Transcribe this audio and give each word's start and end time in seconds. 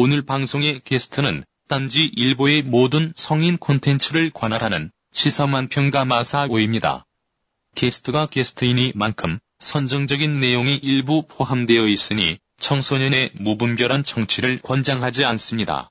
오늘 0.00 0.22
방송의 0.22 0.82
게스트는 0.84 1.42
딴지 1.66 2.04
일보의 2.04 2.62
모든 2.62 3.12
성인 3.16 3.56
콘텐츠를 3.56 4.30
관할하는 4.32 4.92
시사만 5.12 5.66
평가 5.66 6.04
마사오입니다. 6.04 7.04
게스트가 7.74 8.26
게스트이니만큼 8.26 9.40
선정적인 9.58 10.38
내용이 10.38 10.76
일부 10.76 11.26
포함되어 11.26 11.88
있으니 11.88 12.38
청소년의 12.60 13.32
무분별한 13.40 14.04
청취를 14.04 14.60
권장하지 14.62 15.24
않습니다. 15.24 15.90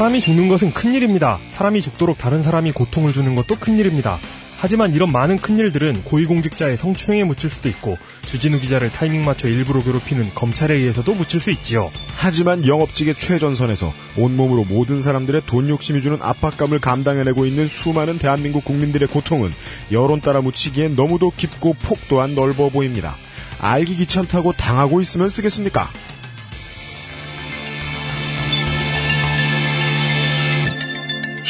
사람이 0.00 0.22
죽는 0.22 0.48
것은 0.48 0.72
큰일입니다. 0.72 1.38
사람이 1.50 1.82
죽도록 1.82 2.16
다른 2.16 2.42
사람이 2.42 2.72
고통을 2.72 3.12
주는 3.12 3.34
것도 3.34 3.56
큰일입니다. 3.56 4.18
하지만 4.56 4.94
이런 4.94 5.12
많은 5.12 5.36
큰일들은 5.36 6.04
고위공직자의 6.04 6.78
성추행에 6.78 7.24
묻힐 7.24 7.50
수도 7.50 7.68
있고 7.68 7.98
주진우 8.24 8.60
기자를 8.60 8.90
타이밍 8.90 9.26
맞춰 9.26 9.46
일부러 9.46 9.82
괴롭히는 9.82 10.30
검찰에 10.34 10.74
의해서도 10.74 11.12
묻힐 11.12 11.38
수 11.38 11.50
있지요. 11.50 11.90
하지만 12.16 12.66
영업직의 12.66 13.14
최전선에서 13.14 13.92
온몸으로 14.16 14.64
모든 14.64 15.02
사람들의 15.02 15.42
돈 15.44 15.68
욕심이 15.68 16.00
주는 16.00 16.16
압박감을 16.22 16.78
감당해내고 16.78 17.44
있는 17.44 17.68
수많은 17.68 18.16
대한민국 18.16 18.64
국민들의 18.64 19.06
고통은 19.06 19.52
여론 19.92 20.22
따라 20.22 20.40
묻히기엔 20.40 20.96
너무도 20.96 21.30
깊고 21.36 21.74
폭 21.74 21.98
또한 22.08 22.34
넓어 22.34 22.70
보입니다. 22.70 23.16
알기 23.58 23.96
귀찮다고 23.96 24.54
당하고 24.54 25.02
있으면 25.02 25.28
쓰겠습니까? 25.28 25.90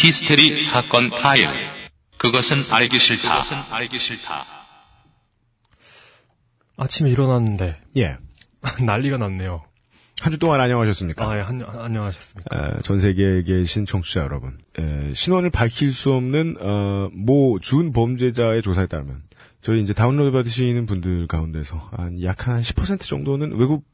히스테리 0.03 0.59
사건 0.59 1.11
파일. 1.11 1.49
그것은 2.19 2.61
알기 2.73 2.99
싫다. 2.99 3.29
그것은 3.41 3.59
알기 3.75 3.99
싫다. 3.99 4.47
아침에 6.77 7.11
일어났는데 7.11 7.81
예. 7.97 8.17
난리가 8.85 9.19
났네요. 9.19 9.65
한 10.23 10.33
주 10.33 10.39
동안 10.39 10.61
안녕하셨습니까? 10.61 11.25
아, 11.31 11.37
예, 11.39 11.41
한, 11.41 11.63
안녕하셨습니까? 11.79 12.55
에, 12.55 12.79
전 12.83 12.99
세계에 12.99 13.43
계신 13.43 13.87
청취자 13.87 14.21
여러분, 14.21 14.59
에, 14.79 15.15
신원을 15.15 15.49
밝힐 15.51 15.93
수 15.95 16.13
없는 16.13 16.57
어, 16.61 17.09
모 17.13 17.59
준 17.59 17.93
범죄자의 17.93 18.61
조사에 18.61 18.87
따르면 18.87 19.23
저희 19.63 19.83
이제 19.83 19.95
다운로드 19.95 20.31
받으시는 20.31 20.85
분들 20.87 21.27
가운데서 21.27 21.91
한 21.93 22.21
약 22.23 22.47
한 22.49 22.61
10% 22.61 23.01
정도는 23.01 23.59
외국 23.59 23.85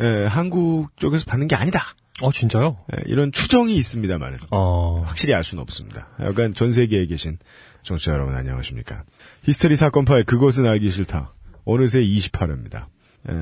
에, 0.00 0.24
한국 0.26 0.88
쪽에서 0.96 1.24
받는 1.26 1.46
게 1.46 1.54
아니다. 1.54 1.94
어, 2.22 2.30
진짜요? 2.30 2.76
에, 2.94 3.02
이런 3.06 3.32
추정이 3.32 3.76
있습니다만은 3.76 4.38
어, 4.52 5.00
확실히 5.04 5.34
알 5.34 5.42
수는 5.42 5.60
없습니다. 5.62 6.08
약간 6.20 6.54
전 6.54 6.70
세계에 6.70 7.06
계신 7.06 7.38
청취자 7.82 8.12
여러분 8.12 8.34
안녕하십니까? 8.34 9.02
히스테리 9.42 9.74
사건 9.76 10.04
파일 10.04 10.24
그것은 10.24 10.66
알기 10.66 10.88
싫다. 10.90 11.32
어느새 11.64 12.00
28회입니다. 12.00 12.86
에, 13.28 13.32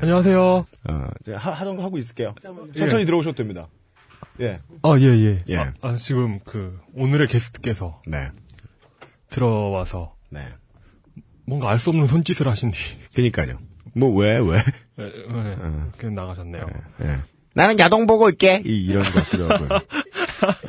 안녕하세요. 0.00 0.40
어, 0.42 1.08
제가 1.26 1.38
하, 1.38 1.50
하던 1.52 1.76
거 1.76 1.82
하고 1.84 1.98
있을게요. 1.98 2.34
천천히 2.76 3.04
들어오셔도 3.04 3.36
됩니다. 3.36 3.68
예. 4.40 4.60
아, 4.82 4.96
예, 4.98 5.04
예. 5.04 5.44
예. 5.50 5.56
아, 5.58 5.72
아, 5.82 5.94
지금 5.96 6.40
그, 6.44 6.80
오늘의 6.94 7.28
게스트께서 7.28 8.00
네. 8.06 8.30
들어와서 9.28 10.14
네. 10.30 10.46
뭔가 11.44 11.70
알 11.70 11.78
수 11.78 11.90
없는 11.90 12.06
손짓을 12.06 12.46
하신 12.48 12.70
뒤, 12.70 12.78
그니까요. 13.14 13.58
뭐, 13.94 14.14
왜, 14.14 14.38
왜? 14.38 14.58
예, 15.00 15.04
예, 15.04 15.56
그냥 15.96 16.14
나가셨네요. 16.14 16.66
예. 17.04 17.20
나는 17.58 17.76
야동 17.80 18.06
보고 18.06 18.26
올게! 18.26 18.62
이, 18.64 18.86
이런 18.86 19.02
것 19.02 19.12
같기도 19.14 19.48
하고요. 19.48 19.68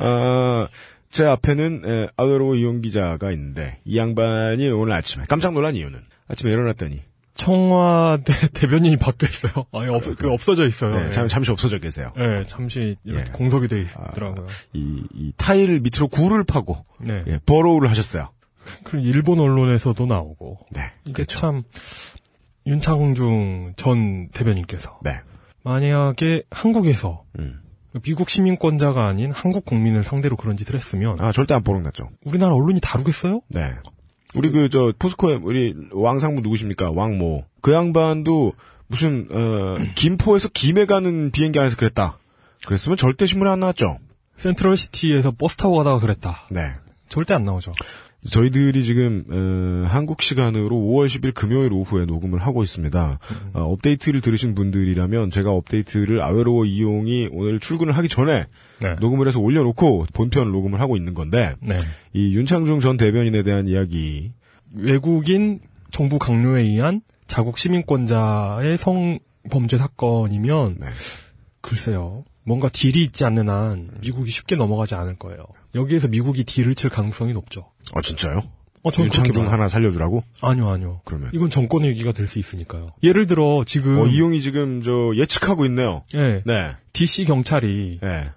어, 0.00 0.66
제 1.08 1.24
앞에는, 1.24 1.82
에, 1.86 2.08
아웨로 2.16 2.56
이용 2.56 2.80
기자가 2.80 3.30
있는데, 3.30 3.78
이 3.84 3.96
양반이 3.96 4.68
오늘 4.70 4.94
아침에, 4.94 5.24
깜짝 5.28 5.52
놀란 5.52 5.76
이유는, 5.76 6.00
아침에 6.26 6.50
일어났더니, 6.50 7.00
청와대 7.34 8.32
대변인이 8.52 8.96
바뀌어 8.96 9.28
있어요. 9.28 9.66
아예 9.72 9.86
없, 9.88 10.02
그 10.18 10.32
없어져 10.32 10.66
있어요. 10.66 10.98
네, 10.98 11.06
예. 11.06 11.10
잠, 11.10 11.28
잠시 11.28 11.52
없어져 11.52 11.78
계세요. 11.78 12.12
예, 12.18 12.42
잠시 12.44 12.96
예. 13.06 13.24
공석이 13.32 13.68
돼 13.68 13.82
있더라고요. 13.82 14.46
이, 14.72 15.04
이 15.14 15.32
타일 15.36 15.78
밑으로 15.78 16.08
굴을 16.08 16.42
파고, 16.42 16.84
네. 16.98 17.22
예, 17.28 17.38
버로우를 17.46 17.88
하셨어요. 17.88 18.30
그리고 18.82 19.06
일본 19.06 19.38
언론에서도 19.38 20.04
나오고 20.06 20.58
네. 20.72 20.80
이게 21.04 21.12
그렇죠. 21.12 21.38
참 21.38 21.62
윤창중 22.66 23.74
전 23.76 24.28
대변인께서 24.30 24.98
네. 25.02 25.20
만약에 25.62 26.44
한국에서 26.50 27.24
음. 27.38 27.60
미국 28.02 28.30
시민권자가 28.30 29.06
아닌 29.06 29.32
한국 29.32 29.64
국민을 29.64 30.04
상대로 30.04 30.36
그런 30.36 30.56
짓을 30.56 30.76
했으면 30.76 31.20
아, 31.20 31.32
절대 31.32 31.54
안 31.54 31.62
보록 31.62 31.82
났죠. 31.82 32.08
우리나라 32.24 32.54
언론이 32.54 32.80
다루겠어요? 32.80 33.42
네. 33.48 33.72
우리 34.36 34.50
그, 34.50 34.68
저, 34.68 34.92
포스코에, 34.96 35.34
우리, 35.42 35.74
왕상무 35.90 36.40
누구십니까? 36.40 36.92
왕모. 36.92 37.44
그 37.62 37.72
양반도, 37.72 38.52
무슨, 38.86 39.26
어, 39.30 39.78
김포에서 39.96 40.48
김해 40.48 40.86
가는 40.86 41.32
비행기 41.32 41.58
안에서 41.58 41.76
그랬다. 41.76 42.18
그랬으면 42.64 42.96
절대 42.96 43.26
신문에 43.26 43.50
안 43.50 43.60
나왔죠. 43.60 43.98
센트럴 44.36 44.76
시티에서 44.76 45.32
버스 45.32 45.56
타고 45.56 45.76
가다가 45.76 45.98
그랬다. 45.98 46.42
네. 46.50 46.74
절대 47.08 47.34
안 47.34 47.44
나오죠. 47.44 47.72
저희들이 48.28 48.84
지금, 48.84 49.24
어, 49.30 49.86
한국 49.88 50.20
시간으로 50.20 50.76
5월 50.76 51.06
10일 51.06 51.32
금요일 51.34 51.72
오후에 51.72 52.04
녹음을 52.04 52.38
하고 52.38 52.62
있습니다. 52.62 53.18
어, 53.54 53.60
업데이트를 53.62 54.20
들으신 54.20 54.54
분들이라면 54.54 55.30
제가 55.30 55.50
업데이트를 55.50 56.20
아웨로워 56.20 56.66
이용이 56.66 57.28
오늘 57.32 57.60
출근을 57.60 57.96
하기 57.96 58.08
전에 58.08 58.46
네. 58.80 58.96
녹음을 59.00 59.26
해서 59.26 59.40
올려놓고 59.40 60.06
본편 60.12 60.52
녹음을 60.52 60.80
하고 60.80 60.96
있는 60.96 61.14
건데, 61.14 61.54
네. 61.60 61.78
이 62.12 62.36
윤창중 62.36 62.80
전 62.80 62.96
대변인에 62.98 63.42
대한 63.42 63.66
이야기, 63.66 64.32
외국인 64.74 65.60
정부 65.90 66.18
강요에 66.18 66.62
의한 66.62 67.00
자국 67.26 67.58
시민권자의 67.58 68.76
성범죄 68.76 69.78
사건이면 69.78 70.76
네. 70.80 70.86
글쎄요. 71.60 72.24
뭔가 72.50 72.68
deal이 72.68 73.00
있지 73.04 73.24
않는 73.24 73.48
한 73.48 73.90
미국이 74.00 74.28
쉽게 74.32 74.56
넘어가지 74.56 74.96
않을 74.96 75.14
거예요. 75.20 75.44
여기에서 75.76 76.08
미국이 76.08 76.42
deal을 76.42 76.74
칠 76.74 76.90
가능성이 76.90 77.32
높죠. 77.32 77.70
아, 77.94 78.02
진짜요? 78.02 78.42
어, 78.82 78.90
저는 78.90 79.06
윤창중. 79.06 79.52
하나 79.52 79.68
살려주라고? 79.68 80.24
아니요, 80.40 80.68
아니요. 80.68 81.00
그러면. 81.04 81.30
이건 81.32 81.48
정권 81.48 81.84
위기가 81.84 82.10
될 82.10 82.26
수 82.26 82.40
있으니까요. 82.40 82.88
예를 83.04 83.28
들어 83.28 83.62
지금 83.64 84.00
어, 84.00 84.06
이용이 84.08 84.40
지금 84.40 84.82
저 84.82 85.12
예측하고 85.14 85.64
있네요. 85.66 86.02
예, 86.14 86.42
네. 86.44 86.72
DC 86.92 87.24
경찰이 87.26 88.00
예. 88.02 88.30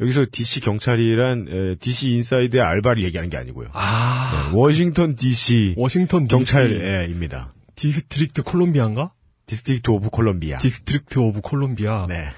여기서 0.00 0.24
DC 0.32 0.60
경찰이란 0.60 1.46
에, 1.50 1.74
DC 1.74 2.12
인사이드의 2.12 2.62
알바를 2.62 3.04
얘기하는 3.04 3.28
게 3.28 3.36
아니고요. 3.36 3.68
아 3.74 4.48
네, 4.50 4.56
워싱턴 4.56 5.16
DC 5.16 5.74
워싱턴 5.76 6.24
DC 6.28 6.34
경찰입니다. 6.34 7.52
District 7.74 8.42
Columbia인가? 8.42 9.12
District 9.44 9.90
of 9.90 10.08
Columbia. 10.08 10.56
District 10.58 11.18
of 11.18 11.42
Columbia. 11.42 12.06
네. 12.08 12.28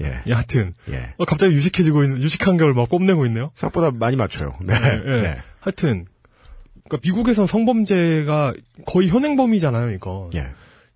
예. 0.00 0.22
예, 0.28 0.32
하여튼 0.32 0.74
예. 0.90 1.14
어, 1.18 1.24
갑자기 1.24 1.54
유식해지고 1.54 2.04
있는 2.04 2.22
유식한 2.22 2.56
걸 2.56 2.74
막 2.74 2.88
뽐내고 2.88 3.26
있네요. 3.26 3.50
생각보다 3.54 3.90
많이 3.90 4.16
맞춰요. 4.16 4.56
네. 4.62 4.74
예. 5.06 5.20
네. 5.22 5.36
하여튼 5.60 6.04
그러니까 6.88 6.98
미국에서 7.04 7.46
성범죄가 7.46 8.54
거의 8.86 9.08
현행범이잖아요, 9.08 9.90
이거. 9.92 10.30
예. 10.34 10.46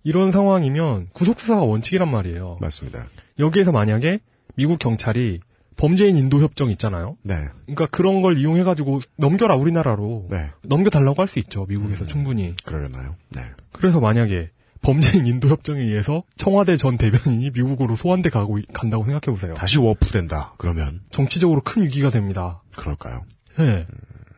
이런 0.03 0.31
상황이면 0.31 1.09
구속 1.13 1.39
수사가 1.39 1.61
원칙이란 1.63 2.09
말이에요. 2.11 2.57
맞습니다. 2.61 3.07
여기에서 3.39 3.71
만약에 3.71 4.19
미국 4.55 4.77
경찰이 4.79 5.39
범죄인 5.77 6.15
인도 6.15 6.39
협정 6.41 6.69
있잖아요. 6.69 7.17
네. 7.23 7.35
그러니까 7.65 7.87
그런 7.87 8.21
걸 8.21 8.37
이용해 8.37 8.63
가지고 8.63 9.01
넘겨라 9.17 9.55
우리나라로 9.55 10.27
네. 10.29 10.51
넘겨 10.63 10.89
달라고 10.89 11.21
할 11.21 11.27
수 11.27 11.39
있죠. 11.39 11.65
미국에서 11.67 12.05
충분히. 12.05 12.55
그러려나요? 12.63 13.15
네. 13.29 13.41
그래서 13.73 13.99
만약에 13.99 14.51
범죄인 14.85 15.25
인도 15.25 15.47
협정에 15.49 15.81
의해서 15.81 16.23
청와대 16.37 16.77
전 16.77 16.97
대변인이 16.97 17.49
미국으로 17.49 17.95
소환돼 17.95 18.29
가고 18.29 18.59
간다고 18.71 19.03
생각해 19.03 19.33
보세요. 19.35 19.55
다시 19.55 19.79
워프된다. 19.79 20.53
그러면 20.57 21.01
정치적으로 21.09 21.61
큰 21.61 21.83
위기가 21.83 22.11
됩니다. 22.11 22.61
그럴까요? 22.75 23.25
예. 23.59 23.87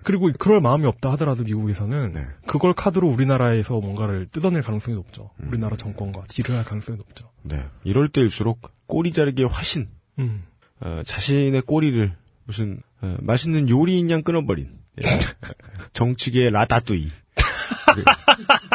그리고 0.04 0.32
그럴 0.40 0.62
마음이 0.62 0.86
없다 0.86 1.12
하더라도 1.12 1.44
미국에서는 1.44 2.14
네. 2.14 2.26
그걸 2.46 2.74
카드로 2.74 3.10
우리나라에서 3.10 3.82
뭔가를 3.82 4.26
뜯어낼 4.32 4.62
가능성이 4.62 4.96
높죠. 4.96 5.32
음. 5.42 5.50
우리나라 5.50 5.76
정권과 5.76 6.24
딜을 6.30 6.58
할 6.58 6.64
가능성이 6.64 6.98
높죠. 6.98 7.30
네. 7.44 7.66
이럴 7.84 8.08
때일수록 8.08 8.72
꼬리 8.86 9.12
자르기의 9.12 9.50
화신. 9.50 9.90
음. 10.18 10.46
어, 10.80 11.02
자신의 11.06 11.64
꼬리를 11.64 12.16
무슨 12.46 12.82
어, 13.02 13.18
맛있는 13.20 13.68
요리인 13.68 14.10
양 14.12 14.24
끊어버린 14.24 14.70
예. 15.04 15.20
정치계의 15.92 16.52
라따뚜이 16.52 17.10
그 17.10 17.14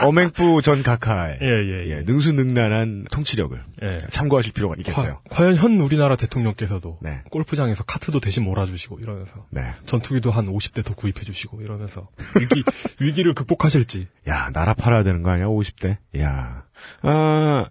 어맹부 0.03 0.63
전 0.63 0.83
각하의 0.83 1.39
예, 1.43 1.47
예, 1.47 1.87
예. 1.87 1.91
예, 1.91 2.03
능수능란한 2.03 3.07
통치력을 3.11 3.63
예. 3.83 3.99
참고하실 4.11 4.53
필요가 4.53 4.75
있겠어요. 4.79 5.21
과, 5.29 5.37
과연 5.37 5.57
현 5.57 5.81
우리나라 5.81 6.17
대통령께서도 6.17 6.99
네. 7.01 7.23
골프장에서 7.31 7.85
카트도 7.85 8.21
대신 8.21 8.45
몰아주시고 8.45 9.01
이러면서 9.01 9.37
네. 9.51 9.63
전투기도 9.87 10.31
한 10.31 10.47
50대 10.47 10.85
더 10.85 10.95
구입해주시고 10.95 11.63
이러면서 11.63 12.09
위기 12.41 12.65
위기를 13.01 13.35
극복하실지 13.35 14.09
야 14.29 14.51
나라 14.53 14.75
팔아야 14.75 15.03
되는 15.03 15.23
거 15.23 15.31
아니야 15.31 15.47
50대? 15.47 15.99
야 16.19 16.65
아, 17.03 17.67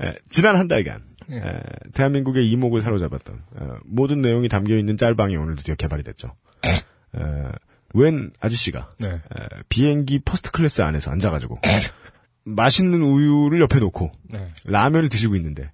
에, 0.00 0.14
지난 0.28 0.56
한 0.56 0.68
달간 0.68 1.02
예. 1.30 1.36
에, 1.36 1.60
대한민국의 1.94 2.48
이목을 2.50 2.80
사로잡았던 2.82 3.42
어, 3.56 3.76
모든 3.84 4.22
내용이 4.22 4.48
담겨 4.48 4.76
있는 4.76 4.96
짤방이 4.96 5.36
오늘 5.36 5.56
드디어 5.56 5.74
개발이 5.74 6.02
됐죠. 6.02 6.34
에, 6.64 6.74
웬 7.94 8.30
아저씨가 8.40 8.92
네. 8.98 9.08
에, 9.08 9.20
비행기 9.68 10.20
first 10.20 10.50
class 10.50 10.82
안에서 10.82 11.10
앉아가지고 11.10 11.60
맛있는 12.44 13.02
우유를 13.02 13.60
옆에 13.60 13.78
놓고 13.78 14.10
네. 14.30 14.52
라면을 14.64 15.08
드시고 15.08 15.36
있는데 15.36 15.70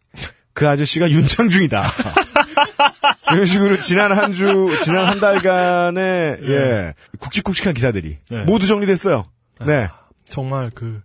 그 0.52 0.69
아저씨가 0.69 1.11
윤창중이다. 1.11 1.84
이런 3.32 3.46
식으로 3.46 3.81
지난 3.81 4.12
한 4.12 4.32
주, 4.32 4.69
지난 4.84 5.06
한 5.06 5.19
달간의 5.19 6.38
예 6.43 6.94
굵직굵직한 7.19 7.75
기사들이 7.75 8.19
네. 8.31 8.44
모두 8.44 8.67
정리됐어요. 8.67 9.25
네, 9.67 9.88
정말 10.26 10.70
그 10.72 11.02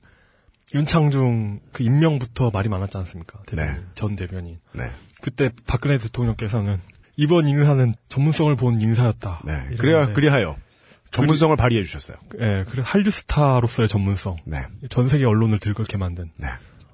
윤창중 0.75 1.61
그 1.71 1.83
임명부터 1.83 2.51
말이 2.51 2.69
많았지 2.69 2.97
않습니까? 2.99 3.39
대변인, 3.47 3.73
네. 3.73 3.81
전 3.93 4.15
대변인. 4.15 4.59
네, 4.73 4.91
그때 5.21 5.49
박근혜 5.65 5.97
대통령께서는 5.97 6.79
이번 7.15 7.47
인사는 7.47 7.95
전문성을 8.07 8.55
본 8.55 8.79
인사였다. 8.81 9.41
네. 9.45 9.75
그래야 9.77 10.13
그리하여 10.13 10.57
전문성을 11.11 11.55
발휘해 11.55 11.83
주셨어요. 11.83 12.17
예, 12.39 12.63
그래 12.69 12.83
한류 12.85 13.11
스타로서의 13.11 13.87
전문성. 13.87 14.37
네, 14.45 14.65
전 14.89 15.09
세계 15.09 15.25
언론을 15.25 15.59
들끓게 15.59 15.97
만든 15.97 16.31
네, 16.37 16.47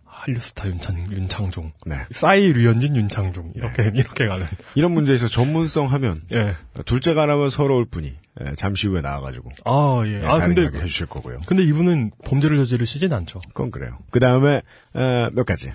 한류 0.05 0.39
스타 0.39 0.67
윤창 0.67 1.11
윤창중. 1.11 1.73
네. 1.85 1.97
싸이 2.11 2.53
류현진 2.53 2.95
윤창중 2.95 3.53
이렇게 3.55 3.91
이렇게 3.93 4.27
가는. 4.27 4.47
이런 4.75 4.91
문제에서 4.91 5.27
전문성 5.27 5.87
하면 5.91 6.17
예. 6.33 6.55
둘째가 6.85 7.23
하나면 7.23 7.49
서러울 7.49 7.85
뿐이 7.85 8.15
예, 8.41 8.55
잠시 8.55 8.87
후에 8.87 9.01
나와가지고 9.01 9.49
아 9.65 10.03
예. 10.05 10.21
예, 10.21 10.25
아 10.25 10.39
근데 10.39 10.63
해주실 10.63 11.07
거고요. 11.07 11.37
근데 11.45 11.63
이분은 11.63 12.11
범죄를 12.25 12.57
저지르시진 12.57 13.13
않죠. 13.13 13.39
그건 13.53 13.71
그래요. 13.71 13.97
그 14.11 14.19
다음에 14.19 14.61
몇 14.93 15.45
가지 15.45 15.71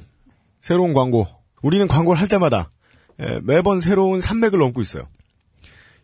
새로운 0.63 0.93
광고. 0.95 1.27
우리는 1.63 1.87
광고를 1.89 2.19
할 2.19 2.27
때마다 2.29 2.71
에, 3.21 3.39
매번 3.43 3.81
새로운 3.81 4.23
산맥을 4.23 4.59
넘고 4.59 4.81
있어요. 4.81 5.07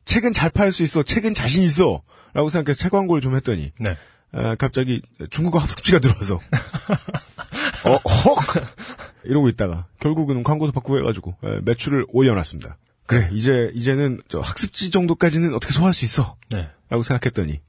책은 0.05 0.35
잘 0.35 0.51
팔 0.51 0.71
수 0.71 0.83
있어. 0.83 1.03
책은 1.03 1.33
자신 1.33 1.63
있어. 1.63 2.03
라고 2.37 2.49
생각해서 2.51 2.79
책 2.81 2.93
광고를 2.93 3.21
좀 3.23 3.35
했더니 3.35 3.73
네. 3.79 3.93
에, 4.35 4.55
갑자기 4.57 5.01
중국어 5.31 5.59
학습지가 5.59 5.99
들어와서 6.01 6.37
어, 7.85 7.99
헉! 8.05 8.67
이러고 9.25 9.49
있다가 9.49 9.87
결국은 10.01 10.43
광고도 10.43 10.73
바꾸고 10.73 10.99
해가지고 10.99 11.35
에, 11.45 11.61
매출을 11.63 12.05
올려놨습니다. 12.09 12.77
그래 13.07 13.29
이제 13.33 13.71
이제는 13.75 14.21
저 14.29 14.41
학습지 14.41 14.91
정도까지는 14.91 15.55
어떻게 15.55 15.73
소화할 15.73 15.95
수 15.95 16.05
있어. 16.05 16.37
네. 16.51 16.69
라고 16.91 17.03
생각했더니 17.03 17.61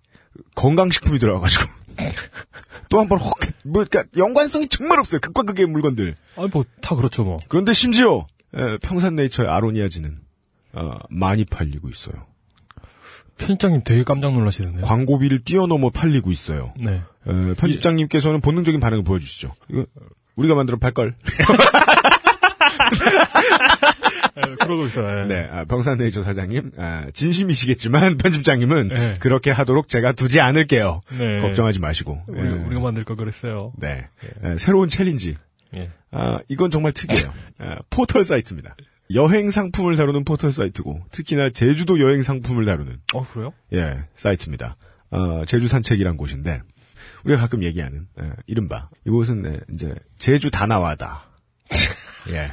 건강식품이 0.56 1.20
들어와가지고 1.20 1.64
또 2.90 3.00
한 3.00 3.08
번 3.08 3.20
헉, 3.20 3.34
뭐 3.64 3.86
그러니까 3.86 4.04
연관성이 4.18 4.68
정말 4.68 5.00
없어요. 5.00 5.20
극과 5.22 5.44
극의 5.44 5.66
물건들. 5.68 6.16
아니 6.36 6.48
뭐 6.50 6.66
다 6.82 6.96
그렇죠 6.96 7.24
뭐. 7.24 7.38
그런데 7.48 7.74
심지어 7.74 8.28
에, 8.54 8.78
평산네이처의 8.80 9.50
아로니아진은 9.50 10.20
어, 10.74 10.92
많이 11.10 11.46
팔리고 11.46 11.90
있어요. 11.90 12.26
편집장님 13.38 13.82
되게 13.84 14.04
깜짝 14.04 14.34
놀라시던데요. 14.34 14.86
광고비를 14.86 15.40
뛰어넘어 15.44 15.90
팔리고 15.90 16.32
있어요. 16.32 16.74
네. 16.80 17.02
에, 17.28 17.54
편집장님께서는 17.56 18.42
본능적인 18.42 18.80
반응을 18.80 19.04
보여주시죠. 19.04 19.54
이거 19.70 19.86
우리가 20.36 20.56
만들어 20.56 20.78
팔걸. 20.78 21.16
예, 24.38 24.56
그러고 24.60 24.86
있어요. 24.86 25.24
예. 25.24 25.26
네, 25.28 25.50
아, 25.52 25.66
평산네이처 25.66 26.24
사장님 26.24 26.72
아, 26.78 27.06
진심이시겠지만 27.14 28.18
편집장님은 28.18 28.88
네. 28.90 29.16
그렇게 29.20 29.52
하도록 29.52 29.88
제가 29.88 30.12
두지 30.12 30.40
않을게요. 30.40 31.02
네. 31.18 31.40
걱정하지 31.42 31.80
마시고. 31.80 32.22
우리, 32.28 32.40
예. 32.40 32.44
우리가 32.54 32.80
만들 32.82 33.04
걸 33.04 33.16
그랬어요. 33.16 33.74
네, 33.78 34.08
에, 34.44 34.58
새로운 34.58 34.90
challenge. 34.90 35.36
예. 35.76 35.90
아, 36.12 36.40
이건 36.48 36.70
정말 36.72 36.92
특이해요. 36.92 37.34
아, 37.60 37.78
포털 37.90 38.24
사이트입니다. 38.24 38.76
여행 39.14 39.52
상품을 39.52 39.96
다루는 39.96 40.26
포털 40.26 40.52
사이트고, 40.52 41.02
특히나 41.12 41.50
제주도 41.50 42.00
여행 42.00 42.22
상품을 42.22 42.66
다루는, 42.66 43.00
어 43.14 43.28
그래요? 43.28 43.54
예, 43.74 44.06
사이트입니다. 44.16 44.76
어, 45.12 45.46
제주 45.46 45.68
산책이란 45.68 46.18
곳인데, 46.18 46.62
우리가 47.26 47.40
가끔 47.40 47.64
얘기하는, 47.64 48.08
예, 48.22 48.32
이른바, 48.48 48.90
이곳은, 49.06 49.46
예, 49.46 49.74
이제, 49.74 49.96
제주 50.18 50.52
다나와다. 50.52 51.26
예. 52.30 52.50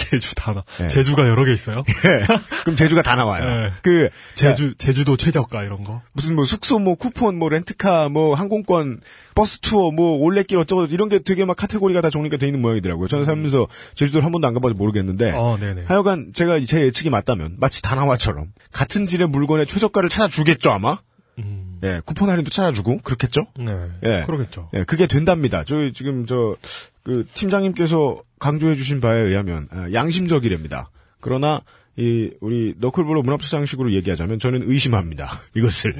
제주 0.00 0.34
다나와. 0.34 0.64
네. 0.78 0.88
제주가 0.88 1.28
여러 1.28 1.44
개 1.44 1.52
있어요. 1.52 1.84
예. 2.06 2.26
그럼 2.62 2.76
제주가 2.76 3.02
다 3.02 3.16
나와요. 3.16 3.44
네. 3.44 3.72
그, 3.82 4.08
제주 4.34 4.74
제주도 4.78 5.16
최저가 5.16 5.62
이런 5.64 5.84
거. 5.84 6.00
무슨 6.12 6.36
뭐 6.36 6.44
숙소 6.44 6.78
뭐 6.78 6.94
쿠폰 6.94 7.38
뭐 7.38 7.50
렌트카 7.50 8.08
뭐 8.08 8.34
항공권 8.34 9.00
버스 9.34 9.60
투어 9.60 9.90
뭐 9.90 10.16
올레길 10.16 10.58
어쩌고 10.58 10.86
이런 10.86 11.08
게 11.08 11.18
되게 11.18 11.44
막 11.44 11.56
카테고리가 11.56 12.00
다 12.00 12.10
정리가 12.10 12.38
돼 12.38 12.46
있는 12.46 12.62
모양이더라고요. 12.62 13.08
저는 13.08 13.24
살면서 13.26 13.68
제주도를 13.94 14.24
한 14.24 14.32
번도 14.32 14.48
안 14.48 14.54
가봐서 14.54 14.74
모르겠는데 14.74 15.32
어, 15.32 15.58
네네. 15.60 15.84
하여간 15.86 16.32
제가 16.32 16.60
제 16.60 16.80
예측이 16.82 17.10
맞다면 17.10 17.56
마치 17.58 17.82
다나와처럼 17.82 18.52
같은 18.72 19.06
질의 19.06 19.28
물건의 19.28 19.66
최저가를 19.66 20.08
찾아주겠죠 20.08 20.70
아마. 20.70 20.98
음, 21.38 21.78
예, 21.84 22.00
쿠폰 22.04 22.28
할인도 22.28 22.50
찾아주고 22.50 22.98
그렇겠죠. 22.98 23.46
네. 23.58 23.72
예. 24.04 24.24
그러겠죠. 24.26 24.68
예, 24.74 24.84
그게 24.84 25.06
된답니다. 25.06 25.64
저희 25.64 25.92
지금 25.92 26.26
저 26.26 26.56
그 27.02 27.24
팀장님께서 27.34 28.22
강조해주신 28.40 29.00
바에 29.00 29.20
의하면 29.20 29.68
아, 29.70 29.86
양심적이랍니다. 29.92 30.90
그러나 31.20 31.60
이 31.96 32.30
우리 32.40 32.74
너클볼로 32.78 33.22
문합차장식으로 33.22 33.92
얘기하자면 33.92 34.38
저는 34.40 34.62
의심합니다. 34.64 35.30
이것을. 35.54 35.94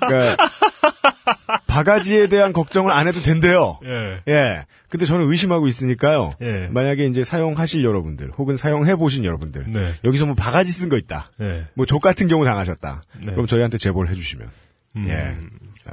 그러니까 0.00 0.36
바가지에 1.66 2.28
대한 2.28 2.52
걱정을 2.52 2.92
안 2.92 3.08
해도 3.08 3.20
된대요. 3.22 3.78
예. 3.84 4.22
예. 4.28 4.64
근데 4.88 5.06
저는 5.06 5.28
의심하고 5.30 5.66
있으니까요. 5.68 6.34
예. 6.42 6.68
만약에 6.70 7.06
이제 7.06 7.24
사용하실 7.24 7.82
여러분들, 7.82 8.30
혹은 8.36 8.58
사용해 8.58 8.96
보신 8.96 9.24
여러분들, 9.24 9.72
네. 9.72 9.94
여기서 10.04 10.26
뭐 10.26 10.34
바가지 10.34 10.70
쓴 10.70 10.90
거 10.90 10.98
있다. 10.98 11.30
예. 11.40 11.64
뭐족 11.74 12.02
같은 12.02 12.28
경우 12.28 12.44
당하셨다. 12.44 13.02
네. 13.24 13.32
그럼 13.32 13.46
저희한테 13.46 13.78
제보를 13.78 14.10
해주시면 14.10 14.50
음. 14.96 15.06
예 15.08 15.38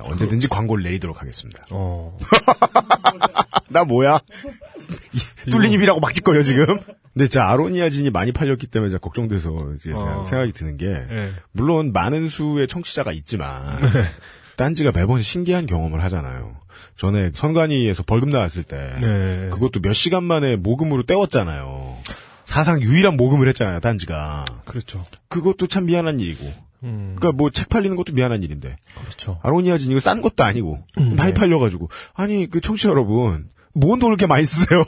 언제든지 0.04 0.50
광고를 0.50 0.84
내리도록 0.84 1.22
하겠습니다. 1.22 1.64
어. 1.72 2.18
나 3.70 3.84
뭐야? 3.84 4.20
이 5.14 5.50
뚫린 5.50 5.72
입이라고 5.74 6.00
막 6.00 6.14
짓거려 6.14 6.44
지금. 6.44 6.66
근데 7.14 7.28
진짜 7.28 7.48
아로니아진이 7.50 8.10
많이 8.12 8.32
팔렸기 8.32 8.68
때문에 8.68 8.98
걱정돼서 8.98 9.74
이제 9.76 9.92
어. 9.94 10.24
생각이 10.26 10.52
드는 10.54 10.78
게 10.78 10.86
예. 10.88 11.32
물론 11.52 11.92
많은 11.92 12.30
수의 12.30 12.68
청취자가 12.68 13.12
있지만 13.12 13.80
딴지가 14.56 14.92
매번 14.92 15.22
신기한 15.22 15.66
경험을 15.66 16.04
하잖아요. 16.04 16.56
전에 16.98 17.32
선관위에서 17.34 18.04
벌금 18.04 18.30
나왔을 18.30 18.64
때 18.64 18.94
네. 19.02 19.50
그것도 19.52 19.80
몇 19.82 19.94
시간 19.94 20.24
만에 20.24 20.56
모금으로 20.56 21.04
때웠잖아요. 21.04 21.98
사상 22.46 22.82
유일한 22.82 23.16
모금을 23.16 23.48
했잖아요, 23.50 23.80
딴지가. 23.80 24.46
그렇죠. 24.66 25.04
그것도 25.30 25.68
참 25.68 25.86
미안한 25.86 26.20
일이고. 26.20 26.46
음. 26.84 27.16
그러니까 27.18 27.38
뭐 27.38 27.50
책 27.52 27.70
팔리는 27.70 27.96
것도 27.96 28.14
미안한 28.14 28.44
일인데. 28.44 28.76
그렇죠. 28.98 29.40
아로니아진 29.44 29.92
이거 29.92 30.00
싼 30.00 30.22
것도 30.22 30.44
아니고 30.44 30.80
음, 30.98 31.16
많이 31.16 31.34
네. 31.34 31.40
팔려가지고 31.40 31.90
아니 32.14 32.50
그 32.50 32.62
청취 32.62 32.84
자 32.84 32.90
여러분 32.90 33.50
뭔 33.74 34.00
돈을 34.00 34.14
이렇게 34.14 34.28
많이 34.28 34.46
쓰세요? 34.46 34.84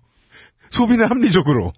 소비는 0.70 1.06
합리적으로 1.06 1.72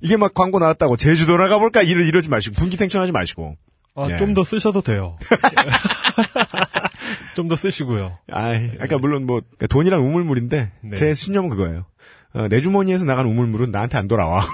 이게 0.00 0.16
막 0.16 0.34
광고 0.34 0.58
나왔다고 0.58 0.96
제주도 0.96 1.36
나가볼까 1.36 1.82
이러 1.82 2.04
이러지 2.04 2.28
마시고 2.28 2.56
분기탱천하지 2.56 3.12
마시고 3.12 3.56
아, 3.94 4.08
예. 4.10 4.16
좀더 4.16 4.44
쓰셔도 4.44 4.82
돼요. 4.82 5.16
좀 7.36 7.48
더 7.48 7.56
쓰시고요. 7.56 8.18
아이 8.30 8.70
아까 8.80 8.98
물론 8.98 9.26
뭐 9.26 9.42
돈이란 9.68 10.00
우물물인데 10.00 10.72
네. 10.80 10.94
제 10.94 11.14
신념은 11.14 11.50
그거예요. 11.50 11.84
어, 12.32 12.48
내 12.48 12.60
주머니에서 12.60 13.04
나간 13.04 13.26
우물물은 13.26 13.70
나한테 13.70 13.98
안 13.98 14.08
돌아와. 14.08 14.44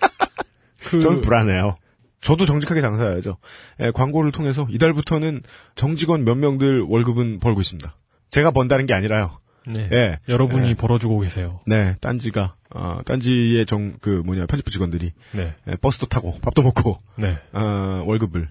그, 0.84 1.00
저는 1.00 1.20
불안해요. 1.22 1.74
저도 2.20 2.44
정직하게 2.44 2.82
장사해야죠. 2.82 3.38
예, 3.80 3.90
광고를 3.92 4.32
통해서 4.32 4.66
이달부터는 4.68 5.42
정직원 5.74 6.24
몇 6.24 6.34
명들 6.34 6.82
월급은 6.82 7.40
벌고 7.40 7.62
있습니다. 7.62 7.94
제가 8.28 8.50
번다는 8.50 8.84
게 8.86 8.92
아니라요. 8.92 9.38
네. 9.66 9.88
예. 9.92 10.18
여러분이 10.28 10.70
예. 10.70 10.74
벌어주고 10.74 11.20
계세요. 11.20 11.60
네, 11.66 11.96
딴지가, 12.00 12.54
어, 12.74 13.00
딴지의 13.04 13.66
정, 13.66 13.96
그 14.00 14.22
뭐냐, 14.24 14.46
편집부 14.46 14.70
직원들이, 14.70 15.12
네. 15.32 15.54
예, 15.68 15.76
버스도 15.76 16.06
타고, 16.06 16.38
밥도 16.40 16.62
먹고, 16.62 16.98
네. 17.16 17.38
어, 17.52 18.02
월급을, 18.06 18.48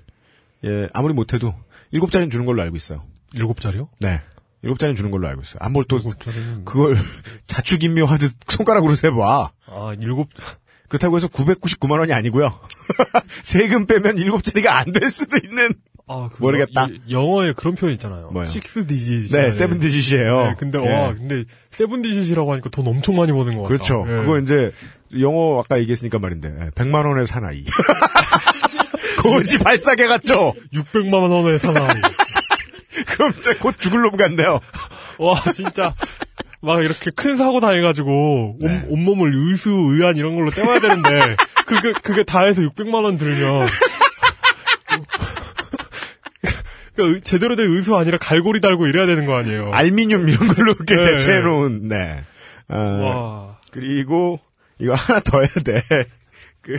예, 0.66 0.88
아무리 0.94 1.13
못해도, 1.13 1.54
일곱 1.92 2.12
자리는 2.12 2.30
주는 2.30 2.46
걸로 2.46 2.62
알고 2.62 2.78
있어요. 2.78 3.04
일곱 3.34 3.60
자리요? 3.60 3.89
네. 4.00 4.22
일곱 4.62 4.78
자리는 4.78 4.96
주는 4.96 5.10
걸로 5.10 5.28
알고 5.28 5.42
있어요. 5.42 5.58
안뭘 5.62 5.86
또, 5.88 6.00
자리는. 6.00 6.66
그걸, 6.66 6.96
자축인묘하듯 7.48 8.32
손가락으로 8.48 8.94
세봐. 8.96 9.51
아, 9.68 9.96
일곱, 10.00 10.30
그렇다고 10.89 11.18
해서 11.18 11.28
999만 11.28 12.00
원이 12.00 12.13
아니고요. 12.13 12.60
세금 13.44 13.86
빼면 13.86 14.18
일곱 14.18 14.44
자리가 14.44 14.78
안 14.78 14.92
될 14.92 15.10
수도 15.10 15.38
있는, 15.38 15.74
아, 16.12 16.28
그 16.34 16.42
모르겠다. 16.42 16.88
이- 16.88 17.00
영어에 17.12 17.54
그런 17.54 17.75
표현 17.75 17.94
있잖아요. 17.94 18.32
뭐요? 18.32 18.46
six 18.48 18.88
digit. 18.88 19.32
네, 19.32 19.51
seven 19.51 19.78
digit이에요. 19.80 20.42
네, 20.44 20.56
근데, 20.58 20.80
예. 20.84 20.89
와, 20.92 21.13
근데, 21.13 21.44
seven 21.70 22.01
digit이라고 22.01 22.51
하니까 22.54 22.70
돈 22.72 22.88
엄청 22.88 23.16
많이 23.16 23.32
버는 23.32 23.54
것 23.56 23.62
같다. 23.62 23.68
그렇죠. 23.68 24.06
예. 24.10 24.16
그거 24.18 24.39
이제, 24.39 24.72
영어 25.20 25.60
아까 25.60 25.78
얘기했으니까 25.80 26.18
말인데, 26.18 26.72
100만 26.74 27.06
원의 27.06 27.28
사나이. 27.28 27.63
그것이 29.22 29.60
발사계 29.60 30.08
같죠? 30.08 30.54
600만 30.74 31.13
원의 31.30 31.60
사나이. 31.60 32.01
그럼 33.08 33.32
이제 33.38 33.54
곧 33.56 33.75
죽을 33.78 34.01
놈 34.01 34.18
같네요. 34.18 34.60
와, 35.20 35.39
진짜. 35.54 35.94
막 36.62 36.84
이렇게 36.84 37.12
큰 37.16 37.38
사고 37.38 37.60
당해가지고, 37.60 38.58
네. 38.62 38.68
온, 38.68 38.86
온몸을 38.89 39.32
의수, 39.34 39.70
의안 39.72 40.18
이런 40.18 40.36
걸로 40.36 40.50
때워야 40.50 40.80
되는데, 40.80 41.36
그게, 41.66 41.94
그게 42.01 42.24
다 42.24 42.42
해서 42.44 42.62
600만 42.62 43.04
원 43.04 43.18
들면, 43.18 43.68
그러니까 47.03 47.24
제대로 47.24 47.56
된 47.56 47.68
의수 47.68 47.96
아니라 47.96 48.18
갈고리 48.18 48.62
달고 48.62 48.88
이래야 48.88 49.06
되는 49.06 49.25
거 49.25 49.36
아니에요. 49.36 49.72
알미늄 49.72 50.27
이런 50.29 50.48
걸로 50.48 50.74
이렇게 50.74 50.96
네. 50.96 51.12
대체해놓은, 51.12 51.88
네. 51.88 52.24
어, 52.68 52.77
와. 52.77 53.58
그리고, 53.72 54.39
이거 54.79 54.94
하나 54.94 55.20
더 55.20 55.39
해야 55.39 55.50
돼. 55.63 55.82
그, 56.62 56.77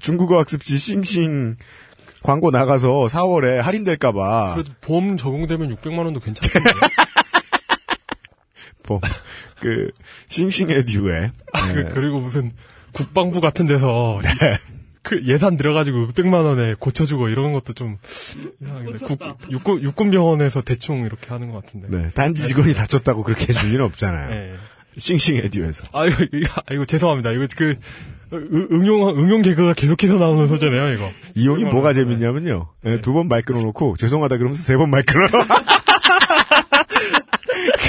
중국어 0.00 0.38
학습지 0.38 0.78
싱싱 0.78 1.56
광고 2.22 2.50
나가서 2.50 3.06
4월에 3.06 3.60
할인될까봐. 3.60 4.54
그래도 4.54 4.72
보험 4.80 5.16
적용되면 5.16 5.76
600만 5.76 5.98
원도 5.98 6.20
괜찮던데. 6.20 6.70
뭐, 8.88 9.00
그, 9.60 9.90
싱싱 10.28 10.70
에듀에. 10.70 11.30
그, 11.72 11.90
그리고 11.94 12.20
무슨 12.20 12.52
국방부 12.92 13.40
같은 13.40 13.66
데서 13.66 14.20
그 15.04 15.22
예산 15.26 15.56
들어가지고 15.56 16.08
600만 16.08 16.44
원에 16.44 16.74
고쳐주고 16.78 17.28
이런 17.28 17.52
것도 17.52 17.72
좀 17.74 17.98
이상한데 18.60 19.04
국, 19.06 19.20
육군, 19.52 19.82
육군병원에서 19.82 20.62
대충 20.62 21.04
이렇게 21.04 21.28
하는 21.28 21.52
것 21.52 21.64
같은데. 21.64 21.88
네, 21.96 22.10
단지 22.14 22.46
직원이 22.48 22.74
다쳤다고 22.74 23.22
그렇게 23.22 23.46
해줄 23.52 23.70
리는 23.70 23.84
없잖아요. 23.84 24.30
네. 24.30 24.54
싱싱 24.98 25.36
에듀에서. 25.36 25.86
아 25.92 26.06
이거 26.06 26.24
이거, 26.32 26.48
아, 26.56 26.72
이거 26.72 26.84
죄송합니다. 26.84 27.32
이거 27.32 27.46
그 27.56 27.76
응- 28.32 28.68
응용 28.72 29.08
응용 29.18 29.42
개그가 29.42 29.74
계속해서 29.74 30.14
나오는 30.14 30.48
소재네요. 30.48 30.92
이거. 30.94 31.10
이용이 31.34 31.64
뭐가 31.64 31.92
네. 31.92 32.00
재밌냐면요. 32.00 32.68
두번 33.02 33.28
말 33.28 33.42
끊어놓고 33.42 33.96
죄송하다 33.98 34.38
그러면서 34.38 34.62
세 34.62 34.76
번 34.76 34.90
말 34.90 35.02
끊어. 35.04 35.26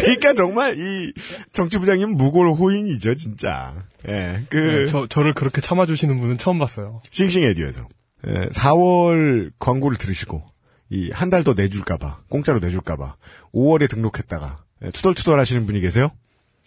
그러니까 0.01 0.33
정말 0.33 0.77
이 0.77 1.11
정치부장님 1.53 2.11
무골 2.11 2.49
호인이죠, 2.51 3.15
진짜. 3.15 3.75
예, 4.07 4.45
그 4.49 4.57
네, 4.57 4.87
저 4.87 5.07
저를 5.07 5.33
그렇게 5.33 5.61
참아주시는 5.61 6.19
분은 6.19 6.37
처음 6.37 6.59
봤어요. 6.59 7.01
싱싱 7.11 7.43
에듀에서 7.43 7.87
예, 8.27 8.49
4월 8.49 9.51
광고를 9.59 9.97
들으시고 9.97 10.43
이 10.91 11.09
한 11.11 11.29
달 11.29 11.43
더 11.43 11.53
내줄까봐 11.53 12.19
공짜로 12.29 12.59
내줄까봐 12.59 13.15
5월에 13.53 13.89
등록했다가 13.89 14.63
예, 14.85 14.91
투덜투덜 14.91 15.39
하시는 15.39 15.65
분이 15.65 15.79
계세요? 15.81 16.09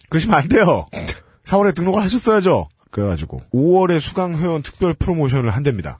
그러시면 0.09 0.37
안 0.39 0.47
돼요. 0.49 0.87
4월에 1.45 1.73
등록을 1.75 2.01
하셨어야죠. 2.03 2.67
그래가지고 2.91 3.41
5월에 3.53 3.99
수강 3.99 4.35
회원 4.39 4.61
특별 4.63 4.93
프로모션을 4.95 5.51
한답니다. 5.51 5.99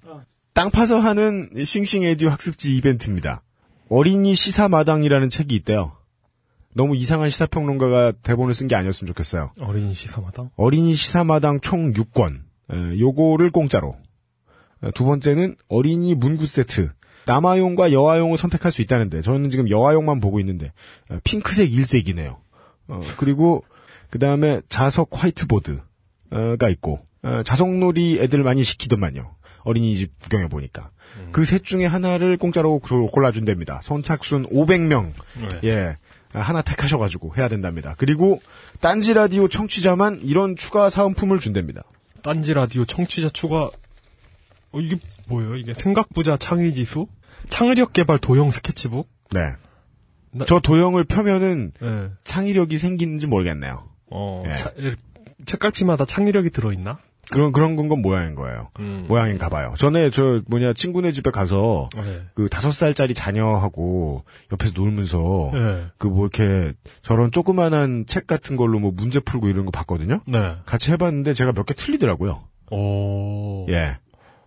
땅 0.53 0.71
파서 0.71 0.99
하는 0.99 1.49
이 1.55 1.63
싱싱 1.63 2.03
에듀 2.03 2.27
학습지 2.27 2.75
이벤트입니다. 2.75 3.43
어린이 3.89 4.35
시사마당이라는 4.35 5.29
책이 5.29 5.55
있대요. 5.57 5.93
너무 6.75 6.95
이상한 6.95 7.29
시사평론가가 7.29 8.13
대본을 8.23 8.53
쓴 8.53 8.67
게 8.67 8.75
아니었으면 8.75 9.07
좋겠어요. 9.07 9.51
어린이 9.59 9.93
시사마당. 9.93 10.51
어린이 10.55 10.93
시사마당 10.93 11.59
총 11.61 11.91
6권. 11.93 12.41
에, 12.71 12.99
요거를 12.99 13.49
공짜로. 13.51 13.95
에, 14.83 14.91
두 14.91 15.03
번째는 15.05 15.55
어린이 15.67 16.13
문구 16.15 16.45
세트. 16.45 16.91
남아용과 17.25 17.91
여아용을 17.91 18.37
선택할 18.37 18.71
수 18.71 18.81
있다는데 18.81 19.21
저는 19.21 19.49
지금 19.49 19.69
여아용만 19.69 20.19
보고 20.19 20.39
있는데 20.39 20.71
에, 21.11 21.19
핑크색 21.23 21.73
일색이네요. 21.73 22.39
어, 22.87 23.01
그리고 23.17 23.63
그 24.09 24.17
다음에 24.19 24.61
자석 24.69 25.09
화이트보드가 25.11 26.69
있고 26.71 26.99
어, 27.23 27.41
자석놀이 27.43 28.19
애들 28.21 28.43
많이 28.43 28.63
시키더만요. 28.63 29.35
어린이집 29.63 30.17
구경해 30.21 30.47
보니까 30.47 30.89
그셋 31.31 31.63
중에 31.65 31.85
하나를 31.85 32.37
공짜로 32.37 32.79
고- 32.79 33.07
골라준답니다. 33.11 33.81
선착순 33.83 34.47
500명 34.47 35.11
네. 35.41 35.59
예. 35.65 35.97
하나 36.33 36.61
택하셔가지고 36.61 37.33
해야 37.37 37.47
된답니다. 37.47 37.95
그리고 37.97 38.41
딴지 38.81 39.13
라디오 39.13 39.47
청취자만 39.47 40.21
이런 40.23 40.55
추가 40.55 40.89
사은품을 40.89 41.39
준답니다. 41.39 41.83
딴지 42.21 42.53
라디오 42.53 42.85
청취자 42.85 43.29
추가. 43.29 43.69
어 44.71 44.79
이게 44.79 44.97
뭐예요? 45.27 45.55
이게 45.55 45.73
생각부자 45.73 46.37
창의 46.37 46.73
지수? 46.73 47.07
창의력 47.47 47.93
개발 47.93 48.19
도형 48.19 48.51
스케치북? 48.51 49.09
네. 49.31 49.53
나- 50.31 50.45
저 50.45 50.59
도형을 50.59 51.05
펴면은 51.05 51.71
네. 51.81 52.09
창의력이 52.23 52.77
생기는지 52.77 53.25
모르겠네요. 53.25 53.89
어, 54.11 54.43
예. 54.47 54.55
차- 54.55 54.71
책갈피마다 55.45 56.05
창의력이 56.05 56.51
들어있나? 56.51 56.99
그런 57.31 57.51
그런 57.51 57.75
건건 57.75 58.01
모양인 58.01 58.35
거예요. 58.35 58.69
음. 58.79 59.05
모양인가 59.07 59.49
봐요. 59.49 59.73
전에 59.77 60.09
저 60.09 60.41
뭐냐 60.47 60.73
친구네 60.73 61.11
집에 61.11 61.31
가서 61.31 61.89
네. 61.95 62.21
그 62.33 62.49
다섯 62.49 62.71
살짜리 62.71 63.13
자녀하고 63.13 64.23
옆에서 64.51 64.73
놀면서 64.75 65.51
네. 65.53 65.85
그뭐 65.97 66.27
이렇게 66.27 66.73
저런 67.01 67.31
조그만한 67.31 68.05
책 68.07 68.25
같은 68.27 68.55
걸로 68.55 68.79
뭐 68.79 68.91
문제 68.91 69.19
풀고 69.19 69.47
이런 69.49 69.65
거 69.65 69.71
봤거든요. 69.71 70.21
네. 70.27 70.55
같이 70.65 70.91
해봤는데 70.91 71.33
제가 71.33 71.53
몇 71.53 71.65
개 71.65 71.73
틀리더라고요. 71.73 72.39
오. 72.71 73.65
예. 73.69 73.97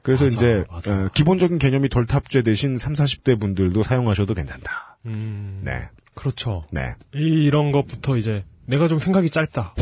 그래서 0.02 0.24
맞아, 0.24 0.36
이제 0.36 0.64
맞아. 0.70 0.92
어, 0.92 1.08
기본적인 1.14 1.58
개념이 1.58 1.88
덜 1.88 2.06
탑재되신 2.06 2.78
3, 2.78 2.92
40대 2.94 3.38
분들도 3.40 3.82
사용하셔도 3.84 4.34
괜찮다. 4.34 4.98
음. 5.06 5.60
네. 5.64 5.88
그렇죠. 6.14 6.64
네. 6.72 6.94
이, 7.14 7.18
이런 7.44 7.70
것부터 7.70 8.16
이제 8.16 8.44
내가 8.66 8.88
좀 8.88 8.98
생각이 8.98 9.30
짧다. 9.30 9.74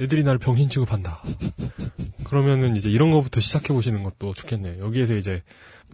애들이 0.00 0.22
나를 0.22 0.38
병신 0.38 0.68
취급한다. 0.68 1.22
그러면은 2.24 2.76
이제 2.76 2.90
이런 2.90 3.10
것부터 3.10 3.40
시작해 3.40 3.72
보시는 3.72 4.02
것도 4.02 4.34
좋겠네요. 4.34 4.80
여기에서 4.84 5.14
이제 5.16 5.42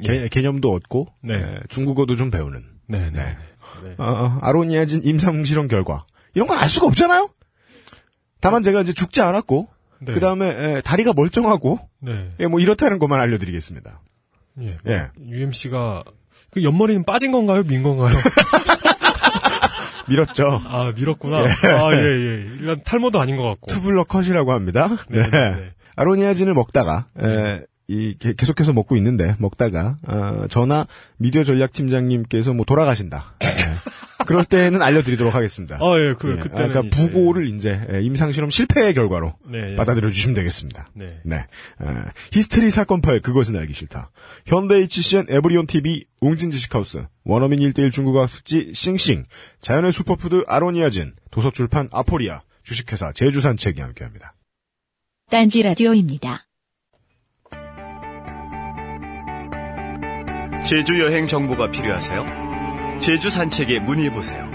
개, 0.02 0.28
개념도 0.28 0.72
얻고 0.72 1.08
네. 1.22 1.34
예, 1.34 1.60
중국어도 1.68 2.16
좀 2.16 2.30
배우는. 2.30 2.64
네, 2.88 3.10
네. 3.10 3.10
네. 3.10 3.36
네. 3.84 3.94
어, 3.98 4.04
어, 4.04 4.38
아로니아진 4.42 5.02
임상 5.04 5.44
실험 5.44 5.68
결과 5.68 6.06
이런 6.34 6.48
건 6.48 6.58
알 6.58 6.68
수가 6.68 6.86
없잖아요. 6.86 7.28
다만 8.40 8.62
제가 8.62 8.80
이제 8.82 8.92
죽지 8.92 9.20
않았고 9.20 9.68
네. 10.00 10.12
그 10.12 10.20
다음에 10.20 10.80
다리가 10.82 11.12
멀쩡하고 11.14 11.78
네. 12.00 12.30
예, 12.40 12.46
뭐 12.46 12.60
이렇다는 12.60 12.98
것만 12.98 13.20
알려드리겠습니다. 13.20 14.00
예. 14.62 14.66
예. 14.88 15.06
UMC가 15.24 16.04
그 16.50 16.62
옆머리는 16.62 17.04
빠진 17.04 17.32
건가요? 17.32 17.62
민 17.64 17.82
건가요? 17.82 18.10
밀었죠. 20.08 20.62
아, 20.66 20.92
밀었구나. 20.96 21.38
아, 21.38 21.92
예, 21.94 21.98
예. 21.98 22.46
일단 22.60 22.82
탈모도 22.84 23.20
아닌 23.20 23.36
것 23.36 23.44
같고. 23.44 23.66
투블러 23.68 24.04
컷이라고 24.04 24.52
합니다. 24.52 24.88
네, 25.08 25.22
네, 25.22 25.30
네. 25.30 25.70
아로니아진을 25.96 26.54
먹다가 26.54 27.06
에, 27.20 27.60
이 27.88 28.16
게- 28.18 28.32
계속해서 28.34 28.72
먹고 28.72 28.96
있는데 28.96 29.34
먹다가 29.38 29.96
어, 30.08 30.46
전화 30.50 30.86
미디어 31.18 31.44
전략 31.44 31.72
팀장님께서 31.72 32.52
뭐 32.54 32.64
돌아가신다. 32.64 33.34
예. 34.24 34.26
그럴 34.26 34.44
때는 34.44 34.82
알려드리도록 34.82 35.34
하겠습니다. 35.34 35.76
아, 35.76 35.98
예, 35.98 36.14
그, 36.18 36.32
예, 36.32 36.36
그때는. 36.42 36.70
그러니까 36.70 36.80
이제- 36.80 36.96
부고를 37.12 37.46
이제 37.48 37.80
예, 37.92 38.00
임상실험 38.02 38.50
실패의 38.50 38.94
결과로 38.94 39.34
네, 39.46 39.72
예. 39.72 39.74
받아들여 39.76 40.10
주시면 40.10 40.34
되겠습니다. 40.34 40.88
네. 40.94 41.20
네. 41.24 41.44
어, 41.80 42.04
히스테리 42.32 42.70
사건 42.70 43.00
파일 43.00 43.20
그것은 43.20 43.56
알기 43.56 43.72
싫다. 43.72 44.10
현대 44.46 44.76
HCN 44.76 45.26
에브리온 45.28 45.66
TV 45.66 46.04
웅진 46.20 46.50
지식하우스 46.50 47.06
원어민 47.24 47.60
1대1 47.60 47.92
중국어 47.92 48.22
학습지 48.22 48.72
싱싱 48.74 49.24
자연의 49.60 49.92
슈퍼푸드 49.92 50.44
아로니아진 50.46 51.12
도서출판 51.30 51.88
아포리아 51.92 52.42
주식회사 52.62 53.12
제주 53.12 53.56
산책이 53.56 53.80
함께 53.80 54.04
합니다. 54.04 54.34
딴지 55.30 55.62
라디오입니다. 55.62 56.46
제주 60.66 60.98
여행 61.00 61.26
정보가 61.26 61.70
필요하세요? 61.70 62.43
제주 63.04 63.28
산책에 63.28 63.80
문의해 63.80 64.10
보세요. 64.10 64.50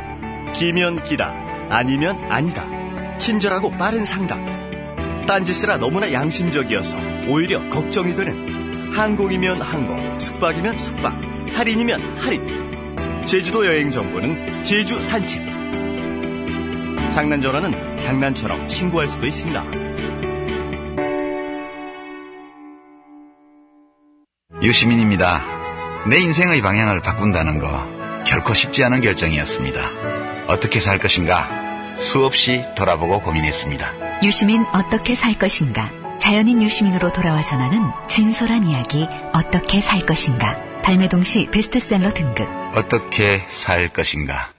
기면 0.55 1.03
기다, 1.03 1.35
아니면 1.69 2.19
아니다. 2.31 2.65
친절하고 3.19 3.69
빠른 3.69 4.03
상담. 4.03 4.43
딴짓이라 5.27 5.77
너무나 5.77 6.11
양심적이어서 6.11 6.97
오히려 7.27 7.61
걱정이 7.69 8.15
되는 8.15 8.91
항공이면 8.91 9.61
항공, 9.61 10.17
숙박이면 10.17 10.79
숙박, 10.79 11.13
할인이면 11.53 12.17
할인. 12.17 13.23
제주도 13.23 13.67
여행 13.67 13.91
정보는 13.91 14.63
제주 14.63 14.99
산책. 14.99 15.45
장난 17.11 17.41
전화는 17.41 17.97
장난처럼 17.97 18.67
신고할 18.67 19.07
수도 19.07 19.27
있습니다. 19.27 19.63
유시민입니다. 24.63 25.43
내 26.09 26.17
인생의 26.17 26.63
방향을 26.63 27.01
바꾼다는 27.01 27.59
거 27.59 27.98
결코 28.25 28.53
쉽지 28.53 28.83
않은 28.83 29.01
결정이었습니다. 29.01 29.81
어떻게 30.47 30.79
살 30.79 30.99
것인가 30.99 31.49
수없이 31.99 32.63
돌아보고 32.75 33.21
고민했습니다. 33.21 34.21
유시민 34.23 34.65
어떻게 34.73 35.15
살 35.15 35.33
것인가? 35.33 35.91
자연인 36.19 36.61
유시민으로 36.61 37.11
돌아와 37.13 37.41
전하는 37.43 37.81
진솔한 38.07 38.67
이야기 38.67 39.07
어떻게 39.33 39.81
살 39.81 40.01
것인가? 40.05 40.57
발매 40.83 41.07
동시 41.09 41.47
베스트셀러 41.51 42.13
등급. 42.13 42.47
어떻게 42.75 43.45
살 43.49 43.89
것인가. 43.89 44.51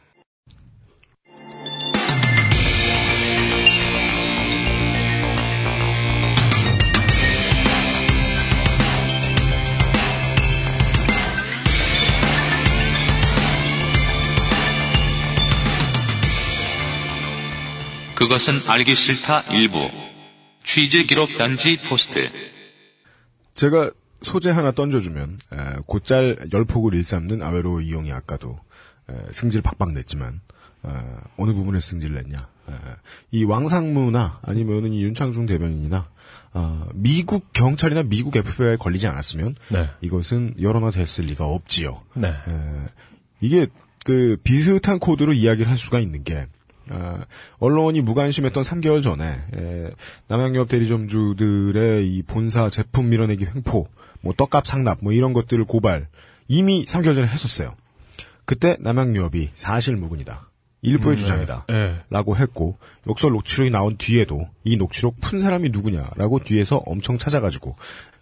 그것은 18.21 18.59
알기 18.69 18.95
싫다 18.95 19.45
일부. 19.55 19.89
취재 20.63 21.05
기록 21.05 21.39
단지 21.39 21.79
포스트. 21.89 22.29
제가 23.55 23.91
소재 24.21 24.51
하나 24.51 24.73
던져주면 24.73 25.39
에, 25.55 25.57
곧잘 25.87 26.37
열폭을 26.53 26.93
일삼는 26.93 27.43
아웨로 27.43 27.81
이용이 27.81 28.13
아까도 28.13 28.61
에, 29.09 29.15
승질 29.33 29.63
박박 29.63 29.93
냈지만 29.93 30.43
어, 30.83 31.19
어느 31.39 31.55
부분에 31.55 31.81
승질 31.81 32.13
냈냐 32.13 32.47
에, 32.69 32.73
이 33.31 33.45
왕상무나 33.45 34.41
아니면은 34.43 34.93
이 34.93 35.03
윤창중 35.03 35.47
대변인이나 35.47 36.07
어, 36.53 36.89
미국 36.93 37.55
경찰이나 37.55 38.03
미국 38.03 38.37
FBI에 38.37 38.77
걸리지 38.77 39.07
않았으면 39.07 39.57
네. 39.71 39.89
이것은 40.03 40.57
여론화됐을 40.61 41.25
리가 41.25 41.47
없지요. 41.47 42.03
네. 42.17 42.29
에, 42.29 42.87
이게 43.41 43.67
그 44.05 44.37
비슷한 44.45 44.99
코드로 44.99 45.33
이야기를 45.33 45.71
할 45.71 45.79
수가 45.79 46.01
있는 46.01 46.23
게 46.23 46.47
아, 46.91 47.25
언론이 47.59 48.01
무관심했던 48.03 48.63
3개월 48.63 49.03
전에 49.03 49.25
에, 49.25 49.91
남양유업 50.29 50.69
대리점주들의 50.69 52.07
이 52.09 52.23
본사 52.23 52.69
제품 52.71 53.09
밀어내기 53.09 53.47
횡포, 53.47 53.89
뭐 54.23 54.35
떡값 54.37 54.67
상납, 54.67 54.99
뭐 55.03 55.13
이런 55.13 55.33
것들을 55.33 55.65
고발 55.65 56.09
이미 56.49 56.85
3개월 56.85 57.15
전에 57.15 57.27
했었어요. 57.27 57.75
그때 58.45 58.77
남양유업이 58.81 59.51
사실 59.55 59.97
무근이다. 59.97 60.51
일부의 60.83 61.19
주장이다. 61.19 61.67
네. 61.69 61.97
라고 62.09 62.37
했고 62.37 62.79
욕설 63.07 63.33
녹취록이 63.33 63.71
나온 63.71 63.97
뒤에도 63.99 64.49
이 64.65 64.77
녹취록 64.77 65.21
푼 65.21 65.39
사람이 65.41 65.69
누구냐라고 65.69 66.39
뒤에서 66.39 66.79
엄청 66.87 67.19
찾아가지고 67.19 67.77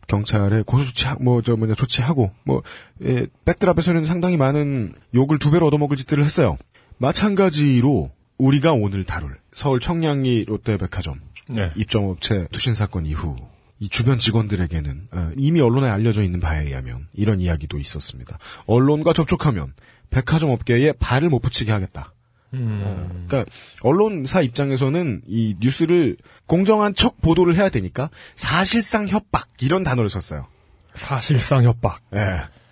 경찰에 0.09 0.63
고소조치 0.67 1.07
뭐 1.21 1.41
저 1.43 1.55
뭐냐 1.57 1.75
조치하고 1.75 2.33
뭐 2.45 2.63
예, 3.05 3.27
백드랍에서는 3.45 4.05
상당히 4.05 4.37
많은 4.37 4.93
욕을 5.15 5.39
두 5.39 5.51
배로 5.53 5.67
얻어먹을 5.69 5.97
짓들을 5.97 6.25
했어요. 6.25 6.57
마찬가지로 6.99 8.11
우리가 8.39 8.73
오늘 8.73 9.05
다룰 9.05 9.37
서울 9.53 9.81
청량리 9.81 10.45
롯데백화점 10.47 11.21
네. 11.49 11.71
입점업체 11.77 12.47
투신 12.53 12.75
사건 12.75 13.05
이후 13.07 13.37
이 13.81 13.89
주변 13.89 14.19
직원들에게는 14.19 15.09
어, 15.13 15.31
이미 15.37 15.61
언론에 15.61 15.89
알려져 15.89 16.23
있는 16.23 16.41
바에 16.41 16.65
의하면 16.67 17.07
이런 17.13 17.41
이야기도 17.41 17.79
있었습니다. 17.79 18.39
언론과 18.67 19.13
접촉하면 19.13 19.75
백화점 20.11 20.51
업계에 20.51 20.93
발을 20.93 21.29
못 21.29 21.41
붙이게 21.41 21.71
하겠다. 21.71 22.13
음. 22.55 23.27
그러니까 23.29 23.51
언론사 23.83 24.41
입장에서는 24.41 25.23
이 25.27 25.55
뉴스를 25.61 26.17
공정한 26.47 26.95
척 26.95 27.21
보도를 27.21 27.57
해야 27.57 27.69
되니까 27.69 28.11
사실상 28.37 29.07
협박 29.07 29.49
이런 29.61 29.85
단어를 29.85 30.09
썼어요. 30.09 30.47
사실상 30.95 31.63
협박. 31.65 32.01
예. 32.17 32.21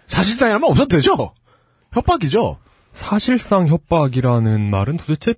사실상이라면 0.09 0.69
없어도 0.69 0.89
되죠. 0.97 1.35
협박이죠. 1.93 2.59
사실상 2.95 3.69
협박이라는 3.69 4.71
말은 4.71 4.97
도대체 4.97 5.35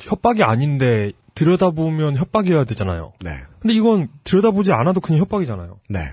협박이 0.00 0.42
아닌데 0.42 1.12
들여다보면 1.34 2.16
협박이어야 2.16 2.64
되잖아요. 2.64 3.12
네. 3.20 3.30
근데 3.60 3.74
이건 3.74 4.08
들여다보지 4.24 4.72
않아도 4.72 5.00
그냥 5.00 5.20
협박이잖아요. 5.20 5.78
네. 5.88 6.12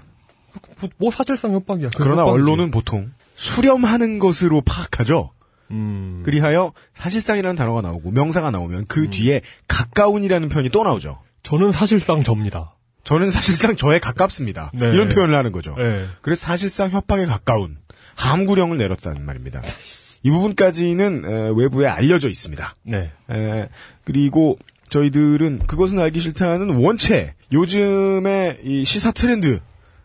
뭐, 0.79 0.89
뭐 0.97 1.11
사실상 1.11 1.53
협박이야. 1.53 1.89
그러나 1.95 2.23
협박이지. 2.23 2.43
언론은 2.43 2.71
보통 2.71 3.11
수렴하는 3.35 4.19
것으로 4.19 4.61
파악하죠. 4.61 5.31
음. 5.71 6.23
그리하여 6.25 6.73
사실상이라는 6.95 7.55
단어가 7.55 7.81
나오고 7.81 8.11
명사가 8.11 8.51
나오면 8.51 8.85
그 8.87 9.09
뒤에 9.09 9.41
가까운이라는 9.67 10.49
표현이 10.49 10.69
또 10.69 10.83
나오죠. 10.83 11.19
저는 11.43 11.71
사실상 11.71 12.23
접니다. 12.23 12.75
저는 13.03 13.31
사실상 13.31 13.75
저에 13.75 13.99
가깝습니다. 13.99 14.71
네. 14.73 14.87
이런 14.87 15.09
표현을 15.09 15.35
하는 15.35 15.51
거죠. 15.51 15.75
네. 15.77 16.05
그래서 16.21 16.45
사실상 16.45 16.89
협박에 16.91 17.25
가까운 17.25 17.77
함구령을 18.15 18.77
내렸다는 18.77 19.25
말입니다. 19.25 19.61
이 20.23 20.29
부분까지는 20.31 21.23
에, 21.25 21.51
외부에 21.55 21.87
알려져 21.87 22.29
있습니다. 22.29 22.75
네. 22.83 23.11
에, 23.31 23.69
그리고 24.03 24.57
저희들은 24.89 25.59
그것은 25.67 25.99
알기 25.99 26.19
싫다는 26.19 26.75
원체 26.83 27.35
요즘의 27.51 28.59
이 28.63 28.83
시사 28.85 29.11
트렌드는 29.11 29.59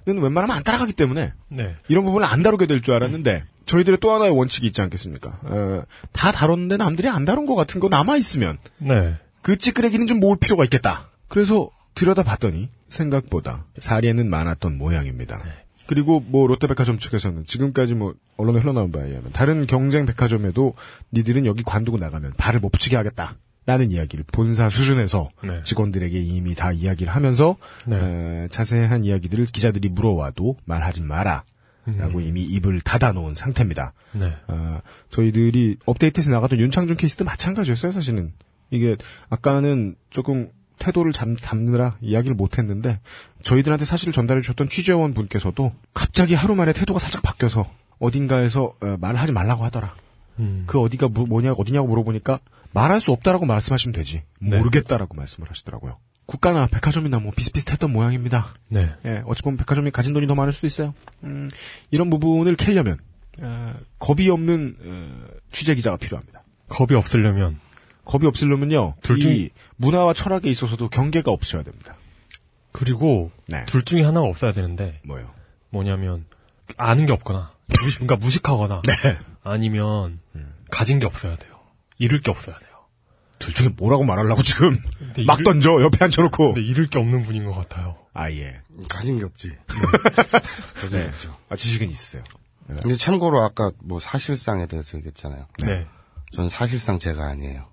웬만하면 0.07 0.51
안 0.51 0.63
따라가기 0.63 0.93
때문에 0.93 1.33
네. 1.49 1.77
이런 1.89 2.05
부분을 2.05 2.27
안 2.27 2.43
다루게 2.43 2.67
될 2.67 2.83
줄 2.83 2.95
알았는데 2.95 3.45
저희들의 3.67 3.99
또 4.01 4.13
하나의 4.13 4.31
원칙이 4.37 4.67
있지 4.67 4.83
않겠습니까? 4.83 5.31
에, 5.31 5.83
다 6.13 6.33
다뤘는데 6.33 6.77
남들이 6.77 7.09
안 7.09 7.25
다룬 7.25 7.47
것 7.47 7.55
같은 7.55 7.81
거 7.81 7.89
남아 7.89 8.17
있으면 8.19 8.59
네. 8.79 9.17
그 9.43 9.57
찌끄레기는 9.57 10.07
좀 10.07 10.21
모을 10.21 10.37
필요가 10.39 10.65
있겠다. 10.65 11.11
그래서 11.29 11.71
들여다봤더니 11.95 12.69
생각보다 12.89 13.65
사례는 13.79 14.29
많았던 14.29 14.77
모양입니다. 14.77 15.43
그리고 15.87 16.21
뭐 16.21 16.47
롯데백화점 16.47 16.99
측에서는 16.99 17.45
지금까지 17.45 17.95
뭐 17.95 18.15
언론에 18.37 18.61
흘러나온 18.61 18.91
바에 18.91 19.09
의하면 19.09 19.33
다른 19.33 19.67
경쟁 19.67 20.07
백화점에도 20.07 20.75
니들은 21.13 21.47
여기 21.47 21.63
관두고 21.63 21.99
나가면 21.99 22.35
발을 22.37 22.61
못 22.61 22.71
붙이게 22.71 22.97
하겠다. 22.97 23.37
라는 23.67 23.91
이야기를 23.91 24.27
본사 24.31 24.69
수준에서 24.69 25.31
네. 25.43 25.63
직원들에게 25.63 26.21
이미 26.21 26.55
다 26.55 26.71
이야기를 26.71 27.11
하면서 27.11 27.57
네. 27.87 27.97
에, 27.97 28.49
자세한 28.49 29.05
이야기들을 29.05 29.47
기자들이 29.47 29.89
물어와도 29.89 30.59
말하지 30.67 31.03
마라. 31.03 31.45
라고 31.87 32.21
이미 32.23 32.43
입을 32.43 32.81
닫아놓은 32.81 33.35
상태입니다. 33.35 33.93
네. 34.13 34.33
아, 34.47 34.81
저희들이 35.11 35.77
업데이트에서 35.85 36.31
나갔던 36.31 36.59
윤창준 36.59 36.97
케이스도 36.97 37.27
마찬가지였어요, 37.27 37.93
사실은. 37.93 38.33
이게, 38.71 38.97
아까는 39.29 39.95
조금 40.09 40.49
태도를 40.79 41.13
잠, 41.13 41.37
담느라 41.37 41.97
이야기를 42.01 42.35
못했는데, 42.35 43.01
저희들한테 43.43 43.85
사실을 43.85 44.13
전달해 44.13 44.41
주셨던 44.41 44.69
취재원 44.69 45.15
분께서도 45.15 45.73
갑자기 45.93 46.35
하루 46.35 46.55
만에 46.55 46.73
태도가 46.73 46.99
살짝 46.99 47.23
바뀌어서 47.23 47.71
어딘가에서 47.99 48.75
어, 48.81 48.97
말을 49.01 49.21
하지 49.21 49.33
말라고 49.33 49.65
하더라. 49.65 49.95
음. 50.39 50.65
그 50.67 50.81
어디가 50.81 51.09
뭐, 51.09 51.27
뭐냐, 51.27 51.53
어디냐고 51.53 51.89
물어보니까 51.89 52.41
말할 52.73 53.01
수 53.01 53.13
없다라고 53.13 53.47
말씀하시면 53.47 53.93
되지. 53.93 54.23
네. 54.41 54.59
모르겠다라고 54.59 55.15
말씀을 55.15 55.49
하시더라고요. 55.49 55.97
국가나 56.27 56.67
백화점이나 56.67 57.19
뭐 57.21 57.33
비슷비슷했던 57.37 57.93
모양입니다. 57.93 58.55
네. 58.71 58.91
예, 59.05 59.23
어찌 59.27 59.43
보면 59.43 59.59
백화점이 59.59 59.91
가진 59.91 60.15
돈이 60.15 60.27
더 60.27 60.35
많을 60.35 60.53
수도 60.53 60.67
있어요. 60.67 60.95
음, 61.23 61.51
이런 61.91 62.11
부분을 62.11 62.57
캐려면 62.57 62.99
어, 63.41 63.75
겁이 63.99 64.29
없는 64.31 64.77
어, 64.85 65.27
취재 65.53 65.75
기자가 65.75 65.97
필요합니다. 65.97 66.43
겁이 66.69 66.97
없으려면 66.97 67.61
겁이 68.05 68.27
없으려면요, 68.27 68.95
둘 69.03 69.19
중- 69.21 69.33
이 69.33 69.51
문화와 69.77 70.13
철학에 70.15 70.49
있어서도 70.51 70.89
경계가 70.89 71.31
없어야 71.31 71.63
됩니다. 71.63 71.97
그리고 72.73 73.31
네, 73.47 73.65
둘 73.67 73.85
중에 73.85 74.03
하나가 74.03 74.27
없어야 74.27 74.53
되는데 74.53 75.01
뭐요? 75.05 75.31
뭐냐면 75.71 76.25
아는 76.77 77.07
게 77.07 77.13
없거나 77.13 77.53
무식 77.69 78.01
그러니까 78.01 78.17
무식하거나 78.17 78.83
네, 78.85 78.93
아니면 79.43 80.21
가진 80.71 80.99
게 80.99 81.07
없어야 81.07 81.37
돼요. 81.37 81.53
잃을 81.99 82.21
게 82.21 82.31
없어야 82.31 82.59
돼요. 82.59 82.71
둘 83.39 83.53
중에 83.55 83.69
뭐라고 83.77 84.05
말하려고 84.05 84.43
지금 84.43 84.79
막 85.27 85.39
잃을- 85.39 85.45
던져 85.45 85.81
옆에 85.83 86.05
앉혀놓고. 86.05 86.55
근데 86.55 86.67
잃을 86.67 86.87
게 86.87 86.99
없는 86.99 87.23
분인 87.23 87.45
것 87.45 87.53
같아요. 87.53 87.97
아 88.13 88.31
예, 88.31 88.61
가진 88.89 89.19
게 89.19 89.25
없지. 89.25 89.57
가진 90.75 90.91
게 90.91 90.97
네, 90.99 91.09
없죠. 91.09 91.31
아 91.49 91.57
지식은 91.57 91.91
있어요. 91.91 92.23
근데 92.67 92.95
참고로 92.97 93.43
아까 93.43 93.71
뭐 93.83 94.01
사실상에 94.01 94.67
대해서 94.67 94.97
얘기했잖아요. 94.99 95.47
네. 95.65 95.87
전 96.33 96.49
사실상 96.49 96.99
제가 96.99 97.25
아니에요. 97.27 97.69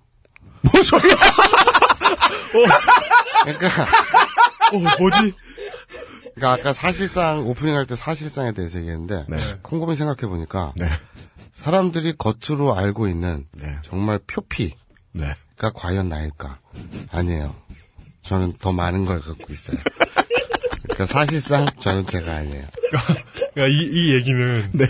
뭔 0.62 0.82
소리야? 0.82 1.14
그러니까, 3.44 3.66
어, 4.72 4.78
뭐지? 4.98 5.34
그러니까 6.34 6.52
아까 6.52 6.72
사실상 6.72 7.46
오프닝 7.46 7.74
할 7.76 7.86
때 7.86 7.94
사실상에 7.96 8.52
대해서 8.52 8.78
얘기했는데 8.78 9.26
네. 9.28 9.36
곰곰이 9.62 9.96
생각해 9.96 10.28
보니까 10.30 10.72
네, 10.76 10.88
사람들이 11.54 12.14
겉으로 12.16 12.76
알고 12.76 13.08
있는 13.08 13.46
네, 13.52 13.76
정말 13.82 14.18
표피가 14.26 14.76
네. 15.12 15.34
과연 15.74 16.08
나일까? 16.08 16.58
아니에요. 17.10 17.54
저는 18.22 18.54
더 18.58 18.72
많은 18.72 19.04
걸 19.04 19.20
갖고 19.20 19.52
있어요. 19.52 19.76
그러니까 20.84 21.06
사실상 21.06 21.66
저는 21.80 22.06
제가 22.06 22.34
아니에요. 22.36 22.64
그러니까 23.54 23.66
이, 23.68 23.88
이 23.90 24.14
얘기는 24.14 24.70
네. 24.72 24.86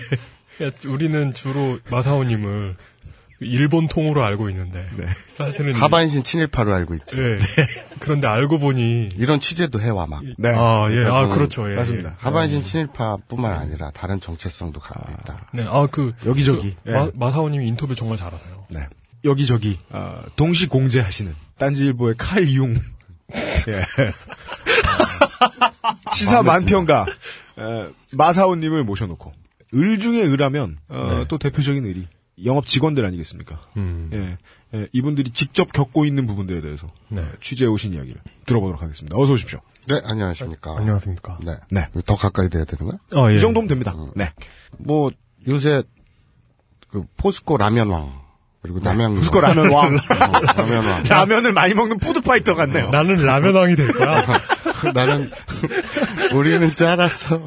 우리는 0.86 1.32
주로 1.34 1.78
마사오님을 1.90 2.76
일본 3.44 3.88
통으로 3.88 4.24
알고 4.24 4.50
있는데 4.50 4.86
네. 4.96 5.06
사실은 5.36 5.74
하반신 5.74 6.22
친일파로 6.22 6.72
알고 6.74 6.94
있지. 6.94 7.18
예. 7.18 7.38
그런데 7.98 8.26
알고 8.26 8.58
보니 8.58 9.10
이런 9.16 9.40
취재도 9.40 9.80
해와 9.80 10.06
막. 10.06 10.22
네. 10.38 10.48
아, 10.50 10.88
예. 10.90 11.04
아, 11.06 11.22
저는 11.22 11.30
그렇죠. 11.30 11.70
예. 11.70 11.76
맞습니다. 11.76 12.16
하반신 12.18 12.62
친일파뿐만 12.62 13.52
아니라 13.52 13.90
다른 13.92 14.20
정체성도 14.20 14.80
갖고 14.80 15.12
있다. 15.12 15.46
네. 15.52 15.64
아, 15.68 15.86
그 15.90 16.12
여기저기. 16.26 16.76
그 16.84 16.90
예. 16.90 16.92
마, 16.92 17.08
마사오님이 17.14 17.66
인터뷰 17.68 17.94
정말 17.94 18.16
잘하세요. 18.16 18.66
네. 18.70 18.80
여기저기 19.24 19.78
아, 19.90 20.22
동시 20.36 20.66
공제하시는 20.66 21.32
딴지일보의 21.58 22.16
칼융 22.18 22.74
예. 23.32 23.82
시사 26.14 26.42
만평가 26.42 27.06
에, 27.58 27.88
마사오님을 28.16 28.84
모셔놓고 28.84 29.32
을 29.74 29.98
중에 29.98 30.22
을하면 30.26 30.78
어, 30.88 31.14
네. 31.18 31.24
또 31.28 31.38
대표적인 31.38 31.84
을이 31.86 32.06
영업 32.44 32.66
직원들 32.66 33.04
아니겠습니까? 33.04 33.60
음. 33.76 34.10
예, 34.12 34.36
예, 34.78 34.88
이분들이 34.92 35.30
직접 35.30 35.72
겪고 35.72 36.06
있는 36.06 36.26
부분들에 36.26 36.60
대해서 36.60 36.88
네. 37.08 37.20
어, 37.20 37.28
취재해 37.40 37.68
오신 37.68 37.92
이야기를 37.94 38.20
들어보도록 38.46 38.82
하겠습니다. 38.82 39.18
어서 39.18 39.32
오십시오. 39.34 39.60
네, 39.88 40.00
안녕하십니까. 40.04 40.76
안녕하십니까. 40.78 41.38
네. 41.44 41.56
네. 41.70 41.88
더 42.06 42.16
가까이 42.16 42.48
돼야 42.48 42.64
되는 42.64 42.86
거야? 42.90 42.98
어, 43.20 43.30
예. 43.30 43.36
이 43.36 43.40
정도면 43.40 43.68
됩니다. 43.68 43.94
네. 44.14 44.32
뭐, 44.78 45.10
요새, 45.48 45.82
그, 46.88 47.04
포스코 47.16 47.56
라면왕, 47.56 48.22
그리고. 48.62 48.80
포스코 48.80 49.40
라면 49.40 49.72
왕. 49.72 49.96
어, 49.96 50.62
라면왕. 50.62 51.02
라면을 51.02 51.52
많이 51.52 51.74
먹는 51.74 51.98
푸드파이터 51.98 52.54
같네요. 52.54 52.90
나는 52.90 53.16
라면왕이 53.16 53.74
될 53.74 53.92
거야. 53.92 54.24
나는 54.94 55.30
우리는 56.32 56.72
짜라서 56.74 57.44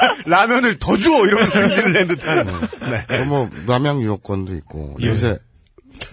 라면을 0.26 0.78
더 0.78 0.96
줘! 0.98 1.10
이러면서 1.26 1.50
승진을 1.60 1.92
낸 1.92 2.06
듯한. 2.08 2.46
네. 3.08 3.24
뭐 3.24 3.48
남양 3.66 4.02
유효권도 4.02 4.54
있고 4.56 4.96
예. 5.02 5.06
요새 5.08 5.38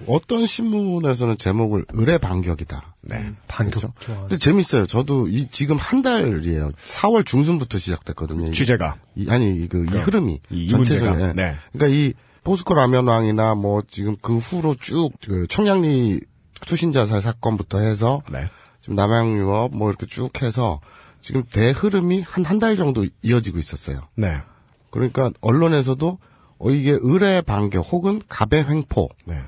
어떤 0.05 0.45
신문에서는 0.45 1.37
제목을 1.37 1.85
의뢰 1.93 2.17
반격이다. 2.17 2.95
네. 3.03 3.31
반격 3.47 3.93
그렇죠. 3.95 4.19
근데 4.21 4.37
재밌어요. 4.37 4.85
저도 4.85 5.27
이 5.29 5.47
지금 5.49 5.77
한 5.77 6.01
달이에요. 6.01 6.71
4월 6.85 7.25
중순부터 7.25 7.77
시작됐거든요. 7.79 8.47
이- 8.49 8.51
취재가. 8.53 8.97
이- 9.15 9.29
아니 9.29 9.67
그이 9.69 9.87
흐름이 9.87 10.33
이- 10.51 10.65
이 10.65 10.67
전체적인. 10.67 11.19
예. 11.21 11.33
네. 11.33 11.55
그러니까 11.71 11.95
이 11.97 12.13
포스코 12.43 12.73
라면 12.73 13.07
왕이나 13.07 13.55
뭐 13.55 13.81
지금 13.89 14.15
그 14.21 14.37
후로 14.37 14.75
쭉 14.79 15.11
그 15.25 15.47
청량리 15.47 16.19
투신 16.65 16.91
자살 16.91 17.21
사건부터 17.21 17.79
해서 17.79 18.21
네. 18.31 18.49
지금 18.81 18.95
남양유업 18.95 19.75
뭐 19.75 19.89
이렇게 19.89 20.05
쭉 20.05 20.31
해서 20.41 20.81
지금 21.27 21.43
대 21.51 21.71
흐름이 21.71 22.21
한 22.21 22.45
한 22.45 22.59
달 22.59 22.75
정도 22.77 23.05
이어지고 23.21 23.57
있었어요. 23.59 24.07
네. 24.15 24.37
그러니까 24.91 25.31
언론에서도 25.41 26.17
어 26.59 26.69
이게 26.71 26.97
의뢰 27.01 27.41
반격 27.41 27.85
혹은 27.91 28.21
갑의 28.29 28.65
횡포가 28.67 29.13
네. 29.25 29.43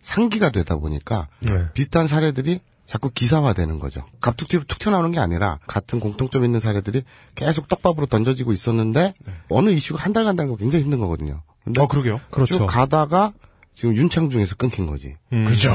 상기가 0.00 0.50
되다 0.50 0.76
보니까 0.76 1.28
네. 1.40 1.66
비슷한 1.74 2.06
사례들이 2.06 2.60
자꾸 2.86 3.10
기사화되는 3.10 3.78
거죠. 3.80 4.04
갑툭튀로 4.20 4.62
툭 4.68 4.78
튀어나오는 4.78 5.10
게 5.10 5.18
아니라 5.20 5.58
같은 5.66 6.00
공통점 6.00 6.44
있는 6.44 6.58
사례들이 6.60 7.02
계속 7.34 7.68
떡밥으로 7.68 8.06
던져지고 8.06 8.52
있었는데 8.52 9.12
어느 9.50 9.70
이슈가 9.70 10.02
한 10.02 10.12
달 10.12 10.24
간다는 10.24 10.50
거 10.50 10.56
굉장히 10.56 10.84
힘든 10.84 10.98
거거든요. 11.00 11.42
근데 11.64 11.82
어, 11.82 11.86
그러게요. 11.88 12.20
그렇죠. 12.30 12.58
쭉 12.58 12.66
가다가 12.66 13.32
지금 13.74 13.94
윤창중에서 13.94 14.56
끊긴 14.56 14.86
거지. 14.86 15.16
음. 15.34 15.44
그죠. 15.44 15.70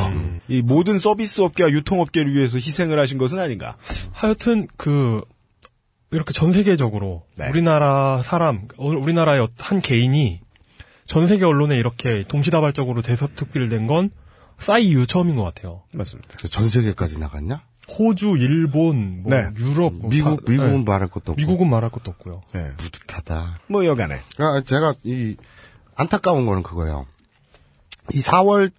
이 0.47 0.61
모든 0.63 0.97
서비스 0.97 1.41
업계와 1.41 1.69
유통업계를 1.69 2.33
위해서 2.33 2.57
희생을 2.57 2.97
하신 2.99 3.17
것은 3.19 3.37
아닌가. 3.39 3.77
하여튼 4.11 4.67
그 4.75 5.21
이렇게 6.13 6.33
전 6.33 6.51
세계적으로 6.53 7.23
네. 7.35 7.49
우리나라 7.49 8.21
사람 8.21 8.67
어, 8.77 8.87
우리나라의 8.87 9.41
어- 9.41 9.47
한 9.59 9.81
개인이 9.81 10.39
전 11.05 11.27
세계 11.27 11.45
언론에 11.45 11.75
이렇게 11.75 12.23
동시다발적으로 12.27 13.01
대서특필 13.01 13.69
된건 13.69 14.09
싸이 14.59 14.87
이후 14.87 15.05
처음인 15.05 15.35
것 15.35 15.43
같아요. 15.43 15.83
맞습니다. 15.91 16.29
전 16.49 16.69
세계까지 16.69 17.19
나갔냐? 17.19 17.63
호주, 17.99 18.37
일본, 18.39 19.23
뭐 19.23 19.31
네. 19.35 19.49
유럽, 19.57 19.93
뭐 19.93 20.09
미국 20.09 20.45
다- 20.45 20.51
미국은 20.51 20.77
네. 20.77 20.83
말할 20.85 21.09
것도 21.09 21.33
없고. 21.33 21.35
미국은 21.35 21.69
말할 21.69 21.89
것도 21.89 22.11
없고요. 22.11 22.41
네. 22.53 22.71
뿌듯하다. 22.77 23.59
뭐 23.67 23.85
여간에. 23.85 24.21
아, 24.37 24.61
제가 24.65 24.93
이 25.03 25.35
안타까운 25.95 26.45
거는 26.45 26.63
그거예요. 26.63 27.05
이 28.13 28.19
4월 28.21 28.71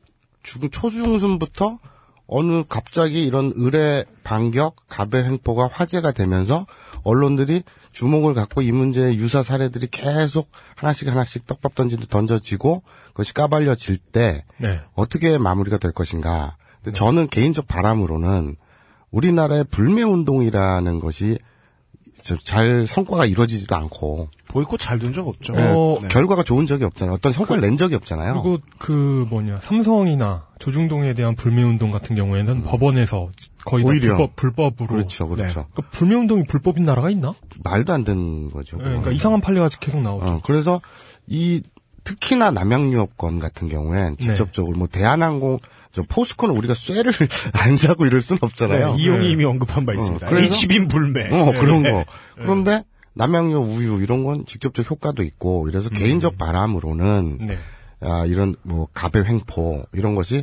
중 0.42 0.70
초중순부터 0.70 1.78
어느 2.26 2.64
갑자기 2.68 3.24
이런 3.24 3.52
의뢰 3.54 4.04
반격, 4.22 4.76
갑의 4.88 5.24
횡포가 5.24 5.68
화제가 5.72 6.12
되면서 6.12 6.66
언론들이 7.02 7.62
주목을 7.92 8.34
갖고 8.34 8.62
이 8.62 8.72
문제의 8.72 9.16
유사 9.16 9.42
사례들이 9.42 9.88
계속 9.90 10.50
하나씩 10.74 11.08
하나씩 11.08 11.46
떡밥 11.46 11.74
던지듯 11.74 12.08
던져지고 12.08 12.82
그것이 13.08 13.34
까발려질 13.34 13.98
때 13.98 14.44
네. 14.58 14.80
어떻게 14.94 15.36
마무리가 15.38 15.78
될 15.78 15.92
것인가. 15.92 16.56
근데 16.82 16.96
저는 16.96 17.28
개인적 17.28 17.68
바람으로는 17.68 18.56
우리나라의 19.10 19.64
불매 19.70 20.02
운동이라는 20.02 20.98
것이 21.00 21.38
저- 21.38 21.44
잘 22.24 22.86
성과가 22.86 23.26
이루어지지도 23.26 23.76
않고 23.76 24.28
보이콧 24.48 24.80
잘 24.80 24.98
된 24.98 25.12
적 25.12 25.28
없죠. 25.28 25.52
어, 25.54 25.98
네. 26.00 26.08
결과가 26.08 26.42
좋은 26.42 26.66
적이 26.66 26.84
없잖아요. 26.84 27.14
어떤 27.14 27.32
성과를 27.32 27.60
낸 27.60 27.76
적이 27.76 27.96
없잖아요. 27.96 28.32
그리고 28.42 28.58
그 28.78 29.26
뭐냐 29.28 29.60
삼성이나 29.60 30.46
조중동에 30.58 31.12
대한 31.14 31.34
불매운동 31.36 31.90
같은 31.90 32.16
경우에는 32.16 32.62
법원에서 32.62 33.28
거의 33.64 33.84
다 33.84 33.90
오히려. 33.90 34.16
불법 34.16 34.36
불법으로 34.36 34.86
그렇죠, 34.88 35.28
그렇죠. 35.28 35.66
그러니까 35.72 35.82
불매운동이 35.90 36.44
불법인 36.44 36.84
나라가 36.84 37.10
있나? 37.10 37.34
말도 37.62 37.92
안 37.92 38.04
되는 38.04 38.50
거죠. 38.50 38.78
네, 38.78 38.84
그러니까 38.84 39.10
이상한 39.12 39.40
판례가 39.40 39.68
계속 39.80 40.00
나오죠. 40.00 40.24
어, 40.26 40.40
그래서 40.44 40.80
이 41.26 41.62
특히나 42.04 42.50
남양유업권 42.50 43.38
같은 43.38 43.68
경우엔 43.68 44.16
네. 44.16 44.24
직접적으로 44.24 44.76
뭐 44.78 44.86
대한항공 44.90 45.58
저 45.60 45.68
포스코는 46.02 46.56
우리가 46.56 46.74
쇠를 46.74 47.12
안 47.52 47.76
사고 47.76 48.04
이럴 48.06 48.20
순 48.20 48.38
없잖아요. 48.40 48.96
네, 48.96 49.02
이용이 49.02 49.30
이미 49.30 49.44
언급한 49.44 49.86
바 49.86 49.94
있습니다. 49.94 50.26
그래서- 50.28 50.46
H빔 50.64 50.88
불매. 50.88 51.28
어, 51.30 51.52
그런 51.52 51.82
네. 51.82 51.90
거. 51.92 52.04
그런데 52.36 52.82
남양유 53.14 53.56
우유 53.58 54.02
이런 54.02 54.24
건 54.24 54.44
직접적 54.44 54.90
효과도 54.90 55.22
있고 55.22 55.68
이래서 55.68 55.88
개인적 55.88 56.36
바람으로는 56.36 57.38
네. 57.46 57.58
아, 58.00 58.24
이런 58.26 58.56
뭐 58.62 58.88
갑의 58.92 59.24
횡포 59.24 59.84
이런 59.92 60.14
것이 60.16 60.42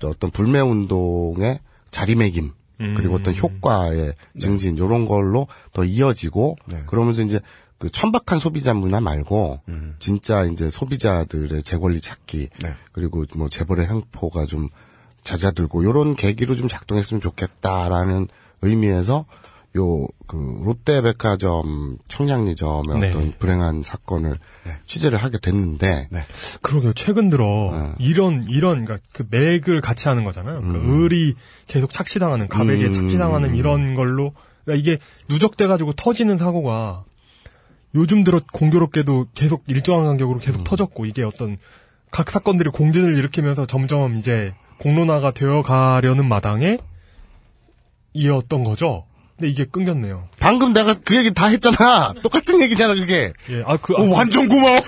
저 0.00 0.08
어떤 0.08 0.30
불매 0.30 0.58
운동의 0.60 1.60
자리매김 1.90 2.52
그리고 2.78 3.16
어떤 3.16 3.34
효과의 3.34 4.14
증진 4.38 4.76
이런 4.76 5.04
걸로 5.04 5.48
더 5.72 5.84
이어지고 5.84 6.56
네. 6.66 6.82
그러면서 6.86 7.22
이제 7.22 7.40
그 7.78 7.88
천박한 7.90 8.38
소비자 8.40 8.74
문화 8.74 9.00
말고 9.00 9.60
진짜 10.00 10.44
이제 10.44 10.70
소비자들의 10.70 11.62
재권리 11.62 12.00
찾기 12.00 12.48
네. 12.62 12.74
그리고 12.92 13.24
뭐 13.36 13.48
재벌의 13.48 13.88
횡포가 13.88 14.44
좀 14.46 14.68
잦아들고 15.22 15.84
요런 15.84 16.14
계기로 16.14 16.54
좀 16.54 16.68
작동했으면 16.68 17.20
좋겠다라는 17.20 18.28
의미에서 18.62 19.26
요 19.76 20.08
그 20.28 20.60
롯데백화점 20.62 21.96
청량리점의 22.06 23.00
네. 23.00 23.08
어떤 23.08 23.32
불행한 23.38 23.82
사건을 23.82 24.38
취재를 24.84 25.18
하게 25.18 25.38
됐는데 25.38 26.08
네. 26.10 26.20
그러게요. 26.60 26.92
최근 26.92 27.30
들어 27.30 27.70
네. 27.72 27.94
이런 27.98 28.44
이런 28.46 28.84
그러니까 28.84 29.08
그 29.14 29.26
맥을 29.30 29.80
같이 29.80 30.06
하는 30.08 30.24
거잖아요. 30.24 30.60
그러니까 30.60 30.92
을이 30.92 31.34
계속 31.66 31.94
착시당하는 31.94 32.48
가백에 32.48 32.84
음. 32.84 32.92
착시당하는 32.92 33.54
이런 33.56 33.94
걸로 33.94 34.34
그러니까 34.66 34.80
이게 34.82 34.98
누적돼 35.30 35.66
가지고 35.66 35.94
터지는 35.94 36.36
사고가 36.36 37.04
요즘 37.94 38.22
들어 38.22 38.38
공교롭게도 38.52 39.28
계속 39.34 39.64
일정한 39.66 40.04
간격으로 40.04 40.40
음. 40.40 40.44
계속 40.44 40.62
터졌고 40.62 41.06
이게 41.06 41.22
어떤 41.22 41.56
각 42.10 42.30
사건들이 42.30 42.68
공진을 42.68 43.16
일으키면서 43.16 43.66
점점 43.66 44.18
이제 44.18 44.52
공론화가 44.80 45.32
되어 45.32 45.62
가려는 45.62 46.26
마당에 46.28 46.78
이었던 48.12 48.64
거죠. 48.64 49.04
근데 49.36 49.50
이게 49.50 49.64
끊겼네요. 49.64 50.28
방금 50.40 50.72
내가 50.72 50.94
그 51.04 51.16
얘기 51.16 51.32
다 51.32 51.46
했잖아. 51.46 52.12
똑같은 52.22 52.60
얘기잖아 52.60 52.94
그게. 52.94 53.32
예, 53.50 53.62
아, 53.66 53.76
그, 53.76 53.92
오, 53.94 54.10
완전 54.10 54.48
고마워. 54.48 54.80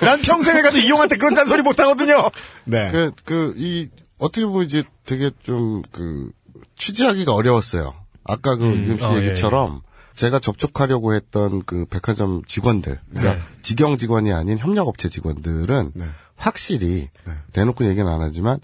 난 0.00 0.20
평생에 0.20 0.62
가도 0.62 0.78
이용한테 0.78 1.16
그런 1.16 1.34
잔소리 1.34 1.62
못 1.62 1.78
하거든요. 1.78 2.30
네. 2.64 2.90
그 2.90 3.12
그 3.24 3.54
이 3.56 3.88
어떻게 4.18 4.46
보면 4.46 4.64
이제 4.64 4.82
되게 5.04 5.30
좀 5.42 5.82
그 5.92 6.30
취재하기가 6.76 7.32
어려웠어요. 7.32 7.94
아까 8.24 8.56
그 8.56 8.64
음, 8.64 8.84
유임 8.84 8.96
씨 8.96 9.04
어, 9.04 9.16
예, 9.20 9.26
얘기처럼 9.26 9.82
제가 10.16 10.38
접촉하려고 10.40 11.14
했던 11.14 11.62
그 11.64 11.84
백화점 11.86 12.42
직원들, 12.46 12.98
그러니까 13.10 13.34
네. 13.34 13.40
직영 13.62 13.96
직원이 13.96 14.32
아닌 14.32 14.58
협력업체 14.58 15.08
직원들은 15.08 15.92
네. 15.94 16.04
확실히 16.36 17.08
대놓고 17.52 17.86
얘기는 17.86 18.06
안 18.10 18.20
하지만 18.20 18.60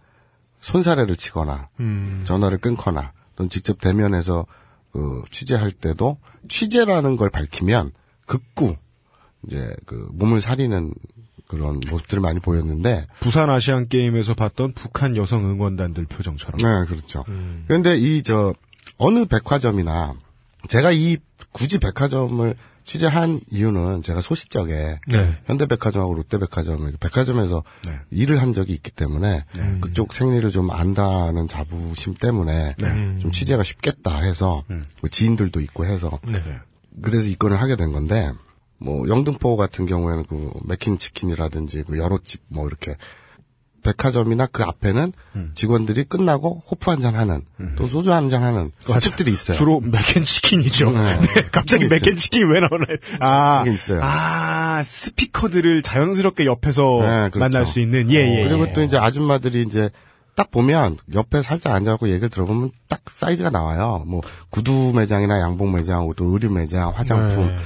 손사래를 0.60 1.16
치거나 1.16 1.68
음, 1.80 2.22
전화를 2.26 2.58
끊거나 2.58 3.12
또는 3.36 3.48
직접 3.50 3.80
대면해서 3.80 4.46
그 4.92 5.22
취재할 5.30 5.70
때도 5.70 6.18
취재라는 6.48 7.16
걸 7.16 7.30
밝히면 7.30 7.92
극구 8.26 8.76
이제 9.46 9.74
그 9.86 10.08
몸을 10.12 10.40
사리는 10.40 10.92
그런 11.46 11.80
모습들을 11.90 12.20
많이 12.20 12.38
보였는데 12.40 13.06
부산 13.20 13.50
아시안 13.50 13.88
게임에서 13.88 14.34
봤던 14.34 14.72
북한 14.72 15.16
여성 15.16 15.44
응원단들 15.44 16.04
표정처럼. 16.06 16.58
네 16.58 16.86
그렇죠. 16.86 17.24
음. 17.28 17.64
그런데 17.66 17.96
이 17.96 18.22
저 18.22 18.54
어느 18.98 19.24
백화점이나 19.24 20.14
제가 20.68 20.92
이 20.92 21.16
굳이 21.52 21.78
백화점을 21.78 22.54
취재한 22.90 23.40
이유는 23.48 24.02
제가 24.02 24.20
소시적에 24.20 24.98
네. 25.06 25.38
현대백화점하고 25.44 26.12
롯데백화점 26.12 26.90
백화점에서 26.98 27.62
네. 27.86 28.00
일을 28.10 28.42
한 28.42 28.52
적이 28.52 28.72
있기 28.72 28.90
때문에 28.90 29.44
그쪽 29.80 30.12
생리를 30.12 30.50
좀 30.50 30.72
안다는 30.72 31.46
자부심 31.46 32.14
때문에 32.14 32.74
음. 32.82 33.18
좀 33.22 33.30
취재가 33.30 33.62
쉽겠다 33.62 34.18
해서 34.18 34.64
뭐 34.66 35.08
지인들도 35.08 35.60
있고 35.60 35.84
해서 35.84 36.18
네. 36.26 36.42
그래서 37.00 37.28
입건을 37.28 37.60
하게 37.60 37.76
된 37.76 37.92
건데 37.92 38.32
뭐 38.78 39.08
영등포 39.08 39.56
같은 39.56 39.86
경우에는 39.86 40.24
그 40.24 40.50
맥킨 40.64 40.98
치킨이라든지 40.98 41.84
그 41.84 41.96
여러 41.96 42.18
집뭐 42.18 42.66
이렇게 42.66 42.96
백화점이나 43.82 44.46
그 44.46 44.62
앞에는 44.62 45.12
직원들이 45.54 46.04
끝나고 46.04 46.62
호프 46.70 46.90
한 46.90 47.00
잔 47.00 47.14
하는 47.16 47.42
또 47.76 47.86
소주 47.86 48.12
한 48.12 48.30
잔 48.30 48.42
하는 48.42 48.72
집들이 49.00 49.30
있어요. 49.32 49.56
주로 49.56 49.80
맥앤치킨이죠. 49.80 50.90
네. 50.90 51.18
네, 51.34 51.48
갑자기. 51.50 51.86
맥앤치킨이 51.88 52.44
왜 52.44 52.60
나오나요? 52.60 52.96
아, 53.20 53.64
있어요. 53.66 54.00
아, 54.02 54.82
스피커들을 54.84 55.82
자연스럽게 55.82 56.44
옆에서 56.46 56.98
네, 57.00 57.08
그렇죠. 57.30 57.38
만날 57.38 57.66
수 57.66 57.80
있는, 57.80 58.10
예, 58.10 58.16
예. 58.16 58.44
그리고 58.48 58.66
예. 58.68 58.72
또 58.72 58.82
이제 58.82 58.98
아줌마들이 58.98 59.62
이제 59.62 59.90
딱 60.36 60.50
보면 60.50 60.96
옆에 61.14 61.42
살짝 61.42 61.74
앉아갖고 61.74 62.08
얘기를 62.08 62.28
들어보면 62.28 62.70
딱 62.88 63.00
사이즈가 63.08 63.50
나와요. 63.50 64.04
뭐 64.06 64.20
구두 64.50 64.92
매장이나 64.94 65.40
양복 65.40 65.70
매장, 65.74 66.10
또 66.16 66.26
의류 66.26 66.50
매장, 66.50 66.92
화장품, 66.94 67.48
네. 67.48 67.56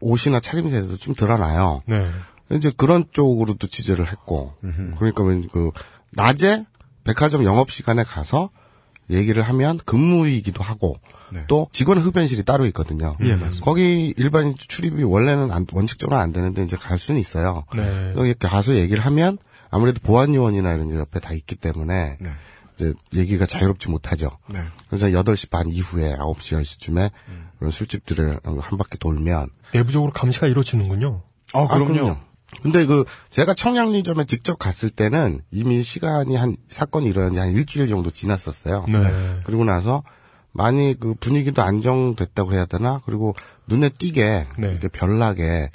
옷이나 0.00 0.40
차림새에서 0.40 0.96
좀 0.96 1.14
드러나요. 1.14 1.82
네. 1.86 2.06
이제 2.50 2.70
그런 2.76 3.04
쪽으로도 3.12 3.66
취재를 3.66 4.10
했고, 4.10 4.54
그러니까 4.98 5.22
왠그 5.24 5.70
낮에 6.12 6.64
백화점 7.04 7.44
영업 7.44 7.70
시간에 7.70 8.02
가서 8.02 8.50
얘기를 9.10 9.42
하면 9.42 9.78
근무이기도 9.84 10.62
하고 10.62 10.96
네. 11.32 11.44
또 11.48 11.68
직원 11.72 11.98
흡연실이 11.98 12.44
따로 12.44 12.66
있거든요. 12.66 13.16
예, 13.22 13.34
맞습니다. 13.36 13.64
거기 13.64 14.14
일반 14.16 14.54
출입이 14.56 15.02
원래는 15.02 15.50
안- 15.50 15.66
원칙적으로 15.72 16.18
안 16.18 16.32
되는데 16.32 16.62
이제 16.62 16.76
갈 16.76 16.98
수는 16.98 17.20
있어요. 17.20 17.64
네. 17.74 18.12
여기 18.16 18.34
가서 18.34 18.76
얘기를 18.76 19.04
하면 19.06 19.38
아무래도 19.70 20.00
보안 20.02 20.34
요원이나 20.34 20.74
이런 20.74 20.90
게 20.90 20.96
옆에 20.96 21.20
다 21.20 21.32
있기 21.32 21.56
때문에 21.56 22.18
네. 22.20 22.30
이제 22.76 22.94
얘기가 23.14 23.46
자유롭지 23.46 23.88
못하죠. 23.90 24.30
네. 24.48 24.60
그래서 24.88 25.06
8시 25.08 25.50
반 25.50 25.68
이후에 25.70 26.14
9시, 26.16 26.60
10시쯤에 26.60 27.10
음. 27.28 27.48
그런 27.58 27.70
술집들을 27.70 28.40
한 28.44 28.78
바퀴 28.78 28.98
돌면 28.98 29.48
내부적으로 29.74 30.12
감시가 30.12 30.46
이루어지는군요. 30.46 31.22
아, 31.54 31.66
그럼요. 31.66 32.16
근데 32.62 32.84
그 32.84 33.04
제가 33.30 33.54
청량리점에 33.54 34.24
직접 34.24 34.58
갔을 34.58 34.90
때는 34.90 35.40
이미 35.50 35.82
시간이 35.82 36.36
한 36.36 36.56
사건이 36.68 37.08
일어난 37.08 37.32
지 37.32 37.38
한 37.40 37.50
일주일 37.52 37.88
정도 37.88 38.10
지났었어요. 38.10 38.84
네. 38.88 39.40
그리고 39.44 39.64
나서 39.64 40.02
많이 40.52 40.94
그 40.98 41.14
분위기도 41.14 41.62
안정됐다고 41.62 42.52
해야 42.52 42.66
되나? 42.66 43.00
그리고 43.06 43.34
눈에 43.68 43.88
띄게 43.88 44.46
네. 44.58 44.68
이렇게 44.70 44.88
별나게 44.88 45.70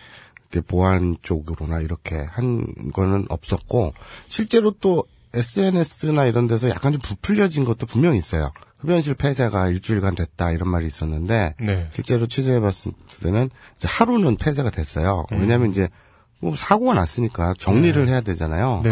이렇게 0.52 0.66
보안 0.68 1.16
쪽으로나 1.24 1.80
이렇게 1.82 2.16
한 2.30 2.92
거는 2.94 3.26
없었고 3.30 3.94
실제로 4.28 4.72
또 4.80 5.04
SNS나 5.34 6.26
이런 6.26 6.48
데서 6.48 6.70
약간 6.70 6.92
좀 6.94 7.02
부풀려진 7.02 7.66
것도 7.66 7.86
분명히 7.88 8.18
있어요. 8.18 8.52
흡연실 8.80 9.16
폐쇄가 9.16 9.70
일주일간 9.70 10.13
됐다 10.16 10.52
이런 10.52 10.70
말이 10.70 10.86
있었는데 10.86 11.56
네. 11.60 11.90
실제로 11.92 12.28
취재해봤을 12.28 12.92
때는 13.24 13.50
하루는 13.84 14.38
폐쇄가 14.38 14.70
됐어요. 14.70 15.26
음. 15.32 15.42
왜냐하면 15.42 15.72
이제 15.72 15.90
뭐 16.39 16.56
사고가 16.56 16.93
났으니까 16.93 17.56
정리를 17.58 18.08
해야 18.08 18.21
되잖아요. 18.21 18.82
네. 18.84 18.91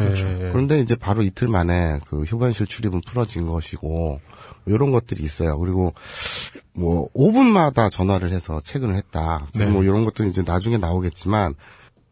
그런데 0.52 0.80
이제 0.80 0.96
바로 0.96 1.22
이틀 1.22 1.48
만에 1.48 2.00
그 2.08 2.24
휴관실 2.24 2.66
출입은 2.66 3.02
풀어진 3.06 3.46
것이고 3.48 4.20
이런 4.66 4.92
것들이 4.92 5.24
있어요. 5.24 5.58
그리고 5.60 5.94
뭐 6.74 7.08
5분마다 7.14 7.92
전화를 7.92 8.32
해서 8.32 8.60
체근을 8.62 8.96
했다. 8.96 9.48
네. 9.54 9.66
뭐 9.66 9.84
이런 9.84 10.04
것들은 10.04 10.30
이제 10.30 10.42
나중에 10.42 10.78
나오겠지만 10.78 11.54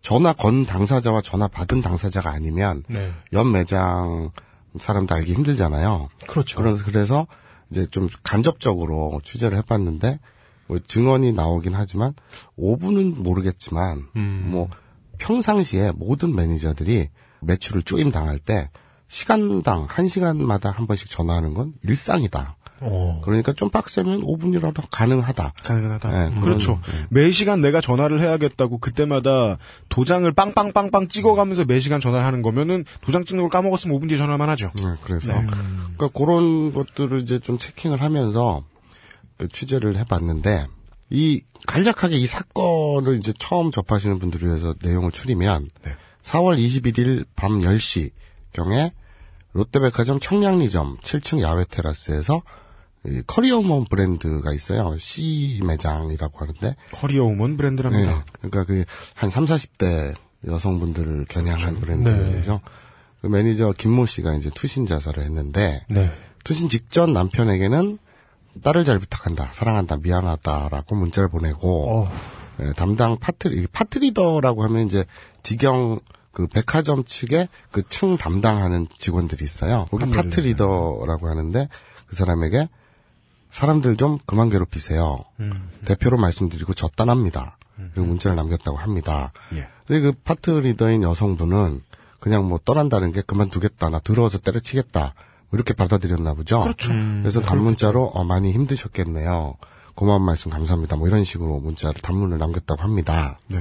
전화 0.01 0.33
건 0.33 0.65
당사자와 0.65 1.21
전화 1.21 1.47
받은 1.47 1.81
당사자가 1.81 2.29
아니면 2.29 2.83
네. 2.87 3.11
옆 3.31 3.47
매장 3.47 4.31
사람도 4.79 5.15
알기 5.15 5.33
힘들잖아요. 5.33 6.09
그렇죠. 6.27 6.61
그래서 6.61 6.83
그래서 6.85 7.27
이제 7.71 7.85
좀 7.87 8.07
간접적으로 8.21 9.19
취재를 9.23 9.57
해봤는데 9.59 10.19
뭐 10.67 10.79
증언이 10.79 11.33
나오긴 11.33 11.73
하지만 11.75 12.13
5분은 12.57 13.21
모르겠지만 13.21 14.07
음. 14.15 14.49
뭐 14.51 14.69
평상시에 15.19 15.91
모든 15.95 16.35
매니저들이 16.35 17.09
매출을 17.41 17.83
쪼임 17.83 18.11
당할 18.11 18.39
때 18.39 18.69
시간당 19.07 19.85
한 19.87 20.07
시간마다 20.07 20.71
한 20.71 20.87
번씩 20.87 21.09
전화하는 21.09 21.53
건 21.53 21.73
일상이다. 21.83 22.57
어. 22.81 23.21
그러니까 23.23 23.53
좀 23.53 23.69
빡세면 23.69 24.21
5분이라도 24.21 24.83
가능하다. 24.91 25.53
가능하다. 25.63 26.29
네, 26.29 26.41
그렇죠. 26.41 26.81
매 27.09 27.31
시간 27.31 27.61
내가 27.61 27.79
전화를 27.79 28.19
해야겠다고 28.19 28.79
그때마다 28.79 29.57
도장을 29.89 30.29
빵빵빵빵 30.33 31.07
찍어가면서 31.07 31.65
매 31.65 31.79
시간 31.79 32.01
전화를 32.01 32.25
하는 32.25 32.41
거면은 32.41 32.83
도장 33.01 33.23
찍는 33.23 33.43
걸 33.43 33.49
까먹었으면 33.49 33.97
5분 33.97 34.09
뒤에 34.09 34.17
전화만 34.17 34.49
하죠. 34.49 34.71
네, 34.75 34.83
그래서 35.03 35.31
그러니까 35.31 36.07
그런 36.13 36.73
것들을 36.73 37.21
이제 37.21 37.39
좀 37.39 37.57
체킹을 37.57 38.01
하면서 38.01 38.63
그 39.37 39.47
취재를 39.47 39.95
해봤는데 39.97 40.67
이 41.09 41.41
간략하게 41.67 42.17
이 42.17 42.27
사건을 42.27 43.17
이제 43.17 43.33
처음 43.37 43.71
접하시는 43.71 44.19
분들을 44.19 44.47
위해서 44.47 44.75
내용을 44.81 45.11
추리면 45.11 45.69
네. 45.83 45.91
4월 46.23 46.57
21일 46.57 47.25
밤 47.35 47.59
10시 47.59 48.11
경에 48.53 48.91
롯데백화점 49.53 50.19
청량리점 50.19 50.97
7층 50.97 51.41
야외 51.41 51.65
테라스에서 51.69 52.41
이 53.05 53.21
커리어우먼 53.27 53.85
브랜드가 53.85 54.53
있어요. 54.53 54.97
C 54.97 55.59
매장이라고 55.63 56.39
하는데 56.39 56.75
커리어우먼 56.93 57.57
브랜드랍니다. 57.57 58.15
네. 58.15 58.49
그러니까 58.49 58.63
그 58.63 58.85
한 59.15 59.29
3, 59.29 59.45
40대 59.45 60.15
여성분들을 60.47 61.25
겨냥한 61.29 61.79
브랜드죠. 61.79 62.61
그 63.21 63.27
매니저 63.27 63.73
김모 63.77 64.05
씨가 64.05 64.33
이제 64.35 64.49
투신 64.53 64.85
자살을 64.85 65.23
했는데 65.23 65.85
네. 65.89 66.11
투신 66.43 66.67
직전 66.69 67.13
남편에게는 67.13 67.99
딸을 68.61 68.85
잘 68.85 68.99
부탁한다, 68.99 69.49
사랑한다, 69.51 69.97
미안하다라고 69.97 70.95
문자를 70.95 71.29
보내고 71.29 72.03
어. 72.05 72.11
예, 72.61 72.71
담당 72.73 73.17
파트 73.17 73.47
이게 73.47 73.67
part 73.71 73.97
leader라고 73.97 74.63
하면 74.63 74.85
이제 74.85 75.05
직영 75.41 75.99
그 76.31 76.47
백화점 76.47 77.03
측에 77.03 77.47
그 77.71 77.83
층 77.83 78.17
담당하는 78.17 78.87
직원들이 78.97 79.43
있어요. 79.43 79.87
거기 79.91 80.09
part 80.09 80.43
leader라고 80.43 81.29
하는데 81.29 81.67
그 82.07 82.15
사람에게 82.15 82.69
사람들 83.51 83.97
좀 83.97 84.17
그만 84.25 84.49
괴롭히세요. 84.49 85.25
대표로 85.85 86.17
말씀드리고 86.17 86.73
저 86.73 86.89
떠납니다. 86.89 87.57
그리고 87.75 88.07
문자를 88.07 88.35
남겼다고 88.35 88.77
합니다. 88.77 89.31
예. 89.53 89.67
근데 89.85 90.01
그 90.01 90.11
파트 90.23 90.49
리더인 90.51 91.03
여성분은 91.03 91.81
그냥 92.19 92.47
뭐 92.47 92.59
떠난다는 92.63 93.11
게 93.11 93.21
그만두겠다, 93.21 93.89
나 93.89 93.99
들어와서 93.99 94.37
때려치겠다, 94.39 95.01
뭐 95.03 95.13
이렇게 95.53 95.73
받아들였나 95.73 96.33
보죠. 96.33 96.59
그렇죠. 96.59 96.89
그래서 96.89 97.41
단문자로 97.41 98.07
어, 98.07 98.23
많이 98.23 98.51
힘드셨겠네요. 98.51 99.55
고마운 99.95 100.23
말씀 100.23 100.49
감사합니다. 100.49 100.95
뭐 100.95 101.07
이런 101.07 101.23
식으로 101.23 101.59
문자를 101.59 102.01
단문을 102.01 102.39
남겼다고 102.39 102.81
합니다. 102.81 103.39
네. 103.47 103.59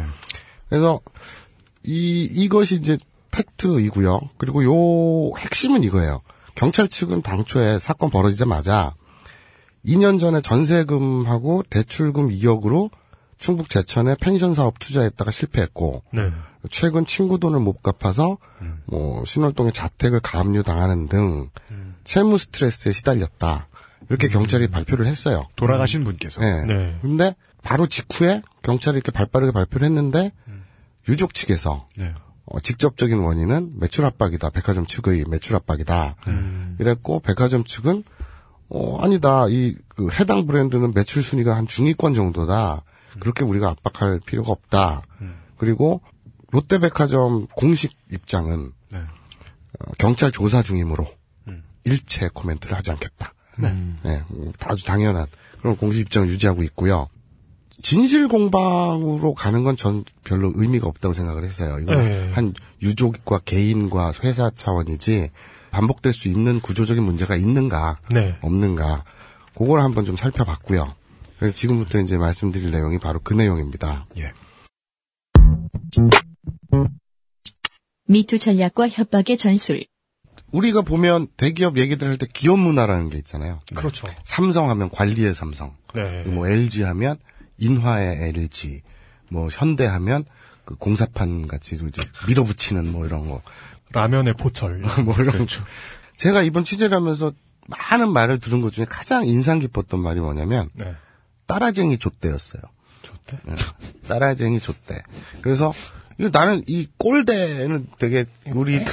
그래서 0.68 1.00
이 1.84 2.22
이것이 2.22 2.76
이제 2.76 2.96
팩트이고요. 3.30 4.20
그리고 4.38 4.64
요 4.64 5.36
핵심은 5.38 5.82
이거예요. 5.82 6.22
경찰 6.54 6.88
측은 6.88 7.22
당초에 7.22 7.78
사건 7.78 8.10
벌어지자마자 8.10 8.94
2년 9.84 10.20
전에 10.20 10.40
전세금하고 10.40 11.64
대출금 11.68 12.28
2억으로 12.28 12.90
충북 13.38 13.68
제천에 13.68 14.16
펜션 14.20 14.54
사업 14.54 14.78
투자했다가 14.78 15.32
실패했고 15.32 16.04
네. 16.12 16.30
최근 16.70 17.04
친구 17.04 17.40
돈을 17.40 17.58
못 17.58 17.82
갚아서 17.82 18.38
뭐 18.86 19.24
신월동에 19.24 19.72
자택을 19.72 20.20
가압류 20.20 20.62
당하는 20.62 21.08
등 21.08 21.50
채무 22.04 22.38
스트레스에 22.38 22.92
시달렸다. 22.92 23.68
이렇게 24.08 24.28
경찰이 24.28 24.68
발표를 24.68 25.06
했어요. 25.06 25.46
돌아가신 25.56 26.04
분께서. 26.04 26.40
네. 26.40 26.64
네. 26.66 26.98
근데 27.02 27.34
바로 27.62 27.86
직후에 27.86 28.42
경찰이 28.62 28.96
이렇게 28.96 29.12
발빠르게 29.12 29.52
발표를 29.52 29.84
했는데 29.86 30.32
유족 31.08 31.34
측에서 31.34 31.86
네. 31.96 32.12
어, 32.44 32.60
직접적인 32.60 33.18
원인은 33.18 33.78
매출 33.78 34.04
압박이다. 34.04 34.50
백화점 34.50 34.86
측의 34.86 35.24
매출 35.28 35.54
압박이다. 35.56 36.16
이랬고 36.80 37.20
백화점 37.20 37.64
측은 37.64 38.04
어 38.68 38.98
아니다. 39.02 39.46
이 39.48 39.76
그 39.94 40.08
해당 40.18 40.46
브랜드는 40.46 40.92
매출 40.94 41.22
순위가 41.22 41.54
한 41.56 41.66
중위권 41.66 42.14
정도다. 42.14 42.82
그렇게 43.20 43.44
우리가 43.44 43.68
압박할 43.68 44.20
필요가 44.24 44.52
없다. 44.52 45.02
그리고 45.58 46.00
롯데백화점 46.50 47.46
공식 47.54 47.92
입장은 48.10 48.72
네. 48.90 48.98
어, 48.98 49.92
경찰 49.98 50.32
조사 50.32 50.62
중이므로 50.62 51.06
일체 51.84 52.28
코멘트를 52.32 52.76
하지 52.76 52.90
않겠다. 52.90 53.34
네, 53.58 53.68
음, 54.30 54.52
아주 54.64 54.84
당연한 54.84 55.26
그런 55.58 55.76
공식 55.76 56.00
입장을 56.00 56.28
유지하고 56.28 56.62
있고요. 56.64 57.08
진실 57.82 58.28
공방으로 58.28 59.34
가는 59.34 59.64
건 59.64 59.76
전 59.76 60.04
별로 60.24 60.52
의미가 60.54 60.86
없다고 60.86 61.12
생각을 61.14 61.44
했어요. 61.44 61.78
이건 61.80 61.98
네. 61.98 62.30
한 62.32 62.54
유족과 62.80 63.40
개인과 63.40 64.12
회사 64.22 64.50
차원이지 64.54 65.30
반복될 65.70 66.12
수 66.12 66.28
있는 66.28 66.60
구조적인 66.60 67.02
문제가 67.02 67.34
있는가 67.36 67.98
네. 68.10 68.36
없는가 68.42 69.04
그걸 69.56 69.80
한번 69.80 70.04
좀 70.04 70.16
살펴봤고요. 70.16 70.94
그래서 71.38 71.54
지금부터 71.56 71.98
이제 72.00 72.16
말씀드릴 72.18 72.70
내용이 72.70 72.98
바로 72.98 73.18
그 73.22 73.34
내용입니다. 73.34 74.06
예. 74.18 74.32
미투 78.06 78.38
전략과 78.38 78.88
협박의 78.88 79.36
전술. 79.36 79.84
우리가 80.52 80.82
보면 80.82 81.28
대기업 81.36 81.78
얘기들 81.78 82.08
할 82.08 82.16
때 82.18 82.26
기업 82.32 82.58
문화라는 82.58 83.08
게 83.10 83.18
있잖아요. 83.18 83.60
그렇죠. 83.74 84.06
삼성 84.24 84.70
하면 84.70 84.90
관리의 84.90 85.34
삼성, 85.34 85.74
네. 85.94 86.22
뭐 86.24 86.46
LG 86.46 86.82
하면 86.82 87.18
인화의 87.58 88.28
LG, 88.28 88.82
뭐 89.28 89.48
현대 89.50 89.86
하면 89.86 90.24
그 90.64 90.74
공사판 90.76 91.48
같이 91.48 91.74
이제 91.76 92.02
밀어붙이는 92.28 92.92
뭐 92.92 93.06
이런 93.06 93.28
거, 93.28 93.42
라면의 93.92 94.34
포철. 94.34 94.82
뭐 95.04 95.14
이런 95.18 95.46
거. 95.46 95.46
제가 96.16 96.42
이번 96.42 96.64
취재를 96.64 96.96
하면서 96.96 97.32
많은 97.66 98.12
말을 98.12 98.38
들은 98.38 98.60
것 98.60 98.72
중에 98.72 98.84
가장 98.88 99.26
인상 99.26 99.58
깊었던 99.58 100.00
말이 100.00 100.20
뭐냐면 100.20 100.68
네. 100.74 100.94
따라쟁이 101.46 101.98
좆대였어요. 101.98 102.62
좋대. 103.02 103.38
예. 103.48 103.54
따라쟁이 104.08 104.60
좆대. 104.60 105.02
그래서 105.40 105.72
이거 106.18 106.30
나는 106.32 106.62
이 106.66 106.88
꼴대는 106.98 107.88
되게 107.98 108.24
우리 108.52 108.84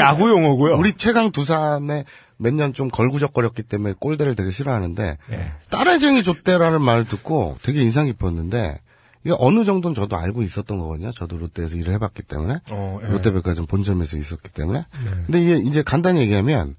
야구 0.00 0.28
용어고요. 0.28 0.76
우리 0.76 0.92
최강 0.94 1.30
두산에 1.32 2.04
몇년 2.36 2.72
좀 2.72 2.88
걸구적거렸기 2.88 3.62
때문에 3.62 3.94
꼴대를 3.98 4.34
되게 4.34 4.50
싫어하는데 4.50 5.18
네. 5.28 5.52
따라쟁이 5.70 6.22
좆대라는 6.22 6.82
말을 6.82 7.04
듣고 7.04 7.58
되게 7.62 7.82
인상 7.82 8.06
깊었는데 8.06 8.80
이게 9.24 9.34
어느 9.38 9.64
정도는 9.64 9.94
저도 9.94 10.16
알고 10.16 10.42
있었던 10.42 10.78
거거든요. 10.78 11.12
저도 11.12 11.36
롯데에서 11.36 11.76
일을 11.76 11.92
해봤기 11.94 12.22
때문에 12.22 12.60
어, 12.70 13.00
예. 13.02 13.08
롯데백화점 13.08 13.66
본점에서 13.66 14.16
있었기 14.16 14.48
때문에 14.50 14.78
네. 14.78 15.10
근데 15.26 15.42
이게 15.42 15.56
이제 15.56 15.82
간단히 15.82 16.20
얘기하면 16.20 16.76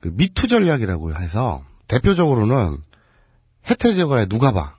그 0.00 0.10
미투 0.12 0.46
전략이라고 0.48 1.14
해서 1.14 1.64
대표적으로는 1.88 2.76
해태제거의 3.70 4.26
누가바 4.28 4.78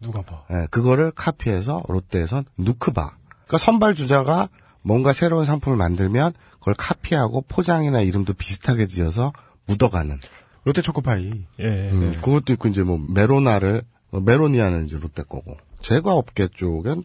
누가 0.00 0.22
봐. 0.22 0.44
예, 0.52 0.66
그거를 0.70 1.10
카피해서 1.10 1.82
롯데에선 1.88 2.44
누크바. 2.56 3.16
그러니까 3.48 3.58
선발 3.58 3.94
주자가 3.94 4.48
뭔가 4.82 5.12
새로운 5.12 5.44
상품을 5.44 5.76
만들면 5.76 6.34
그걸 6.58 6.74
카피하고 6.74 7.42
포장이나 7.48 8.02
이름도 8.02 8.34
비슷하게 8.34 8.86
지어서 8.86 9.32
묻어가는. 9.66 10.20
롯데 10.64 10.82
초코파이. 10.82 11.32
예. 11.60 11.64
음, 11.64 12.12
그것도 12.22 12.52
있고 12.52 12.68
이제 12.68 12.82
뭐 12.82 13.00
메로나를 13.08 13.82
어, 14.10 14.20
메로니아는 14.20 14.84
이제 14.84 14.98
롯데 14.98 15.22
거고 15.22 15.56
제과 15.80 16.14
업계 16.14 16.48
쪽은 16.48 17.04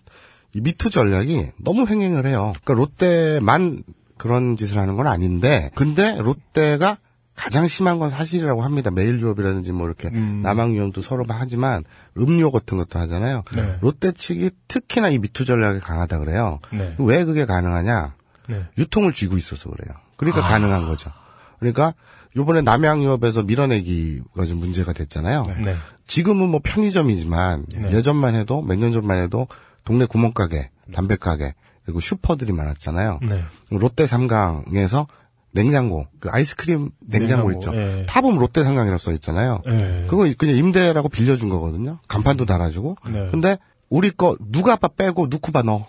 이 0.54 0.62
미투 0.62 0.90
전략이 0.90 1.52
너무 1.58 1.88
횡행을 1.88 2.28
해요. 2.28 2.54
그러니까 2.64 2.74
롯데만 2.74 3.84
그런 4.18 4.56
짓을 4.58 4.78
하는 4.78 4.96
건 4.96 5.08
아닌데 5.08 5.72
근데 5.76 6.18
롯데가 6.18 6.98
가장 7.36 7.68
심한 7.68 8.00
건 8.00 8.10
사실이라고 8.10 8.62
합니다. 8.62 8.92
메일 8.92 9.20
유업이라든지 9.20 9.72
뭐 9.72 9.88
이렇게 9.88 10.10
남양 10.10 10.76
유업도 10.76 11.02
서로 11.02 11.26
하지만 11.28 11.84
음료 12.18 12.52
같은 12.52 12.78
것도 12.78 13.00
하잖아요. 13.00 13.44
네. 13.56 13.78
롯데 13.82 14.12
측이 14.12 14.52
특히나 14.68 15.10
이 15.10 15.18
미투 15.18 15.46
전략이 15.46 15.80
강하다 15.80 16.20
그래요. 16.20 16.60
네. 16.72 16.96
왜 17.00 17.26
그게 17.26 17.46
가능하냐? 17.46 18.14
네. 18.50 18.66
유통을 18.78 19.14
쥐고 19.14 19.38
있어서 19.38 19.70
그래요. 19.72 19.96
그러니까 20.18 20.42
가능한 20.42 20.86
거죠. 20.86 21.12
그러니까 21.60 21.94
요번에 22.36 22.62
남양유업에서 22.62 23.44
밀어내기가 23.44 24.46
좀 24.46 24.60
문제가 24.60 24.94
됐잖아요. 24.94 25.44
네. 25.64 25.76
지금은 26.06 26.50
뭐 26.50 26.60
편의점이지만 26.64 27.66
네. 27.76 27.92
예전만 27.94 28.36
해도 28.36 28.62
몇 28.62 28.78
년 28.78 28.92
전만 28.92 29.18
해도 29.20 29.48
동네 29.86 30.06
구멍가게, 30.06 30.70
담배가게 30.94 31.56
그리고 31.86 32.00
슈퍼들이 32.00 32.54
많았잖아요. 32.54 33.20
네. 33.24 33.44
롯데 33.72 34.06
삼강에서 34.06 35.08
냉장고, 35.54 36.08
그 36.20 36.30
아이스크림 36.30 36.90
냉장고, 37.00 37.50
냉장고, 37.50 37.52
있죠. 37.54 37.76
예. 37.76 38.06
탑은 38.08 38.38
롯데 38.38 38.64
삼강이라고 38.64 38.98
써 38.98 39.12
있잖아요. 39.14 39.62
예. 39.70 40.06
그거 40.08 40.28
그냥 40.38 40.58
임대라고 40.58 41.10
빌려준 41.10 41.50
거거든요. 41.50 42.00
간판도 42.08 42.46
달아주고. 42.46 42.98
네. 43.10 43.28
근데 43.32 43.58
우리 43.90 44.10
거 44.10 44.36
누가 44.52 44.74
아빠 44.74 44.88
빼고 44.88 45.28
누쿠바 45.30 45.62
넣어. 45.62 45.86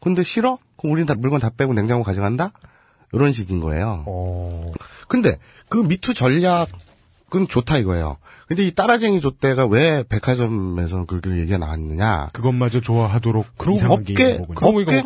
근데 0.00 0.22
싫어? 0.22 0.58
그럼 0.76 0.92
우린 0.92 1.06
다 1.06 1.14
물건 1.14 1.40
다 1.40 1.50
빼고 1.56 1.74
냉장고 1.74 2.02
가져간다? 2.04 2.52
이런 3.12 3.32
식인 3.32 3.60
거예요. 3.60 4.04
어. 4.06 4.66
근데 5.06 5.38
그 5.68 5.78
미투 5.78 6.14
전략은 6.14 6.66
좋다 7.48 7.78
이거예요. 7.78 8.16
근데 8.48 8.64
이 8.64 8.74
따라쟁이 8.74 9.20
족대가 9.20 9.66
왜 9.66 10.02
백화점에서 10.08 11.04
그렇게 11.04 11.30
얘기가 11.38 11.58
나왔느냐? 11.58 12.30
그것마저 12.32 12.80
좋아하도록 12.80 13.46
게 13.58 13.84
업계. 13.84 14.38
업계 14.60 15.02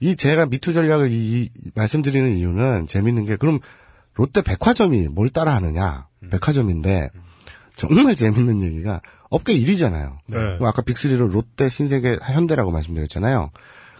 이 0.00 0.16
제가 0.16 0.46
미투 0.46 0.72
전략을 0.72 1.10
이, 1.10 1.42
이 1.42 1.50
말씀드리는 1.74 2.30
이유는 2.34 2.86
재밌는 2.86 3.24
게 3.24 3.36
그럼 3.36 3.58
롯데 4.14 4.42
백화점이 4.42 5.08
뭘 5.08 5.28
따라하느냐? 5.30 6.06
백화점인데 6.30 7.10
정말 7.72 8.14
재밌는 8.14 8.62
얘기가 8.62 9.00
업계 9.30 9.54
1위잖아요. 9.54 10.16
네. 10.28 10.38
아까 10.62 10.82
빅3로 10.82 11.30
롯데, 11.30 11.68
신세계, 11.68 12.18
현대라고 12.22 12.70
말씀드렸잖아요. 12.70 13.50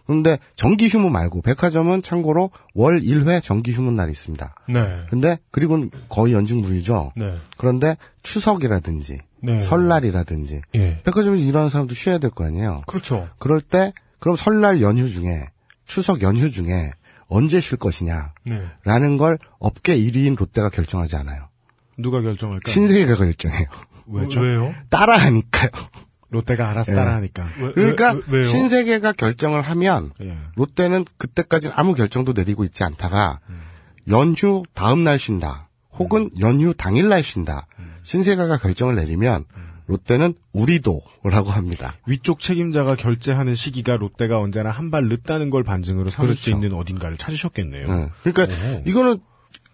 그런데 0.06 0.38
정기 0.56 0.88
휴무 0.88 1.10
말고 1.10 1.42
백화점은 1.42 2.00
참고로 2.02 2.50
월 2.74 3.00
1회 3.02 3.42
정기 3.42 3.72
휴무 3.72 3.90
날이 3.92 4.10
있습니다. 4.10 4.54
네. 4.70 4.96
근데 5.10 5.38
그리고는 5.50 5.90
거의 6.08 6.32
연중무휴죠. 6.32 7.12
네. 7.14 7.36
그런데 7.58 7.96
추석이라든지 8.22 9.18
네. 9.42 9.58
설날이라든지 9.58 10.62
예. 10.76 11.02
백화점에서 11.04 11.44
일하는 11.44 11.68
사람도 11.68 11.94
쉬어야 11.94 12.18
될 12.18 12.30
거 12.30 12.44
아니에요. 12.46 12.82
그렇죠. 12.86 13.28
그럴 13.38 13.60
때 13.60 13.92
그럼 14.18 14.34
설날 14.36 14.80
연휴 14.80 15.08
중에 15.10 15.50
추석 15.88 16.22
연휴 16.22 16.50
중에 16.50 16.92
언제 17.26 17.58
쉴 17.60 17.78
것이냐라는 17.78 18.30
네. 18.84 19.16
걸 19.16 19.38
업계 19.58 19.96
1위인 19.96 20.36
롯데가 20.36 20.68
결정하지 20.68 21.16
않아요. 21.16 21.48
누가 21.96 22.20
결정할까? 22.20 22.70
신세계가 22.70 23.16
결정해요. 23.16 23.66
왜죠? 24.06 24.40
왜요? 24.40 24.74
따라하니까요. 24.90 25.70
롯데가 26.30 26.70
알아서 26.70 26.92
예. 26.92 26.96
따라하니까. 26.96 27.48
왜, 27.58 27.72
그러니까 27.72 28.16
왜? 28.28 28.42
신세계가 28.42 29.12
결정을 29.12 29.62
하면 29.62 30.12
예. 30.20 30.36
롯데는 30.56 31.06
그때까지는 31.16 31.74
아무 31.76 31.94
결정도 31.94 32.32
내리고 32.34 32.64
있지 32.64 32.84
않다가 32.84 33.40
음. 33.48 33.60
연휴 34.08 34.62
다음 34.74 35.04
날 35.04 35.18
쉰다. 35.18 35.68
혹은 35.92 36.30
연휴 36.38 36.74
당일 36.74 37.08
날 37.08 37.22
쉰다. 37.22 37.66
음. 37.78 37.96
신세계가 38.02 38.58
결정을 38.58 38.94
내리면 38.94 39.46
롯데는 39.88 40.34
우리도라고 40.52 41.50
합니다. 41.50 41.96
위쪽 42.06 42.40
책임자가 42.40 42.94
결제하는 42.94 43.54
시기가 43.54 43.96
롯데가 43.96 44.38
언제나 44.38 44.70
한 44.70 44.90
발 44.90 45.04
늦다는 45.08 45.50
걸 45.50 45.64
반증으로 45.64 46.10
삼을 46.10 46.34
수 46.34 46.44
그렇죠. 46.50 46.64
있는 46.64 46.78
어딘가를 46.78 47.16
찾으셨겠네요. 47.16 47.86
예. 47.88 48.10
그러니까 48.30 48.54
오. 48.76 48.82
이거는 48.86 49.18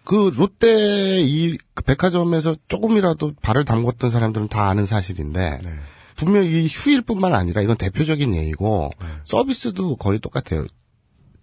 그 0.05 0.31
롯데 0.35 1.21
이그 1.21 1.83
백화점에서 1.83 2.55
조금이라도 2.67 3.33
발을 3.41 3.65
담궜던 3.65 4.09
사람들은 4.09 4.47
다 4.49 4.67
아는 4.69 4.85
사실인데 4.85 5.59
네. 5.63 5.69
분명히 6.15 6.63
이 6.63 6.67
휴일뿐만 6.67 7.33
아니라 7.33 7.61
이건 7.61 7.75
대표적인 7.77 8.35
예이고 8.35 8.91
네. 8.99 9.05
서비스도 9.25 9.95
거의 9.97 10.19
똑같아요. 10.19 10.65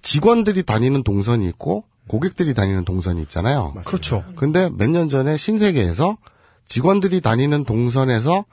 직원들이 0.03 0.63
다니는 0.65 1.03
동선이 1.03 1.47
있고 1.49 1.85
고객들이 2.09 2.55
다니는 2.55 2.85
동선이 2.85 3.21
있잖아요. 3.23 3.75
그렇죠. 3.87 4.25
근데 4.37 4.69
몇 4.71 4.89
년 4.91 5.09
전에 5.09 5.37
신세계에서 5.37 6.17
직원들이 6.69 7.21
다니는 7.21 7.65
동선에서 7.65 8.45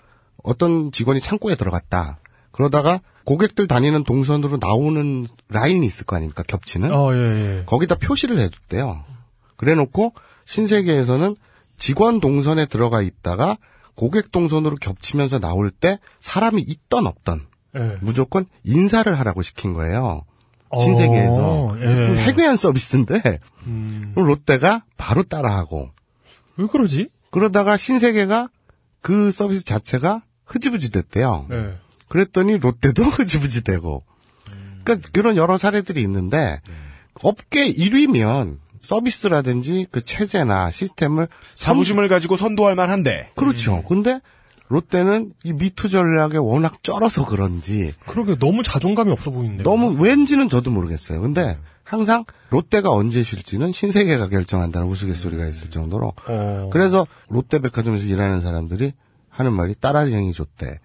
어떤 0.49 0.91
직원이 0.91 1.19
창고에 1.19 1.53
들어갔다. 1.55 2.17
그러다가 2.51 2.99
고객들 3.23 3.67
다니는 3.67 4.03
동선으로 4.03 4.57
나오는 4.59 5.27
라인이 5.49 5.85
있을 5.85 6.05
거 6.07 6.15
아닙니까? 6.15 6.43
겹치는. 6.47 6.91
어, 6.91 7.13
예, 7.13 7.19
예. 7.59 7.63
거기다 7.67 7.95
표시를 7.95 8.39
해줬대요. 8.39 9.03
그래 9.55 9.75
놓고 9.75 10.13
신세계에서는 10.45 11.35
직원 11.77 12.19
동선에 12.19 12.65
들어가 12.65 13.03
있다가 13.03 13.57
고객 13.93 14.31
동선으로 14.31 14.77
겹치면서 14.81 15.37
나올 15.39 15.69
때 15.69 15.99
사람이 16.21 16.63
있던 16.63 17.05
없던 17.05 17.45
예. 17.75 17.97
무조건 18.01 18.45
인사를 18.63 19.19
하라고 19.19 19.43
시킨 19.43 19.73
거예요. 19.73 20.23
신세계에서. 20.75 21.41
어, 21.41 21.75
예. 21.79 22.03
좀 22.05 22.15
해괴한 22.17 22.57
서비스인데 22.57 23.39
음, 23.67 24.13
롯데가 24.15 24.83
바로 24.97 25.21
따라하고 25.21 25.89
왜 26.57 26.65
그러지? 26.65 27.09
그러다가 27.29 27.77
신세계가 27.77 28.49
그 29.01 29.29
서비스 29.29 29.63
자체가 29.63 30.23
흐지부지 30.49 30.91
됐대요. 30.91 31.47
예. 31.51 31.75
그랬더니 32.07 32.57
롯데도 32.57 33.03
흐지부지 33.05 33.63
되고. 33.63 34.03
그러니까 34.83 35.09
그런 35.13 35.37
여러 35.37 35.57
사례들이 35.57 36.01
있는데 36.01 36.61
업계 37.21 37.71
1위면 37.71 38.57
서비스라든지 38.81 39.87
그 39.91 40.03
체제나 40.03 40.71
시스템을 40.71 41.27
사무심을 41.53 42.07
가지고 42.07 42.37
선도할 42.37 42.75
만한데. 42.75 43.31
그렇죠. 43.35 43.83
근데 43.83 44.19
롯데는 44.69 45.33
이 45.43 45.53
미투 45.53 45.89
전략에 45.89 46.37
워낙 46.37 46.81
쩔어서 46.83 47.25
그런지 47.25 47.93
그러게 48.05 48.37
너무 48.37 48.63
자존감이 48.63 49.11
없어 49.11 49.31
보이는데. 49.31 49.63
너무 49.63 49.95
왠지는 50.01 50.49
저도 50.49 50.71
모르겠어요. 50.71 51.21
근데 51.21 51.57
항상 51.83 52.23
롯데가 52.49 52.91
언제 52.91 53.23
쉴지는 53.23 53.71
신세계가 53.71 54.29
결정한다는 54.29 54.87
우스갯소리가 54.87 55.47
있을 55.47 55.69
정도로 55.71 56.13
어. 56.27 56.69
그래서 56.71 57.07
롯데백화점에서 57.29 58.05
일하는 58.05 58.41
사람들이 58.41 58.93
하는 59.39 59.53
말이 59.53 59.73
따라쟁이 59.73 60.33
줬대. 60.33 60.79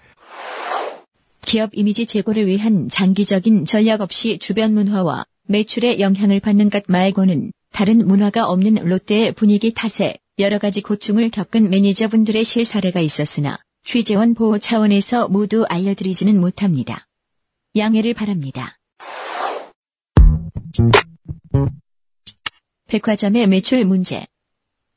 기업 1.43 1.71
이미지 1.75 2.07
제고를 2.07 2.47
위한 2.47 2.88
장기적인 2.88 3.64
전략 3.64 4.01
없이 4.01 4.38
주변 4.38 4.73
문화와 4.75 5.25
매출에 5.47 6.01
영향을 6.01 6.40
받는 6.40 6.71
것 6.71 6.85
말고는 6.88 7.53
다른 7.73 8.07
문화가 8.07 8.49
없는 8.49 8.77
롯데의 8.87 9.33
분위기 9.33 9.75
탓에 9.75 10.17
여러 10.38 10.59
가지 10.59 10.81
고충을 10.81 11.31
겪은 11.31 11.69
매니저분들의 11.71 12.45
실사례가 12.45 13.01
있었으나 13.01 13.59
취재원 13.85 14.35
보호 14.35 14.59
차원에서 14.59 15.29
모두 15.29 15.64
알려드리지는 15.69 16.40
못합니다. 16.40 17.07
양해를 17.77 18.14
바랍니다. 18.14 18.79
백화점의 22.87 23.49
매출 23.49 23.85
문제. 23.85 24.27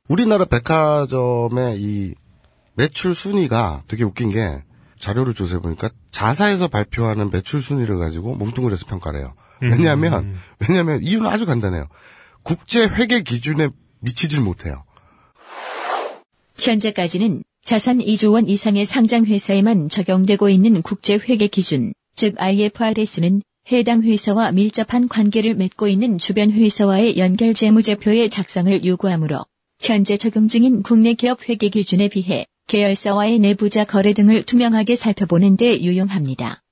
우리나라 0.08 0.44
백화점의 0.46 1.80
이 1.80 2.14
매출 2.78 3.12
순위가 3.12 3.82
되게 3.88 4.04
웃긴 4.04 4.30
게 4.30 4.62
자료를 5.00 5.34
조사해 5.34 5.60
보니까 5.60 5.90
자사에서 6.12 6.68
발표하는 6.68 7.30
매출 7.30 7.60
순위를 7.60 7.98
가지고 7.98 8.36
뭉뚱그려서 8.36 8.86
평가를 8.86 9.18
해요. 9.18 9.34
왜냐하면 9.60 10.36
왜냐하면 10.60 11.02
이유는 11.02 11.26
아주 11.28 11.44
간단해요. 11.44 11.88
국제 12.44 12.84
회계 12.84 13.22
기준에 13.22 13.68
미치질 13.98 14.40
못해요. 14.40 14.84
현재까지는 16.56 17.42
자산 17.64 17.98
2조 17.98 18.34
원 18.34 18.48
이상의 18.48 18.86
상장 18.86 19.24
회사에만 19.24 19.88
적용되고 19.88 20.48
있는 20.48 20.80
국제 20.82 21.14
회계 21.14 21.48
기준, 21.48 21.92
즉 22.14 22.36
IFRS는 22.38 23.42
해당 23.72 24.02
회사와 24.02 24.52
밀접한 24.52 25.08
관계를 25.08 25.56
맺고 25.56 25.88
있는 25.88 26.16
주변 26.16 26.52
회사와의 26.52 27.18
연결 27.18 27.54
재무제표의 27.54 28.30
작성을 28.30 28.84
요구하므로 28.84 29.44
현재 29.80 30.16
적용 30.16 30.46
중인 30.46 30.84
국내 30.84 31.14
기업 31.14 31.48
회계 31.48 31.68
기준에 31.70 32.08
비해 32.08 32.46
계열사와의 32.68 33.38
내부자 33.40 33.84
거래 33.84 34.12
등을 34.12 34.42
투명하게 34.44 34.94
살펴보는 34.94 35.56
데 35.56 35.80
유용합니다. 35.80 36.62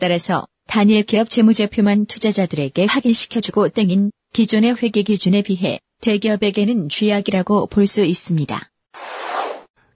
따라서 0.00 0.46
단일 0.66 1.04
기업 1.04 1.30
재무제표만 1.30 2.06
투자자들에게 2.06 2.86
확인시켜주고 2.86 3.68
땡인 3.68 4.10
기존의 4.32 4.76
회계 4.82 5.02
기준에 5.02 5.42
비해 5.42 5.78
대기업에게는 6.00 6.88
쥐약이라고 6.88 7.68
볼 7.68 7.86
수 7.86 8.02
있습니다. 8.02 8.60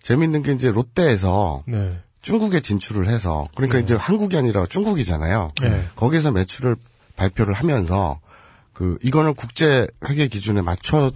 재밌는 0.02 0.42
게 0.42 0.52
이제 0.52 0.70
롯데에서 0.70 1.64
네. 1.66 1.98
중국에 2.22 2.60
진출을 2.60 3.08
해서 3.08 3.48
그러니까 3.54 3.78
이제 3.78 3.94
한국이 3.94 4.36
아니라 4.36 4.66
중국이잖아요. 4.66 5.52
네. 5.62 5.86
거기서 5.96 6.32
매출을 6.32 6.76
발표를 7.16 7.54
하면서 7.54 8.20
그 8.72 8.98
이거는 9.02 9.34
국제 9.34 9.86
회계 10.08 10.28
기준에 10.28 10.62
맞춰 10.62 11.10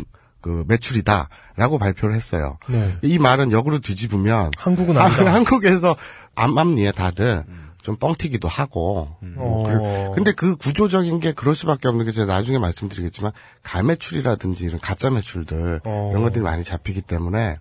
그 0.45 0.63
매출이다라고 0.69 1.79
발표를 1.79 2.15
했어요. 2.15 2.59
네. 2.69 2.99
이 3.01 3.19
말은 3.19 3.51
역으로 3.51 3.79
뒤집으면 3.79 4.51
한국은 4.59 4.99
아. 4.99 5.07
한국에서 5.07 5.97
암암리에 6.35 6.93
다들 6.93 7.45
좀 7.81 7.97
뻥튀기도 7.97 8.47
하고. 8.47 9.17
어. 9.39 9.63
그- 9.67 10.15
근데 10.15 10.33
그 10.33 10.57
구조적인 10.57 11.19
게 11.21 11.33
그럴 11.33 11.55
수밖에 11.55 11.89
없는 11.89 12.05
게 12.05 12.11
제가 12.13 12.31
나중에 12.31 12.59
말씀드리겠지만 12.59 13.33
가매출이라든지 13.63 14.67
이런 14.67 14.81
가짜 14.81 15.09
매출들 15.09 15.81
어. 15.87 16.09
이런 16.13 16.23
것들이 16.23 16.43
많이 16.43 16.63
잡히기 16.63 17.01
때문에 17.01 17.59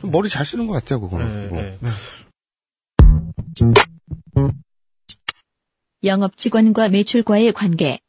좀 0.00 0.10
머리 0.10 0.28
잘 0.28 0.44
쓰는 0.44 0.66
것 0.66 0.72
같아요 0.72 1.00
그거는. 1.00 1.48
네, 1.50 1.54
뭐. 1.54 1.62
네. 1.78 1.90
영업 6.02 6.36
직원과 6.36 6.88
매출과의 6.88 7.52
관계, 7.52 8.00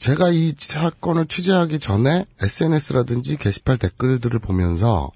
제가 0.00 0.30
이 0.30 0.54
사건을 0.56 1.26
취재하기 1.26 1.78
전에 1.78 2.24
SNS라든지 2.40 3.36
게시판 3.36 3.76
댓글들을 3.76 4.40
보면서 4.40 5.12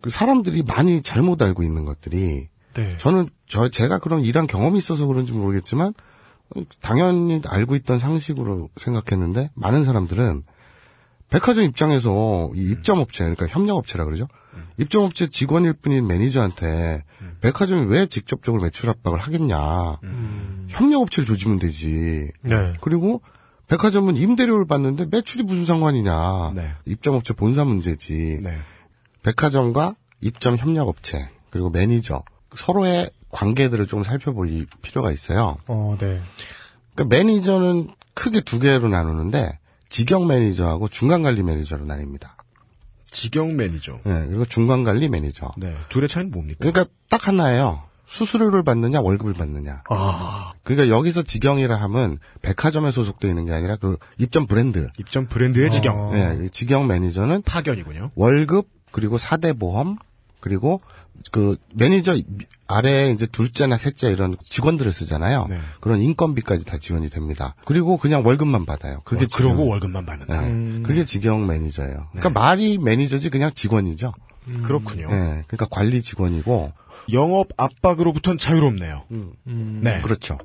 그 0.00 0.10
사람들이 0.10 0.64
많이 0.64 1.02
잘못 1.02 1.40
알고 1.40 1.62
있는 1.62 1.84
것들이 1.84 2.48
네. 2.74 2.96
저는 2.98 3.28
저 3.46 3.68
제가 3.68 3.98
그런 3.98 4.22
일한 4.22 4.48
경험이 4.48 4.78
있어서 4.78 5.06
그런지 5.06 5.32
모르겠지만 5.32 5.94
당연히 6.80 7.40
알고 7.46 7.76
있던 7.76 8.00
상식으로 8.00 8.68
생각했는데 8.76 9.50
많은 9.54 9.84
사람들은 9.84 10.42
백화점 11.30 11.64
입장에서 11.64 12.50
이 12.56 12.70
입점업체 12.72 13.22
그러니까 13.22 13.46
협력업체라 13.46 14.04
그러죠. 14.04 14.26
입점업체 14.78 15.28
직원일 15.28 15.74
뿐인 15.74 16.06
매니저한테 16.08 17.04
백화점이 17.40 17.86
왜 17.86 18.06
직접적으로 18.06 18.62
매출 18.62 18.88
압박을 18.90 19.18
하겠냐. 19.20 19.98
협력업체를 20.68 21.26
조지면 21.26 21.58
되지. 21.58 22.32
네. 22.42 22.74
그리고 22.80 23.20
백화점은 23.68 24.16
임대료를 24.16 24.66
받는데 24.66 25.06
매출이 25.10 25.44
무슨 25.44 25.64
상관이냐. 25.64 26.52
네. 26.54 26.72
입점업체 26.86 27.34
본사 27.34 27.64
문제지. 27.64 28.40
네. 28.42 28.58
백화점과 29.22 29.94
입점 30.20 30.56
협력업체 30.56 31.28
그리고 31.50 31.70
매니저 31.70 32.22
서로의 32.54 33.10
관계들을 33.30 33.86
좀 33.86 34.04
살펴볼 34.04 34.50
이- 34.50 34.66
필요가 34.82 35.12
있어요. 35.12 35.58
어, 35.66 35.96
네. 36.00 36.20
그러니까 36.94 37.16
매니저는 37.16 37.88
크게 38.14 38.40
두 38.40 38.58
개로 38.58 38.88
나누는데 38.88 39.58
직영 39.90 40.26
매니저하고 40.26 40.88
중간 40.88 41.22
관리 41.22 41.42
매니저로 41.42 41.84
나뉩니다. 41.84 42.30
직영 43.10 43.56
매니저. 43.56 44.00
네, 44.04 44.26
그리고 44.26 44.44
중간 44.44 44.82
관리 44.84 45.08
매니저. 45.08 45.52
네. 45.58 45.74
둘의 45.90 46.08
차이는 46.08 46.30
뭡니까? 46.30 46.58
그러니까 46.60 46.86
딱 47.08 47.26
하나예요. 47.28 47.82
수수료를 48.08 48.62
받느냐 48.62 49.00
월급을 49.00 49.34
받느냐. 49.34 49.82
아, 49.90 50.52
그러니까 50.64 50.88
여기서 50.88 51.22
직영이라 51.22 51.76
하면 51.76 52.18
백화점에 52.40 52.90
소속되어 52.90 53.28
있는 53.30 53.44
게 53.44 53.52
아니라 53.52 53.76
그 53.76 53.98
입점 54.16 54.46
브랜드. 54.46 54.88
입점 54.98 55.26
브랜드의 55.26 55.70
직영. 55.70 56.08
어. 56.08 56.12
네, 56.12 56.38
이 56.42 56.50
직영 56.50 56.86
매니저는 56.86 57.42
파견이군요. 57.42 58.10
월급 58.14 58.66
그리고 58.90 59.18
사대 59.18 59.52
보험 59.52 59.98
그리고 60.40 60.80
그 61.32 61.56
매니저 61.74 62.18
아래에 62.66 63.10
이제 63.10 63.26
둘째나 63.26 63.76
셋째 63.76 64.10
이런 64.10 64.36
직원들을 64.42 64.90
쓰잖아요. 64.90 65.46
네. 65.50 65.58
그런 65.80 66.00
인건비까지 66.00 66.64
다 66.64 66.78
지원이 66.78 67.10
됩니다. 67.10 67.54
그리고 67.66 67.98
그냥 67.98 68.24
월급만 68.24 68.64
받아요. 68.64 69.00
그게 69.04 69.24
어, 69.24 69.28
그러고 69.34 69.54
직영. 69.56 69.68
월급만 69.68 70.06
받는다. 70.06 70.40
네. 70.40 70.48
음. 70.48 70.82
그게 70.86 71.04
직영 71.04 71.46
매니저예요. 71.46 72.08
그러니까 72.12 72.30
말이 72.30 72.78
매니저지 72.78 73.28
그냥 73.28 73.50
직원이죠. 73.52 74.14
그렇군요. 74.62 75.08
네. 75.08 75.44
그러니까 75.46 75.66
관리 75.70 76.00
직원이고 76.02 76.72
영업 77.12 77.48
압박으로부터는 77.56 78.38
자유롭네요. 78.38 79.04
음. 79.10 79.80
네. 79.82 80.00
그렇죠. 80.02 80.38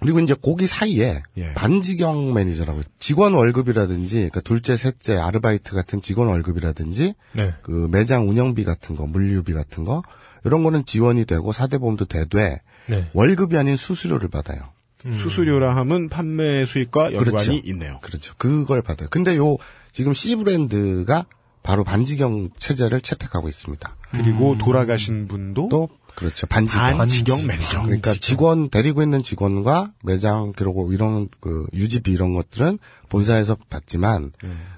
그리고 0.00 0.18
이제 0.18 0.34
거기 0.34 0.66
사이에 0.66 1.22
예. 1.36 1.54
반직영 1.54 2.34
매니저라고 2.34 2.82
직원 2.98 3.34
월급이라든지 3.34 4.16
그러니까 4.16 4.40
둘째, 4.40 4.76
셋째 4.76 5.16
아르바이트 5.16 5.74
같은 5.74 6.02
직원 6.02 6.28
월급이라든지 6.28 7.14
네. 7.32 7.52
그 7.62 7.88
매장 7.90 8.28
운영비 8.28 8.64
같은 8.64 8.96
거, 8.96 9.06
물류비 9.06 9.52
같은 9.52 9.84
거 9.84 10.02
이런 10.44 10.64
거는 10.64 10.84
지원이 10.84 11.24
되고 11.24 11.52
사대보험도 11.52 12.06
되되 12.06 12.60
네. 12.88 13.10
월급이 13.12 13.56
아닌 13.56 13.76
수수료를 13.76 14.28
받아요. 14.28 14.70
수수료라 15.14 15.74
함은 15.74 16.08
판매 16.08 16.64
수익과 16.64 17.12
연관이 17.12 17.24
그렇죠. 17.24 17.52
있네요. 17.52 17.98
그렇죠. 18.02 18.34
그걸 18.38 18.82
받아요. 18.82 19.08
근데 19.10 19.36
요 19.36 19.56
지금 19.90 20.14
C 20.14 20.36
브랜드가 20.36 21.26
바로 21.62 21.84
반직영 21.84 22.50
체제를 22.58 23.00
채택하고 23.00 23.48
있습니다. 23.48 23.96
그리고 24.10 24.58
돌아가신 24.58 25.28
분도 25.28 25.68
또 25.68 25.88
그렇죠. 26.14 26.46
반직영. 26.46 26.98
반직영 26.98 27.46
매니저. 27.46 27.82
그러니까 27.82 28.14
직원 28.14 28.68
데리고 28.68 29.02
있는 29.02 29.22
직원과 29.22 29.92
매장 30.02 30.52
그리고 30.54 30.92
이런 30.92 31.28
그 31.40 31.66
유지비 31.72 32.10
이런 32.10 32.34
것들은 32.34 32.78
본사에서 33.08 33.56
받지만 33.70 34.32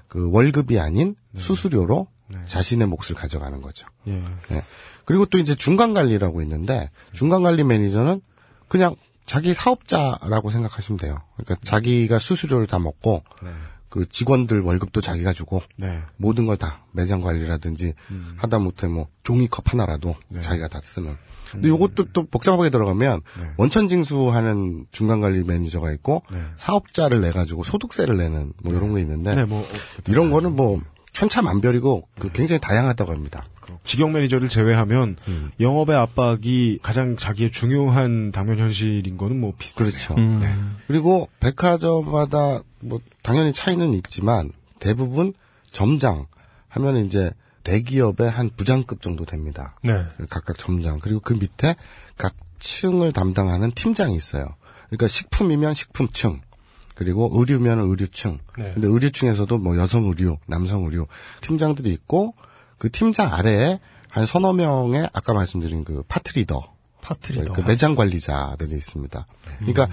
그 0.07 0.29
월급이 0.31 0.79
아닌 0.79 1.15
수수료로 1.37 2.07
자신의 2.45 2.87
몫을 2.87 3.15
가져가는 3.15 3.61
거죠. 3.61 3.87
예. 4.07 4.23
예. 4.51 4.63
그리고 5.05 5.25
또 5.25 5.37
이제 5.37 5.53
중간 5.55 5.93
관리라고 5.93 6.41
있는데 6.41 6.89
중간 7.13 7.43
관리 7.43 7.63
매니저는 7.63 8.21
그냥 8.67 8.95
자기 9.25 9.53
사업자라고 9.53 10.49
생각하시면 10.49 10.99
돼요. 10.99 11.21
그러니까 11.35 11.55
자기가 11.63 12.19
수수료를 12.19 12.67
다 12.67 12.79
먹고 12.79 13.23
그 13.95 14.05
직원들 14.09 14.59
월급도 14.59 14.99
자기가 14.99 15.31
주고 15.31 15.61
네. 15.77 16.01
모든 16.17 16.45
걸 16.45 16.57
다 16.57 16.83
매장 16.91 17.21
관리라든지 17.21 17.93
하다 18.35 18.59
못해 18.59 18.87
뭐 18.87 19.07
종이컵 19.23 19.71
하나라도 19.71 20.15
자기가 20.41 20.67
다 20.67 20.81
쓰는. 20.83 21.15
근데 21.51 21.69
요것도 21.69 22.11
또 22.11 22.25
복잡하게 22.25 22.69
들어가면 22.69 23.21
원천 23.55 23.87
징수하는 23.87 24.87
중간 24.91 25.21
관리 25.21 25.43
매니저가 25.43 25.93
있고 25.93 26.23
사업자를 26.57 27.21
내 27.21 27.31
가지고 27.31 27.63
소득세를 27.63 28.17
내는 28.17 28.51
뭐 28.61 28.73
이런 28.73 28.91
거 28.91 28.99
있는데 28.99 29.33
네, 29.35 29.45
뭐 29.45 29.61
어, 29.61 29.65
이런 30.07 30.29
거는 30.29 30.55
뭐 30.57 30.81
천차만별이고 31.15 32.07
그 32.19 32.31
굉장히 32.31 32.59
다양하다고 32.59 33.11
합니다. 33.11 33.43
직영 33.83 34.11
매니저를 34.11 34.49
제외하면 34.49 35.15
음. 35.27 35.51
영업의 35.59 35.95
압박이 35.95 36.79
가장 36.81 37.15
자기의 37.15 37.51
중요한 37.51 38.31
당면 38.31 38.59
현실인 38.59 39.17
거는 39.17 39.39
뭐 39.39 39.53
비슷하네요. 39.57 39.91
그렇죠. 39.91 40.15
음. 40.15 40.77
그리고 40.87 41.29
백화점마다 41.39 42.61
뭐 42.81 42.99
당연히 43.23 43.53
차이는 43.53 43.93
있지만 43.93 44.51
대부분 44.79 45.33
점장 45.71 46.27
하면 46.67 47.05
이제 47.05 47.31
대기업의 47.63 48.29
한 48.29 48.49
부장급 48.55 49.01
정도 49.01 49.25
됩니다. 49.25 49.75
네. 49.83 50.05
각각 50.29 50.57
점장 50.57 50.99
그리고 50.99 51.19
그 51.19 51.33
밑에 51.33 51.75
각 52.17 52.35
층을 52.59 53.13
담당하는 53.13 53.71
팀장이 53.71 54.15
있어요. 54.15 54.55
그러니까 54.89 55.07
식품이면 55.07 55.73
식품층 55.73 56.41
그리고 56.95 57.29
의류면 57.33 57.79
의류층. 57.79 58.39
네. 58.57 58.71
근데 58.73 58.87
의류층에서도 58.87 59.57
뭐 59.57 59.77
여성 59.77 60.05
의류, 60.05 60.37
남성 60.47 60.83
의류 60.85 61.07
팀장들이 61.41 61.91
있고 61.91 62.33
그 62.77 62.89
팀장 62.89 63.33
아래에 63.33 63.79
한 64.09 64.25
서너 64.25 64.53
명의 64.53 65.09
아까 65.13 65.33
말씀드린 65.33 65.83
그 65.83 66.03
파트리더 66.07 66.73
파트리더. 67.01 67.53
그 67.53 67.61
매장 67.61 67.95
관리자들이 67.95 68.73
있습니다. 68.75 69.27
그러니까 69.57 69.87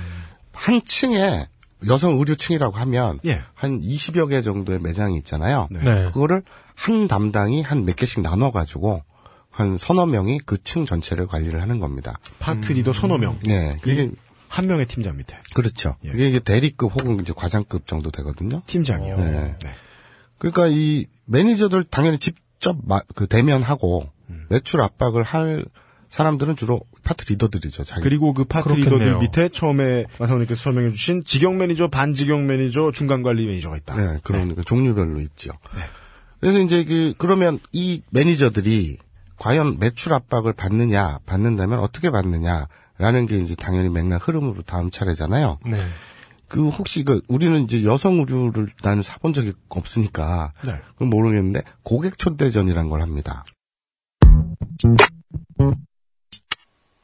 한 0.53 0.81
층에 0.85 1.47
여성 1.89 2.19
의류층이라고 2.19 2.77
하면 2.77 3.19
예. 3.27 3.43
한 3.55 3.81
20여 3.81 4.29
개 4.31 4.41
정도의 4.41 4.79
매장이 4.81 5.17
있잖아요. 5.19 5.67
네. 5.71 5.81
네. 5.83 6.05
그거를 6.13 6.43
한 6.75 7.09
담당이 7.09 7.63
한 7.63 7.85
몇 7.85 7.97
개씩 7.97 8.23
나눠 8.23 8.53
가지고 8.53 9.03
한 9.51 9.77
서너 9.77 10.07
명이 10.07 10.39
그 10.41 10.57
층 10.63 10.87
전체를 10.87 11.27
관리를 11.27 11.61
하는 11.61 11.81
겁니다. 11.81 12.19
파트 12.39 12.73
리더 12.73 12.93
서너 12.93 13.19
명. 13.19 13.39
네. 13.45 13.77
그게 13.83 14.11
한 14.53 14.67
명의 14.67 14.85
팀장 14.87 15.17
밑에. 15.17 15.35
그렇죠. 15.55 15.97
예. 16.05 16.11
이게 16.11 16.39
대리급 16.39 16.93
혹은 16.95 17.19
이제 17.21 17.33
과장급 17.35 17.87
정도 17.87 18.11
되거든요. 18.11 18.61
팀장이요. 18.67 19.17
네. 19.17 19.57
그러니까 20.37 20.67
이 20.69 21.07
매니저들 21.25 21.85
당연히 21.85 22.19
직접 22.19 22.77
마- 22.85 23.01
그 23.15 23.27
대면하고 23.27 24.11
음. 24.29 24.45
매출 24.51 24.83
압박을 24.83 25.23
할 25.23 25.65
사람들은 26.11 26.57
주로 26.57 26.83
파트 27.03 27.25
리더들이죠. 27.33 27.85
자기 27.85 28.03
그리고 28.03 28.35
그 28.35 28.45
파트 28.45 28.65
그렇겠네요. 28.69 28.99
리더들 28.99 29.19
밑에 29.21 29.49
처음에 29.49 30.05
마사오님께서 30.19 30.63
설명해 30.63 30.91
주신 30.91 31.25
직영 31.25 31.57
매니저, 31.57 31.89
반직영 31.89 32.47
매니저, 32.47 32.93
중간 32.93 33.23
관리 33.23 33.47
매니저가 33.47 33.79
있다. 33.79 33.97
네, 33.97 34.19
그런 34.23 34.55
그 34.55 34.65
종류별로 34.65 35.21
있죠. 35.21 35.53
그래서 36.41 36.59
이제 36.59 36.85
그 36.85 37.15
그러면 37.17 37.59
이 37.73 38.03
매니저들이 38.11 38.99
과연 39.39 39.79
매출 39.79 40.13
압박을 40.13 40.53
받느냐, 40.53 41.21
받는다면 41.25 41.79
어떻게 41.79 42.11
받느냐 42.11 42.67
라는 43.03 43.27
게 43.27 43.37
이제 43.41 43.57
당연히 43.57 43.89
맥락 43.89 44.29
흐름으로 44.29 44.63
다음 44.63 44.89
차례잖아요. 44.89 45.59
네. 45.67 45.77
그 46.47 46.69
혹시 46.69 47.03
그 47.03 47.21
우리는 47.27 47.65
이제 47.65 47.83
여성 47.83 48.21
의류를 48.21 48.69
나는 48.85 49.03
사본 49.03 49.33
적이 49.33 49.55
없으니까 49.71 50.53
네. 50.65 50.81
그건 50.93 51.11
모르겠는데 51.11 51.63
고객 51.83 52.17
초대전이란 52.17 52.89
걸 52.91 53.03
합니다. 53.03 53.43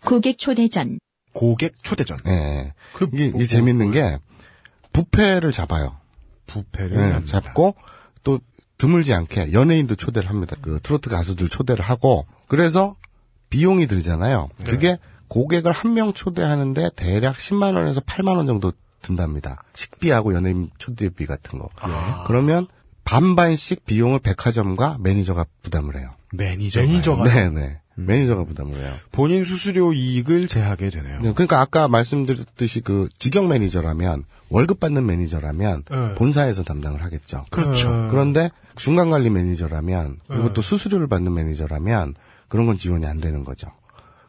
고객 0.05 0.39
초대전, 0.39 1.01
고객 1.33 1.83
초대전. 1.83 2.19
예. 2.29 2.75
그 2.95 3.09
이게, 3.13 3.31
뭐- 3.31 3.41
이게 3.41 3.47
재밌는 3.47 3.91
게 3.91 4.21
부페를 4.93 5.51
잡아요. 5.51 5.97
부페를 6.47 6.97
예, 6.97 7.01
합니다. 7.13 7.41
잡고 7.41 7.75
또 8.23 8.39
드물지 8.79 9.13
않게 9.15 9.53
연예인도 9.53 9.97
초대를 9.97 10.29
합니다. 10.31 10.55
그 10.63 10.79
트로트 10.81 11.11
가수들 11.11 11.49
초대를 11.49 11.85
하고 11.85 12.25
그래서 12.47 12.95
비용이 13.51 13.89
들잖아요. 13.89 14.49
그게 14.65 14.99
고객을 15.29 15.73
한 15.73 15.95
명 15.95 16.13
초대하는데 16.13 16.91
대략 16.97 17.37
10만 17.37 17.75
원에서 17.77 18.01
8만 18.01 18.37
원 18.37 18.47
정도 18.47 18.73
든답니다. 19.03 19.63
식비하고 19.75 20.35
연예인 20.35 20.71
초대비 20.79 21.27
같은 21.27 21.59
거. 21.59 21.69
그러면 22.27 22.67
반반씩 23.05 23.87
비용을 23.87 24.19
백화점과 24.19 24.99
매니저가 25.01 25.47
부담을 25.63 25.99
해요. 25.99 26.11
매니저. 26.33 26.81
매니저가 26.81 27.23
네네. 27.25 27.79
매니저가 27.95 28.45
부담을 28.45 28.75
해요. 28.77 28.93
본인 29.13 29.45
수수료 29.45 29.93
이익을 29.93 30.47
제하게 30.47 30.91
되네요. 30.91 31.21
네, 31.23 31.33
그러니까 31.33 31.61
아까 31.61 31.89
말씀드렸듯이 31.89 32.81
그 32.81 33.09
직영 33.19 33.49
매니저라면 33.49 34.25
월급 34.51 34.79
받는 34.79 35.05
매니저라면 35.07 35.85
네. 35.91 36.15
본사에서 36.15 36.63
담당을 36.65 37.03
하겠죠. 37.03 37.45
그렇죠. 37.51 37.91
음. 37.91 38.09
그런데 38.09 38.51
중간 38.77 39.11
관리 39.11 39.31
매니저라면 39.31 40.21
그리고 40.29 40.49
네. 40.49 40.53
또 40.53 40.61
수수료를 40.63 41.07
받는 41.09 41.33
매니저라면 41.35 42.15
그런 42.49 42.67
건 42.67 42.79
지원이 42.79 43.07
안 43.07 43.21
되는 43.21 43.43
거죠. 43.45 43.69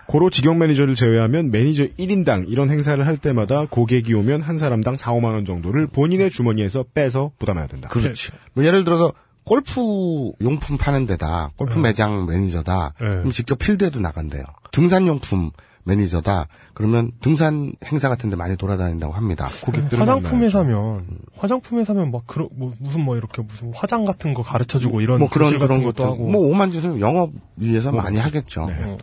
고로 0.10 0.32
직영 0.32 0.58
매니저를 0.58 0.96
제외하면 0.96 1.52
매니저 1.52 1.86
1인당 2.00 2.46
이런 2.50 2.72
행사를 2.72 3.06
할 3.06 3.16
때마다 3.16 3.68
고객이 3.70 4.12
오면 4.16 4.42
한 4.42 4.58
사람당 4.58 4.98
4, 4.98 5.14
5만 5.14 5.34
원 5.34 5.46
정도를 5.46 5.86
본인의 5.86 6.32
주머니에서 6.32 6.84
빼서 6.96 7.30
부담해야 7.38 7.68
된다. 7.68 7.90
그렇지. 7.90 8.32
뭐 8.54 8.66
예를 8.66 8.84
들어서 8.86 9.14
골프 9.44 10.32
용품 10.42 10.80
파는 10.80 11.06
데다 11.06 11.52
골프 11.58 11.76
네. 11.76 11.82
매장 11.82 12.26
매니저다. 12.26 12.94
네. 13.00 13.08
그럼 13.08 13.30
직접 13.30 13.60
필드에도 13.60 14.00
나간대요. 14.00 14.46
등산 14.72 15.06
용품 15.06 15.52
매니저다. 15.84 16.48
그러면 16.74 17.12
등산 17.22 17.74
행사 17.86 18.10
같은 18.10 18.32
데 18.32 18.36
많이 18.36 18.58
돌아다닌다고 18.58 19.14
합니다. 19.14 19.48
고객들을 19.62 20.02
화장품에 20.02 20.32
만나야죠. 20.32 20.58
사면 20.58 21.06
화장품에 21.38 21.86
사면 21.86 22.10
막 22.10 22.24
그런 22.26 22.50
뭐 22.54 22.74
무슨 22.80 23.02
뭐 23.02 23.16
이렇게 23.16 23.44
무슨 23.44 23.72
화장 23.76 24.06
같은 24.06 24.34
거 24.34 24.42
가르쳐 24.42 24.80
주고 24.80 25.02
이런 25.02 25.20
뭐 25.20 25.30
그런 25.30 25.52
그런 25.60 25.84
것도 25.84 25.84
것도 25.84 26.04
하고 26.04 26.28
뭐 26.28 26.48
오만 26.48 26.72
짓을 26.72 27.00
영업 27.00 27.30
위해서 27.58 27.92
뭐, 27.92 28.02
많이 28.02 28.18
하겠죠. 28.18 28.66
네. 28.66 28.98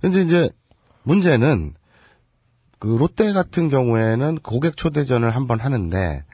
어. 0.00 0.02
근데 0.02 0.22
이제 0.22 0.50
문제는 1.02 1.74
그 2.78 2.96
롯데 2.98 3.32
같은 3.32 3.68
경우에는 3.68 4.38
고객 4.42 4.76
초대전을 4.76 5.30
한 5.30 5.46
번 5.46 5.60
하는데 5.60 6.24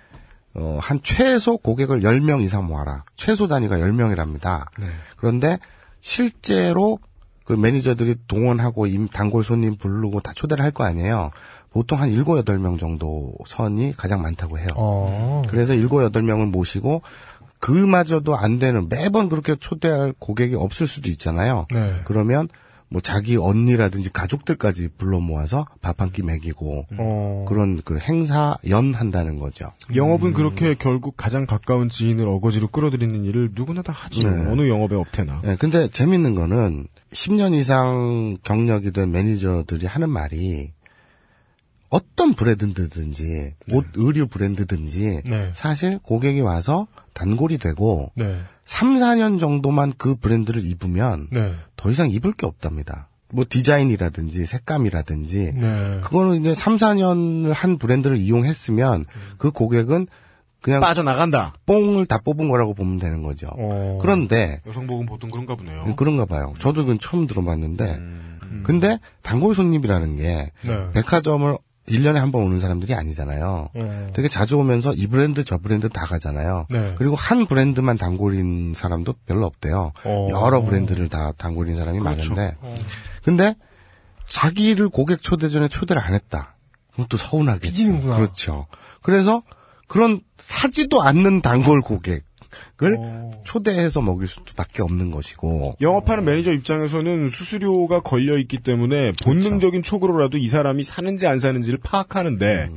어, 0.54 0.78
한 0.80 1.00
최소 1.02 1.58
고객을 1.58 2.00
10명 2.00 2.42
이상 2.42 2.66
모아라. 2.66 3.04
최소 3.14 3.46
단위가 3.46 3.76
10명이랍니다. 3.78 4.66
네. 4.78 4.86
그런데 5.18 5.58
실제로 6.00 6.98
그 7.44 7.52
매니저들이 7.52 8.16
동원하고 8.26 8.86
임 8.86 9.06
단골 9.08 9.44
손님 9.44 9.76
부르고 9.76 10.20
다 10.20 10.32
초대를 10.34 10.64
할 10.64 10.70
거 10.72 10.84
아니에요. 10.84 11.30
보통 11.70 12.00
한 12.00 12.10
7, 12.14 12.24
8명 12.24 12.78
정도 12.78 13.34
선이 13.44 13.92
가장 13.96 14.22
많다고 14.22 14.58
해요. 14.58 14.68
어. 14.76 15.42
그래서 15.48 15.74
7, 15.74 15.88
8명을 15.88 16.50
모시고 16.50 17.02
그마저도 17.58 18.36
안 18.36 18.58
되는 18.58 18.88
매번 18.88 19.28
그렇게 19.28 19.56
초대할 19.56 20.14
고객이 20.18 20.54
없을 20.54 20.86
수도 20.86 21.10
있잖아요. 21.10 21.66
네. 21.70 22.00
그러면 22.04 22.48
뭐 22.88 23.00
자기 23.00 23.36
언니라든지 23.36 24.10
가족들까지 24.12 24.88
불러 24.96 25.18
모아서 25.18 25.66
밥 25.82 26.00
한 26.00 26.12
끼 26.12 26.22
먹이고 26.22 26.86
어. 26.98 27.44
그런 27.48 27.82
그 27.84 27.98
행사 27.98 28.56
연한다는 28.68 29.38
거죠. 29.40 29.72
영업은 29.94 30.32
그렇게 30.34 30.74
결국 30.74 31.16
가장 31.16 31.46
가까운 31.46 31.88
지인을 31.88 32.28
어거지로 32.28 32.68
끌어들이는 32.68 33.24
일을 33.24 33.50
누구나 33.54 33.82
다 33.82 33.92
하지. 33.92 34.20
네. 34.20 34.28
어느 34.28 34.68
영업에 34.68 34.94
업태나. 34.94 35.42
예, 35.44 35.56
근데 35.58 35.88
재밌는 35.88 36.34
거는 36.36 36.86
10년 37.10 37.54
이상 37.54 38.36
경력이 38.44 38.92
된 38.92 39.10
매니저들이 39.10 39.86
하는 39.86 40.08
말이 40.10 40.70
어떤 41.88 42.34
브랜드든지 42.34 43.54
옷 43.72 43.84
의류 43.94 44.26
브랜드든지 44.26 45.22
네. 45.24 45.50
사실 45.54 45.98
고객이 46.02 46.40
와서 46.40 46.86
단골이 47.14 47.58
되고 47.58 48.10
네. 48.16 48.36
3, 48.66 48.96
4년 48.96 49.38
정도만 49.38 49.94
그 49.96 50.16
브랜드를 50.16 50.64
입으면 50.64 51.28
네. 51.30 51.54
더 51.76 51.90
이상 51.90 52.10
입을 52.10 52.32
게 52.32 52.46
없답니다. 52.46 53.08
뭐 53.32 53.44
디자인이라든지 53.48 54.44
색감이라든지 54.44 55.52
네. 55.54 56.00
그거는 56.02 56.40
이제 56.40 56.54
3, 56.54 56.76
4년을 56.76 57.52
한 57.52 57.78
브랜드를 57.78 58.18
이용했으면 58.18 59.06
그 59.38 59.50
고객은 59.50 60.06
그냥 60.60 60.80
빠져나간다. 60.80 61.54
뽕을 61.66 62.06
다 62.06 62.18
뽑은 62.18 62.48
거라고 62.48 62.74
보면 62.74 62.98
되는 62.98 63.22
거죠. 63.22 63.48
어. 63.56 63.98
그런데 64.00 64.60
여성복은 64.66 65.06
보통 65.06 65.30
그런가 65.30 65.54
보네요. 65.54 65.94
그런가 65.96 66.24
봐요. 66.24 66.54
저도 66.58 66.82
그건 66.82 66.98
처음 66.98 67.26
들어봤는데 67.28 67.84
음. 67.84 68.62
근데 68.64 68.98
단골 69.22 69.54
손님이라는 69.54 70.16
게 70.16 70.50
네. 70.64 70.90
백화점을 70.92 71.56
1년에 71.88 72.14
한 72.14 72.32
번 72.32 72.42
오는 72.42 72.58
사람들이 72.60 72.94
아니잖아요. 72.94 73.68
어. 73.74 74.06
되게 74.12 74.28
자주 74.28 74.58
오면서 74.58 74.92
이 74.94 75.06
브랜드 75.06 75.44
저 75.44 75.56
브랜드 75.58 75.88
다 75.88 76.04
가잖아요. 76.04 76.66
네. 76.70 76.94
그리고 76.98 77.14
한 77.16 77.46
브랜드만 77.46 77.96
단골인 77.96 78.74
사람도 78.74 79.14
별로 79.26 79.46
없대요. 79.46 79.92
어. 80.04 80.28
여러 80.30 80.60
브랜드를 80.62 81.08
다 81.08 81.32
단골인 81.38 81.76
사람이 81.76 82.00
그렇죠. 82.00 82.34
많은데 82.34 82.56
어. 82.60 82.74
근데 83.22 83.54
자기를 84.26 84.88
고객 84.88 85.22
초대전에 85.22 85.68
초대를 85.68 86.02
안 86.02 86.14
했다. 86.14 86.56
그럼 86.92 87.06
또 87.08 87.16
서운하겠죠. 87.16 88.00
그렇죠. 88.00 88.66
그래서 89.02 89.42
그런 89.86 90.20
사지도 90.38 91.00
않는 91.02 91.42
단골 91.42 91.80
고객 91.82 92.24
을 92.82 92.96
어. 92.98 93.30
초대해서 93.44 94.02
먹일 94.02 94.26
수밖에 94.26 94.82
없는 94.82 95.10
것이고 95.10 95.76
영업하는 95.80 96.24
매니저 96.26 96.52
입장에서는 96.52 97.30
수수료가 97.30 98.00
걸려 98.00 98.36
있기 98.38 98.58
때문에 98.58 99.12
본능적인 99.24 99.82
촉으로라도 99.82 100.36
이 100.36 100.48
사람이 100.48 100.84
사는지 100.84 101.26
안 101.26 101.38
사는지를 101.38 101.78
파악하는데 101.82 102.70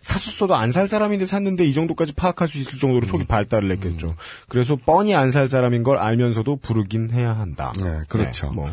사sus어도 0.00 0.56
안 0.56 0.72
살 0.72 0.88
사람인데 0.88 1.26
샀는데 1.26 1.64
이 1.64 1.72
정도까지 1.74 2.14
파악할 2.14 2.48
수 2.48 2.58
있을 2.58 2.78
정도로 2.78 3.06
촉이 3.06 3.24
발달을 3.26 3.70
했겠죠. 3.72 4.16
그래서 4.48 4.76
뻔히 4.76 5.14
안 5.14 5.30
살 5.30 5.46
사람인 5.48 5.82
걸 5.82 5.98
알면서도 5.98 6.56
부르긴 6.56 7.10
해야 7.10 7.36
한다. 7.36 7.72
네, 7.78 8.00
그렇죠. 8.08 8.50
뭐. 8.52 8.68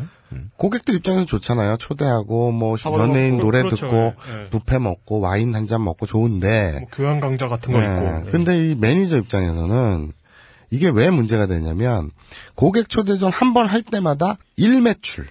고객들 0.58 0.94
입장에서 0.96 1.26
좋잖아요. 1.26 1.78
초대하고 1.78 2.52
뭐 2.52 2.76
밥을 2.76 3.00
연예인 3.00 3.32
먹고, 3.38 3.44
노래 3.44 3.60
그렇죠. 3.64 3.88
듣고 3.88 4.14
네. 4.28 4.50
뷔페 4.52 4.78
먹고 4.80 5.20
와인 5.20 5.56
한 5.56 5.66
잔 5.66 5.84
먹고 5.84 6.06
좋은데 6.06 6.78
뭐 6.82 6.90
교양 6.92 7.20
강좌 7.20 7.48
같은 7.48 7.74
거 7.74 7.80
네. 7.80 7.86
있고. 7.86 8.02
네. 8.26 8.32
근데 8.32 8.70
이 8.70 8.76
매니저 8.76 9.18
입장에서는 9.18 10.12
이게 10.72 10.90
왜 10.90 11.10
문제가 11.10 11.46
되냐면 11.48 12.12
고객 12.56 12.90
초대전 12.90 13.32
한 13.32 13.54
번 13.54 13.68
할 13.68 13.82
때마다 13.84 14.38
일 14.56 14.82
매출 14.82 15.28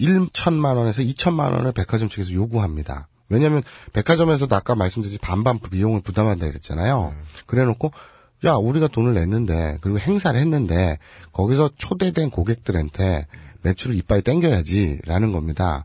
1천만 0.00 0.76
원에서 0.76 1.02
2천만 1.02 1.52
원을 1.52 1.72
백화점 1.72 2.08
측에서 2.08 2.32
요구합니다. 2.32 3.08
왜냐하면 3.28 3.62
백화점에서도 3.92 4.54
아까 4.56 4.74
말씀드렸듯이 4.74 5.18
반반 5.18 5.58
비용을 5.60 6.00
부담한다 6.00 6.48
그랬잖아요. 6.48 7.14
그래놓고 7.46 7.92
야 8.44 8.54
우리가 8.54 8.88
돈을 8.88 9.14
냈는데 9.14 9.78
그리고 9.82 9.98
행사를 9.98 10.38
했는데 10.38 10.98
거기서 11.32 11.70
초대된 11.76 12.30
고객들한테 12.30 13.26
매출을 13.62 13.94
이빠이 13.96 14.22
땡겨야지라는 14.22 15.32
겁니다. 15.32 15.84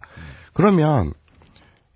그러면 0.53 1.13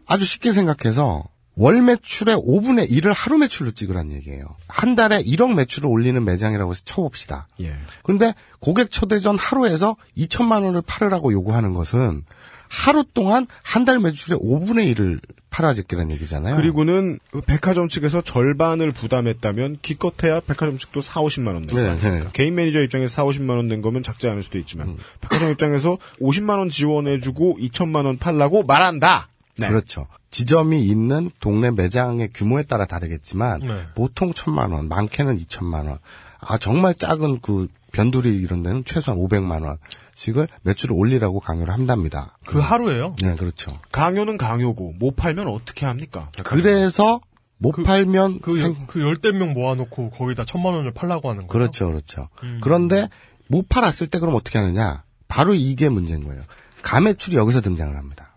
아주 0.06 0.26
쉽게 0.26 0.52
생각해서 0.52 1.24
월 1.60 1.82
매출의 1.82 2.38
5분의 2.38 2.90
1을 2.90 3.12
하루 3.14 3.38
매출로 3.38 3.72
찍으란 3.72 4.12
얘기예요. 4.14 4.46
한 4.68 4.96
달에 4.96 5.22
1억 5.22 5.54
매출을 5.56 5.90
올리는 5.90 6.24
매장이라고 6.24 6.72
해서 6.72 6.82
쳐봅시다. 6.86 7.48
예. 7.62 7.74
근데 8.04 8.34
고객 8.60 8.90
초대전 8.90 9.38
하루에서 9.38 9.98
2천만 10.18 10.64
원을 10.64 10.82
팔으라고 10.82 11.34
요구하는 11.34 11.74
것은 11.74 12.24
하루 12.70 13.04
동안 13.14 13.46
한 13.64 13.84
달 13.84 14.00
매출의 14.00 14.40
5분의 14.40 14.96
1을 14.96 15.20
팔아제끼란 15.50 16.12
얘기잖아요. 16.12 16.56
그리고는 16.56 17.18
그 17.32 17.42
백화점 17.42 17.90
측에서 17.90 18.22
절반을 18.22 18.92
부담했다면 18.92 19.80
기껏해야 19.82 20.40
백화점 20.42 20.78
측도 20.78 21.02
4, 21.02 21.22
50만 21.22 21.48
원낸 21.56 21.68
네, 21.68 22.00
거. 22.00 22.10
네. 22.10 22.24
개인 22.34 22.54
매니저 22.56 22.84
입장에서 22.84 23.16
4, 23.16 23.26
50만 23.26 23.50
원 23.58 23.68
낸 23.68 23.82
거면 23.82 24.04
작지 24.04 24.30
않을 24.30 24.44
수도 24.44 24.60
있지만 24.60 24.90
음. 24.90 24.98
백화점 25.22 25.52
입장에서 25.52 25.98
50만 26.22 26.60
원 26.60 26.70
지원해주고 26.70 27.58
2천만 27.60 28.06
원 28.06 28.18
팔라고 28.18 28.64
말한다. 28.64 29.28
네. 29.58 29.68
그렇죠. 29.68 30.06
지점이 30.32 30.84
있는 30.84 31.32
동네 31.40 31.72
매장의 31.72 32.30
규모에 32.34 32.64
따라 32.64 32.86
다르겠지만 32.86 33.60
네. 33.62 33.82
보통 33.96 34.34
천만 34.34 34.72
원, 34.72 34.88
많게는 34.88 35.38
2천만 35.38 35.88
원. 35.88 35.98
아 36.40 36.58
정말 36.58 36.94
작은 36.96 37.40
그 37.42 37.68
변두리 37.92 38.38
이런 38.38 38.62
데는 38.64 38.84
최소한 38.86 39.20
500만 39.20 39.64
원씩을 39.66 40.48
매출을 40.62 40.96
올리라고 40.96 41.40
강요를 41.40 41.74
한답니다. 41.74 42.38
그 42.46 42.60
하루에요? 42.60 43.16
네, 43.22 43.36
그렇죠. 43.36 43.78
강요는 43.92 44.38
강요고 44.38 44.94
못 45.00 45.16
팔면 45.16 45.48
어떻게 45.48 45.86
합니까? 45.86 46.30
그래서 46.46 47.20
못 47.58 47.72
그- 47.72 47.84
팔면 47.84 48.40
그, 48.42 48.58
생- 48.58 48.86
그 48.88 49.02
열댓 49.02 49.32
명 49.34 49.54
모아놓고 49.54 50.12
거기다 50.12 50.46
천만 50.46 50.76
원을 50.76 50.94
팔라고 50.94 51.30
하는 51.30 51.42
거예요? 51.48 51.50
그렇죠, 51.50 51.88
그렇죠. 51.88 52.30
음. 52.44 52.60
그런데 52.62 53.10
못 53.48 53.68
팔았을 53.68 54.08
때 54.08 54.20
그럼 54.20 54.36
어떻게 54.36 54.60
하느냐? 54.60 55.04
바로 55.28 55.56
이게 55.56 55.90
문제인 55.90 56.24
거예요. 56.26 56.44
가매출이 56.84 57.36
여기서 57.36 57.62
등장을 57.62 57.96
합니다. 57.98 58.29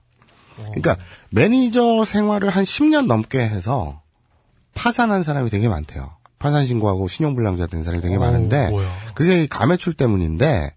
그러니까 0.56 0.96
매니저 1.30 2.04
생활을 2.04 2.50
한 2.50 2.64
10년 2.64 3.06
넘게 3.06 3.38
해서 3.40 4.00
파산한 4.74 5.22
사람이 5.22 5.50
되게 5.50 5.68
많대요. 5.68 6.10
파산 6.38 6.66
신고하고 6.66 7.08
신용불량자 7.08 7.66
된 7.68 7.82
사람이 7.82 8.02
되게 8.02 8.16
어, 8.16 8.18
많은데 8.18 8.70
뭐야. 8.70 8.90
그게 9.14 9.44
이 9.44 9.46
가매출 9.46 9.94
때문인데 9.94 10.74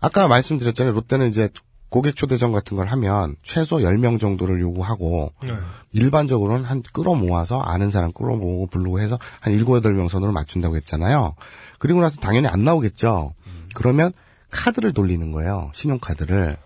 아까 0.00 0.28
말씀드렸잖아요. 0.28 0.94
롯데는 0.94 1.28
이제 1.28 1.48
고객 1.88 2.16
초대전 2.16 2.52
같은 2.52 2.76
걸 2.76 2.86
하면 2.86 3.36
최소 3.42 3.78
10명 3.78 4.20
정도를 4.20 4.60
요구하고 4.60 5.32
네. 5.42 5.50
일반적으로는 5.92 6.64
한 6.64 6.82
끌어모아서 6.92 7.60
아는 7.60 7.90
사람 7.90 8.12
끌어모으고 8.12 8.66
부르고 8.66 9.00
해서 9.00 9.18
한 9.40 9.52
7, 9.52 9.64
8명 9.64 10.08
선으로 10.08 10.32
맞춘다고 10.32 10.76
했잖아요. 10.76 11.34
그리고 11.78 12.00
나서 12.00 12.20
당연히 12.20 12.48
안 12.48 12.64
나오겠죠. 12.64 13.34
그러면 13.74 14.12
카드를 14.50 14.92
돌리는 14.92 15.32
거예요. 15.32 15.70
신용카드를. 15.74 16.56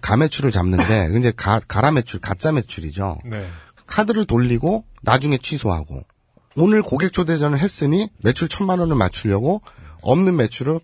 가매출을 0.00 0.50
잡는데 0.50 1.10
이제 1.18 1.32
가, 1.34 1.60
가라 1.66 1.90
매출, 1.90 2.20
가짜 2.20 2.52
매출이죠. 2.52 3.18
네. 3.24 3.48
카드를 3.86 4.26
돌리고 4.26 4.84
나중에 5.02 5.38
취소하고 5.38 6.02
오늘 6.56 6.82
고객 6.82 7.12
초대전을 7.12 7.58
했으니 7.58 8.08
매출 8.22 8.48
천만 8.48 8.78
원을 8.78 8.96
맞추려고 8.96 9.62
없는 10.02 10.36
매출을 10.36 10.80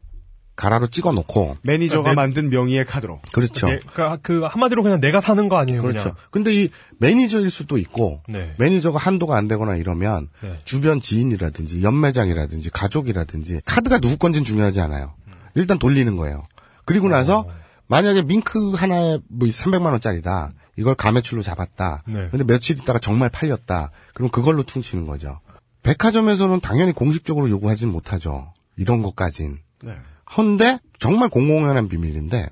가라로 0.55 0.87
찍어 0.89 1.13
놓고 1.13 1.57
매니저가 1.63 2.11
네. 2.11 2.15
만든 2.15 2.51
명의의 2.51 2.85
카드로. 2.85 3.21
그렇죠. 3.33 3.69
네, 3.69 3.79
그러니까 3.93 4.19
그 4.23 4.43
한마디로 4.45 4.83
그냥 4.83 5.01
내가 5.01 5.21
사는 5.21 5.49
거 5.49 5.57
아니에요, 5.57 5.81
그렇죠. 5.81 6.03
그냥. 6.03 6.17
근데 6.31 6.55
이 6.55 6.69
매니저일 6.99 7.51
수도 7.51 7.79
있고 7.79 8.23
네. 8.29 8.55
매니저가 8.59 8.99
한도가 8.99 9.37
안 9.37 9.49
되거나 9.49 9.77
이러면 9.77 10.29
네. 10.43 10.59
주변 10.65 11.01
지인이라든지 11.01 11.83
옆매장이라든지 11.83 12.71
가족이라든지 12.71 13.63
카드가 13.65 13.99
누구 13.99 14.19
건지는 14.19 14.45
중요하지 14.45 14.81
않아요. 14.81 15.15
일단 15.55 15.79
돌리는 15.79 16.17
거예요. 16.17 16.43
그리고 16.85 17.09
나서 17.09 17.41
어. 17.41 17.62
만약에 17.93 18.23
밍크 18.23 18.73
하나에 18.73 19.19
뭐 19.29 19.49
300만 19.49 19.91
원짜리다. 19.93 20.53
이걸 20.77 20.95
가매출로 20.95 21.43
잡았다. 21.43 22.03
네. 22.09 22.29
근데 22.31 22.45
며칠 22.45 22.79
있다가 22.79 22.99
정말 22.99 23.29
팔렸다. 23.29 23.91
그럼 24.15 24.31
그걸로 24.31 24.63
퉁치는 24.63 25.07
거죠. 25.07 25.41
백화점에서는 25.83 26.61
당연히 26.61 26.93
공식적으로 26.93 27.51
요구하진 27.51 27.91
못하죠. 27.91 28.53
이런 28.77 29.03
것까진. 29.03 29.59
네. 29.83 29.95
헌데 30.37 30.79
정말 30.99 31.29
공공연한 31.29 31.89
비밀인데 31.89 32.49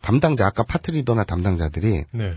담당자 0.00 0.46
아까 0.46 0.64
파트리더나 0.64 1.22
담당자들이 1.24 2.04
네. 2.10 2.32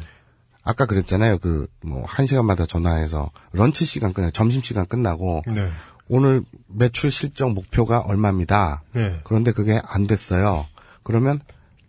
아까 0.64 0.86
그랬잖아요. 0.86 1.40
그 1.40 1.68
뭐 1.84 2.04
한 2.06 2.28
시간마다 2.28 2.66
전화해서 2.68 3.32
런치 3.52 3.86
시간 3.86 4.14
끝나 4.14 4.30
점심 4.30 4.62
시간 4.62 4.86
끝나고 4.86 5.42
네. 5.48 5.72
오늘 6.08 6.44
매출 6.68 7.10
실적 7.10 7.52
목표가 7.52 8.00
얼마입니다. 8.00 8.84
네. 8.94 9.20
그런데 9.24 9.52
그게 9.52 9.82
안 9.84 10.06
됐어요. 10.06 10.68
그러면 11.02 11.40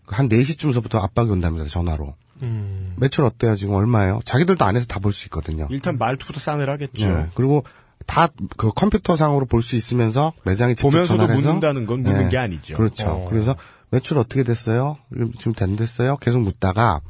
한 0.06 0.28
4시쯤서부터 0.28 0.96
압박이 1.02 1.30
온답니다. 1.30 1.66
전화로. 1.68 2.14
음. 2.42 2.94
매출 2.96 3.24
어때요? 3.24 3.54
지금 3.56 3.74
얼마예요? 3.74 4.20
자기들도 4.24 4.64
안에서 4.64 4.86
다 4.86 5.00
볼 5.00 5.12
수 5.12 5.26
있거든요. 5.26 5.66
일단 5.70 5.98
말투부터 5.98 6.40
싸늘하겠죠. 6.40 7.08
네. 7.08 7.30
그리고 7.34 7.64
다 8.06 8.28
그 8.56 8.70
컴퓨터상으로 8.72 9.46
볼 9.46 9.62
수 9.62 9.76
있으면서 9.76 10.32
매장에 10.44 10.74
직접 10.74 10.90
보면서도 10.90 11.16
전화를 11.18 11.36
해서 11.38 11.46
묻는다는 11.48 11.86
건 11.86 12.02
묻는 12.02 12.24
네. 12.24 12.28
게 12.28 12.36
아니죠. 12.38 12.76
그렇죠. 12.76 13.08
어. 13.08 13.28
그래서 13.30 13.56
매출 13.90 14.18
어떻게 14.18 14.42
됐어요? 14.42 14.98
지금 15.38 15.54
됐어요? 15.76 16.16
계속 16.18 16.40
묻다가 16.40 17.00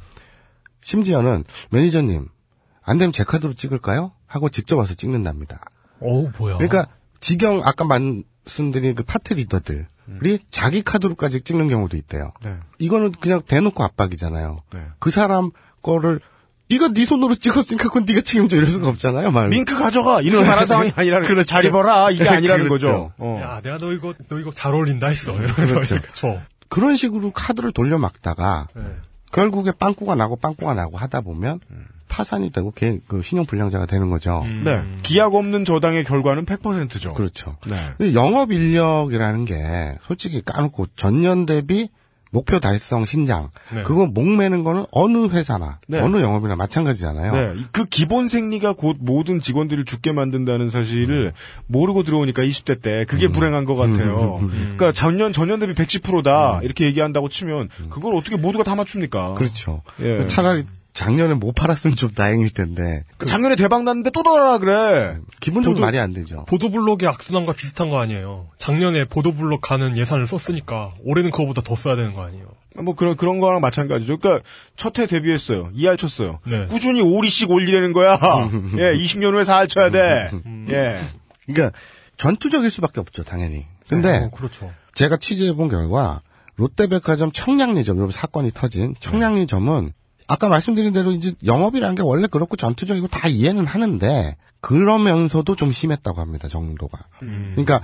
심지어는 0.82 1.44
매니저님 1.70 2.28
안 2.82 2.98
되면 2.98 3.12
제 3.12 3.24
카드로 3.24 3.54
찍을까요? 3.54 4.12
하고 4.26 4.48
직접 4.50 4.76
와서 4.76 4.94
찍는답니다. 4.94 5.60
어우, 6.00 6.30
뭐야. 6.38 6.56
그러니까 6.58 6.88
지경 7.20 7.62
아까 7.64 7.84
말씀드린 7.84 8.94
그 8.94 9.02
파트 9.02 9.32
리더들 9.34 9.86
이 10.24 10.38
자기 10.50 10.82
카드로까지 10.82 11.42
찍는 11.42 11.68
경우도 11.68 11.96
있대요. 11.96 12.32
네. 12.42 12.56
이거는 12.78 13.12
그냥 13.12 13.42
대놓고 13.46 13.82
압박이잖아요. 13.82 14.58
네. 14.72 14.80
그 14.98 15.10
사람 15.10 15.50
거를 15.82 16.20
네가 16.70 16.88
네 16.88 17.04
손으로 17.04 17.34
찍었으니까 17.34 17.84
그건 17.84 18.04
네가 18.06 18.22
책임져 18.22 18.56
이럴 18.56 18.68
수가 18.68 18.88
없잖아요. 18.88 19.30
말. 19.30 19.48
밍크 19.48 19.78
가져가 19.78 20.20
이렇게 20.22 20.46
말한 20.46 20.66
상황이 20.66 20.92
아니라는 20.94 21.26
그렇죠. 21.26 21.44
잘 21.44 21.64
입어라 21.64 22.10
이게 22.10 22.28
아니라는 22.28 22.68
그렇죠. 22.68 22.86
거죠. 22.86 23.12
어. 23.18 23.40
야, 23.42 23.60
내가 23.62 23.78
너 23.78 23.92
이거, 23.92 24.14
너 24.28 24.38
이거 24.38 24.50
잘 24.50 24.74
어울린다 24.74 25.08
했어. 25.08 25.32
이러면서. 25.34 25.74
그렇죠. 25.74 26.00
그쵸. 26.00 26.42
그런 26.68 26.96
식으로 26.96 27.30
카드를 27.32 27.72
돌려 27.72 27.98
막다가 27.98 28.68
네. 28.74 28.82
결국에 29.30 29.72
빵꾸가 29.72 30.14
나고 30.14 30.36
빵꾸가 30.36 30.74
나고 30.74 30.96
하다 30.96 31.20
보면 31.20 31.60
파산이 32.14 32.50
되고 32.50 32.70
개, 32.70 33.00
그 33.08 33.22
신용 33.22 33.44
불량자가 33.44 33.86
되는 33.86 34.08
거죠. 34.08 34.42
음. 34.44 34.62
네. 34.64 34.84
기약 35.02 35.34
없는 35.34 35.64
저당의 35.64 36.04
결과는 36.04 36.46
100%죠. 36.46 37.08
그렇죠. 37.08 37.56
네. 37.66 38.14
영업 38.14 38.52
인력이라는 38.52 39.44
게 39.44 39.56
솔직히 40.06 40.40
까놓고 40.44 40.86
전년 40.94 41.44
대비 41.44 41.88
목표 42.30 42.60
달성 42.60 43.04
신장 43.04 43.50
네. 43.72 43.82
그거 43.82 44.06
목매는 44.06 44.62
거는 44.62 44.86
어느 44.92 45.26
회사나 45.26 45.80
네. 45.88 46.00
어느 46.00 46.18
영업이나 46.18 46.54
마찬가지잖아요. 46.54 47.32
네. 47.32 47.64
그 47.72 47.84
기본 47.84 48.28
생리가 48.28 48.74
곧 48.74 48.96
모든 49.00 49.40
직원들을 49.40 49.84
죽게 49.84 50.12
만든다는 50.12 50.70
사실을 50.70 51.32
모르고 51.66 52.04
들어오니까 52.04 52.42
20대 52.42 52.80
때 52.80 53.04
그게 53.08 53.26
불행한 53.26 53.64
것 53.64 53.74
같아요. 53.74 54.40
그러니까 54.50 54.92
작년 54.92 55.32
전년 55.32 55.58
대비 55.58 55.74
110%다 55.74 56.60
이렇게 56.62 56.84
얘기한다고 56.86 57.28
치면 57.28 57.70
그걸 57.90 58.14
어떻게 58.14 58.36
모두가 58.36 58.62
다 58.62 58.76
맞춥니까? 58.76 59.34
그렇죠. 59.34 59.82
예. 60.00 60.26
차라리 60.26 60.64
작년에 60.94 61.34
못 61.34 61.52
팔았으면 61.56 61.96
좀 61.96 62.10
다행일 62.12 62.50
텐데 62.54 63.02
그 63.18 63.26
작년에 63.26 63.56
대박 63.56 63.82
났는데 63.82 64.10
또 64.10 64.22
달라 64.22 64.58
그래. 64.58 65.18
기본적으로 65.40 65.78
보도- 65.78 65.82
말이 65.84 65.98
안 65.98 66.12
되죠. 66.12 66.44
보도블록의 66.46 67.08
악순환과 67.08 67.52
비슷한 67.54 67.90
거 67.90 67.98
아니에요. 68.00 68.46
작년에 68.58 69.06
보도블록 69.06 69.60
가는 69.60 69.96
예산을 69.96 70.26
썼으니까 70.28 70.94
올해는 71.04 71.30
그거보다 71.32 71.62
더 71.62 71.74
써야 71.74 71.96
되는 71.96 72.14
거 72.14 72.22
아니에요. 72.22 72.46
뭐 72.76 72.94
그런 72.94 73.16
그런 73.16 73.40
거랑 73.40 73.60
마찬가지죠. 73.60 74.18
그러니까 74.18 74.44
첫 74.76 74.98
해 74.98 75.06
데뷔했어요. 75.06 75.70
2할 75.76 75.98
쳤어요. 75.98 76.38
네. 76.46 76.66
꾸준히 76.66 77.02
5리씩 77.02 77.50
올리려는 77.50 77.92
거야. 77.92 78.12
예, 78.78 78.96
20년 78.96 79.34
후에 79.34 79.42
4할 79.42 79.68
쳐야 79.68 79.90
돼. 79.90 80.30
예. 80.70 81.00
그러니까 81.46 81.76
전투적일 82.16 82.70
수밖에 82.70 83.00
없죠, 83.00 83.24
당연히. 83.24 83.66
근데 83.88 84.16
어, 84.18 84.30
그렇죠. 84.30 84.72
제가 84.94 85.16
취재해 85.16 85.52
본 85.54 85.68
결과 85.68 86.22
롯데백화점 86.56 87.32
청량리점 87.32 87.98
요 87.98 88.10
사건이 88.12 88.52
터진 88.54 88.94
청량리점은 89.00 89.92
아까 90.26 90.48
말씀드린 90.48 90.92
대로 90.92 91.12
이제 91.12 91.34
영업이라는 91.44 91.94
게 91.94 92.02
원래 92.02 92.26
그렇고 92.26 92.56
전투적이고 92.56 93.08
다 93.08 93.28
이해는 93.28 93.66
하는데 93.66 94.36
그러면서도 94.60 95.54
좀 95.56 95.72
심했다고 95.72 96.20
합니다 96.20 96.48
정도가. 96.48 96.98
그러니까 97.20 97.82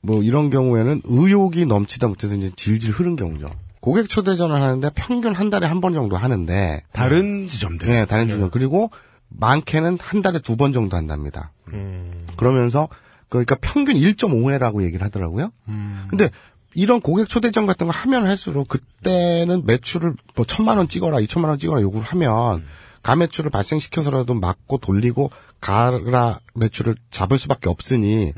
뭐 0.00 0.22
이런 0.22 0.50
경우에는 0.50 1.02
의욕이 1.04 1.66
넘치다 1.66 2.08
못해서 2.08 2.34
이제 2.34 2.50
질질 2.54 2.92
흐른 2.92 3.16
경우죠. 3.16 3.50
고객 3.80 4.08
초대전을 4.08 4.60
하는데 4.62 4.90
평균 4.94 5.34
한 5.34 5.50
달에 5.50 5.66
한 5.66 5.80
번 5.80 5.92
정도 5.92 6.16
하는데 6.16 6.82
다른 6.92 7.48
지점들. 7.48 7.86
네, 7.88 8.06
다른 8.06 8.28
주점 8.28 8.50
그리고 8.50 8.90
많게는 9.28 9.98
한 10.00 10.22
달에 10.22 10.38
두 10.38 10.56
번 10.56 10.72
정도 10.72 10.96
한답니다. 10.96 11.52
음. 11.72 12.12
그러면서 12.36 12.88
그러니까 13.28 13.56
평균 13.60 13.96
1.5회라고 13.96 14.82
얘기를 14.84 15.04
하더라고요. 15.04 15.50
음. 15.68 16.06
근데 16.08 16.30
이런 16.74 17.00
고객 17.00 17.28
초대전 17.28 17.66
같은 17.66 17.86
거 17.86 17.92
하면 17.92 18.26
할수록 18.26 18.68
그때는 18.68 19.64
매출을 19.64 20.14
뭐 20.34 20.44
천만 20.44 20.78
원 20.78 20.88
찍어라, 20.88 21.20
이천만 21.20 21.48
원 21.48 21.58
찍어라 21.58 21.80
요구를 21.82 22.06
하면 22.06 22.64
가매출을 23.02 23.50
발생시켜서라도 23.50 24.34
막고 24.34 24.78
돌리고 24.78 25.30
가라 25.60 26.40
매출을 26.54 26.96
잡을 27.10 27.38
수밖에 27.38 27.68
없으니 27.68 28.32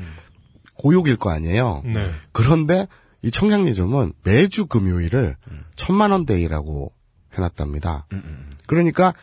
고역일 0.75 1.17
거 1.17 1.31
아니에요. 1.31 1.81
네. 1.85 2.11
그런데 2.31 2.87
이 3.23 3.31
청량리점은 3.31 4.13
매주 4.23 4.67
금요일을 4.67 5.37
천만 5.75 6.11
원 6.11 6.25
데이라고 6.25 6.91
해놨답니다. 7.33 8.07
그러니까 8.67 9.13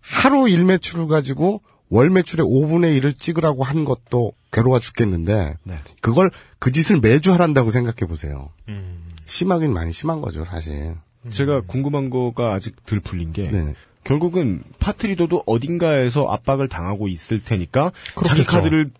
하루 0.00 0.48
일 0.48 0.64
매출을 0.64 1.08
가지고 1.08 1.62
월 1.92 2.08
매출의 2.08 2.46
5분의 2.46 2.98
1을 2.98 3.18
찍으라고 3.18 3.64
한 3.64 3.84
것도 3.84 4.32
괴로워 4.50 4.80
죽겠는데 4.80 5.58
네. 5.62 5.74
그걸 6.00 6.30
그 6.58 6.72
짓을 6.72 7.00
매주 7.00 7.34
하란다고 7.34 7.68
생각해 7.68 8.08
보세요. 8.08 8.48
음. 8.70 9.04
심하긴 9.26 9.74
많이 9.74 9.92
심한 9.92 10.22
거죠, 10.22 10.42
사실. 10.42 10.96
제가 11.30 11.60
궁금한 11.60 12.08
거가 12.08 12.54
아직 12.54 12.82
덜 12.86 13.00
풀린 13.00 13.34
게 13.34 13.50
네. 13.50 13.74
결국은 14.04 14.62
파트리더도 14.78 15.42
어딘가에서 15.44 16.26
압박을 16.28 16.68
당하고 16.68 17.08
있을 17.08 17.44
테니까 17.44 17.92
자기 18.26 18.42
그렇겠죠. 18.42 18.46
카드를 18.50 18.90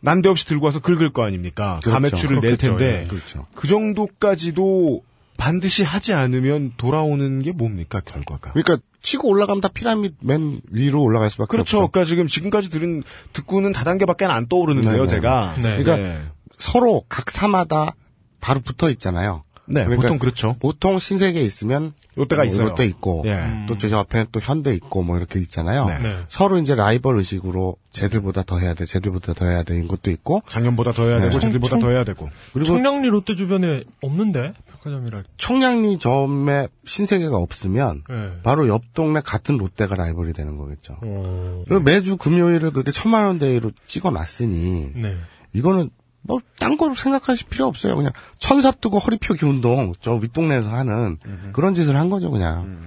난데없이 0.00 0.46
들고 0.46 0.66
와서 0.66 0.80
긁을 0.80 1.14
거 1.14 1.24
아닙니까? 1.24 1.80
그렇죠. 1.82 1.90
가매출을 1.92 2.40
낼 2.40 2.56
그렇겠죠. 2.56 2.76
텐데 2.76 3.02
예. 3.04 3.06
그렇죠. 3.06 3.46
그 3.54 3.66
정도까지도 3.66 5.02
반드시 5.38 5.82
하지 5.82 6.12
않으면 6.12 6.74
돌아오는 6.76 7.40
게 7.40 7.52
뭡니까 7.52 8.00
결과가? 8.04 8.52
그러니까 8.52 8.76
치고 9.04 9.28
올라가면 9.28 9.60
다 9.60 9.68
피라미드 9.68 10.14
맨 10.22 10.60
위로 10.70 11.02
올라갈 11.02 11.30
수밖에 11.30 11.50
그렇죠. 11.50 11.78
없죠. 11.78 11.92
그러니까 11.92 12.08
지금 12.08 12.26
지금까지 12.26 12.70
들은 12.70 13.02
듣고는 13.34 13.72
다단계밖에 13.72 14.24
안 14.24 14.48
떠오르는데요, 14.48 14.92
네, 14.94 15.00
네. 15.02 15.06
제가. 15.08 15.54
네. 15.62 15.76
그러니까 15.76 15.96
네. 15.98 16.22
서로 16.58 17.02
각 17.08 17.30
사마다 17.30 17.94
바로 18.40 18.60
붙어 18.60 18.88
있잖아요. 18.90 19.44
네, 19.66 19.82
그러니까 19.84 20.02
보통 20.02 20.18
그렇죠. 20.18 20.56
보통 20.60 20.98
신세계에 20.98 21.42
있으면 21.42 21.92
롯데가 22.16 22.42
뭐 22.44 22.52
있어요. 22.52 22.66
롯데 22.68 22.84
있고 22.86 23.22
예. 23.26 23.64
또저 23.66 23.96
앞에 23.98 24.26
또 24.30 24.38
현대 24.40 24.74
있고 24.74 25.02
뭐 25.02 25.16
이렇게 25.16 25.38
있잖아요. 25.40 25.86
네. 25.86 25.98
네. 26.00 26.16
서로 26.28 26.58
이제 26.58 26.74
라이벌 26.74 27.16
의식으로 27.18 27.76
쟤들보다 27.90 28.42
더 28.42 28.58
해야 28.58 28.74
돼, 28.74 28.84
쟤들보다 28.84 29.32
더 29.34 29.46
해야 29.46 29.62
돼, 29.62 29.74
이런 29.76 29.88
것도 29.88 30.10
있고 30.10 30.42
작년보다 30.48 30.92
더 30.92 31.04
해야 31.04 31.18
네. 31.18 31.28
되고, 31.28 31.40
쟤들보다 31.40 31.70
청- 31.70 31.80
더 31.80 31.90
해야 31.90 32.04
되고. 32.04 32.28
그리고 32.52 32.66
청량리 32.66 33.08
롯데 33.08 33.34
주변에 33.34 33.84
없는데 34.02 34.52
백화점이라. 34.84 35.22
청량리점에 35.36 36.68
신세계가 36.84 37.36
없으면 37.36 38.04
네. 38.08 38.40
바로 38.42 38.68
옆 38.68 38.92
동네 38.92 39.20
같은 39.20 39.56
롯데가 39.56 39.94
라이벌이 39.94 40.32
되는 40.32 40.56
거겠죠. 40.56 40.98
어. 41.02 41.64
그리고 41.66 41.82
매주 41.82 42.16
금요일을 42.16 42.70
그렇게 42.72 42.90
천만 42.92 43.24
원 43.24 43.38
대로 43.38 43.70
찍어놨으니 43.86 44.92
네. 44.94 45.16
이거는 45.52 45.90
뭐 46.22 46.38
딴 46.64 46.78
거로 46.78 46.94
생각하실 46.94 47.48
필요 47.50 47.66
없어요. 47.66 47.94
그냥 47.94 48.10
천삽 48.38 48.80
두고 48.80 48.98
허리 48.98 49.18
펴기 49.18 49.44
운동 49.44 49.92
저 50.00 50.14
윗동네에서 50.14 50.70
하는 50.70 51.18
그런 51.52 51.74
짓을 51.74 51.96
한 51.96 52.08
거죠, 52.08 52.30
그냥. 52.30 52.86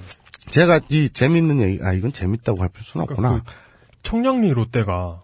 제가 0.50 0.80
이 0.90 1.10
재밌는 1.10 1.62
얘기, 1.62 1.84
아, 1.84 1.94
이건 1.94 2.12
재밌다고 2.12 2.64
할 2.64 2.70
수는 2.80 3.04
없구나. 3.04 3.28
그러니까 3.30 3.52
청량리 4.02 4.50
롯데가 4.50 5.20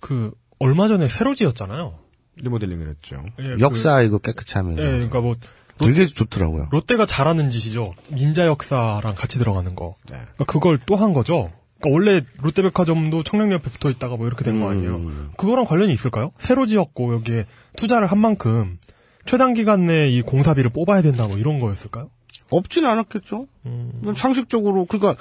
그 0.00 0.32
얼마 0.58 0.88
전에 0.88 1.08
새로 1.08 1.34
지었잖아요. 1.34 1.98
리모델링을 2.36 2.88
했죠. 2.88 3.24
예, 3.40 3.56
역사 3.60 4.02
이거 4.02 4.18
깨끗이 4.18 4.52
그, 4.52 4.58
하면서. 4.58 4.82
예, 4.82 4.86
그러니까 4.86 5.20
뭐 5.20 5.36
되게 5.78 6.06
좋더라고요. 6.06 6.68
롯데가 6.70 7.06
잘하는 7.06 7.50
짓이죠. 7.50 7.94
민자 8.10 8.46
역사랑 8.46 9.14
같이 9.14 9.38
들어가는 9.38 9.74
거. 9.74 9.94
네. 10.10 10.16
그러니까 10.16 10.44
그걸 10.46 10.78
또 10.86 10.96
한 10.96 11.12
거죠. 11.12 11.50
그러니까 11.80 11.90
원래 11.94 12.24
롯데백화점도 12.40 13.22
청량리 13.22 13.54
옆에 13.54 13.70
붙어 13.70 13.90
있다가 13.90 14.16
뭐 14.16 14.26
이렇게 14.26 14.44
된거 14.44 14.70
아니에요. 14.70 14.96
음. 14.96 15.30
그거랑 15.36 15.66
관련이 15.66 15.92
있을까요? 15.92 16.32
새로 16.38 16.64
지었고 16.66 17.12
여기에 17.14 17.46
투자를 17.76 18.06
한 18.06 18.18
만큼 18.18 18.78
최단 19.26 19.52
기간 19.54 19.86
내에 19.86 20.08
이 20.08 20.22
공사비를 20.22 20.70
뽑아야 20.70 21.02
된다 21.02 21.26
뭐 21.28 21.36
이런 21.36 21.60
거였을까요? 21.60 22.08
없진 22.48 22.86
않았겠죠. 22.86 23.46
음, 23.66 24.14
상식적으로, 24.16 24.84
그러니까, 24.84 25.20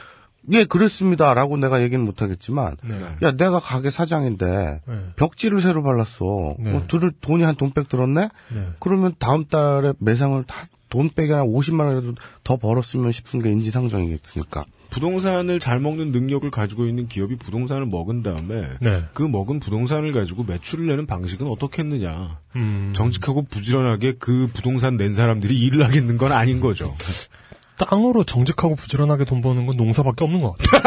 예, 0.51 0.65
그랬습니다 0.65 1.33
라고 1.33 1.57
내가 1.57 1.81
얘기는 1.81 2.03
못하겠지만, 2.03 2.77
네. 2.83 3.01
야, 3.23 3.31
내가 3.31 3.59
가게 3.59 3.89
사장인데, 3.89 4.81
네. 4.87 5.05
벽지를 5.15 5.61
새로 5.61 5.83
발랐어. 5.83 6.55
네. 6.59 6.71
뭐 6.71 6.83
들을 6.87 7.11
돈이 7.21 7.43
한 7.43 7.55
돈백 7.55 7.89
들었네? 7.89 8.29
네. 8.53 8.67
그러면 8.79 9.13
다음 9.19 9.45
달에 9.45 9.93
매상을 9.99 10.43
다 10.43 10.65
돈백이나 10.89 11.43
50만 11.43 11.79
원이라도 11.81 12.15
더 12.43 12.57
벌었으면 12.57 13.11
싶은 13.11 13.41
게 13.41 13.51
인지상정이겠으니까. 13.51 14.65
부동산을 14.89 15.59
잘 15.59 15.79
먹는 15.79 16.13
능력을 16.13 16.49
가지고 16.51 16.85
있는 16.85 17.07
기업이 17.07 17.35
부동산을 17.35 17.85
먹은 17.85 18.23
다음에 18.23 18.69
네. 18.79 19.03
그 19.13 19.23
먹은 19.23 19.59
부동산을 19.59 20.13
가지고 20.13 20.45
매출을 20.45 20.87
내는 20.87 21.05
방식은 21.05 21.47
어떻겠느냐. 21.47 22.39
음, 22.55 22.93
정직하고 22.95 23.43
부지런하게 23.43 24.13
그 24.19 24.49
부동산 24.53 24.95
낸 24.95 25.13
사람들이 25.13 25.57
일을 25.59 25.83
하겠는 25.83 26.17
건 26.17 26.31
아닌 26.31 26.61
거죠. 26.61 26.85
땅으로 27.77 28.23
정직하고 28.23 28.75
부지런하게 28.75 29.25
돈 29.25 29.41
버는 29.41 29.65
건 29.65 29.75
농사밖에 29.77 30.23
없는 30.23 30.41
것 30.41 30.57
같아요. 30.57 30.81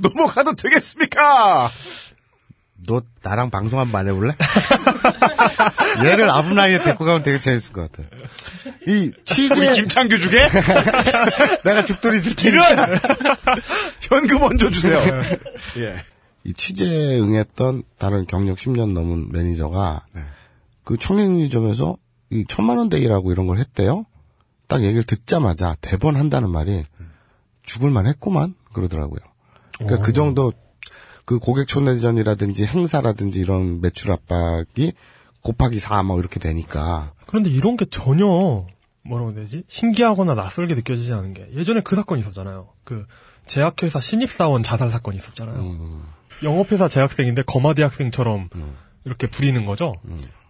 넘어가도 0.00 0.54
되겠습니까? 0.54 1.68
너 2.86 3.02
나랑 3.22 3.50
방송 3.50 3.78
한번 3.78 4.00
안 4.00 4.08
해볼래? 4.08 4.34
얘를 6.04 6.30
아브나이에 6.30 6.82
데리고 6.82 7.04
가면 7.04 7.22
되게 7.22 7.38
재밌을 7.38 7.72
것 7.72 7.92
같아. 7.92 8.08
이 8.86 9.12
취재 9.24 9.72
김창규 9.72 10.18
주게? 10.18 10.46
내가 11.62 11.84
죽돌이 11.84 12.22
줄 12.22 12.34
테니까 12.36 12.86
현금 14.00 14.42
얹어 14.42 14.70
주세요. 14.70 14.98
예. 15.76 16.02
이 16.44 16.54
취재에 16.54 17.20
응했던 17.20 17.82
다른 17.98 18.26
경력 18.26 18.56
10년 18.56 18.92
넘은 18.94 19.30
매니저가 19.30 20.06
네. 20.14 20.22
그 20.84 20.96
청량리점에서 20.96 21.96
이 22.30 22.44
천만 22.48 22.78
원 22.78 22.88
데이라고 22.88 23.32
이런 23.32 23.46
걸 23.46 23.58
했대요. 23.58 24.06
딱 24.68 24.82
얘기를 24.82 25.02
듣자마자 25.02 25.76
대번 25.80 26.16
한다는 26.16 26.50
말이 26.50 26.84
죽을만 27.64 28.06
했구만 28.06 28.54
그러더라고요. 28.72 29.18
그러니까 29.78 30.04
그 30.04 30.12
정도 30.12 30.52
그 31.24 31.38
고객 31.38 31.66
초내전이라든지 31.66 32.66
행사라든지 32.66 33.40
이런 33.40 33.80
매출 33.80 34.12
압박이 34.12 34.92
곱하기 35.42 35.78
4뭐 35.78 36.18
이렇게 36.18 36.38
되니까 36.38 37.12
그런데 37.26 37.50
이런 37.50 37.76
게 37.76 37.84
전혀 37.84 38.66
뭐라고 39.02 39.30
해야 39.30 39.40
되지? 39.40 39.64
신기하거나 39.68 40.34
낯설게 40.34 40.74
느껴지지 40.74 41.12
않은 41.12 41.34
게 41.34 41.48
예전에 41.54 41.80
그 41.80 41.96
사건이 41.96 42.20
있었잖아요. 42.20 42.68
그 42.84 43.06
제약회사 43.46 44.00
신입사원 44.00 44.62
자살 44.62 44.90
사건이 44.90 45.16
있었잖아요. 45.16 45.60
음, 45.60 46.04
영업회사 46.42 46.86
재학생인데 46.88 47.42
거마 47.42 47.74
대학생처럼 47.74 48.50
이렇게 49.04 49.28
부리는 49.28 49.64
거죠. 49.64 49.94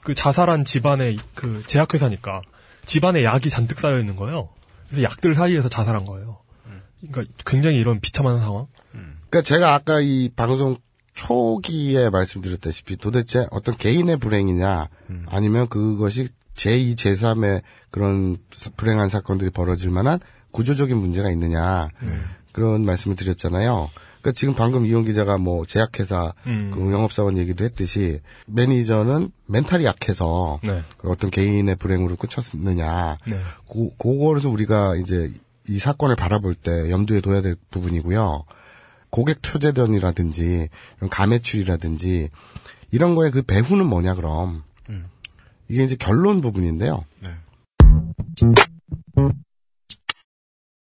그 0.02 0.14
자살한 0.14 0.64
집안의 0.64 1.18
그 1.34 1.62
제약회사니까 1.66 2.42
집안에 2.86 3.24
약이 3.24 3.50
잔뜩 3.50 3.78
쌓여 3.80 3.98
있는 3.98 4.16
거예요. 4.16 4.48
그래서 4.88 5.02
약들 5.02 5.34
사이에서 5.34 5.68
자살한 5.68 6.04
거예요. 6.04 6.38
그러니까 7.12 7.32
굉장히 7.46 7.76
이런 7.78 8.00
비참한 8.00 8.40
상황. 8.40 8.66
그러니까 8.92 9.42
제가 9.42 9.74
아까 9.74 10.00
이 10.00 10.28
방송 10.34 10.76
초기에 11.14 12.10
말씀드렸다시피 12.10 12.96
도대체 12.96 13.46
어떤 13.50 13.76
개인의 13.76 14.16
불행이냐 14.18 14.88
아니면 15.26 15.68
그것이 15.68 16.28
제2, 16.56 16.94
제3의 16.96 17.62
그런 17.90 18.38
사- 18.52 18.70
불행한 18.76 19.08
사건들이 19.08 19.50
벌어질 19.50 19.90
만한 19.90 20.18
구조적인 20.50 20.96
문제가 20.96 21.30
있느냐 21.30 21.88
그런 22.52 22.84
말씀을 22.84 23.16
드렸잖아요. 23.16 23.90
그러니까 24.20 24.32
지금 24.32 24.54
방금 24.54 24.86
이용 24.86 25.04
기자가 25.04 25.38
뭐 25.38 25.64
제약회사 25.64 26.34
음. 26.46 26.70
그 26.72 26.92
영업사원 26.92 27.38
얘기도 27.38 27.64
했듯이 27.64 28.20
매니저는 28.46 29.30
멘탈이 29.46 29.84
약해서 29.84 30.60
네. 30.62 30.82
그 30.98 31.10
어떤 31.10 31.30
개인의 31.30 31.76
불행으로 31.76 32.16
끝쳤느냐 32.16 33.18
네. 33.26 33.40
고, 33.66 33.90
그거에서 33.98 34.50
우리가 34.50 34.96
이제 34.96 35.32
이 35.68 35.78
사건을 35.78 36.16
바라볼 36.16 36.54
때 36.54 36.90
염두에 36.90 37.20
둬야 37.20 37.40
될 37.40 37.56
부분이고요. 37.70 38.44
고객 39.10 39.42
초재전이라든지 39.42 40.68
가매출이라든지 41.10 42.30
이런 42.92 43.14
거에 43.14 43.30
그 43.30 43.42
배후는 43.42 43.86
뭐냐 43.86 44.14
그럼 44.14 44.62
이게 45.68 45.84
이제 45.84 45.96
결론 45.96 46.40
부분인데요. 46.40 47.04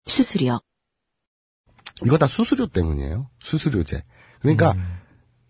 수수료, 0.06 0.62
이거 2.06 2.18
다 2.18 2.28
수수료 2.28 2.68
때문이에요. 2.68 3.28
수수료제. 3.39 4.04
그러니까 4.41 4.76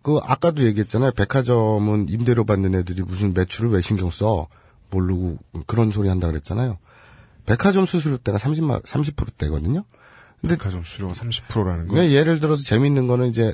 그 0.02 0.18
아까도 0.24 0.64
얘기했잖아요. 0.66 1.12
백화점은 1.12 2.08
임대료 2.10 2.44
받는 2.46 2.76
애들이 2.76 3.04
무슨 3.04 3.34
매출을 3.34 3.70
왜 3.72 3.82
신경 3.82 4.10
써 4.12 4.48
모르고 4.90 5.38
그런 5.68 5.92
소리 5.92 6.10
한다 6.10 6.28
그랬잖아요. 6.28 6.78
백화점 7.46 7.86
수수료대가 7.86 8.38
30만 8.38 8.84
30%대거든요. 8.84 9.84
근데 10.42 10.56
백화점 10.58 10.84
수료가 10.84 11.14
30%라는 11.14 11.88
거. 11.88 11.96
왜 11.96 12.12
예를 12.12 12.40
들어서 12.40 12.64
재밌는 12.64 13.08
거는 13.08 13.28
이제 13.30 13.54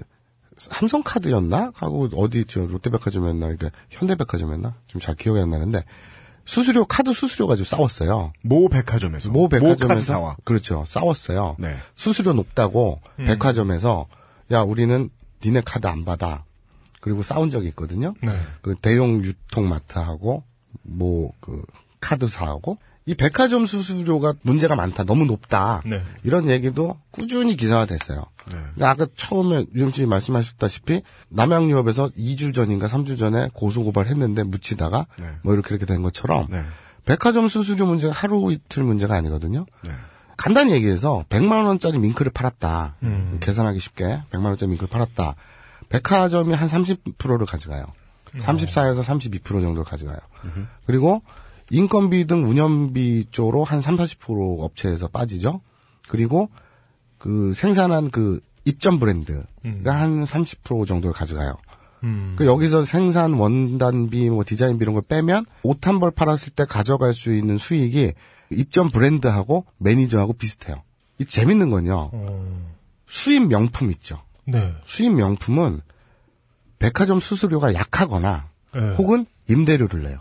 삼성카드였나? 0.57 1.71
하고 1.75 2.09
어디 2.15 2.45
저 2.45 2.61
롯데백화점이었나? 2.65 3.45
그러니까 3.47 3.69
현대백화점이었나? 3.89 4.75
좀 4.87 5.01
잘 5.01 5.15
기억이 5.15 5.39
안 5.39 5.49
나는데 5.51 5.83
수수료 6.47 6.85
카드 6.85 7.13
수수료 7.13 7.45
가지고 7.45 7.65
싸웠어요. 7.65 8.33
모 8.41 8.69
백화점에서. 8.69 9.29
모 9.29 9.47
백화점에서 9.49 9.87
카드사와. 9.87 10.37
그렇죠. 10.43 10.83
싸웠어요. 10.87 11.57
네. 11.59 11.75
수수료 11.95 12.33
높다고 12.33 13.01
백화점에서 13.17 14.07
야 14.51 14.61
우리는 14.61 15.09
니네 15.45 15.61
카드 15.65 15.85
안 15.85 16.05
받아. 16.05 16.43
그리고 17.01 17.21
싸운 17.21 17.49
적이 17.51 17.67
있거든요. 17.69 18.15
네. 18.23 18.31
그 18.61 18.73
대용 18.81 19.23
유통마트하고 19.23 20.43
뭐 20.83 21.31
그 21.39 21.61
카드사하고 21.99 22.77
이 23.07 23.15
백화점 23.15 23.65
수수료가 23.65 24.33
문제가 24.41 24.75
많다. 24.75 25.05
너무 25.05 25.25
높다. 25.25 25.81
네. 25.85 26.03
이런 26.23 26.49
얘기도 26.49 26.99
꾸준히 27.11 27.55
기사화됐어요. 27.55 28.17
네. 28.51 28.57
그러니까 28.75 28.89
아까 28.89 29.07
처음에 29.15 29.65
유영 29.73 29.91
씨 29.91 30.05
말씀하셨다시피 30.05 31.03
남양유업에서 31.29 32.09
2주 32.17 32.53
전인가 32.53 32.87
3주 32.87 33.17
전에 33.17 33.47
고소고발했는데 33.53 34.43
묻히다가 34.43 35.07
네. 35.17 35.29
뭐 35.41 35.53
이렇게 35.53 35.73
이렇게 35.73 35.85
된 35.85 36.01
것처럼 36.01 36.47
네. 36.49 36.63
백화점 37.05 37.47
수수료 37.47 37.85
문제가 37.85 38.11
하루 38.11 38.51
이틀 38.51 38.83
문제가 38.83 39.15
아니거든요. 39.15 39.65
네. 39.85 39.91
간단히 40.35 40.73
얘기해서 40.73 41.23
100만 41.29 41.65
원짜리 41.65 41.97
밍크를 41.99 42.33
팔았다. 42.33 42.97
음. 43.03 43.37
계산하기 43.39 43.79
쉽게 43.79 44.21
100만 44.31 44.47
원짜리 44.47 44.69
밍크를 44.71 44.89
팔았다. 44.89 45.35
백화점이 45.87 46.53
한 46.53 46.67
30%를 46.67 47.45
가져가요. 47.45 47.85
34에서 48.33 49.01
32% 49.01 49.43
정도를 49.45 49.85
가져가요. 49.85 50.17
그리고 50.85 51.21
인건비 51.69 52.27
등 52.27 52.49
운영비 52.49 53.25
쪽으로 53.31 53.63
한 53.63 53.81
3, 53.81 53.97
40% 53.97 54.61
업체에서 54.63 55.07
빠지죠. 55.07 55.61
그리고 56.07 56.49
그 57.17 57.51
생산한 57.53 58.11
그 58.11 58.39
입점 58.65 58.99
브랜드가 58.99 59.45
한30% 59.63 60.87
정도를 60.87 61.13
가져가요. 61.13 61.57
음. 62.03 62.35
그 62.37 62.45
여기서 62.45 62.85
생산 62.85 63.33
원단비, 63.33 64.29
뭐 64.29 64.43
디자인비 64.45 64.83
이런 64.83 64.93
걸 64.93 65.01
빼면 65.07 65.45
옷 65.63 65.87
한 65.87 65.99
벌 65.99 66.11
팔았을 66.11 66.53
때 66.53 66.65
가져갈 66.65 67.13
수 67.13 67.33
있는 67.33 67.57
수익이 67.57 68.13
입점 68.51 68.89
브랜드하고 68.89 69.65
매니저하고 69.77 70.33
비슷해요. 70.33 70.83
이 71.19 71.25
재밌는 71.25 71.69
건요. 71.71 72.11
어, 72.13 72.75
수입 73.07 73.47
명품 73.47 73.89
있죠. 73.91 74.21
네. 74.45 74.73
수입 74.85 75.13
명품은 75.13 75.81
백화점 76.79 77.19
수수료가 77.19 77.73
약하거나 77.73 78.49
네. 78.75 78.95
혹은 78.95 79.25
임대료를 79.49 80.03
내요. 80.03 80.19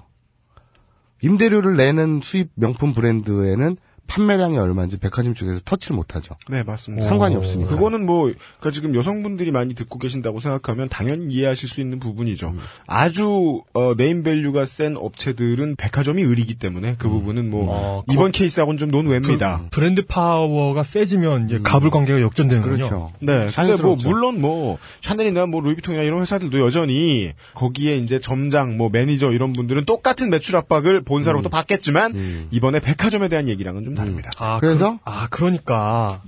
임대료를 1.22 1.76
내는 1.76 2.20
수입 2.22 2.50
명품 2.54 2.92
브랜드에는 2.92 3.76
판매량이 4.06 4.56
얼마인지 4.58 4.98
백화점 4.98 5.34
쪽에서 5.34 5.60
터치를 5.64 5.96
못하죠. 5.96 6.36
네, 6.48 6.62
맞습니다. 6.62 7.06
상관이 7.06 7.34
없으니까. 7.36 7.68
그거는 7.70 8.06
뭐, 8.06 8.32
그니까 8.60 8.70
지금 8.70 8.94
여성분들이 8.94 9.50
많이 9.50 9.74
듣고 9.74 9.98
계신다고 9.98 10.40
생각하면 10.40 10.88
당연히 10.88 11.26
이해하실 11.32 11.68
수 11.68 11.80
있는 11.80 11.98
부분이죠. 11.98 12.50
음. 12.50 12.58
아주, 12.86 13.62
어, 13.74 13.94
네임밸류가 13.96 14.64
센 14.64 14.96
업체들은 14.96 15.76
백화점이 15.76 16.22
을이기 16.22 16.54
때문에 16.54 16.94
그 16.98 17.08
부분은 17.08 17.50
뭐, 17.50 17.66
어, 17.68 18.04
이번 18.12 18.30
케이스하고는 18.32 18.78
좀 18.78 18.90
논외입니다. 18.90 19.64
브랜드 19.70 20.06
파워가 20.06 20.82
세지면 20.82 21.46
이제 21.46 21.58
갑을 21.62 21.90
관계가 21.90 22.20
역전되는군요. 22.20 22.74
음. 22.74 22.76
그렇죠. 22.76 23.12
네. 23.20 23.48
근데 23.54 23.82
뭐. 23.82 23.96
물론 24.04 24.40
뭐, 24.40 24.78
샤넬이나 25.00 25.46
뭐, 25.46 25.60
루이비통이나 25.60 26.04
이런 26.04 26.20
회사들도 26.22 26.60
여전히, 26.60 27.32
거기에 27.54 27.96
이제 27.96 28.20
점장, 28.20 28.76
뭐, 28.76 28.88
매니저 28.88 29.32
이런 29.32 29.52
분들은 29.52 29.84
똑같은 29.84 30.30
매출 30.30 30.56
압박을 30.56 31.02
본사로부터 31.02 31.48
받겠지만, 31.48 32.14
이번에 32.50 32.80
백화점에 32.80 33.28
대한 33.28 33.48
얘기랑은 33.48 33.84
좀 33.84 33.95
다릅니다. 33.96 34.30
아, 34.38 34.60
그래서? 34.60 34.92
그, 34.92 35.00
아 35.04 35.26
그러니까 35.30 36.22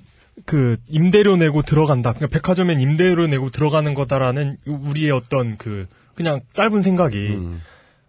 그 0.44 0.76
임대료 0.88 1.36
내고 1.36 1.62
들어간다. 1.62 2.12
그러니까 2.12 2.34
백화점엔 2.38 2.80
임대료 2.80 3.26
내고 3.26 3.50
들어가는 3.50 3.94
거다라는 3.94 4.56
우리의 4.66 5.10
어떤 5.10 5.56
그 5.56 5.86
그냥 6.14 6.40
짧은 6.52 6.82
생각이 6.82 7.16
음. 7.28 7.60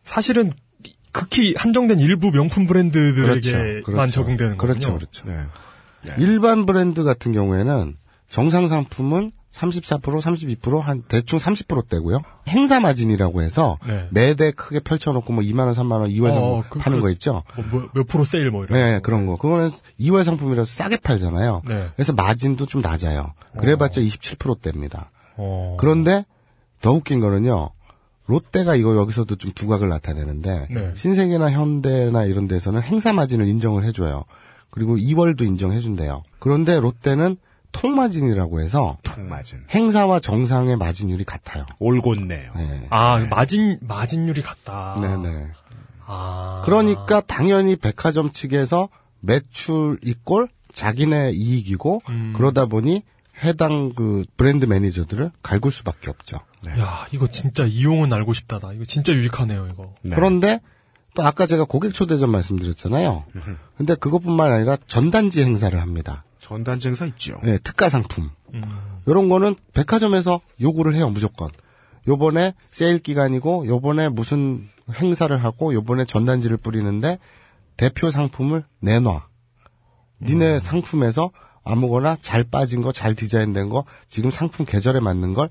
사실은 0.04 0.52
극히 1.12 1.54
한정된 1.58 2.00
일부 2.00 2.32
명품 2.32 2.66
브랜드들에게만 2.66 3.42
그렇죠. 3.42 3.84
그렇죠. 3.84 4.12
적용되는 4.12 4.58
그렇죠, 4.58 4.94
거군요. 4.94 4.98
그렇죠. 4.98 5.26
네. 5.28 6.14
일반 6.18 6.66
브랜드 6.66 7.04
같은 7.04 7.32
경우에는 7.34 7.98
정상 8.30 8.68
상품은 8.68 9.32
34%, 9.52 10.02
32%한 10.02 11.04
대충 11.08 11.40
30%대고요. 11.40 12.22
행사 12.48 12.80
마진이라고 12.80 13.42
해서 13.42 13.78
네. 13.88 14.08
매대 14.12 14.52
크게 14.52 14.80
펼쳐놓고 14.80 15.34
뭐 15.34 15.44
2만 15.44 15.62
원, 15.66 15.74
3만 15.74 16.00
원, 16.02 16.10
2월 16.10 16.32
상품 16.32 16.50
어, 16.60 16.64
그- 16.70 16.80
파는 16.80 17.00
그- 17.00 17.04
거 17.06 17.10
있죠. 17.12 17.44
뭐, 17.56 17.66
뭐, 17.72 17.90
몇 17.94 18.08
프로 18.08 18.24
세일 18.26 18.52
뭐 18.52 18.64
이런. 18.66 18.80
네, 18.80 18.96
거. 18.96 19.02
그런 19.02 19.26
거. 19.26 19.36
그거는 19.38 19.70
2월 20.00 20.24
상품이라서 20.24 20.66
싸게 20.72 20.98
팔잖아요. 20.98 21.64
네. 21.68 21.88
그래서 21.96 22.14
마진도 22.14 22.66
좀 22.68 22.82
낮아요. 22.82 23.34
그래봤자 23.58 24.02
27%대입니다. 24.02 25.10
어. 25.38 25.76
그런데 25.80 26.26
더 26.82 26.92
웃긴 26.94 27.20
거는요. 27.20 27.72
롯데가 28.28 28.76
이거 28.76 28.96
여기서도 28.96 29.36
좀 29.38 29.52
두각을 29.54 29.90
나타내는데 29.90 30.68
네. 30.70 30.92
신세계나 30.96 31.50
현대나 31.50 32.26
이런 32.26 32.48
데서는 32.48 32.82
행사 32.84 33.12
마진을 33.14 33.48
인정을 33.48 33.84
해줘요. 33.86 34.26
그리고 34.70 34.96
2월도 34.98 35.42
인정해준대요. 35.42 36.22
그런데 36.38 36.80
롯데는 36.80 37.38
통마진이라고 37.72 38.60
해서 38.62 38.98
통마진. 39.04 39.64
행사와 39.70 40.20
정상의 40.20 40.78
마진율이 40.78 41.24
같아요. 41.24 41.66
올곧네요. 41.80 42.52
네. 42.56 42.88
아 42.90 43.20
마진 43.30 43.78
마진율이 43.82 44.42
같다. 44.42 44.98
네네. 45.00 45.48
아. 46.06 46.62
그러니까 46.66 47.22
당연히 47.22 47.76
백화점 47.76 48.32
측에서 48.32 48.90
매출 49.20 50.00
이꼴 50.04 50.50
자기네 50.74 51.32
이익이고 51.34 52.02
음. 52.10 52.34
그러다 52.36 52.66
보니 52.66 53.04
해당 53.44 53.94
그 53.94 54.26
브랜드 54.36 54.66
매니저들을 54.66 55.32
갈굴 55.42 55.72
수밖에 55.72 56.10
없죠. 56.10 56.40
야 56.68 57.08
이거 57.12 57.28
진짜 57.28 57.66
이용은 57.66 58.12
알고 58.12 58.34
싶다다. 58.34 58.74
이거 58.74 58.84
진짜 58.86 59.14
유익하네요 59.14 59.70
이거. 59.72 59.94
네. 60.02 60.16
그런데 60.16 60.60
또 61.16 61.24
아까 61.24 61.46
제가 61.46 61.64
고객 61.64 61.94
초대전 61.94 62.32
말씀드렸잖아요. 62.32 63.26
근데 63.78 63.96
그것뿐만 63.96 64.52
아니라 64.52 64.78
전단지 64.88 65.42
행사를 65.42 65.80
합니다. 65.82 66.24
행사 66.86 67.06
있죠. 67.08 67.40
네, 67.44 67.58
특가 67.60 67.90
상품. 67.90 68.30
음. 68.54 68.64
이런 69.06 69.30
거는 69.30 69.56
백화점에서 69.74 70.42
요구를 70.62 70.96
해요, 70.96 71.10
무조건. 71.10 71.50
요번에 72.08 72.54
세일 72.72 73.00
기간이고, 73.00 73.68
요번에 73.68 74.10
무슨 74.10 74.68
행사를 74.94 75.36
하고, 75.44 75.74
요번에 75.74 76.06
전단지를 76.06 76.58
뿌리는데, 76.58 77.20
대표 77.78 78.12
상품을 78.12 78.64
내놔. 78.80 79.28
니네 80.22 80.60
상품에서 80.60 81.32
아무거나 81.64 82.18
잘 82.22 82.44
빠진 82.44 82.82
거, 82.82 82.92
잘 82.92 83.16
디자인된 83.16 83.70
거, 83.70 83.86
지금 84.08 84.32
상품 84.32 84.66
계절에 84.66 85.00
맞는 85.00 85.34
걸, 85.34 85.50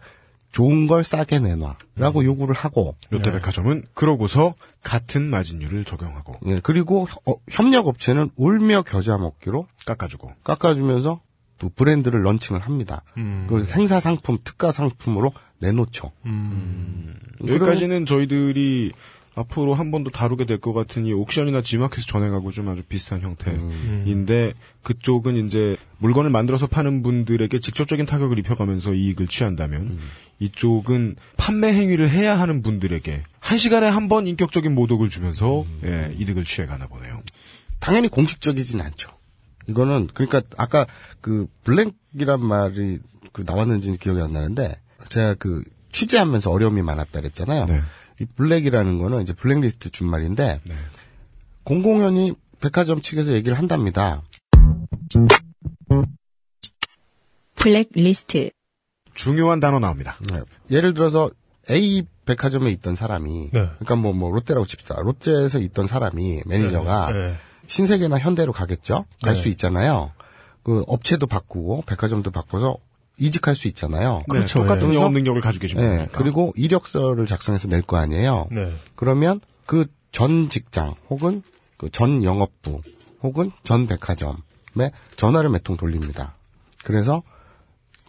좋은 0.52 0.86
걸 0.86 1.04
싸게 1.04 1.38
내놔. 1.40 1.76
라고 1.96 2.24
요구를 2.24 2.54
하고, 2.54 2.96
롯데백화점은 3.10 3.84
그러고서 3.94 4.54
같은 4.82 5.22
마진율을 5.28 5.84
적용하고 5.84 6.36
예, 6.46 6.60
그리고 6.62 7.06
혀- 7.06 7.32
어, 7.32 7.36
협력업체는 7.50 8.30
울며 8.36 8.82
겨자 8.82 9.18
먹기로 9.18 9.66
깎아주고 9.84 10.32
깎아주면서 10.44 11.20
또 11.58 11.68
브랜드를 11.68 12.22
런칭을 12.24 12.60
합니다. 12.62 13.02
음. 13.16 13.46
그 13.48 13.66
행사 13.66 14.00
상품, 14.00 14.38
특가 14.42 14.70
상품으로 14.70 15.32
내놓죠. 15.58 16.12
음. 16.24 17.14
여기까지는 17.46 18.06
저희들이 18.06 18.92
앞으로 19.38 19.74
한 19.74 19.90
번 19.90 20.04
더 20.04 20.10
다루게 20.10 20.44
될것이 20.46 21.12
옥션이나 21.12 21.62
지마켓에서 21.62 22.06
전해가고 22.06 22.50
좀 22.50 22.68
아주 22.68 22.82
비슷한 22.82 23.20
형태인데 23.20 24.54
그쪽은 24.82 25.46
이제 25.46 25.76
물건을 25.98 26.30
만들어서 26.30 26.66
파는 26.66 27.02
분들에게 27.02 27.58
직접적인 27.60 28.06
타격을 28.06 28.38
입혀가면서 28.40 28.94
이익을 28.94 29.26
취한다면 29.28 29.98
이쪽은 30.40 31.16
판매 31.36 31.72
행위를 31.72 32.08
해야 32.10 32.38
하는 32.38 32.62
분들에게 32.62 33.22
한 33.40 33.58
시간에 33.58 33.88
한 33.88 34.08
번 34.08 34.26
인격적인 34.26 34.74
모독을 34.74 35.08
주면서 35.10 35.64
예, 35.84 36.14
이득을 36.18 36.44
취해가나 36.44 36.86
보네요. 36.86 37.22
당연히 37.80 38.08
공식적이진 38.08 38.80
않죠. 38.80 39.10
이거는 39.68 40.08
그러니까 40.14 40.42
아까 40.56 40.86
그 41.20 41.46
블랙이란 41.64 42.40
말이 42.44 42.98
그 43.32 43.42
나왔는지 43.46 43.92
기억이 43.98 44.20
안 44.20 44.32
나는데 44.32 44.80
제가 45.08 45.34
그 45.34 45.62
취재하면서 45.92 46.50
어려움이 46.50 46.80
많았다 46.82 47.20
그랬잖아요. 47.20 47.66
네. 47.66 47.80
이 48.20 48.24
블랙이라는 48.24 48.98
거는 48.98 49.22
이제 49.22 49.32
블랙리스트 49.32 49.90
준 49.90 50.08
말인데 50.08 50.60
네. 50.64 50.74
공공연히 51.62 52.34
백화점 52.60 53.00
측에서 53.00 53.32
얘기를 53.32 53.56
한답니다. 53.56 54.22
블랙리스트, 57.54 58.50
중요한 59.14 59.60
단어 59.60 59.78
나옵니다. 59.78 60.16
네. 60.20 60.40
예를 60.70 60.94
들어서 60.94 61.30
A 61.70 62.04
백화점에 62.24 62.70
있던 62.70 62.96
사람이 62.96 63.50
네. 63.52 63.70
그러니까 63.78 63.96
뭐뭐 63.96 64.32
롯데라고 64.32 64.66
칩시다. 64.66 65.00
롯데에서 65.00 65.58
있던 65.60 65.86
사람이 65.86 66.42
매니저가 66.46 67.12
네. 67.12 67.36
신세계나 67.66 68.18
현대로 68.18 68.52
가겠죠. 68.52 69.04
갈 69.22 69.34
네. 69.34 69.40
수 69.40 69.48
있잖아요. 69.48 70.12
그 70.62 70.84
업체도 70.86 71.26
바꾸고 71.26 71.82
백화점도 71.86 72.30
바꿔서 72.30 72.78
이직할 73.18 73.54
수 73.54 73.68
있잖아요. 73.68 74.18
네, 74.18 74.24
그렇죠, 74.28 74.60
똑같은 74.60 74.90
예. 74.92 74.94
영업 74.96 75.12
능력을 75.12 75.40
가지고 75.40 75.62
계신 75.62 75.78
네, 75.78 75.86
분이니까. 75.88 76.18
그리고 76.18 76.52
이력서를 76.56 77.26
작성해서 77.26 77.68
낼 77.68 77.82
거 77.82 77.96
아니에요. 77.96 78.46
네. 78.50 78.74
그러면 78.96 79.40
그 79.66 79.86
전 80.10 80.48
직장 80.48 80.94
혹은 81.10 81.42
그 81.76 81.90
전 81.90 82.24
영업부 82.24 82.80
혹은 83.22 83.50
전 83.62 83.86
백화점에 83.86 84.90
전화를 85.16 85.50
몇 85.50 85.62
통 85.64 85.76
돌립니다. 85.76 86.34
그래서 86.82 87.22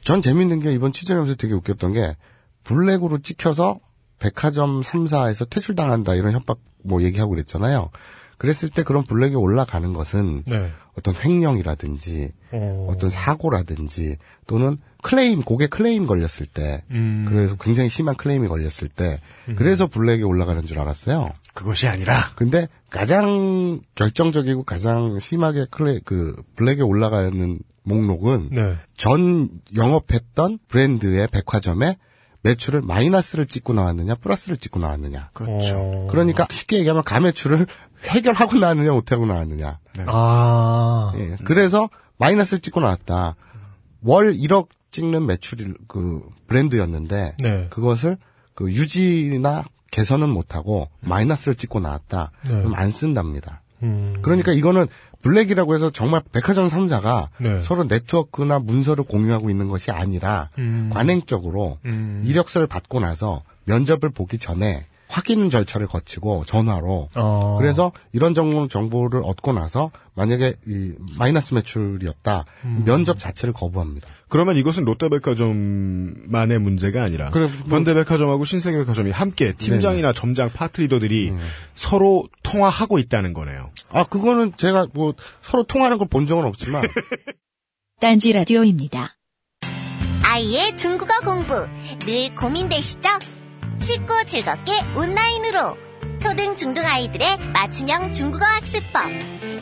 전 0.04 0.22
재밌는 0.22 0.60
게 0.62 0.74
이번 0.74 0.94
취재하면서 0.94 1.36
되게 1.36 1.54
웃겼던 1.54 1.92
게 1.94 2.16
블랙으로 2.64 3.18
찍혀서 3.20 3.80
백화점 4.18 4.82
3사에서 4.82 5.50
퇴출당한다 5.50 6.16
이런 6.16 6.32
협박 6.34 6.60
뭐 6.84 7.02
얘기하고 7.04 7.32
그랬잖아요. 7.32 7.90
그랬을 8.38 8.70
때 8.70 8.84
그런 8.84 9.04
블랙에 9.04 9.34
올라가는 9.36 9.92
것은 9.92 10.44
네. 10.48 10.72
어떤 11.00 11.16
횡령이라든지 11.16 12.32
어. 12.52 12.88
어떤 12.90 13.10
사고라든지 13.10 14.18
또는 14.48 14.78
클레임 15.02 15.42
고객 15.44 15.70
클레임 15.70 16.06
걸렸을 16.06 16.46
때 16.46 16.84
음. 16.92 17.26
그래서 17.28 17.56
굉장히 17.56 17.90
심한 17.90 18.16
클레임이 18.16 18.48
걸렸을 18.48 18.90
때 18.94 19.22
그래서 19.56 19.88
블랙에 19.88 20.24
올라가는 20.24 20.64
줄 20.66 20.80
알았어요. 20.80 21.30
그것이 21.54 21.88
아니라 21.88 22.14
근데 22.36 22.68
가장 22.90 23.82
결정적이고 23.96 24.64
가장 24.64 25.20
심하게 25.20 25.66
클레 25.72 26.02
그 26.04 26.36
블랙에 26.56 26.82
올라가는 26.82 27.60
목록은 27.84 28.50
네. 28.52 28.76
전 28.98 29.50
영업했던 29.76 30.60
브랜드의 30.68 31.28
백화점에 31.28 31.96
매출을 32.42 32.82
마이너스를 32.82 33.46
찍고 33.46 33.74
나왔느냐 33.74 34.16
플러스를 34.16 34.58
찍고 34.58 34.80
나왔느냐. 34.80 35.30
그렇죠. 35.34 35.78
어. 35.78 36.08
그러니까 36.10 36.48
쉽게 36.50 36.78
얘기하면 36.80 37.04
가매출을 37.04 37.68
해결하고 38.08 38.58
나왔느냐 38.58 38.92
못하고 38.92 39.26
나왔느냐. 39.26 39.80
아. 40.08 41.14
예, 41.18 41.38
그래서 41.44 41.90
마이너스를 42.18 42.62
찍고 42.62 42.80
나왔다. 42.80 43.36
월 44.02 44.34
1억 44.34 44.68
찍는 44.92 45.26
매출이 45.26 45.74
그 45.88 46.22
브랜드였는데 46.48 47.36
네. 47.40 47.68
그것을 47.70 48.18
그 48.56 48.72
유지나 48.72 49.66
개선은 49.92 50.30
못하고 50.30 50.90
마이너스를 51.02 51.56
찍고 51.56 51.80
나왔다. 51.80 52.32
네. 52.46 52.52
그럼 52.52 52.74
안 52.76 52.92
쓴답니다. 52.92 53.62
음. 53.84 54.18
그러니까 54.22 54.52
이거는 54.52 54.88
블랙이라고 55.22 55.76
해서 55.76 55.90
정말 55.90 56.22
백화점 56.32 56.68
3사가 56.68 57.28
네. 57.40 57.62
서로 57.62 57.84
네트워크나 57.84 58.60
문서를 58.60 59.04
공유하고 59.04 59.50
있는 59.50 59.68
것이 59.68 59.92
아니라 59.92 60.50
음. 60.58 60.90
관행적으로 60.94 61.78
음. 61.86 62.24
이력서를 62.26 62.68
받고 62.68 63.00
나서 63.00 63.44
면접을 63.66 64.10
보기 64.10 64.38
전에 64.38 64.86
확인 65.12 65.50
절차를 65.50 65.88
거치고 65.88 66.46
전화로 66.46 67.10
어. 67.16 67.56
그래서 67.58 67.92
이런 68.14 68.36
정보, 68.36 68.68
정보를 68.68 69.22
얻고 69.24 69.54
나서 69.54 69.90
만약에 70.14 70.54
이 70.68 70.94
마이너스 71.18 71.56
매출이었다 71.56 72.46
음. 72.66 72.84
면접 72.86 73.18
자체를 73.18 73.52
거부합니다. 73.54 74.08
그러면 74.28 74.56
이것은 74.58 74.86
롯데백화점만의 74.86 76.60
문제가 76.60 77.04
아니라 77.04 77.32
그래, 77.32 77.50
뭐- 77.66 77.78
현대백화점하고 77.80 78.46
신세계백화점이 78.46 79.10
함께 79.10 79.54
팀장이나 79.54 80.14
점장 80.14 80.52
파트리더들이 80.52 81.34
서로 81.74 82.28
통화하고 82.44 83.00
있다는 83.00 83.34
거네요. 83.34 83.72
아 83.90 84.04
그거는 84.04 84.54
제가 84.58 84.88
뭐 84.94 85.14
서로 85.42 85.64
통하는 85.64 85.98
걸 85.98 86.08
본 86.08 86.28
적은 86.28 86.46
없지만 86.46 86.84
딴지 88.00 88.32
라디오입니다. 88.34 89.16
아이의 90.24 90.78
중국어 90.78 91.14
공부 91.26 91.54
늘 92.06 92.34
고민되시죠? 92.36 93.10
쉽고 93.80 94.24
즐겁게 94.26 94.74
온라인으로 94.96 95.78
초등 96.20 96.56
중등 96.56 96.86
아이들의 96.86 97.38
맞춤형 97.54 98.12
중국어 98.12 98.46
학습법 98.46 99.04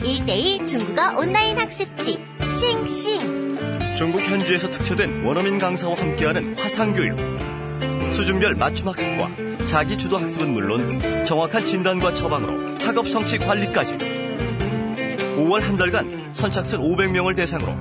1대1 0.00 0.66
중국어 0.66 1.18
온라인 1.18 1.58
학습지 1.58 2.18
싱싱 2.52 3.94
중국 3.96 4.22
현지에서 4.22 4.70
특채된 4.70 5.24
원어민 5.24 5.58
강사와 5.58 5.96
함께하는 5.96 6.56
화상교육. 6.56 8.12
수준별 8.12 8.54
맞춤 8.54 8.86
학습과 8.88 9.28
자기 9.66 9.98
주도 9.98 10.16
학습은 10.18 10.52
물론 10.52 11.24
정확한 11.24 11.66
진단과 11.66 12.14
처방으로 12.14 12.78
학업 12.80 13.08
성취 13.08 13.38
관리까지. 13.38 13.94
5월 13.94 15.60
한 15.62 15.76
달간 15.76 16.30
선착순 16.32 16.80
500명을 16.80 17.34
대상으로 17.34 17.74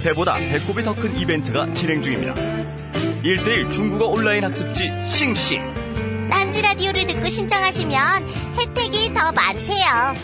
배보다 0.00 0.36
배꼽이 0.36 0.84
더 0.84 0.94
큰 0.94 1.16
이벤트가 1.18 1.72
진행 1.72 2.00
중입니다. 2.02 2.34
1대1 3.24 3.72
중국어 3.72 4.06
온라인 4.06 4.44
학습지 4.44 4.92
싱싱 5.08 5.74
딴지 6.54 6.62
라디오를 6.62 7.06
듣고 7.06 7.28
신청하시면 7.28 8.28
혜택이 8.56 9.12
더 9.12 9.32
많대요. 9.32 10.14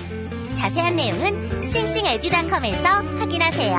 자세한 0.57 0.95
내용은 0.95 1.67
싱싱에듀닷컴에서 1.67 2.89
확인하세요. 3.19 3.75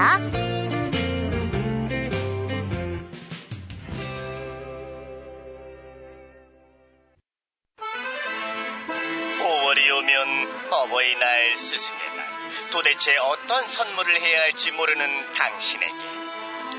5월이 9.40 9.98
오면 9.98 10.72
어버이날 10.72 11.56
스승의 11.56 12.02
날 12.18 12.70
도대체 12.72 13.16
어떤 13.16 13.66
선물을 13.66 14.22
해야 14.22 14.42
할지 14.42 14.72
모르는 14.72 15.34
당신에게 15.36 15.94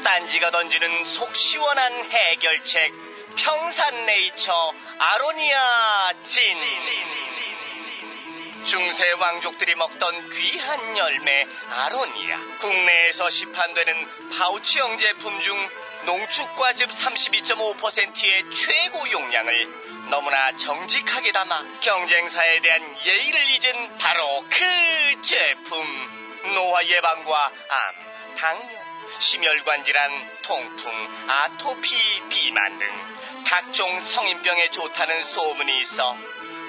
딴지가 0.05 0.51
던지는 0.51 1.07
속 1.07 1.35
시원한 1.35 1.95
해결책 2.11 3.12
평산네이처 3.37 4.75
아로니아 4.99 6.13
진. 6.25 6.43
중세 8.65 9.11
왕족들이 9.13 9.75
먹던 9.75 10.31
귀한 10.31 10.97
열매 10.97 11.47
아로니아. 11.71 12.39
국내에서 12.61 13.29
시판되는 13.29 14.31
파우치형 14.39 14.99
제품 14.99 15.41
중 15.43 15.69
농축과즙 16.07 16.91
32.5%의 16.91 18.45
최고 18.55 19.11
용량을 19.11 20.09
너무나 20.11 20.53
정직하게 20.57 21.33
담아 21.33 21.65
경쟁사에 21.81 22.61
대한 22.61 22.97
예의를 23.05 23.51
잊은 23.51 23.99
바로 23.99 24.45
그 24.49 25.23
제품. 25.23 26.23
노화 26.55 26.85
예방과 26.85 27.45
암, 27.47 28.37
당뇨, 28.37 28.83
심혈관 29.21 29.85
질환, 29.85 30.11
통풍, 30.43 31.09
아토피, 31.29 32.23
비만 32.29 32.79
등 32.79 32.89
각종 33.47 34.01
성인병에 34.01 34.71
좋다는 34.71 35.23
소문이 35.25 35.81
있어 35.83 36.17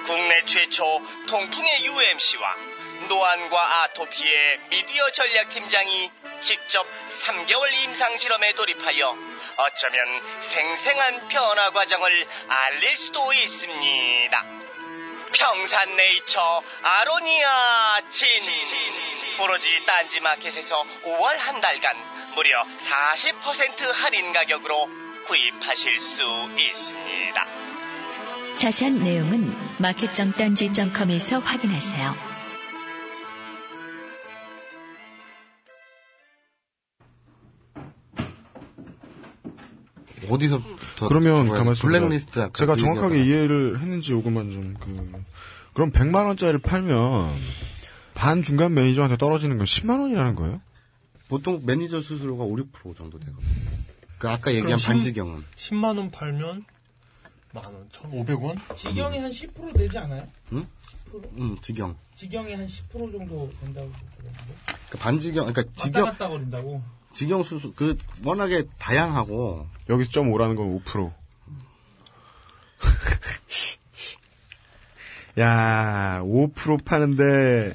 국내 0.06 0.44
최초 0.44 1.00
통풍의 1.28 1.84
UMC와 1.84 2.56
노안과 3.08 3.82
아토피의 3.84 4.60
미디어 4.70 5.10
전략팀장이 5.10 6.10
직접 6.42 6.86
3개월 7.24 7.72
임상 7.72 8.16
실험에 8.18 8.52
돌입하여 8.52 9.16
어쩌면 9.56 10.40
생생한 10.42 11.28
변화 11.28 11.70
과정을 11.70 12.26
알릴 12.48 12.96
수도 12.96 13.32
있습니다. 13.32 14.44
평산네이처 15.32 16.62
아로니아 16.82 18.00
진 18.10 18.28
오로지 19.40 19.84
딴지마켓에서 19.84 20.84
5월 21.04 21.36
한 21.36 21.60
달간 21.60 21.96
무려 22.34 22.64
40% 22.64 23.92
할인 23.92 24.32
가격으로 24.32 25.03
구입하실 25.26 25.98
수 25.98 26.22
있습니다. 26.58 27.44
자세한 28.56 29.02
내용은 29.02 29.52
마켓.딴지.com에서 29.80 31.38
확인하세요. 31.38 32.14
어디서 40.30 40.62
더 40.96 41.08
그러면 41.08 41.48
가만 41.48 41.72
있어. 41.72 41.86
블랙리스트 41.86 42.40
아까 42.40 42.52
제가 42.52 42.74
그 42.74 42.80
정확하게 42.80 43.18
얘기하다가. 43.20 43.24
이해를 43.24 43.80
했는지 43.80 44.12
요것만 44.12 44.50
좀 44.50 44.74
그. 44.80 45.22
그럼 45.74 45.90
100만 45.90 46.26
원짜리를 46.26 46.60
팔면 46.60 47.34
반 48.14 48.42
중간 48.42 48.74
매니저한테 48.74 49.16
떨어지는 49.16 49.58
건 49.58 49.66
10만 49.66 50.00
원이라는 50.00 50.34
거예요? 50.36 50.60
보통 51.28 51.60
매니저 51.64 52.00
수수료가 52.00 52.44
5, 52.44 52.56
6% 52.56 52.96
정도 52.96 53.18
되거든요. 53.18 53.44
그 54.24 54.30
아까 54.30 54.54
얘기한 54.54 54.78
반지경은 54.80 55.44
10만 55.54 55.98
원 55.98 56.10
팔면 56.10 56.64
만 57.52 57.64
원, 57.66 57.86
1,500원? 57.90 58.58
지경이 58.74 59.18
한 59.18 59.30
10% 59.30 59.76
되지 59.76 59.98
않아요? 59.98 60.26
음, 60.50 61.58
지경. 61.60 61.94
지경이 62.14 62.54
한 62.54 62.64
10% 62.66 62.90
정도 63.12 63.52
된다고 63.60 63.92
그러는데 64.16 64.54
그 64.88 64.96
반지경, 64.96 65.52
그러니까 65.52 65.60
왔다 65.60 65.82
지경, 65.84 66.04
갔다 66.06 66.28
거린다고. 66.28 66.82
지경 67.12 67.42
수수, 67.42 67.74
그 67.74 67.98
워낙에 68.24 68.64
다양하고 68.78 69.66
여기서 69.90 70.10
점 70.10 70.30
5라는 70.32 70.56
건 70.56 70.82
5%. 70.82 71.12
야, 75.38 76.20
5% 76.22 76.82
파는데 76.82 77.74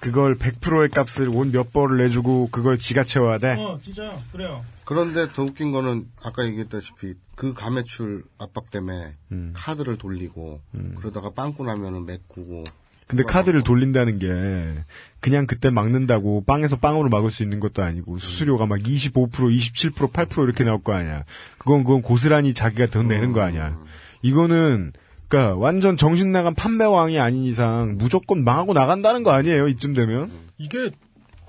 그걸 0.00 0.34
100%의 0.36 0.88
값을 0.88 1.28
온 1.28 1.52
몇 1.52 1.72
벌을 1.72 1.98
내주고 1.98 2.48
그걸 2.50 2.78
지가 2.78 3.04
채워야 3.04 3.38
돼? 3.38 3.52
어, 3.54 3.78
진짜요. 3.80 4.20
그래요. 4.32 4.64
그런데 4.84 5.30
더 5.32 5.42
웃긴 5.44 5.72
거는 5.72 6.08
아까 6.22 6.44
얘기했다시피 6.44 7.14
그 7.34 7.54
가매출 7.54 8.24
압박 8.38 8.70
때문에 8.70 9.16
음. 9.32 9.52
카드를 9.54 9.98
돌리고 9.98 10.60
그러다가 10.96 11.30
빵꾸 11.30 11.64
나면은 11.64 12.04
메꾸고 12.04 12.64
근데 13.06 13.22
카드를 13.22 13.62
돌린다는 13.62 14.18
게 14.18 14.84
그냥 15.20 15.46
그때 15.46 15.70
막는다고 15.70 16.44
빵에서 16.44 16.76
빵으로 16.76 17.10
막을 17.10 17.30
수 17.30 17.42
있는 17.42 17.60
것도 17.60 17.82
아니고 17.82 18.18
수수료가 18.18 18.66
막 18.66 18.78
25%, 18.78 19.30
27%, 19.30 20.10
8% 20.10 20.44
이렇게 20.44 20.64
나올 20.64 20.82
거 20.82 20.94
아니야. 20.94 21.24
그건 21.58 21.84
그건 21.84 22.02
고스란히 22.02 22.54
자기가 22.54 22.86
돈 22.86 23.08
내는 23.08 23.32
거 23.32 23.42
아니야. 23.42 23.78
이거는 24.22 24.92
그러니까 25.28 25.56
완전 25.56 25.96
정신 25.96 26.32
나간 26.32 26.54
판매왕이 26.54 27.18
아닌 27.18 27.44
이상 27.44 27.96
무조건 27.98 28.44
망하고 28.44 28.72
나간다는 28.72 29.22
거 29.22 29.32
아니에요. 29.32 29.68
이쯤 29.68 29.92
되면 29.92 30.30
이게, 30.58 30.90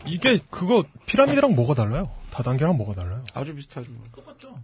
이게 0.06 0.40
그거 0.50 0.84
피라미드랑 1.06 1.56
뭐가 1.56 1.74
달라요? 1.74 2.10
다단계랑 2.36 2.76
뭐가 2.76 2.96
달라요? 2.96 3.24
아주 3.34 3.56
비슷하죠. 3.56 3.88
똑같죠. 4.14 4.60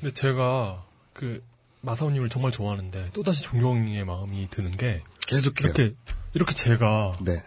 근데 0.00 0.12
제가 0.12 0.84
그 1.12 1.40
마사오님을 1.82 2.28
정말 2.28 2.50
좋아하는데 2.50 3.10
또다시 3.12 3.44
존경의 3.44 4.04
마음이 4.04 4.48
드는 4.50 4.76
게 4.76 5.04
계속해요. 5.28 5.68
이렇게 5.68 5.94
이렇게 6.34 6.52
제가 6.52 7.12
네. 7.20 7.44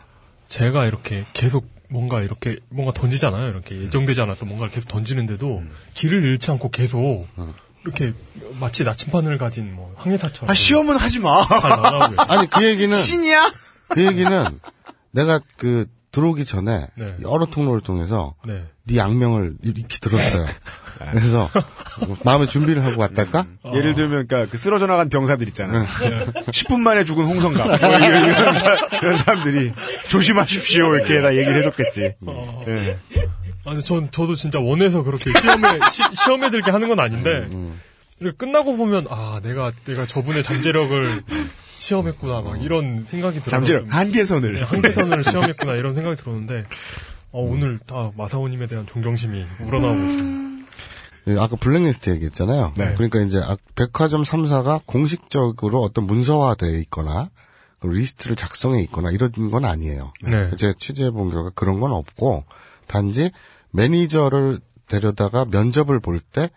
제가 0.47 0.85
이렇게 0.85 1.25
계속 1.33 1.69
뭔가 1.89 2.21
이렇게 2.21 2.57
뭔가 2.69 2.93
던지잖아요. 2.93 3.49
이렇게 3.49 3.77
예정되지 3.81 4.21
않았던 4.21 4.47
뭔가를 4.47 4.71
계속 4.73 4.87
던지는데도 4.87 5.63
길을 5.93 6.23
잃지 6.23 6.51
않고 6.51 6.71
계속 6.71 7.27
이렇게 7.83 8.13
마치 8.57 8.85
나침반을 8.85 9.37
가진 9.37 9.75
뭐 9.75 9.93
항해사처럼 9.97 10.49
아 10.49 10.53
시험은 10.53 10.95
하지 10.95 11.19
마. 11.19 11.43
아니 12.29 12.49
그 12.49 12.63
얘기는 12.63 12.95
신이야? 12.95 13.51
그 13.89 14.05
얘기는 14.05 14.59
내가 15.11 15.41
그 15.57 15.87
들어오기 16.15 16.45
전에 16.45 16.87
네. 16.97 17.15
여러 17.23 17.45
통로를 17.45 17.81
통해서 17.81 18.35
네. 18.47 18.63
네 18.85 19.01
악명을 19.01 19.55
이렇게 19.63 19.97
들었어요. 19.99 20.45
그래서 21.11 21.49
뭐 22.07 22.15
마음의 22.23 22.47
준비를 22.47 22.85
하고 22.85 23.01
왔달까? 23.01 23.45
예를 23.73 23.95
들면 23.95 24.27
그러니까 24.27 24.49
그 24.49 24.57
쓰러져 24.57 24.87
나간 24.87 25.09
병사들 25.09 25.45
있잖아. 25.49 25.81
네. 25.81 26.25
10분 26.47 26.79
만에 26.79 27.03
죽은 27.03 27.25
홍성갑 27.25 27.67
뭐 27.67 27.75
이런, 27.75 28.25
이런 28.29 28.53
사- 28.53 29.23
사람들이 29.25 29.73
조심하십시오 30.07 30.95
이렇게 30.95 31.21
다 31.21 31.33
얘기를 31.35 31.57
해줬겠지. 31.59 32.13
어. 32.25 32.63
예. 32.69 32.97
아, 33.65 33.71
근데 33.71 33.81
전, 33.81 34.09
저도 34.11 34.35
진짜 34.35 34.59
원해서 34.59 35.03
그렇게 35.03 35.31
시험에, 35.31 35.79
시, 35.91 36.03
험에 36.29 36.49
들게 36.51 36.69
하는 36.71 36.87
건 36.87 36.99
아닌데, 36.99 37.47
음, 37.51 37.81
이렇게 38.19 38.37
끝나고 38.37 38.77
보면, 38.77 39.07
아, 39.09 39.39
내가, 39.41 39.71
내가 39.85 40.05
저분의 40.05 40.43
잠재력을 40.43 41.23
시험했구나, 41.79 42.41
막 42.41 42.61
이런 42.61 43.05
생각이 43.07 43.35
들어서. 43.39 43.49
잠시만 43.51 43.81
좀- 43.83 43.89
한계선을 43.89 44.53
네, 44.53 44.61
한계선을 44.63 45.23
시험했구나, 45.23 45.73
이런 45.75 45.93
생각이 45.95 46.15
들었는데, 46.17 46.65
어, 47.31 47.41
오늘 47.41 47.79
다 47.79 48.11
마사오님에 48.15 48.67
대한 48.67 48.85
존경심이 48.87 49.45
우러나오고 49.61 50.01
있어요. 50.11 50.45
예, 51.27 51.39
아까 51.39 51.55
블랙리스트 51.55 52.09
얘기했잖아요. 52.11 52.73
네. 52.77 52.93
그러니까 52.93 53.19
이제 53.21 53.39
아- 53.39 53.57
백화점 53.75 54.23
3사가 54.23 54.81
공식적으로 54.85 55.81
어떤 55.81 56.05
문서화되어 56.05 56.77
있거나 56.81 57.29
그 57.79 57.87
리스트를 57.87 58.35
작성해 58.35 58.81
있거나 58.83 59.09
이런 59.11 59.31
건 59.51 59.65
아니에요. 59.65 60.13
네. 60.23 60.55
제가 60.55 60.73
취재해 60.79 61.09
본 61.09 61.31
결과 61.31 61.49
그런 61.55 61.79
건 61.79 61.91
없고 61.93 62.45
단지 62.87 63.31
매니저를 63.71 64.59
데려다가 64.87 65.45
면접을 65.45 65.99
볼 65.99 66.19
때 66.31 66.49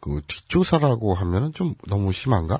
그 0.00 0.20
뒷조사라고 0.26 1.14
하면은 1.14 1.52
좀 1.54 1.74
너무 1.86 2.10
심한가? 2.12 2.58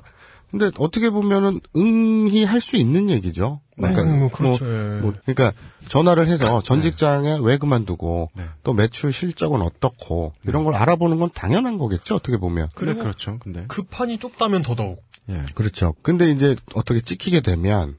근데 0.53 0.69
어떻게 0.77 1.09
보면은 1.09 1.61
응히 1.75 2.43
할 2.43 2.61
수 2.61 2.77
있는 2.77 3.09
얘기죠. 3.09 3.59
음, 3.79 4.19
뭐 4.19 4.29
그렇죠, 4.29 4.65
예. 4.67 5.01
뭐, 5.01 5.13
그러니까 5.25 5.51
전화를 5.89 6.27
해서 6.27 6.61
전 6.61 6.79
직장에 6.79 7.39
왜 7.41 7.57
그만두고 7.57 8.29
네. 8.35 8.45
또 8.61 8.71
매출 8.73 9.11
실적은 9.11 9.63
어떻고 9.63 10.31
이런 10.43 10.63
걸 10.63 10.75
알아보는 10.75 11.17
건 11.17 11.31
당연한 11.33 11.79
거겠죠. 11.79 12.15
어떻게 12.17 12.37
보면. 12.37 12.69
근데 12.75 12.93
그렇죠. 12.93 13.39
근데 13.39 13.65
그 13.67 13.81
판이 13.81 14.19
좁다면 14.19 14.61
더더욱. 14.61 15.03
예. 15.29 15.43
그렇죠. 15.55 15.95
근데 16.03 16.29
이제 16.29 16.55
어떻게 16.75 17.01
찍히게 17.01 17.41
되면 17.41 17.97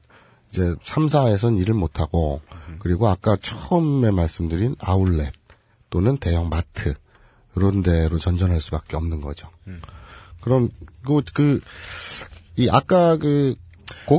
이제 0.49 0.61
3사에선 0.81 1.59
일을 1.59 1.73
못 1.73 1.99
하고 1.99 2.39
그리고 2.79 3.09
아까 3.09 3.35
처음에 3.35 4.11
말씀드린 4.11 4.77
아울렛 4.79 5.33
또는 5.89 6.15
대형 6.17 6.47
마트 6.47 6.93
이런 7.57 7.83
데로 7.83 8.17
전전할 8.17 8.61
수밖에 8.61 8.95
없는 8.95 9.19
거죠. 9.19 9.49
그럼 10.39 10.69
그 11.03 11.21
그 11.33 11.59
이 12.57 12.69
아까 12.69 13.17
그 13.17 13.55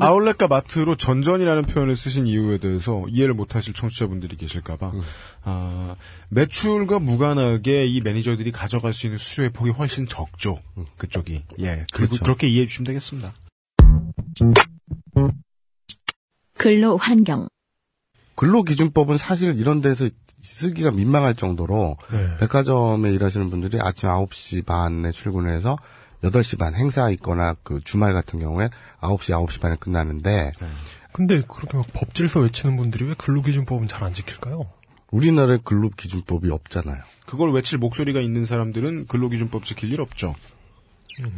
아울렛과 0.01 0.47
마트로 0.47 0.97
전전이라는 0.97 1.62
표현을 1.64 1.97
쓰신 1.97 2.26
이유에 2.26 2.59
대해서 2.59 3.05
이해를 3.09 3.34
못하실 3.34 3.74
청취자분들이 3.74 4.37
계실까봐 4.37 4.91
음. 4.91 5.03
아, 5.43 5.97
매출과 6.28 7.01
무관하게 7.01 7.87
이 7.87 8.01
매니저들이 8.01 8.53
가져갈 8.53 8.93
수 8.93 9.07
있는 9.07 9.18
수수료의 9.18 9.51
폭이 9.51 9.70
훨씬 9.70 10.07
적죠. 10.07 10.61
그쪽이 10.99 11.43
예 11.61 11.84
그리고 11.93 12.11
그렇죠. 12.11 12.24
그렇게 12.24 12.49
이해해 12.49 12.66
주시면 12.66 12.87
되겠습니다. 12.87 13.32
근로 16.59 16.97
환경, 16.97 17.49
근로기준법은 18.37 19.18
사실 19.18 19.59
이런 19.59 19.80
데서 19.80 20.09
쓰기가 20.43 20.91
민망할 20.91 21.34
정도로 21.34 21.97
네. 22.12 22.37
백화점에 22.39 23.11
일하시는 23.12 23.51
분들이 23.51 23.78
아침 23.80 24.09
9시 24.09 24.64
반에 24.64 25.11
출근해서 25.11 25.76
8시 26.30 26.58
반 26.58 26.74
행사 26.74 27.10
있거나 27.10 27.54
그 27.62 27.80
주말 27.84 28.12
같은 28.12 28.38
경우에 28.40 28.68
9시, 29.00 29.32
9시 29.46 29.60
반에 29.60 29.76
끝나는데 29.76 30.52
근데 31.12 31.42
그렇게 31.48 31.76
막 31.78 31.86
법질서 31.92 32.40
외치는 32.40 32.76
분들이 32.76 33.04
왜 33.06 33.14
근로기준법은 33.14 33.88
잘 33.88 34.02
안 34.04 34.12
지킬까요? 34.12 34.66
우리나라에 35.10 35.58
근로기준법이 35.64 36.50
없잖아요. 36.50 37.02
그걸 37.26 37.52
외칠 37.52 37.78
목소리가 37.78 38.20
있는 38.20 38.44
사람들은 38.44 39.06
근로기준법 39.06 39.64
지킬 39.64 39.92
일 39.92 40.00
없죠. 40.00 40.34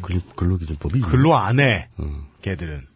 근- 0.02 0.20
근로기준법이 0.34 1.00
근로 1.00 1.36
안 1.36 1.60
해. 1.60 1.88
음. 2.00 2.24
걔들은. 2.42 2.86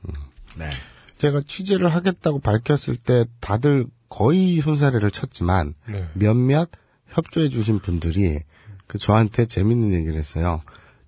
네. 0.59 0.70
제가 1.18 1.43
취재를 1.47 1.88
하겠다고 1.95 2.40
밝혔을 2.40 2.97
때 2.97 3.24
다들 3.40 3.86
거의 4.09 4.61
손사래를 4.61 5.11
쳤지만 5.12 5.74
네. 5.88 6.09
몇몇 6.14 6.68
협조해 7.09 7.49
주신 7.49 7.78
분들이 7.78 8.40
그 8.88 8.99
저한테 8.99 9.47
재밌는 9.47 9.93
얘기를 9.95 10.16
했어요. 10.16 10.62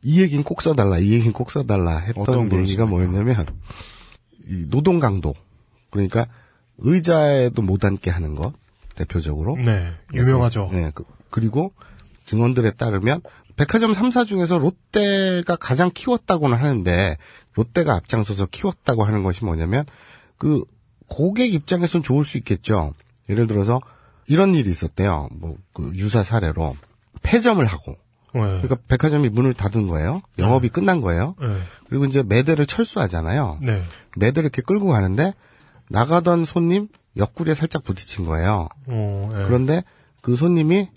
이 0.04 0.20
얘기는 0.20 0.42
꼭 0.44 0.62
써달라, 0.62 0.98
이 0.98 1.12
얘기는 1.12 1.32
꼭 1.32 1.50
써달라 1.50 1.98
했던 1.98 2.52
얘기가? 2.52 2.86
뭐였냐면 2.86 3.46
이 4.46 4.66
노동 4.68 5.00
강도 5.00 5.34
그러니까 5.90 6.26
의자에도 6.78 7.62
못 7.62 7.84
앉게 7.84 8.10
하는 8.10 8.34
것 8.34 8.52
대표적으로 8.94 9.56
네, 9.56 9.92
유명하죠. 10.14 10.68
네, 10.72 10.90
그, 10.94 11.04
그리고 11.30 11.72
증언들에 12.26 12.72
따르면 12.72 13.22
백화점 13.56 13.92
3사 13.92 14.26
중에서 14.26 14.58
롯데가 14.58 15.56
가장 15.56 15.90
키웠다고는 15.92 16.56
하는데 16.58 17.16
롯데가 17.54 17.94
앞장서서 17.94 18.46
키웠다고 18.46 19.04
하는 19.04 19.22
것이 19.22 19.44
뭐냐면 19.44 19.84
그 20.38 20.64
고객 21.06 21.54
입장에선 21.54 22.02
좋을 22.02 22.24
수 22.24 22.38
있겠죠. 22.38 22.94
예를 23.28 23.46
들어서 23.46 23.80
이런 24.26 24.54
일이 24.54 24.70
있었대요. 24.70 25.28
뭐 25.32 25.56
그 25.74 25.90
유사 25.94 26.22
사례로 26.22 26.76
폐점을 27.22 27.64
하고 27.66 27.96
네. 28.34 28.40
그러니까 28.40 28.76
백화점이 28.88 29.28
문을 29.28 29.54
닫은 29.54 29.86
거예요. 29.86 30.20
영업이 30.38 30.68
끝난 30.68 31.00
거예요. 31.00 31.34
네. 31.40 31.56
그리고 31.88 32.04
이제 32.04 32.22
매대를 32.22 32.66
철수하잖아요. 32.66 33.58
네. 33.62 33.82
매대를 34.16 34.46
이렇게 34.46 34.62
끌고 34.62 34.88
가는데 34.88 35.34
나가던 35.90 36.44
손님 36.44 36.88
옆구리에 37.16 37.54
살짝 37.54 37.84
부딪힌 37.84 38.26
거예요. 38.26 38.68
어, 38.88 39.32
네. 39.36 39.44
그런데 39.44 39.84
그 40.20 40.36
손님이 40.36 40.88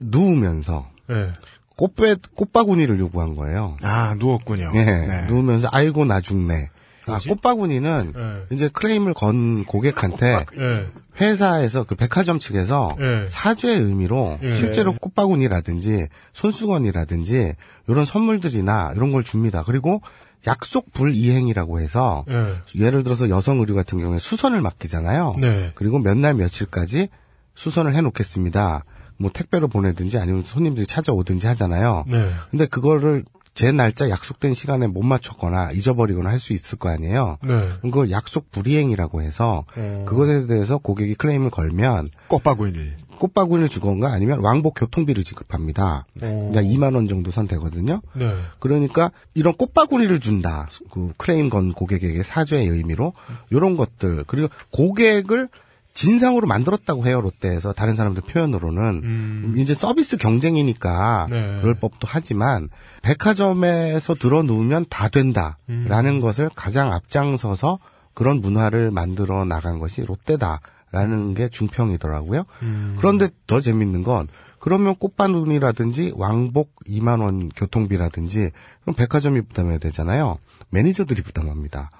누우면서 0.00 0.88
네. 1.08 1.32
꽃배, 1.76 2.16
꽃바구니를 2.34 2.98
요구한 2.98 3.36
거예요. 3.36 3.76
아 3.82 4.14
누웠군요. 4.18 4.72
예, 4.74 4.84
네. 4.84 5.26
누우면서 5.26 5.68
아이고 5.70 6.04
나 6.04 6.20
죽네. 6.20 6.70
아? 7.06 7.18
꽃바구니는 7.18 8.12
네. 8.14 8.54
이제 8.54 8.68
클레임을 8.68 9.14
건 9.14 9.64
고객한테 9.64 10.44
네. 10.56 10.86
회사에서 11.20 11.84
그 11.84 11.94
백화점 11.94 12.38
측에서 12.38 12.96
네. 12.98 13.26
사죄의 13.28 13.78
의미로 13.80 14.38
네. 14.40 14.54
실제로 14.56 14.94
꽃바구니라든지 14.96 16.08
손수건이라든지 16.32 17.54
이런 17.88 18.04
선물들이나 18.04 18.92
이런 18.96 19.12
걸 19.12 19.22
줍니다. 19.22 19.62
그리고 19.64 20.00
약속 20.46 20.92
불이행이라고 20.92 21.80
해서 21.80 22.24
네. 22.26 22.54
예를 22.76 23.04
들어서 23.04 23.28
여성 23.28 23.60
의류 23.60 23.74
같은 23.74 23.98
경우에 23.98 24.18
수선을 24.18 24.60
맡기잖아요. 24.60 25.34
네. 25.40 25.72
그리고 25.74 25.98
몇 25.98 26.16
날 26.16 26.34
며칠까지 26.34 27.08
수선을 27.54 27.94
해놓겠습니다. 27.94 28.84
뭐 29.18 29.30
택배로 29.32 29.68
보내든지 29.68 30.18
아니면 30.18 30.42
손님들이 30.44 30.86
찾아오든지 30.86 31.46
하잖아요. 31.48 32.04
네. 32.08 32.30
근데 32.50 32.66
그거를 32.66 33.24
제 33.54 33.70
날짜 33.70 34.08
약속된 34.08 34.54
시간에 34.54 34.86
못 34.86 35.02
맞췄거나 35.02 35.72
잊어버리거나 35.72 36.30
할 36.30 36.40
수 36.42 36.52
있을 36.52 36.78
거 36.78 36.88
아니에요. 36.88 37.38
네. 37.44 37.70
그걸 37.82 38.10
약속 38.10 38.50
불이행이라고 38.50 39.22
해서 39.22 39.64
어. 39.76 40.04
그것에 40.08 40.46
대해서 40.46 40.78
고객이 40.78 41.14
클레임을 41.14 41.50
걸면 41.50 42.06
꽃바구니를. 42.28 42.96
꽃바구니를 43.18 43.68
주건가 43.68 44.10
아니면 44.12 44.40
왕복 44.40 44.74
교통비를 44.74 45.22
지급합니다. 45.22 46.06
어. 46.22 46.48
그러니까 46.50 46.62
2만 46.62 46.96
원 46.96 47.06
정도 47.06 47.30
선 47.30 47.46
되거든요. 47.46 48.00
네. 48.16 48.34
그러니까 48.58 49.12
이런 49.34 49.54
꽃바구니를 49.54 50.18
준다. 50.18 50.68
그 50.90 51.12
클레임 51.16 51.48
건 51.48 51.72
고객에게 51.72 52.24
사죄의 52.24 52.66
의미로 52.66 53.12
이런 53.50 53.76
것들 53.76 54.24
그리고 54.26 54.48
고객을 54.72 55.48
진상으로 55.94 56.46
만들었다고 56.46 57.06
해요 57.06 57.20
롯데에서 57.20 57.72
다른 57.72 57.94
사람들 57.94 58.22
표현으로는 58.22 58.82
음. 59.04 59.54
이제 59.58 59.74
서비스 59.74 60.16
경쟁이니까 60.16 61.26
네. 61.28 61.58
그럴 61.60 61.74
법도 61.74 62.06
하지만 62.06 62.68
백화점에서 63.02 64.14
들어 64.14 64.42
누우면 64.42 64.86
다 64.88 65.08
된다라는 65.08 65.56
음. 65.68 66.20
것을 66.20 66.50
가장 66.54 66.92
앞장서서 66.92 67.78
그런 68.14 68.40
문화를 68.40 68.90
만들어 68.90 69.44
나간 69.44 69.78
것이 69.78 70.02
롯데다라는 70.02 71.34
게 71.34 71.48
중평이더라고요. 71.48 72.44
음. 72.62 72.96
그런데 72.98 73.28
더 73.46 73.60
재밌는 73.60 74.02
건 74.02 74.28
그러면 74.58 74.94
꽃바구니라든지 74.96 76.12
왕복 76.14 76.76
2만 76.86 77.20
원 77.20 77.48
교통비라든지 77.48 78.50
그럼 78.82 78.94
백화점이 78.94 79.42
부담해야 79.42 79.78
되잖아요. 79.78 80.38
매니저들이 80.70 81.22
부담합니다. 81.22 81.90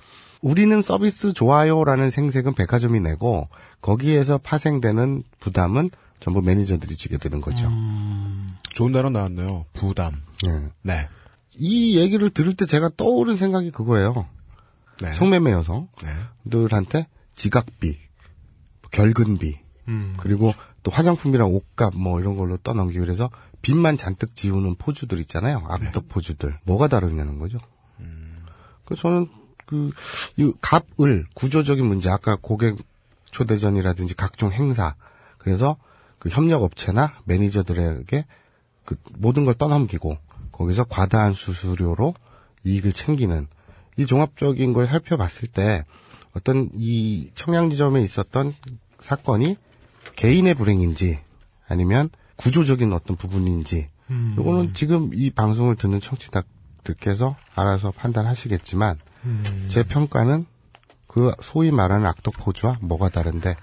우리는 0.42 0.82
서비스 0.82 1.32
좋아요라는 1.32 2.10
생색은 2.10 2.54
백화점이 2.54 3.00
내고 3.00 3.48
거기에서 3.80 4.38
파생되는 4.38 5.22
부담은 5.40 5.88
전부 6.20 6.42
매니저들이 6.42 6.96
지게 6.96 7.16
되는 7.16 7.40
거죠. 7.40 7.68
음. 7.68 8.48
좋은 8.74 8.92
단어 8.92 9.08
나왔네요. 9.10 9.66
부담. 9.72 10.22
네. 10.46 10.68
네. 10.82 11.08
이 11.54 11.96
얘기를 11.96 12.30
들을 12.30 12.54
때 12.54 12.66
제가 12.66 12.90
떠오른 12.96 13.36
생각이 13.36 13.70
그거예요. 13.70 14.26
네. 15.00 15.12
성매매 15.14 15.50
네. 15.50 15.56
여성들한테 15.56 17.06
지각비, 17.34 17.98
결근비, 18.90 19.58
음. 19.88 20.14
그리고 20.18 20.52
또 20.82 20.90
화장품이랑 20.90 21.48
옷값 21.48 21.96
뭐 21.96 22.20
이런 22.20 22.36
걸로 22.36 22.56
떠넘기기 22.56 23.00
위해서 23.00 23.30
빚만 23.62 23.96
잔뜩 23.96 24.34
지우는 24.34 24.74
포즈들 24.76 25.20
있잖아요. 25.20 25.64
악덕 25.68 26.08
포즈들. 26.08 26.58
뭐가 26.64 26.88
다르냐는 26.88 27.38
거죠. 27.38 27.58
그래서 28.84 29.02
저는 29.02 29.28
그, 29.72 29.90
이 30.36 30.52
갑을 30.60 31.24
구조적인 31.32 31.82
문제, 31.86 32.10
아까 32.10 32.36
고객 32.38 32.76
초대전이라든지 33.30 34.14
각종 34.14 34.52
행사, 34.52 34.94
그래서 35.38 35.78
그 36.18 36.28
협력업체나 36.28 37.14
매니저들에게 37.24 38.26
그 38.84 38.96
모든 39.16 39.46
걸 39.46 39.54
떠넘기고 39.54 40.18
거기서 40.52 40.84
과다한 40.84 41.32
수수료로 41.32 42.14
이익을 42.64 42.92
챙기는 42.92 43.48
이 43.96 44.04
종합적인 44.04 44.74
걸 44.74 44.86
살펴봤을 44.86 45.48
때 45.48 45.86
어떤 46.36 46.68
이 46.74 47.30
청량지점에 47.34 48.02
있었던 48.02 48.54
사건이 49.00 49.56
개인의 50.16 50.54
불행인지 50.54 51.18
아니면 51.66 52.10
구조적인 52.36 52.92
어떤 52.92 53.16
부분인지 53.16 53.88
음. 54.10 54.34
요거는 54.36 54.74
지금 54.74 55.10
이 55.14 55.30
방송을 55.30 55.76
듣는 55.76 56.00
청취자들께서 56.02 57.36
알아서 57.54 57.90
판단하시겠지만 57.90 58.98
음. 59.24 59.68
제 59.70 59.82
평가는 59.84 60.46
그 61.06 61.32
소위 61.42 61.70
말하는 61.70 62.06
악덕 62.06 62.34
포즈와 62.34 62.78
뭐가 62.80 63.08
다른데 63.10 63.56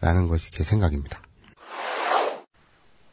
라는 0.00 0.28
것이 0.28 0.50
제 0.50 0.64
생각입니다. 0.64 1.20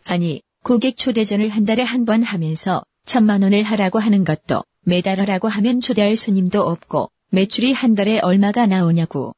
아니, 0.06 0.42
고객 0.64 0.98
초대전을 0.98 1.50
한 1.50 1.66
달에 1.66 1.84
한 1.84 2.06
번 2.06 2.24
하면서 2.24 2.84
천만 3.06 3.42
원을 3.44 3.64
하라고 3.64 4.00
하는 4.00 4.24
것도 4.24 4.64
매달 4.82 5.20
하라고 5.20 5.48
하면 5.48 5.80
초대할 5.82 6.16
손님도 6.16 6.62
없고 6.62 7.10
매출이 7.32 7.74
한 7.74 7.96
달에 7.96 8.20
얼마가 8.20 8.66
나오냐고. 8.66 9.34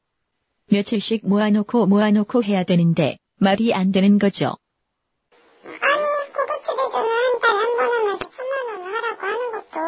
며칠씩 0.70 1.26
모아놓고 1.26 1.86
모아놓고 1.86 2.44
해야 2.44 2.62
되는데 2.64 3.18
말이 3.40 3.72
안 3.74 3.92
되는 3.92 4.18
거죠. 4.18 4.56
아니 5.64 6.04
고객 6.34 6.62
초대전을 6.62 7.08
한 7.10 7.38
달에 7.40 7.56
한 7.58 7.76
번 7.76 7.90
하면서 7.96 8.28
천만 8.28 8.66
원을 8.68 8.94
하라고 8.94 9.26
하는 9.26 9.52
것도 9.52 9.78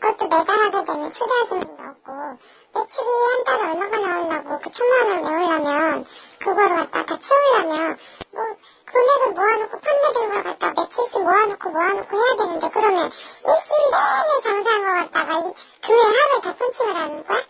그것도 0.00 0.28
매달 0.28 0.58
하게 0.58 0.84
되면 0.84 1.12
초대할 1.12 1.46
손님도 1.46 1.82
없고 1.82 2.38
매출이 2.74 3.08
한 3.08 3.44
달에 3.44 3.70
얼마가 3.70 3.98
나오려고 3.98 4.60
그 4.60 4.70
천만 4.70 5.06
원을 5.06 5.22
내우려면 5.22 6.04
그거를 6.38 6.76
갖다 6.76 7.04
다 7.04 7.18
채우려면 7.18 7.98
뭐 8.32 8.42
금액을 8.84 9.32
모아놓고 9.32 9.80
판매된 9.80 10.28
걸 10.30 10.42
갖다 10.42 10.72
며칠씩 10.72 11.22
모아놓고 11.22 11.70
모아놓고 11.70 12.16
해야 12.16 12.36
되는데 12.36 12.70
그러면 12.70 13.04
일주일 13.06 13.90
내내 13.92 14.42
장사한 14.42 14.84
거 14.84 14.92
갖다가 14.92 15.38
이 15.38 15.52
금요일 15.82 16.04
하루에 16.04 16.40
다 16.42 16.54
펀칭을 16.54 16.96
하는 16.96 17.26
거야? 17.26 17.40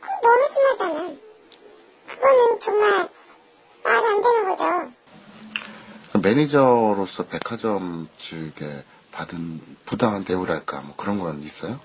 그거 0.00 0.12
너무 0.22 0.48
심하잖아. 0.48 1.14
그거는 2.06 2.58
정말 2.60 3.08
말이 3.84 4.06
안 4.06 4.22
되는 4.22 4.48
거죠. 4.48 4.92
매니저로서 6.22 7.24
백화점 7.26 8.08
측에 8.18 8.84
받은 9.12 9.76
부당한 9.86 10.24
대우랄까 10.24 10.80
뭐 10.80 10.94
그런 10.96 11.18
건 11.18 11.42
있어요? 11.42 11.78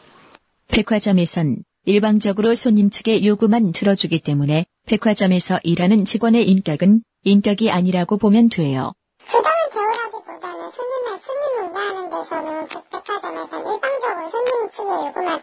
백화점에선 0.72 1.64
일방적으로 1.86 2.56
손님 2.56 2.90
측의 2.90 3.26
요구만 3.28 3.74
들어주기 3.74 4.20
때문에 4.22 4.66
백화점에서 4.88 5.60
일하는 5.64 6.06
직원의 6.06 6.48
인격은 6.50 7.02
인격이 7.24 7.70
아니라고 7.70 8.18
보면 8.18 8.48
돼요. 8.50 8.94
부담은 9.28 9.70
배우라기보다는 9.74 10.70
손님을 10.72 11.20
손님을 11.20 11.64
응대하는 11.68 12.10
데서는 12.10 12.68
백- 12.68 12.90
백화점에서는 12.90 13.74
일방적으로 13.74 14.30
손님 14.30 14.70
측의 14.72 15.08
요구만 15.08 15.42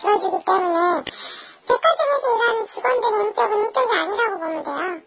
들어주기 0.00 0.44
때문에 0.46 1.04
백화점에서 1.68 2.24
일하는 2.36 2.66
직원들의 2.66 3.20
인격은 3.26 3.58
인격이 3.60 3.98
아니라고 3.98 4.38
보면 4.40 4.64
돼요. 4.64 5.02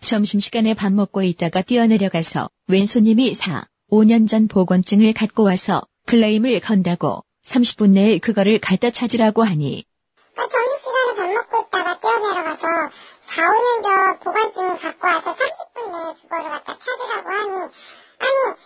점심시간에 0.00 0.74
밥 0.74 0.92
먹고 0.92 1.22
있다가 1.22 1.62
뛰어내려가서 1.62 2.48
웬 2.68 2.86
손님이 2.86 3.34
4, 3.34 3.64
5년 3.90 4.28
전 4.28 4.46
보건증을 4.46 5.12
갖고 5.14 5.42
와서 5.42 5.82
클레임을 6.06 6.60
건다고 6.60 7.24
30분 7.46 7.90
내에 7.90 8.18
그거를 8.18 8.58
갖다 8.58 8.90
찾으라고 8.90 9.42
하니 9.44 9.84
그러니까 10.34 10.58
점심시간에 10.58 11.14
밥 11.16 11.32
먹고 11.32 11.66
있다가 11.66 12.00
뛰어내려가서 12.00 12.66
4, 13.20 13.42
5년 13.42 13.82
전 13.82 14.18
보관증을 14.20 14.78
갖고 14.78 15.06
와서 15.06 15.34
30분 15.34 15.90
내에 15.92 16.14
그거를 16.22 16.50
갖다 16.50 16.78
찾으라고 16.78 17.30
하니 17.30 17.54
아니 18.18 18.56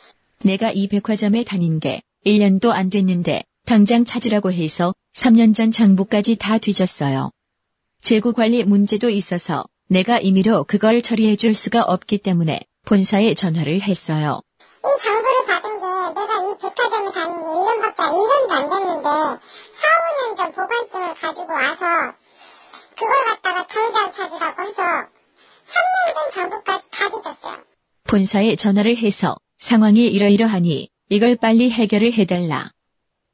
내가 0.43 0.73
이 0.73 0.89
백화점에 0.89 1.45
다닌 1.45 1.79
게 1.81 2.03
1년도 2.27 2.71
안 2.71 2.91
됐는데 2.91 3.45
당장 3.67 4.05
찾으라고 4.05 4.53
해서 4.53 4.95
3년 5.15 5.55
전 5.55 5.71
장부까지 5.71 6.37
다 6.37 6.59
뒤졌어요. 6.59 7.31
재고 8.01 8.33
관리 8.33 8.65
문제도 8.65 9.09
있어서 9.11 9.65
내가 9.89 10.19
임의로 10.19 10.65
그걸 10.65 11.03
처리해 11.03 11.37
줄 11.37 11.55
수가 11.55 11.83
없기 11.83 12.19
때문에 12.19 12.61
본사에 12.87 13.35
전화를 13.35 13.83
했어요. 13.83 14.41
이 14.61 15.03
장부를 15.03 15.47
게 15.81 15.87
내가 16.15 16.33
이 16.45 16.59
백화점에 16.61 17.11
다닌 17.13 17.43
게 17.43 17.49
1년밖에 17.49 17.97
1년도 17.97 18.51
안 18.53 18.71
됐는데 18.71 19.09
4, 19.09 19.39
5년 20.07 20.37
전 20.37 20.53
보관증을 20.53 21.15
가지고 21.15 21.53
와서 21.53 22.15
그걸 22.97 23.25
갖다가 23.27 23.67
당장 23.67 24.13
찾으라고 24.13 24.63
해서 24.63 24.83
3년 25.71 26.15
전 26.15 26.31
장부까지 26.35 26.91
다 26.91 27.09
뒤졌어요. 27.09 27.65
본사에 28.05 28.57
전화를 28.57 28.97
해서 28.97 29.37
상황이 29.59 30.07
이러이러하니 30.07 30.89
이걸 31.09 31.37
빨리 31.37 31.71
해결을 31.71 32.13
해달라. 32.13 32.71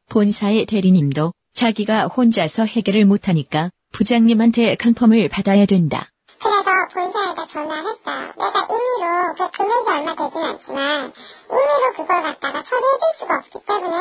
본사의 0.08 0.66
대리님도 0.66 1.32
자기가 1.52 2.06
혼자서 2.06 2.64
해결을 2.64 3.04
못하니까 3.06 3.70
부장님한테 3.92 4.76
컨펌을 4.76 5.28
받아야 5.28 5.66
된다. 5.66 6.08
그래서 6.38 6.88
본사에다 6.92 7.46
전화했어요. 7.46 8.32
내가 8.36 8.66
임의로 8.70 9.34
그 9.38 9.50
금액이 9.50 9.90
얼마 9.90 10.14
되진 10.14 10.42
않지만 10.42 11.12
임의로 11.50 11.92
그걸 11.96 12.22
갖다가 12.22 12.62
처리해줄 12.62 13.08
수가 13.18 13.34
없기 13.36 13.58
때문에 13.66 13.96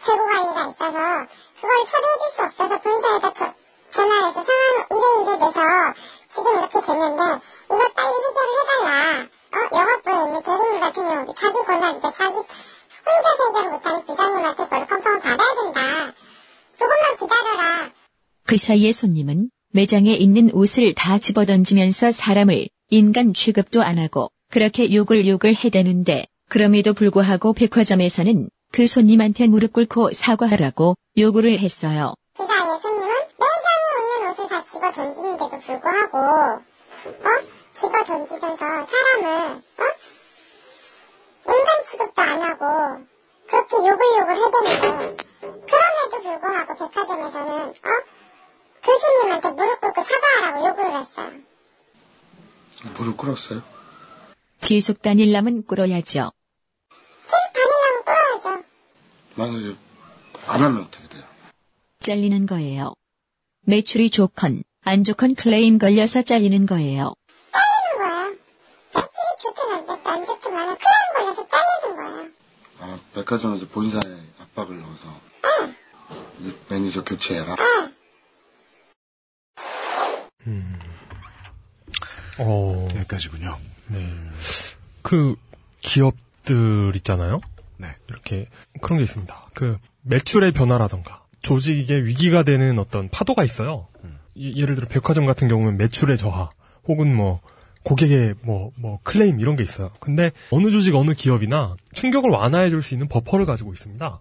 재고 0.00 0.26
관리가 0.26 0.60
있어서 0.62 1.26
그걸 1.60 1.84
처리해줄 1.84 2.28
수 2.34 2.42
없어서 2.42 2.78
본사에다 2.80 3.32
저- 3.34 3.54
전화를 3.90 4.28
해서 4.28 4.44
상황이 4.44 4.86
이래 4.90 5.22
이래 5.22 5.38
돼서 5.38 5.60
지금 6.34 6.52
이렇게 6.58 6.80
됐는데 6.80 7.22
이걸 7.66 7.92
빨리 7.94 8.14
해결을 8.16 8.50
해달라. 8.60 9.26
어? 9.52 9.68
영업부에 9.78 10.14
있는 10.24 10.42
대리님 10.42 10.80
같은 10.80 11.06
경우도 11.06 11.34
자기 11.34 11.58
권한인데 11.62 12.10
자기 12.12 12.36
혼자서 13.04 13.46
해결을 13.48 13.70
못하니 13.72 14.04
부장님한테 14.06 14.64
그걸 14.64 14.86
컨펌을 14.86 15.20
받아야 15.20 15.54
된다. 15.62 15.80
조금만 16.78 17.16
기다려라. 17.16 17.90
그 18.46 18.56
사이에 18.56 18.92
손님은 18.92 19.50
매장에 19.74 20.12
있는 20.12 20.50
옷을 20.52 20.94
다 20.94 21.18
집어던지면서 21.18 22.10
사람을 22.12 22.68
인간 22.90 23.32
취급도 23.32 23.82
안 23.82 23.98
하고 23.98 24.30
그렇게 24.50 24.92
욕을 24.92 25.26
욕을 25.26 25.54
해대는데 25.54 26.26
그럼에도 26.50 26.92
불구하고 26.92 27.54
백화점에서는 27.54 28.50
그 28.70 28.86
손님한테 28.86 29.46
무릎 29.46 29.72
꿇고 29.72 30.12
사과하라고 30.12 30.96
요구를 31.16 31.58
했어요. 31.58 32.14
그 32.36 32.46
사이에 32.46 32.78
손님은 32.80 33.06
매장에 33.08 33.88
있는 34.00 34.30
옷을 34.30 34.48
다 34.48 34.64
집어 34.64 34.92
던지는데도 34.92 35.58
불구하고, 35.58 36.18
어? 36.18 37.28
집어 37.74 38.04
던지면서 38.04 38.56
사람을, 38.56 39.28
어? 39.28 39.84
인간 41.48 41.84
취급도 41.86 42.22
안 42.22 42.42
하고, 42.42 43.04
그렇게 43.46 43.76
욕을 43.76 44.00
욕을 44.20 44.36
해대는데, 44.36 45.24
그럼에도 45.40 46.20
불구하고 46.22 46.74
백화점에서는, 46.74 47.68
어? 47.68 48.11
그 48.82 48.98
손님한테 48.98 49.50
무릎 49.50 49.80
꿇고 49.80 50.02
사과하라고 50.02 50.68
요구를 50.68 51.00
했어요. 51.00 51.32
무릎 52.98 53.16
꿇었어요? 53.16 53.62
계속 54.60 55.02
다닐라면 55.02 55.64
꿇어야죠. 55.66 56.30
계속 57.24 57.52
다니려면 57.54 58.04
꿇어야죠. 58.04 58.64
만약에 59.36 59.76
안 60.46 60.62
하면 60.62 60.82
어떻게 60.84 61.08
돼요? 61.08 61.22
잘리는 62.00 62.46
거예요. 62.46 62.94
매출이 63.62 64.10
좋건 64.10 64.64
안 64.84 65.04
좋건 65.04 65.36
클레임 65.36 65.78
걸려서 65.78 66.22
잘리는 66.22 66.66
거예요. 66.66 67.14
잘리는 67.52 68.08
거예요. 68.08 68.36
매출이 68.94 69.36
좋든 69.42 69.72
안 69.72 69.86
좋든 69.86 70.10
안 70.12 70.24
좋든 70.26 70.50
간에 70.54 70.76
클레임 70.76 71.14
걸려서 71.16 71.46
잘리는 71.46 71.96
거예요. 71.96 72.30
아, 72.80 72.98
백화점에서 73.14 73.68
본사에 73.68 74.00
압박을 74.40 74.80
넣어서 74.80 75.06
이 76.40 76.52
매니저 76.68 77.04
교체해라. 77.04 77.54
어. 82.38 82.88
여기까지군요. 82.96 83.56
네. 83.88 84.08
그 85.02 85.36
기업들 85.80 86.92
있잖아요. 86.96 87.38
네. 87.76 87.88
이렇게 88.08 88.48
그런 88.80 88.98
게 88.98 89.04
있습니다. 89.04 89.44
그 89.54 89.76
매출의 90.02 90.52
변화라던가 90.52 91.22
조직의 91.42 92.06
위기가 92.06 92.42
되는 92.42 92.78
어떤 92.78 93.08
파도가 93.08 93.44
있어요. 93.44 93.88
이- 94.34 94.60
예를 94.60 94.74
들어 94.76 94.86
백화점 94.88 95.26
같은 95.26 95.48
경우는 95.48 95.76
매출의 95.76 96.16
저하 96.16 96.50
혹은 96.88 97.14
뭐 97.14 97.40
고객의 97.84 98.36
뭐, 98.42 98.70
뭐, 98.76 99.00
클레임 99.02 99.40
이런 99.40 99.56
게 99.56 99.64
있어요. 99.64 99.90
근데 99.98 100.30
어느 100.50 100.70
조직, 100.70 100.94
어느 100.94 101.14
기업이나 101.14 101.74
충격을 101.94 102.30
완화해 102.30 102.70
줄 102.70 102.80
수 102.80 102.94
있는 102.94 103.08
버퍼를 103.08 103.44
가지고 103.44 103.72
있습니다. 103.72 104.20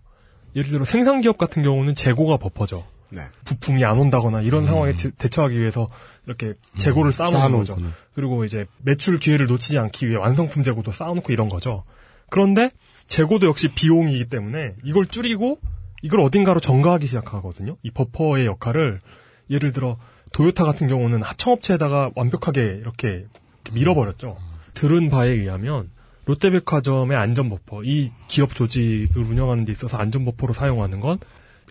예를 0.55 0.69
들어 0.69 0.83
생산기업 0.83 1.37
같은 1.37 1.61
경우는 1.61 1.93
재고가 1.93 2.37
버퍼죠. 2.37 2.85
네. 3.11 3.23
부품이 3.45 3.83
안 3.85 3.97
온다거나 3.99 4.41
이런 4.41 4.65
상황에 4.65 4.93
대- 4.95 5.11
대처하기 5.11 5.59
위해서 5.59 5.89
이렇게 6.25 6.53
재고를 6.77 7.11
쌓아놓는 7.11 7.39
쌓아놓은 7.39 7.59
거죠. 7.59 7.75
거는. 7.75 7.91
그리고 8.13 8.43
이제 8.45 8.65
매출 8.83 9.19
기회를 9.19 9.47
놓치지 9.47 9.77
않기 9.79 10.07
위해 10.07 10.17
완성품 10.17 10.63
재고도 10.63 10.91
쌓아놓고 10.91 11.33
이런 11.33 11.49
거죠. 11.49 11.83
그런데 12.29 12.71
재고도 13.07 13.47
역시 13.47 13.67
비용이기 13.73 14.25
때문에 14.29 14.75
이걸 14.83 15.05
줄이고 15.07 15.59
이걸 16.01 16.21
어딘가로 16.21 16.59
전가하기 16.61 17.05
시작하거든요. 17.07 17.75
이 17.83 17.91
버퍼의 17.91 18.45
역할을 18.45 19.01
예를 19.49 19.71
들어 19.73 19.97
도요타 20.31 20.63
같은 20.63 20.87
경우는 20.87 21.21
하청업체에다가 21.23 22.11
완벽하게 22.15 22.61
이렇게 22.79 23.25
밀어버렸죠. 23.73 24.37
들은 24.73 25.09
바에 25.09 25.29
의하면 25.29 25.89
롯데백화점의 26.25 27.17
안전버퍼, 27.17 27.83
이 27.83 28.09
기업 28.29 28.55
조직을 28.55 29.21
운영하는 29.23 29.65
데 29.65 29.71
있어서 29.73 29.97
안전버퍼로 29.97 30.53
사용하는 30.53 30.99
건 31.01 31.19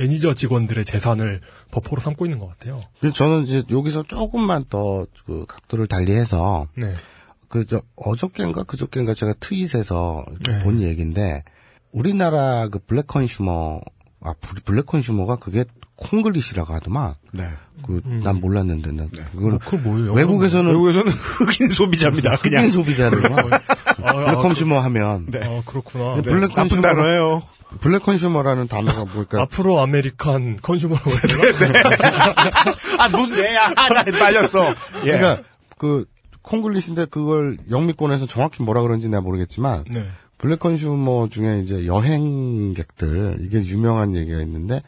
매니저 0.01 0.33
직원들의 0.35 0.85
재산을 0.85 1.41
버퍼로 1.71 2.01
삼고 2.01 2.25
있는 2.25 2.39
것 2.39 2.49
같아요. 2.49 2.81
저는 3.15 3.45
이제 3.47 3.63
여기서 3.71 4.05
조금만 4.05 4.65
더 4.71 5.07
그 5.27 5.45
각도를 5.47 5.87
달리해서 5.87 6.67
네. 6.77 6.95
그저 7.49 7.83
어저께인가 7.97 8.63
그저께인가 8.65 9.13
제가 9.15 9.35
트윗에서 9.41 10.25
네. 10.49 10.63
본 10.63 10.81
얘기인데 10.81 11.45
우리나라 11.93 12.69
그 12.69 12.79
black 12.79 13.07
consumer 13.07 13.81
아 14.23 14.35
블- 14.41 14.61
black 14.65 14.87
consumer가 14.87 15.37
그게 15.37 15.65
콩글리시라고 15.97 16.73
하더만. 16.75 17.15
네. 17.33 17.45
그난 17.85 18.41
몰랐는데 18.41 18.93
난 18.93 19.11
그걸 19.33 19.59
그 19.59 19.75
뭐예요? 19.77 20.13
외국에서는 20.13 20.71
외국에서는 20.71 21.09
흑인 21.13 21.71
소비자입니다. 21.71 22.37
그냥 22.39 22.61
흑인 22.63 22.71
소비자를 22.73 23.19
아, 24.03 24.13
black 24.13 24.37
consumer 24.37 24.79
하면 24.79 25.27
아, 25.35 25.63
그렇구나. 25.67 26.17
네. 26.17 26.23
black 26.23 26.49
나쁜 26.55 26.69
consumer가- 26.79 26.83
단어예요. 26.83 27.43
black 27.81 28.03
consumer라는 28.03 28.69
단어가 28.69 29.05
뭘까? 29.05 29.43
앞으로 29.43 29.79
American 29.81 30.59
consumer라고 30.63 31.11
해야 31.11 31.53
되나? 31.53 31.81
아, 32.99 33.09
무슨 33.09 33.45
애야. 33.45 33.73
아, 33.77 33.89
나 33.89 34.05
빨렸어. 34.05 34.75
예. 35.05 35.13
그러니까 35.13 35.39
그 35.79 36.05
콩글리시인데 36.43 37.07
그걸 37.07 37.59
영미권에서 37.71 38.27
정확히 38.27 38.63
뭐라 38.63 38.83
그런지 38.83 39.09
내가 39.09 39.21
모르겠지만 39.21 39.85
네. 39.91 40.07
black 40.39 40.59
consumer 40.59 41.29
중에 41.29 41.61
이제 41.61 41.87
여행객들 41.87 43.39
이게 43.43 43.59
유명한 43.61 44.17
얘기가 44.17 44.41
있는데 44.41 44.83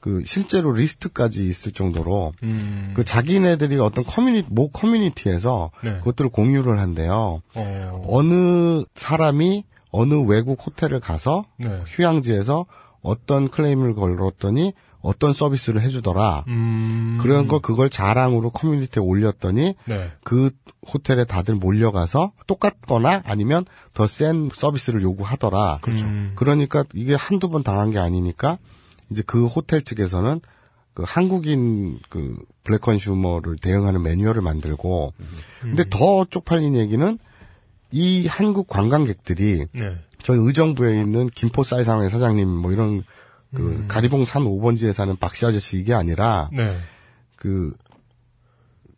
그 0.00 0.22
실제로 0.24 0.72
리스트까지 0.72 1.46
있을 1.46 1.72
정도로 1.72 2.32
음. 2.44 2.92
그 2.94 3.04
자기네들이 3.04 3.78
어떤 3.78 4.04
커뮤니티 4.04 4.46
모 4.50 4.68
커뮤니티에서 4.68 5.70
네. 5.82 5.98
그것들을 5.98 6.30
공유를 6.30 6.78
한대요. 6.78 7.42
어. 7.56 8.02
어느 8.06 8.84
사람이 8.94 9.64
어느 9.96 10.14
외국 10.14 10.64
호텔을 10.64 11.00
가서 11.00 11.44
네. 11.56 11.82
휴양지에서 11.86 12.66
어떤 13.02 13.48
클레임을 13.48 13.94
걸었더니 13.94 14.74
어떤 15.00 15.32
서비스를 15.32 15.80
해주더라. 15.82 16.44
음. 16.48 17.18
그런 17.20 17.46
거 17.46 17.60
그걸 17.60 17.88
자랑으로 17.88 18.50
커뮤니티에 18.50 19.00
올렸더니 19.00 19.74
네. 19.86 20.10
그 20.24 20.50
호텔에 20.92 21.24
다들 21.24 21.54
몰려가서 21.54 22.32
똑같거나 22.46 23.22
아니면 23.24 23.64
더 23.94 24.06
센 24.06 24.50
서비스를 24.52 25.02
요구하더라. 25.02 25.78
그렇죠. 25.80 26.06
음. 26.06 26.32
그러니까 26.34 26.84
이게 26.94 27.14
한두 27.14 27.48
번 27.48 27.62
당한 27.62 27.90
게 27.90 27.98
아니니까 27.98 28.58
이제 29.10 29.22
그 29.24 29.46
호텔 29.46 29.82
측에서는 29.82 30.40
그 30.94 31.04
한국인 31.06 32.00
그 32.08 32.36
블랙 32.64 32.80
컨슈머를 32.80 33.56
대응하는 33.58 34.02
매뉴얼을 34.02 34.42
만들고 34.42 35.12
근데 35.60 35.84
더 35.88 36.24
쪽팔린 36.24 36.74
얘기는 36.74 37.18
이 37.96 38.26
한국 38.26 38.68
관광객들이 38.68 39.66
네. 39.72 39.96
저희 40.22 40.38
의정부에 40.38 41.00
있는 41.00 41.28
김포 41.28 41.62
쌀상회 41.62 42.10
사장님 42.10 42.46
뭐 42.46 42.70
이런 42.70 43.02
그 43.54 43.86
가리봉 43.88 44.26
산 44.26 44.42
5번지에 44.44 44.92
사는 44.92 45.16
박씨 45.16 45.46
아저씨 45.46 45.78
이게 45.78 45.94
아니라 45.94 46.50
네. 46.52 46.78
그, 47.36 47.74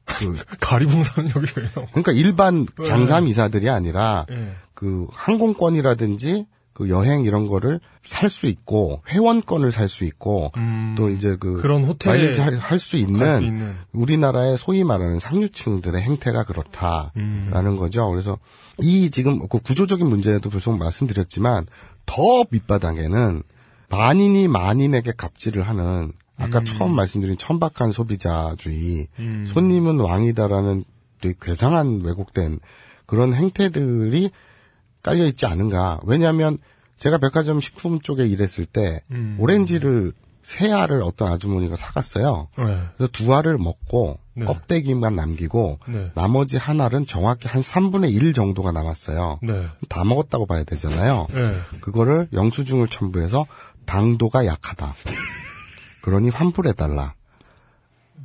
그, 0.04 0.34
가리봉사는 0.58 1.30
여기 1.36 1.52
왜 1.56 1.68
나와? 1.68 1.86
그러니까 1.90 2.10
일반 2.10 2.66
네. 2.66 2.84
장삼 2.84 3.28
이사들이 3.28 3.68
아니라 3.68 4.26
네. 4.28 4.56
그 4.74 5.06
항공권이라든지 5.12 6.46
그 6.78 6.88
여행 6.90 7.24
이런 7.24 7.48
거를 7.48 7.80
살 8.04 8.30
수 8.30 8.46
있고 8.46 9.02
회원권을 9.08 9.72
살 9.72 9.88
수 9.88 10.04
있고 10.04 10.52
또 10.96 11.10
이제 11.10 11.36
그 11.40 11.56
음. 11.56 11.60
그런 11.60 11.82
호텔에 11.84 12.12
마일리지 12.12 12.40
할수 12.40 12.96
있는, 12.96 13.42
있는. 13.42 13.74
우리나라의 13.92 14.56
소위 14.56 14.84
말하는 14.84 15.18
상류층들의 15.18 16.00
행태가 16.00 16.44
그렇다라는 16.44 17.12
음. 17.16 17.76
거죠. 17.76 18.08
그래서 18.08 18.38
이 18.80 19.10
지금 19.10 19.48
그 19.48 19.58
구조적인 19.58 20.06
문제도 20.06 20.48
계속 20.48 20.78
말씀드렸지만 20.78 21.66
더 22.06 22.44
밑바닥에는 22.48 23.42
만인이 23.90 24.46
만인에게 24.46 25.14
갑질을 25.16 25.66
하는 25.66 26.12
아까 26.36 26.62
처음 26.62 26.94
말씀드린 26.94 27.36
천박한 27.36 27.90
소비자주의, 27.90 29.08
음. 29.18 29.44
손님은 29.44 29.98
왕이다라는 29.98 30.84
되게 31.20 31.34
괴상한 31.42 32.02
왜곡된 32.04 32.60
그런 33.06 33.34
행태들이 33.34 34.30
깔려 35.02 35.26
있지 35.26 35.46
않은가. 35.46 36.00
왜냐하면 36.04 36.58
제가 36.96 37.18
백화점 37.18 37.60
식품 37.60 38.00
쪽에 38.00 38.26
일했을 38.26 38.66
때 38.66 39.02
음. 39.10 39.36
오렌지를 39.38 40.12
세 40.42 40.72
알을 40.72 41.02
어떤 41.02 41.30
아주머니가 41.32 41.76
사갔어요. 41.76 42.48
네. 42.56 42.64
그래서 42.96 43.12
두 43.12 43.34
알을 43.34 43.58
먹고 43.58 44.18
네. 44.34 44.44
껍데기만 44.44 45.14
남기고 45.14 45.78
네. 45.88 46.10
나머지 46.14 46.56
한 46.56 46.80
알은 46.80 47.06
정확히 47.06 47.48
한 47.48 47.60
3분의 47.60 48.12
1 48.14 48.32
정도가 48.32 48.72
남았어요. 48.72 49.40
네. 49.42 49.66
다 49.88 50.04
먹었다고 50.04 50.46
봐야 50.46 50.64
되잖아요. 50.64 51.26
네. 51.30 51.80
그거를 51.80 52.28
영수증을 52.32 52.88
첨부해서 52.88 53.46
당도가 53.84 54.46
약하다. 54.46 54.94
그러니 56.02 56.30
환불해달라. 56.30 57.14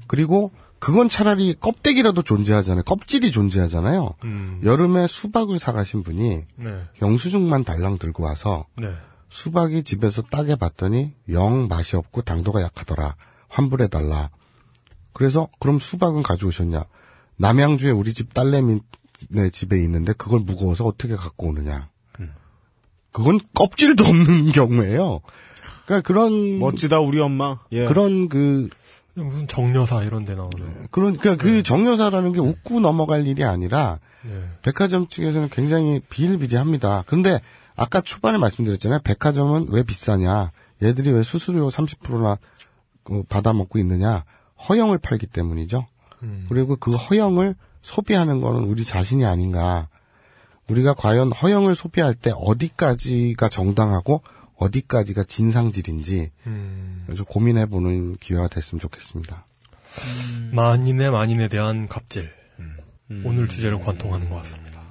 그리고 0.07 0.51
그건 0.83 1.07
차라리 1.07 1.55
껍데기라도 1.57 2.23
존재하잖아요. 2.23 2.83
껍질이 2.83 3.31
존재하잖아요. 3.31 4.15
음. 4.25 4.59
여름에 4.65 5.07
수박을 5.07 5.57
사가신 5.57 6.03
분이 6.03 6.43
네. 6.57 6.83
영수증만 7.01 7.63
달랑 7.63 7.99
들고 7.99 8.21
와서 8.23 8.65
네. 8.75 8.89
수박이 9.29 9.83
집에서 9.83 10.23
따게 10.23 10.57
봤더니 10.57 11.13
영 11.29 11.69
맛이 11.69 11.95
없고 11.95 12.23
당도가 12.23 12.61
약하더라. 12.61 13.15
환불해달라. 13.47 14.29
그래서 15.13 15.47
그럼 15.61 15.79
수박은 15.79 16.21
가져오셨냐? 16.21 16.83
남양주에 17.37 17.91
우리 17.91 18.13
집 18.13 18.33
딸내미네 18.33 19.51
집에 19.53 19.81
있는데 19.83 20.11
그걸 20.11 20.41
무거워서 20.41 20.83
어떻게 20.85 21.15
갖고 21.15 21.47
오느냐? 21.47 21.87
그건 23.13 23.39
껍질도 23.53 24.03
없는 24.03 24.51
경우예요. 24.51 25.21
그러니까 25.85 26.05
그런 26.05 26.59
멋지다 26.59 26.99
우리 26.99 27.21
엄마. 27.21 27.59
예. 27.71 27.85
그런 27.85 28.27
그 28.27 28.69
무슨 29.15 29.47
정여사 29.47 30.03
이런 30.03 30.25
데 30.25 30.35
나오는. 30.35 30.87
그러니까 30.91 31.35
그 31.35 31.63
정여사라는 31.63 32.33
게 32.33 32.39
웃고 32.39 32.79
넘어갈 32.79 33.27
일이 33.27 33.43
아니라 33.43 33.99
네. 34.23 34.43
백화점 34.61 35.07
측에서는 35.07 35.49
굉장히 35.49 35.99
비일비재합니다. 36.09 37.03
근데 37.05 37.39
아까 37.75 38.01
초반에 38.01 38.37
말씀드렸잖아요. 38.37 38.99
백화점은 39.03 39.67
왜 39.69 39.83
비싸냐? 39.83 40.51
얘들이 40.81 41.11
왜 41.11 41.23
수수료 41.23 41.69
30%나 41.69 42.37
그 43.03 43.23
받아먹고 43.23 43.79
있느냐? 43.79 44.23
허영을 44.69 44.97
팔기 44.97 45.27
때문이죠. 45.27 45.85
음. 46.23 46.45
그리고 46.49 46.75
그 46.75 46.93
허영을 46.93 47.55
소비하는 47.81 48.41
거는 48.41 48.63
우리 48.63 48.83
자신이 48.83 49.25
아닌가. 49.25 49.89
우리가 50.69 50.93
과연 50.93 51.31
허영을 51.33 51.75
소비할 51.75 52.15
때 52.15 52.31
어디까지가 52.33 53.49
정당하고 53.49 54.21
어디까지가 54.63 55.23
진상질인지 55.23 56.31
음. 56.47 57.05
좀 57.15 57.25
고민해보는 57.25 58.15
기회가 58.17 58.47
됐으면 58.47 58.79
좋겠습니다. 58.79 59.45
만인의 60.51 61.11
만인에 61.11 61.47
대한 61.47 61.87
갑질. 61.87 62.31
음. 62.59 63.23
오늘 63.25 63.47
주제를 63.47 63.79
관통하는 63.79 64.29
것 64.29 64.35
같습니다. 64.37 64.81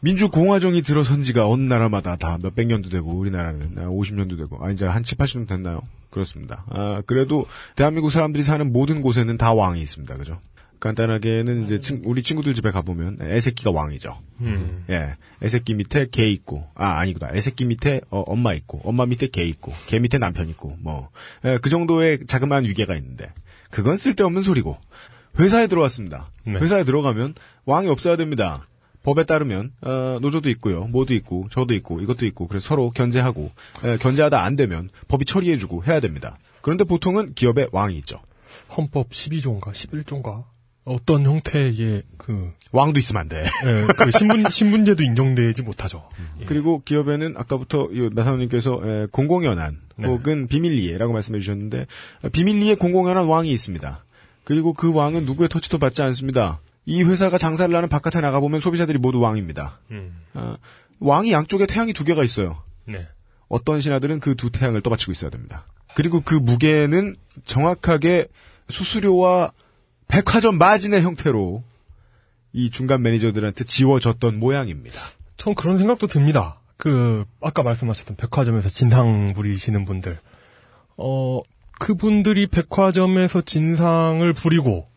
민주공화정이 0.00 0.82
들어선 0.82 1.22
지가 1.22 1.48
어느 1.48 1.62
나라마다 1.62 2.16
다 2.16 2.36
몇백 2.42 2.66
년도 2.66 2.90
되고 2.90 3.10
우리나라는 3.10 3.76
50년도 3.76 4.36
되고 4.36 4.62
아 4.62 4.70
이제 4.70 4.84
한 4.84 5.02
7, 5.02 5.16
80년 5.16 5.48
됐나요? 5.48 5.80
그렇습니다. 6.10 6.66
아 6.68 7.02
그래도 7.06 7.46
대한민국 7.74 8.10
사람들이 8.10 8.42
사는 8.42 8.70
모든 8.70 9.00
곳에는 9.00 9.38
다 9.38 9.54
왕이 9.54 9.80
있습니다. 9.80 10.14
그죠? 10.18 10.40
간단하게는 10.88 11.64
이제 11.64 11.80
친- 11.80 12.02
우리 12.04 12.22
친구들 12.22 12.52
집에 12.54 12.70
가보면 12.70 13.18
애새끼가 13.22 13.70
왕이죠. 13.70 14.18
음. 14.42 14.84
예. 14.90 15.14
애새끼 15.42 15.74
밑에 15.74 16.08
개 16.10 16.28
있고, 16.28 16.68
아, 16.74 16.98
아니구나. 16.98 17.30
애새끼 17.34 17.64
밑에 17.64 18.02
어, 18.10 18.20
엄마 18.20 18.52
있고, 18.52 18.80
엄마 18.84 19.06
밑에 19.06 19.28
개 19.28 19.44
있고, 19.44 19.72
개 19.86 19.98
밑에 19.98 20.18
남편 20.18 20.48
있고, 20.50 20.76
뭐, 20.80 21.08
예, 21.46 21.58
그 21.62 21.70
정도의 21.70 22.26
자그마한 22.26 22.64
위계가 22.66 22.94
있는데, 22.96 23.32
그건 23.70 23.96
쓸데없는 23.96 24.42
소리고, 24.42 24.76
회사에 25.38 25.66
들어왔습니다. 25.68 26.30
네. 26.46 26.52
회사에 26.60 26.84
들어가면 26.84 27.34
왕이 27.64 27.88
없어야 27.88 28.16
됩니다. 28.16 28.68
법에 29.02 29.24
따르면 29.24 29.72
어, 29.82 30.18
노조도 30.20 30.48
있고요, 30.50 30.84
뭐도 30.84 31.14
있고, 31.14 31.48
저도 31.50 31.74
있고, 31.74 32.00
이것도 32.00 32.24
있고, 32.26 32.46
그래서 32.46 32.68
서로 32.68 32.90
견제하고 32.90 33.50
예, 33.84 33.96
견제하다 33.96 34.42
안 34.42 34.54
되면 34.56 34.90
법이 35.08 35.24
처리해주고 35.24 35.84
해야 35.84 36.00
됩니다. 36.00 36.38
그런데 36.60 36.84
보통은 36.84 37.34
기업에 37.34 37.68
왕이 37.72 37.96
있죠. 37.98 38.20
헌법 38.76 39.10
12조인가 39.10 39.72
11조인가 39.72 40.44
어떤 40.84 41.24
형태의 41.24 42.02
그 42.18 42.52
왕도 42.72 42.98
있으면 42.98 43.20
안 43.22 43.28
돼. 43.28 43.42
예, 43.66 43.86
그 43.96 44.10
신분 44.10 44.44
신분제도 44.50 45.02
인정되지 45.02 45.62
못하죠. 45.62 46.08
예. 46.40 46.44
그리고 46.44 46.82
기업에는 46.84 47.34
아까부터 47.36 47.88
이 47.92 48.10
나사원님께서 48.12 48.80
에, 48.84 49.06
공공연한 49.10 49.80
네. 49.96 50.06
혹은 50.08 50.46
비밀리에라고 50.46 51.12
말씀해 51.12 51.38
주셨는데 51.40 51.86
어, 52.22 52.28
비밀리에 52.28 52.74
공공연한 52.74 53.26
왕이 53.26 53.50
있습니다. 53.50 54.04
그리고 54.44 54.74
그 54.74 54.92
왕은 54.92 55.24
누구의 55.24 55.48
터치도 55.48 55.78
받지 55.78 56.02
않습니다. 56.02 56.60
이 56.84 57.02
회사가 57.02 57.38
장사를 57.38 57.74
하는 57.74 57.88
바깥에 57.88 58.20
나가 58.20 58.40
보면 58.40 58.60
소비자들이 58.60 58.98
모두 58.98 59.20
왕입니다. 59.20 59.78
음. 59.90 60.14
어, 60.34 60.56
왕이 61.00 61.32
양쪽에 61.32 61.64
태양이 61.66 61.94
두 61.94 62.04
개가 62.04 62.22
있어요. 62.24 62.62
네. 62.84 63.06
어떤 63.48 63.80
신하들은 63.80 64.20
그 64.20 64.34
두 64.34 64.50
태양을 64.50 64.82
떠받치고 64.82 65.12
있어야 65.12 65.30
됩니다. 65.30 65.64
그리고 65.94 66.20
그 66.20 66.34
무게는 66.34 67.16
정확하게 67.46 68.26
수수료와 68.68 69.52
백화점 70.08 70.58
마진의 70.58 71.02
형태로 71.02 71.62
이 72.52 72.70
중간 72.70 73.02
매니저들한테 73.02 73.64
지워졌던 73.64 74.38
모양입니다. 74.38 74.98
전 75.36 75.54
그런 75.54 75.78
생각도 75.78 76.06
듭니다. 76.06 76.60
그 76.76 77.24
아까 77.40 77.62
말씀하셨던 77.62 78.16
백화점에서 78.16 78.68
진상 78.68 79.32
부리시는 79.32 79.84
분들, 79.84 80.18
어 80.96 81.40
그분들이 81.78 82.46
백화점에서 82.46 83.42
진상을 83.42 84.32
부리고 84.32 84.88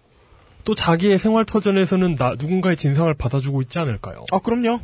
또 0.64 0.76
자기의 0.76 1.18
생활 1.18 1.46
터전에서는 1.46 2.16
나 2.16 2.36
누군가의 2.38 2.78
진상을 2.78 3.12
받아주고 3.14 3.62
있지 3.64 3.80
않을까요? 3.80 4.26
아 4.32 4.40
그럼요. 4.40 4.80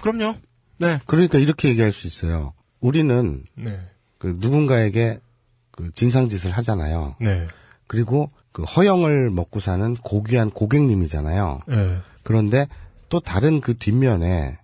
그럼요. 0.00 0.36
네. 0.78 1.00
그러니까 1.06 1.38
이렇게 1.38 1.68
얘기할 1.68 1.92
수 1.92 2.06
있어요. 2.06 2.52
우리는 2.80 3.44
네. 3.54 3.80
그 4.18 4.36
누군가에게 4.38 5.20
그 5.70 5.90
진상짓을 5.92 6.50
하잖아요. 6.50 7.16
네. 7.20 7.46
그리고 7.86 8.28
그 8.54 8.62
허영을 8.62 9.30
먹고 9.30 9.58
사는 9.58 9.96
고귀한 9.96 10.50
고객님이잖아요. 10.50 11.58
네. 11.66 11.98
그런데 12.22 12.68
또 13.08 13.18
다른 13.18 13.60
그 13.60 13.76
뒷면에 13.76 14.58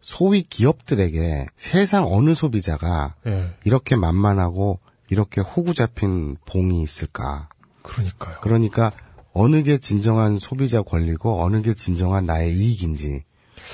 소위 0.00 0.42
기업들에게 0.42 1.48
세상 1.56 2.06
어느 2.06 2.34
소비자가 2.34 3.16
네. 3.24 3.50
이렇게 3.64 3.96
만만하고 3.96 4.78
이렇게 5.10 5.40
호구 5.40 5.74
잡힌 5.74 6.36
봉이 6.46 6.80
있을까? 6.80 7.48
그러니까요. 7.82 8.38
그러니까 8.40 8.92
어느 9.32 9.64
게 9.64 9.78
진정한 9.78 10.38
소비자 10.38 10.82
권리고 10.82 11.42
어느 11.42 11.60
게 11.60 11.74
진정한 11.74 12.26
나의 12.26 12.54
이익인지 12.54 13.24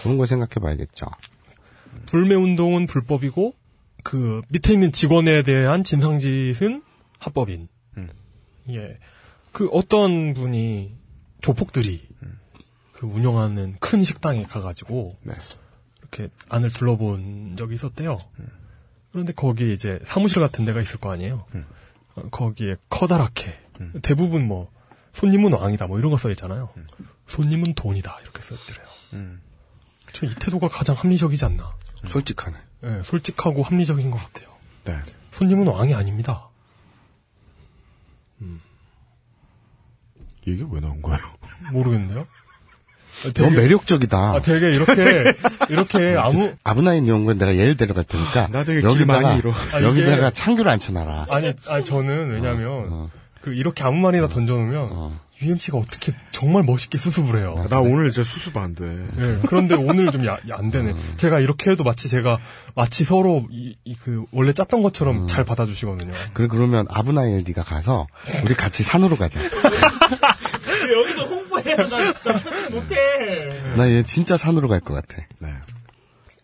그런 0.03 0.16
걸 0.16 0.27
생각해 0.27 0.55
봐야겠죠. 0.55 1.05
불매 2.07 2.35
운동은 2.35 2.87
불법이고 2.87 3.53
그 4.05 4.41
밑에 4.49 4.73
있는 4.73 4.91
직원에 4.91 5.43
대한 5.43 5.85
진상짓은 5.85 6.82
합법인. 7.19 7.69
예. 8.70 8.99
그 9.52 9.68
어떤 9.72 10.32
분이 10.35 10.97
조폭들이 11.40 12.09
그 12.93 13.06
운영하는 13.06 13.77
큰 13.81 14.02
식당에 14.02 14.44
가가지고 14.44 15.16
이렇게 16.01 16.28
안을 16.48 16.70
둘러본 16.70 17.56
적이 17.56 17.74
있었대요. 17.74 18.18
그런데 19.12 19.32
거기에 19.32 19.72
이제 19.72 19.98
사무실 20.05 20.40
같은 20.40 20.64
데가 20.64 20.81
있을 20.82 21.01
거 21.01 21.10
아니에요. 21.12 21.47
어, 22.16 22.22
거기에 22.31 22.77
커다랗게 22.90 23.59
대부분 24.02 24.47
뭐 24.47 24.70
손님은 25.14 25.55
왕이다 25.55 25.86
뭐 25.86 25.98
이런 25.98 26.10
거 26.10 26.16
써 26.16 26.31
있잖아요. 26.31 26.70
손님은 27.27 27.74
돈이다 27.74 28.18
이렇게 28.22 28.43
써 28.43 28.55
있더래요. 28.55 28.86
저 30.12 30.27
이 30.27 30.31
태도가 30.39 30.68
가장 30.68 30.94
합리적이지 30.97 31.44
않나. 31.44 31.74
솔직하네. 32.09 32.56
예, 32.85 33.02
솔직하고 33.05 33.62
합리적인 33.62 34.10
것 34.10 34.18
같아요. 34.18 34.48
네. 34.85 34.98
손님은 35.32 35.66
왕이 35.68 35.94
아닙니다. 35.94 36.48
얘기 40.47 40.65
왜 40.71 40.81
나온 40.81 41.03
거예요? 41.03 41.19
모르겠는데요. 41.73 42.27
너무 43.35 43.51
매력적이다. 43.55 44.17
아, 44.19 44.41
되게 44.41 44.71
이렇게 44.71 45.35
이렇게 45.69 46.17
아무 46.19 46.55
아브나인 46.65 47.07
연구원 47.07 47.37
내가 47.37 47.55
예를 47.55 47.77
데려갈 47.77 48.03
테니까 48.05 48.49
나 48.49 48.65
되게 48.65 48.81
길 48.81 48.89
여기다가. 48.89 49.29
아, 49.29 49.37
이게- 49.79 49.85
여기다가 49.87 50.31
창규를 50.31 50.71
앉혀놔라. 50.73 51.27
아니, 51.29 51.53
아니 51.69 51.85
저는 51.85 52.31
왜냐면 52.31 52.87
어. 52.91 53.11
그 53.43 53.53
이렇게 53.53 53.85
아무 53.85 53.99
말이나 53.99 54.27
던져놓으면 54.29 55.19
UMC가 55.43 55.79
어떻게 55.79 56.12
정말 56.33 56.62
멋있게 56.65 56.99
수습을 56.99 57.39
해요. 57.41 57.67
나 57.71 57.81
오늘 57.81 58.11
진짜 58.11 58.29
수습 58.31 58.57
안 58.57 58.75
돼. 58.75 58.85
네, 59.17 59.39
그런데 59.47 59.75
오늘 59.75 60.11
좀 60.12 60.21
안 60.27 60.71
되네. 60.71 60.95
제가 61.17 61.41
이렇게 61.41 61.71
해도 61.71 61.83
마치 61.85 62.09
제가 62.09 62.39
마치 62.75 63.05
서로 63.05 63.47
이, 63.51 63.77
이 63.85 63.95
그 63.95 64.25
원래 64.33 64.53
짰던 64.53 64.83
것처럼 64.83 65.27
잘 65.27 65.45
받아주시거든요. 65.45 66.12
그래 66.35 66.47
그러면 66.51 66.87
아브나인 66.91 67.43
네가 67.47 67.62
가서 67.62 68.07
우리 68.45 68.55
같이 68.55 68.83
산으로 68.83 69.17
가자. 69.17 69.41
여기서 69.45 71.25
홍보해. 71.25 71.75
나, 71.77 71.87
나 71.87 72.69
못해. 72.71 73.75
나 73.77 73.87
얘 73.89 74.03
진짜 74.03 74.37
산으로 74.37 74.69
갈 74.69 74.81
것 74.81 74.95
같아. 74.95 75.23
네. 75.41 75.49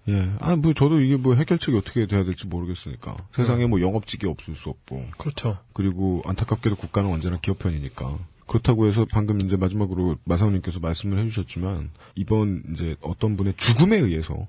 예. 0.09 0.31
아, 0.39 0.55
뭐, 0.55 0.73
저도 0.73 1.01
이게 1.01 1.17
뭐 1.17 1.35
해결책이 1.35 1.77
어떻게 1.77 2.07
돼야 2.07 2.23
될지 2.25 2.47
모르겠으니까. 2.47 3.17
세상에 3.35 3.67
뭐 3.67 3.81
영업직이 3.81 4.27
없을 4.27 4.55
수 4.55 4.69
없고. 4.69 5.05
그렇죠. 5.19 5.59
그리고 5.73 6.23
안타깝게도 6.27 6.77
국가는 6.77 7.11
언제나 7.11 7.39
기업 7.43 7.59
편이니까. 7.59 8.17
그렇다고 8.47 8.87
해서 8.87 9.07
방금 9.11 9.41
이제 9.41 9.57
마지막으로 9.57 10.17
마사오님께서 10.25 10.79
말씀을 10.81 11.19
해주셨지만, 11.19 11.91
이번 12.15 12.63
이제 12.73 12.97
어떤 13.01 13.37
분의 13.37 13.55
죽음에 13.57 13.97
의해서 13.97 14.47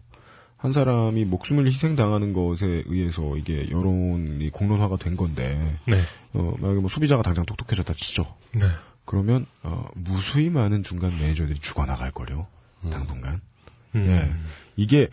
한 0.56 0.72
사람이 0.72 1.26
목숨을 1.26 1.68
희생당하는 1.68 2.34
것에 2.34 2.84
의해서 2.86 3.38
이게 3.38 3.70
여론이 3.70 4.50
공론화가 4.52 4.98
된 4.98 5.16
건데, 5.16 5.80
네. 5.88 6.02
어, 6.34 6.56
만약에 6.60 6.80
뭐 6.80 6.90
소비자가 6.90 7.24
당장 7.24 7.46
똑똑해졌다 7.46 7.94
치죠. 7.94 8.36
네. 8.54 8.66
그러면, 9.06 9.46
어, 9.64 9.88
무수히 9.96 10.50
많은 10.50 10.84
중간 10.84 11.18
매니저들이 11.18 11.60
죽어나갈 11.60 12.12
거요. 12.12 12.48
당분간. 12.90 13.42
음. 13.96 14.06
예. 14.06 14.34
이게 14.76 15.10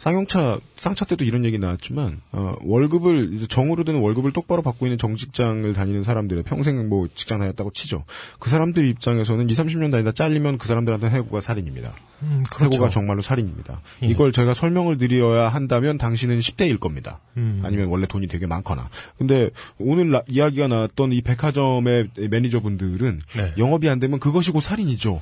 쌍용차 0.00 0.60
쌍차 0.76 1.04
때도 1.04 1.26
이런 1.26 1.44
얘기 1.44 1.58
나왔지만 1.58 2.22
어, 2.32 2.52
월급을 2.62 3.34
이제 3.34 3.46
정으로 3.46 3.84
되는 3.84 4.00
월급을 4.00 4.32
똑바로 4.32 4.62
받고 4.62 4.86
있는 4.86 4.96
정직장을 4.96 5.70
다니는 5.74 6.04
사람들의 6.04 6.42
평생 6.44 6.88
뭐 6.88 7.06
직장 7.14 7.38
다녔다고 7.38 7.70
치죠. 7.70 8.04
그 8.38 8.48
사람들 8.48 8.88
입장에서는 8.88 9.50
2, 9.50 9.52
30년 9.52 9.90
다니다 9.90 10.10
잘리면 10.12 10.56
그 10.56 10.66
사람들한테 10.68 11.10
해고가 11.10 11.42
살인입니다. 11.42 11.94
음, 12.22 12.42
그렇죠. 12.50 12.72
해고가 12.76 12.88
정말로 12.88 13.20
살인입니다. 13.20 13.82
예. 14.02 14.06
이걸 14.06 14.32
제가 14.32 14.54
설명을 14.54 14.96
드려야 14.96 15.48
한다면 15.48 15.98
당신은 15.98 16.38
10대일 16.38 16.80
겁니다. 16.80 17.20
음. 17.36 17.60
아니면 17.62 17.88
원래 17.88 18.06
돈이 18.06 18.26
되게 18.26 18.46
많거나. 18.46 18.88
근데 19.18 19.50
오늘 19.78 20.10
나- 20.10 20.22
이야기가 20.26 20.66
나왔던 20.68 21.12
이 21.12 21.20
백화점의 21.20 22.08
매니저분들은 22.30 23.20
네. 23.36 23.52
영업이 23.58 23.86
안 23.90 24.00
되면 24.00 24.18
그것이 24.18 24.50
곧 24.50 24.62
살인이죠. 24.62 25.20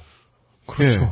그렇죠. 0.67 1.03
예. 1.03 1.09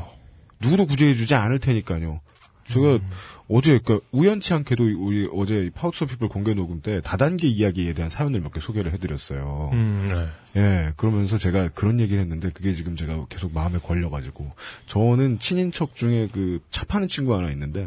누구도 0.60 0.86
구제해주지 0.86 1.34
않을 1.34 1.58
테니까요. 1.58 2.20
제가 2.68 2.94
음. 2.94 3.10
어제 3.48 3.78
그 3.84 4.00
우연치 4.10 4.54
않게도 4.54 4.82
우리 5.06 5.28
어제 5.32 5.70
Power 5.72 6.04
to 6.04 6.09
the 6.09 6.15
People 6.15 6.28
공개 6.28 6.52
녹음 6.52 6.80
때 6.80 7.00
다단계 7.00 7.46
이야기에 7.46 7.92
대한 7.92 8.10
사연을 8.10 8.40
몇 8.40 8.52
개 8.52 8.60
소개를 8.60 8.92
해드렸어요. 8.92 9.70
음, 9.72 10.06
네. 10.54 10.60
예, 10.60 10.92
그러면서 10.96 11.38
제가 11.38 11.68
그런 11.68 12.00
얘기를 12.00 12.20
했는데 12.20 12.50
그게 12.50 12.74
지금 12.74 12.96
제가 12.96 13.26
계속 13.28 13.52
마음에 13.54 13.78
걸려가지고 13.78 14.50
저는 14.86 15.38
친인척 15.38 15.94
중에 15.94 16.28
그 16.32 16.60
차 16.70 16.84
파는 16.84 17.06
친구 17.06 17.36
하나 17.36 17.50
있는데 17.52 17.86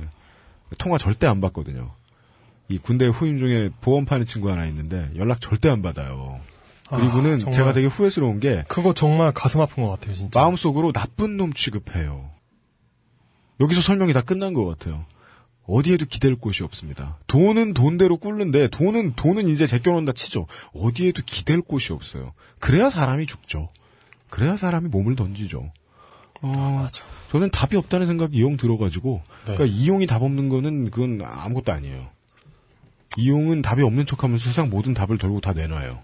통화 0.78 0.98
절대 0.98 1.28
안 1.28 1.42
받거든요. 1.42 1.92
이 2.70 2.78
군대 2.78 3.08
후임 3.08 3.38
중에 3.38 3.70
보험 3.82 4.06
파는 4.06 4.26
친구 4.28 4.50
하나 4.52 4.66
있는데 4.68 5.10
연락 5.18 5.42
절대 5.42 5.68
안 5.70 5.82
받아요. 5.82 6.40
그리고는 6.88 7.48
아. 7.48 7.52
제가 7.52 7.74
되게 7.74 7.88
후회스러운 7.88 8.40
게 8.40 8.64
그거 8.70 8.94
정말 8.94 9.34
가슴 9.34 9.60
아픈 9.60 9.84
것 9.84 9.90
같아요, 9.90 10.14
진짜. 10.14 10.40
마음속으로 10.40 10.92
나쁜 10.94 11.36
놈 11.38 11.52
취급해요. 11.54 12.30
여기서 13.60 13.82
설명이 13.82 14.14
다 14.14 14.22
끝난 14.22 14.54
것 14.54 14.66
같아요. 14.66 15.04
어디에도 15.70 16.06
기댈 16.06 16.36
곳이 16.36 16.64
없습니다. 16.64 17.18
돈은 17.28 17.74
돈대로 17.76 18.18
꿇는데 18.18 18.70
돈은 18.70 19.14
돈은 19.16 19.48
이제 19.48 19.68
제껴놓는다 19.68 20.14
치죠. 20.14 20.48
어디에도 20.74 21.22
기댈 21.26 21.62
곳이 21.62 21.94
없어요. 21.94 22.34
그래야 22.60 22.90
사람이 22.90 23.28
죽죠. 23.28 23.70
그래야 24.30 24.58
사람이 24.58 24.90
몸을 24.90 25.16
던지죠. 25.16 25.72
어, 26.42 26.88
저는 27.32 27.52
답이 27.52 27.76
없다는 27.76 28.08
생각이 28.08 28.36
이용 28.36 28.58
들어가지고 28.58 29.22
네. 29.46 29.54
그러니까 29.54 29.66
이용이 29.66 30.08
답 30.08 30.24
없는 30.24 30.50
거는 30.50 30.90
그건 30.90 31.22
아무것도 31.24 31.72
아니에요. 31.72 32.08
이용은 33.18 33.62
답이 33.62 33.84
없는 33.84 34.06
척하면서 34.06 34.44
세상 34.44 34.70
모든 34.70 34.94
답을 34.94 35.18
결국 35.18 35.42
다 35.42 35.54
내놔요. 35.54 36.00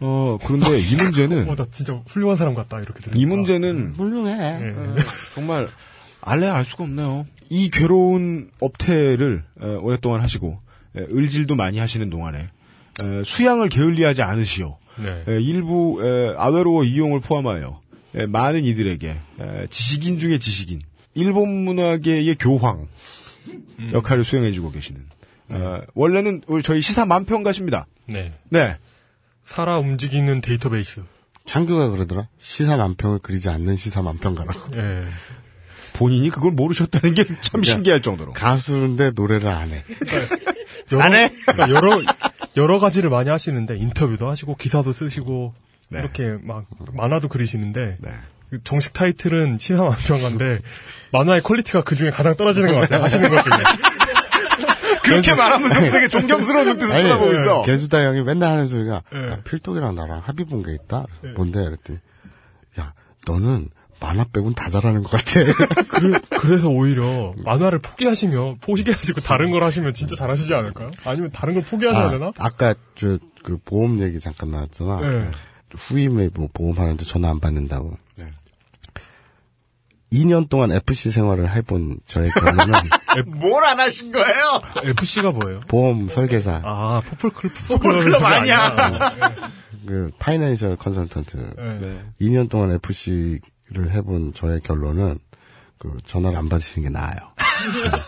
어 0.00 0.38
그런데 0.44 0.78
이 0.78 0.94
문제는 0.94 1.48
어, 1.50 1.56
나 1.56 1.66
진짜 1.72 2.00
훌륭한 2.06 2.36
사람 2.36 2.54
같다, 2.54 2.78
이렇게 2.78 3.00
들으니까. 3.00 3.20
이 3.20 3.26
문제는 3.26 3.94
훌륭해. 3.96 4.52
예. 4.54 4.74
정말 5.34 5.68
알래야 6.20 6.54
알 6.54 6.64
수가 6.64 6.84
없네요. 6.84 7.26
이 7.50 7.70
괴로운 7.70 8.50
업태를 8.60 9.44
에, 9.60 9.66
오랫동안 9.66 10.20
하시고 10.20 10.58
에, 10.96 11.00
을질도 11.00 11.54
많이 11.54 11.78
하시는 11.78 12.08
동안에 12.10 12.38
에, 12.40 13.22
수양을 13.24 13.68
게을리하지 13.68 14.22
않으시오. 14.22 14.78
네. 14.96 15.24
에, 15.28 15.40
일부 15.40 16.00
에, 16.02 16.34
아웨로워 16.36 16.84
이용을 16.84 17.20
포함하여 17.20 17.80
에, 18.14 18.26
많은 18.26 18.64
이들에게 18.64 19.08
에, 19.40 19.66
지식인 19.70 20.18
중에 20.18 20.38
지식인 20.38 20.82
일본 21.14 21.64
문화계의 21.64 22.36
교황 22.36 22.88
음. 23.78 23.90
역할을 23.92 24.24
수행해주고 24.24 24.72
계시는 24.72 25.06
어, 25.50 25.80
원래는 25.94 26.42
우리 26.46 26.62
저희 26.62 26.82
시사 26.82 27.06
만평 27.06 27.42
가십니다. 27.42 27.86
네. 28.06 28.32
네. 28.50 28.76
살아 29.44 29.78
움직이는 29.78 30.42
데이터베이스. 30.42 31.02
창규가 31.46 31.88
그러더라. 31.88 32.28
시사 32.38 32.76
만평을 32.76 33.20
그리지 33.20 33.48
않는 33.48 33.76
시사 33.76 34.02
만평가라고. 34.02 34.78
예. 34.78 35.06
본인이 35.98 36.30
그걸 36.30 36.52
모르셨다는 36.52 37.14
게 37.14 37.24
참 37.40 37.62
신기할 37.62 38.02
정도로. 38.02 38.32
가수인데 38.32 39.10
노래를 39.14 39.48
안 39.48 39.70
해. 39.70 39.82
여러, 40.92 41.08
그러니까 41.08 41.68
여러, 41.70 42.00
여러 42.56 42.78
가지를 42.78 43.10
많이 43.10 43.28
하시는데, 43.30 43.76
인터뷰도 43.76 44.28
하시고, 44.28 44.56
기사도 44.56 44.92
쓰시고, 44.92 45.52
네. 45.90 45.98
이렇게 46.00 46.36
막, 46.42 46.64
만화도 46.92 47.28
그리시는데, 47.28 47.96
네. 48.00 48.10
그 48.50 48.62
정식 48.64 48.92
타이틀은 48.94 49.58
시사만평가인데, 49.58 50.58
만화의 51.12 51.42
quality가 51.42 51.82
그 51.82 51.94
중에 51.94 52.10
가장 52.10 52.36
떨어지는 52.36 52.72
것 52.74 52.80
같아요. 52.80 53.02
하시는 53.04 53.28
것 53.28 53.42
중에. 53.42 53.52
그렇게 55.02 55.34
말하면서 55.34 55.90
되게 55.90 56.08
존경스러운 56.08 56.68
눈빛을 56.68 56.92
아니, 56.92 57.02
쳐다보고 57.04 57.32
있어. 57.34 57.62
개수다 57.62 58.04
형이 58.04 58.22
맨날 58.22 58.50
하는 58.52 58.66
소리가 58.66 59.02
예. 59.14 59.30
야, 59.30 59.40
필독이랑 59.42 59.94
나랑 59.94 60.20
합의 60.24 60.44
본 60.46 60.62
게 60.62 60.74
있다. 60.74 61.06
뭔데? 61.34 61.64
그랬더니 61.64 61.98
야 62.78 62.92
너는 63.26 63.70
만화 64.00 64.24
빼곤 64.24 64.54
다 64.54 64.68
잘하는 64.68 65.02
것 65.02 65.10
같아. 65.10 65.44
그, 65.98 66.20
그래서 66.40 66.68
오히려 66.68 67.34
만화를 67.38 67.80
포기하시면, 67.80 68.56
포기하시고 68.60 69.20
다른 69.22 69.50
걸 69.50 69.62
하시면 69.64 69.94
진짜 69.94 70.14
잘하시지 70.14 70.54
않을까요? 70.54 70.90
아니면 71.04 71.30
다른 71.32 71.54
걸 71.54 71.64
포기하셔야 71.64 72.06
아, 72.06 72.10
되나? 72.10 72.32
아까 72.38 72.74
저 72.94 73.18
그 73.48 73.58
보험 73.64 74.02
얘기 74.02 74.20
잠깐 74.20 74.50
나왔잖아. 74.50 75.00
네. 75.00 75.30
후임에 75.74 76.28
뭐 76.34 76.48
보험하는데 76.52 77.02
전화 77.06 77.30
안 77.30 77.40
받는다고. 77.40 77.96
네. 78.16 78.30
2년 80.12 80.50
동안 80.50 80.70
FC 80.72 81.10
생활을 81.10 81.50
해본 81.50 82.00
저의 82.06 82.30
경험은 82.30 82.74
뭘안 83.40 83.80
하신 83.80 84.12
거예요? 84.12 84.60
FC가 84.84 85.32
뭐예요? 85.32 85.60
보험 85.60 86.08
설계사, 86.08 86.60
아, 86.62 87.00
포플클럽, 87.06 87.52
포플클럽 87.68 88.22
아니야. 88.22 89.12
그 89.86 90.10
파이낸셜 90.18 90.76
컨설턴트. 90.76 91.36
네. 91.80 92.02
2년 92.20 92.50
동안 92.50 92.72
FC 92.72 93.40
를 93.70 93.90
해본 93.92 94.32
저의 94.34 94.60
결론은 94.60 95.18
그 95.78 95.96
전화를 96.06 96.38
안 96.38 96.48
받으시는 96.48 96.88
게 96.88 96.90
나아요. 96.90 97.16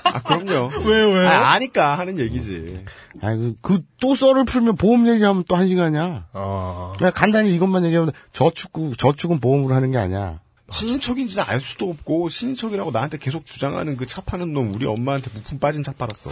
아, 0.05 0.23
그럼요. 0.23 0.71
왜, 0.87 1.05
왜? 1.05 1.27
아, 1.27 1.51
아니까 1.53 1.99
하는 1.99 2.19
얘기지. 2.19 2.85
아이, 3.21 3.51
그, 3.63 3.83
또 4.01 4.15
썰을 4.15 4.45
풀면 4.45 4.77
보험 4.77 5.07
얘기하면 5.07 5.45
또 5.47 5.57
한 5.57 5.69
시간이야. 5.69 6.27
아. 6.33 6.93
그냥 6.97 7.13
간단히 7.15 7.55
이것만 7.55 7.85
얘기하면 7.85 8.13
저축, 8.33 8.73
저축은 8.97 9.39
보험으로 9.41 9.75
하는 9.75 9.91
게 9.91 9.99
아니야. 9.99 10.41
신인척인지 10.71 11.41
알 11.41 11.61
수도 11.61 11.91
없고, 11.91 12.29
신인척이라고 12.29 12.91
나한테 12.91 13.19
계속 13.19 13.45
주장하는 13.45 13.97
그 13.97 14.07
차 14.07 14.21
파는 14.23 14.53
놈, 14.53 14.75
우리 14.75 14.87
엄마한테 14.87 15.31
부품 15.31 15.59
빠진 15.59 15.83
차 15.83 15.93
팔았어. 15.93 16.31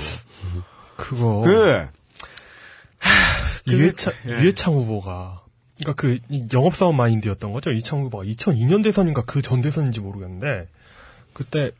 그거. 0.96 1.42
그, 1.44 1.86
유해창, 3.66 4.12
예. 4.26 4.30
유해창 4.40 4.74
후보가. 4.74 5.42
그니까 5.78 5.92
그, 5.94 6.18
이 6.28 6.46
영업사원 6.52 6.96
마인드였던 6.96 7.52
거죠. 7.52 7.70
이창 7.70 8.02
후보가 8.02 8.24
2002년 8.24 8.82
대선인가 8.82 9.22
그 9.22 9.40
전 9.42 9.60
대선인지 9.60 10.00
모르겠는데, 10.00 10.66
그때, 11.32 11.70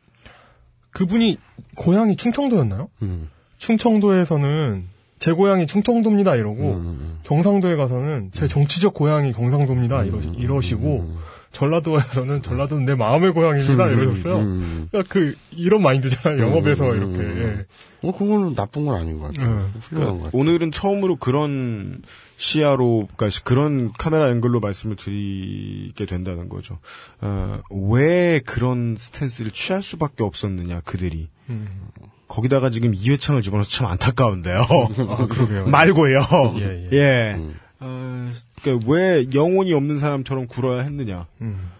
그분이 0.91 1.37
고향이 1.75 2.17
충청도였나요? 2.17 2.89
음. 3.03 3.29
충청도에서는 3.59 4.85
제 5.19 5.33
고향이 5.33 5.67
충청도입니다 5.67 6.37
이러고 6.37 6.75
음, 6.75 7.19
경상도에 7.25 7.75
가서는 7.75 8.31
제 8.33 8.47
정치적 8.47 8.95
고향이 8.95 9.33
경상도입니다 9.33 10.05
이러, 10.05 10.19
이러시고 10.21 11.11
전라도에서는 11.53 12.43
전라도는 12.43 12.85
내 12.85 12.95
마음의 12.95 13.33
고향입니다 13.33 13.87
음, 13.87 13.93
이러셨어요. 13.93 14.39
음. 14.39 14.89
그러니까 14.91 15.13
그 15.13 15.35
이런 15.51 15.83
마인드잖아요. 15.83 16.43
영업에서 16.47 16.91
음, 16.91 16.97
이렇게. 16.97 17.17
음, 17.19 17.39
예. 17.43 17.67
뭐 18.01 18.17
그거는 18.17 18.55
나쁜 18.55 18.87
건 18.87 18.97
아닌 19.01 19.19
것 19.19 19.29
같아요. 19.29 19.49
음. 19.49 19.73
훌륭한 19.81 20.19
것 20.19 20.25
같아요. 20.25 20.41
오늘은 20.41 20.73
처음으로 20.73 21.17
그런 21.17 22.03
시야로, 22.37 23.09
그러니까 23.17 23.41
그런 23.45 23.93
카메라 23.99 24.31
앵글로 24.31 24.61
말씀을 24.61 24.97
드리게 24.97 26.07
된다는 26.07 26.49
거죠. 26.49 26.79
어, 27.21 27.61
왜 27.71 28.41
그런 28.41 28.95
스탠스를 28.97 29.51
취할 29.51 29.83
수밖에 29.83 30.23
없었느냐, 30.23 30.81
그들이. 30.85 31.29
음. 31.51 31.89
거기다가 32.29 32.71
지금 32.71 32.95
이회창을 32.95 33.43
집어넣어서 33.43 33.71
참 33.71 33.87
안타까운데요. 33.87 34.61
아, 35.09 35.27
그러게요. 35.27 35.67
말고요. 35.73 36.21
예, 36.59 36.89
예. 36.93 36.97
예. 36.97 37.35
음. 37.37 37.57
어, 37.81 38.31
그러니까 38.61 38.91
왜 38.91 39.27
영혼이 39.35 39.73
없는 39.73 39.99
사람처럼 39.99 40.47
굴어야 40.47 40.83
했느냐. 40.83 41.27
음. 41.41 41.71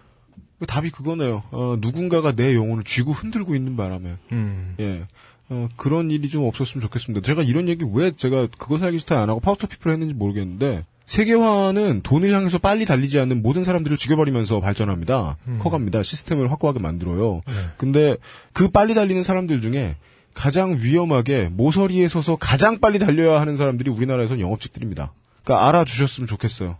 그 0.59 0.65
답이 0.65 0.89
그거네요. 0.89 1.43
어, 1.51 1.77
누군가가 1.79 2.33
내 2.33 2.53
영혼을 2.55 2.83
쥐고 2.83 3.11
흔들고 3.11 3.55
있는 3.55 3.77
바람에. 3.77 4.15
음. 4.31 4.75
예. 4.79 5.03
어, 5.49 5.67
그런 5.77 6.11
일이 6.11 6.27
좀 6.27 6.45
없었으면 6.45 6.81
좋겠습니다. 6.81 7.25
제가 7.25 7.43
이런 7.43 7.69
얘기 7.69 7.85
왜 7.93 8.11
제가 8.11 8.47
그것은 8.57 8.83
알기 8.83 8.99
싫다를 8.99 9.21
안 9.21 9.29
하고 9.29 9.39
Power 9.39 9.53
to 9.53 9.59
the 9.59 9.67
People 9.67 9.91
했는지 9.91 10.13
모르겠는데, 10.13 10.85
세계화는 11.05 12.01
돈을 12.03 12.31
향해서 12.31 12.59
빨리 12.59 12.85
달리지 12.85 13.19
않는 13.19 13.41
모든 13.41 13.63
사람들을 13.63 13.97
죽여버리면서 13.97 14.59
발전합니다. 14.59 15.37
커갑니다. 15.57 16.03
시스템을 16.03 16.51
확고하게 16.51 16.79
만들어요. 16.79 17.41
근데 17.77 18.15
그 18.53 18.69
빨리 18.69 18.93
달리는 18.93 19.23
사람들 19.23 19.59
중에 19.61 19.95
가장 20.35 20.77
위험하게 20.83 21.49
모서리에 21.51 22.07
서서 22.09 22.35
가장 22.35 22.79
빨리 22.79 22.99
달려야 22.99 23.41
하는 23.41 23.55
사람들이 23.55 23.89
우리나라에서는 23.89 24.39
영업직들입니다. 24.39 25.11
그러니까 25.49 25.67
알아주셨으면 25.67 26.27
좋겠어요. 26.27 26.77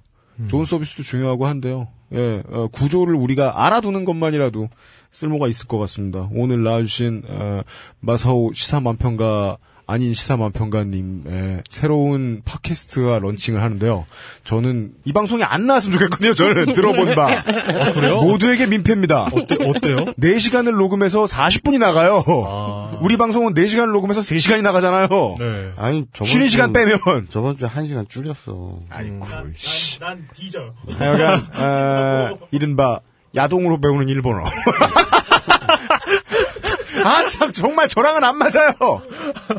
좋은 0.48 0.64
서비스도 0.64 1.04
중요하고 1.04 1.48
한데요. 1.48 1.88
예, 2.14 2.44
어, 2.50 2.68
구조를 2.68 3.16
우리가 3.16 3.66
알아두는 3.66 4.06
것만이라도 4.06 4.70
쓸모가 5.12 5.48
있을 5.48 5.68
것 5.68 5.80
같습니다. 5.80 6.30
오늘 6.32 6.64
나와주신 6.64 7.24
어, 7.28 7.62
마사오 8.00 8.54
시사 8.54 8.80
만평가 8.80 9.58
아닌 9.92 10.14
시사만 10.14 10.52
평가님의 10.52 11.64
새로운 11.70 12.42
팟캐스트가 12.46 13.18
런칭을 13.20 13.62
하는데요. 13.62 14.06
저는 14.44 14.92
이 15.04 15.14
방송이 15.14 15.44
안 15.44 15.66
나왔으면 15.66 15.98
좋겠거든요. 15.98 16.34
저는 16.36 16.74
들어본 16.74 17.16
바. 17.16 17.28
아, 17.32 17.92
그래요? 17.94 18.22
모두에게 18.22 18.68
민폐입니다. 18.68 19.30
어때, 19.34 19.56
어때요? 19.60 20.14
4시간을 20.20 20.78
녹음해서 20.78 21.26
40분이 21.26 21.80
나가요. 21.80 22.24
우리 23.02 23.18
방송은 23.18 23.54
4시간을 23.56 23.92
녹음해서 23.92 24.22
3시간이 24.22 24.62
나가잖아요. 24.62 25.08
네. 25.40 25.72
아니 25.76 26.06
저번 26.14 26.28
쉬는 26.28 26.46
주- 26.48 26.52
시간 26.52 26.72
빼면. 26.72 27.00
저번 27.30 27.56
주에 27.56 27.68
한 27.68 27.88
시간 27.88 28.06
줄였어. 28.08 28.80
아이고, 28.90 29.26
씨. 29.56 30.00
난 30.00 30.28
뒤져. 30.36 30.60
하여간, 30.98 31.48
어, 31.56 32.38
이른바, 32.52 33.00
야동으로 33.36 33.80
배우는 33.82 34.08
일본어. 34.10 34.44
아, 37.10 37.26
참, 37.26 37.52
정말 37.52 37.88
저랑은 37.88 38.24
안 38.24 38.38
맞아요. 38.38 39.02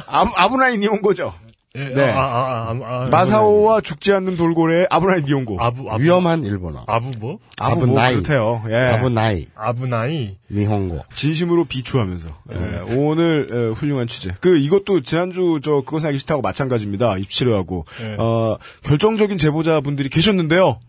아부, 0.07 0.33
아부나이 0.37 0.79
니온고죠. 0.79 1.35
예, 1.77 1.85
네. 1.85 2.11
아, 2.11 2.19
아, 2.19 2.21
아, 2.21 2.81
아, 2.83 3.05
아, 3.05 3.09
마사오와 3.11 3.81
죽지 3.81 4.13
않는 4.13 4.37
돌고래의 4.37 4.89
아부나이 4.91 5.23
니온고. 5.23 5.57
아부, 5.61 5.89
아부, 5.89 6.03
위험한 6.03 6.43
일본어. 6.43 6.83
아부 6.89 7.13
뭐? 7.21 7.39
아부 7.59 7.75
뭐 7.75 7.85
아부 7.85 7.95
나이. 7.95 8.15
그렇대요. 8.15 8.65
예. 8.71 8.75
아부 8.75 9.09
나이, 9.09 9.47
아부 9.55 9.87
나이. 9.87 10.37
니홍고. 10.51 11.05
진심으로 11.15 11.67
비추하면서 11.67 12.29
예, 12.53 12.97
오늘 12.97 13.47
예, 13.53 13.73
훌륭한 13.73 14.09
취재. 14.09 14.35
그 14.41 14.59
이것도 14.59 15.03
지난주 15.03 15.61
저 15.63 15.83
그것은 15.83 16.09
알기 16.09 16.19
싫다고 16.19 16.43
마찬가지입니다. 16.43 17.19
입치료하고 17.19 17.85
네. 18.01 18.17
어, 18.19 18.57
결정적인 18.83 19.39
제보자분들이 19.39 20.09
계셨는데요. 20.09 20.81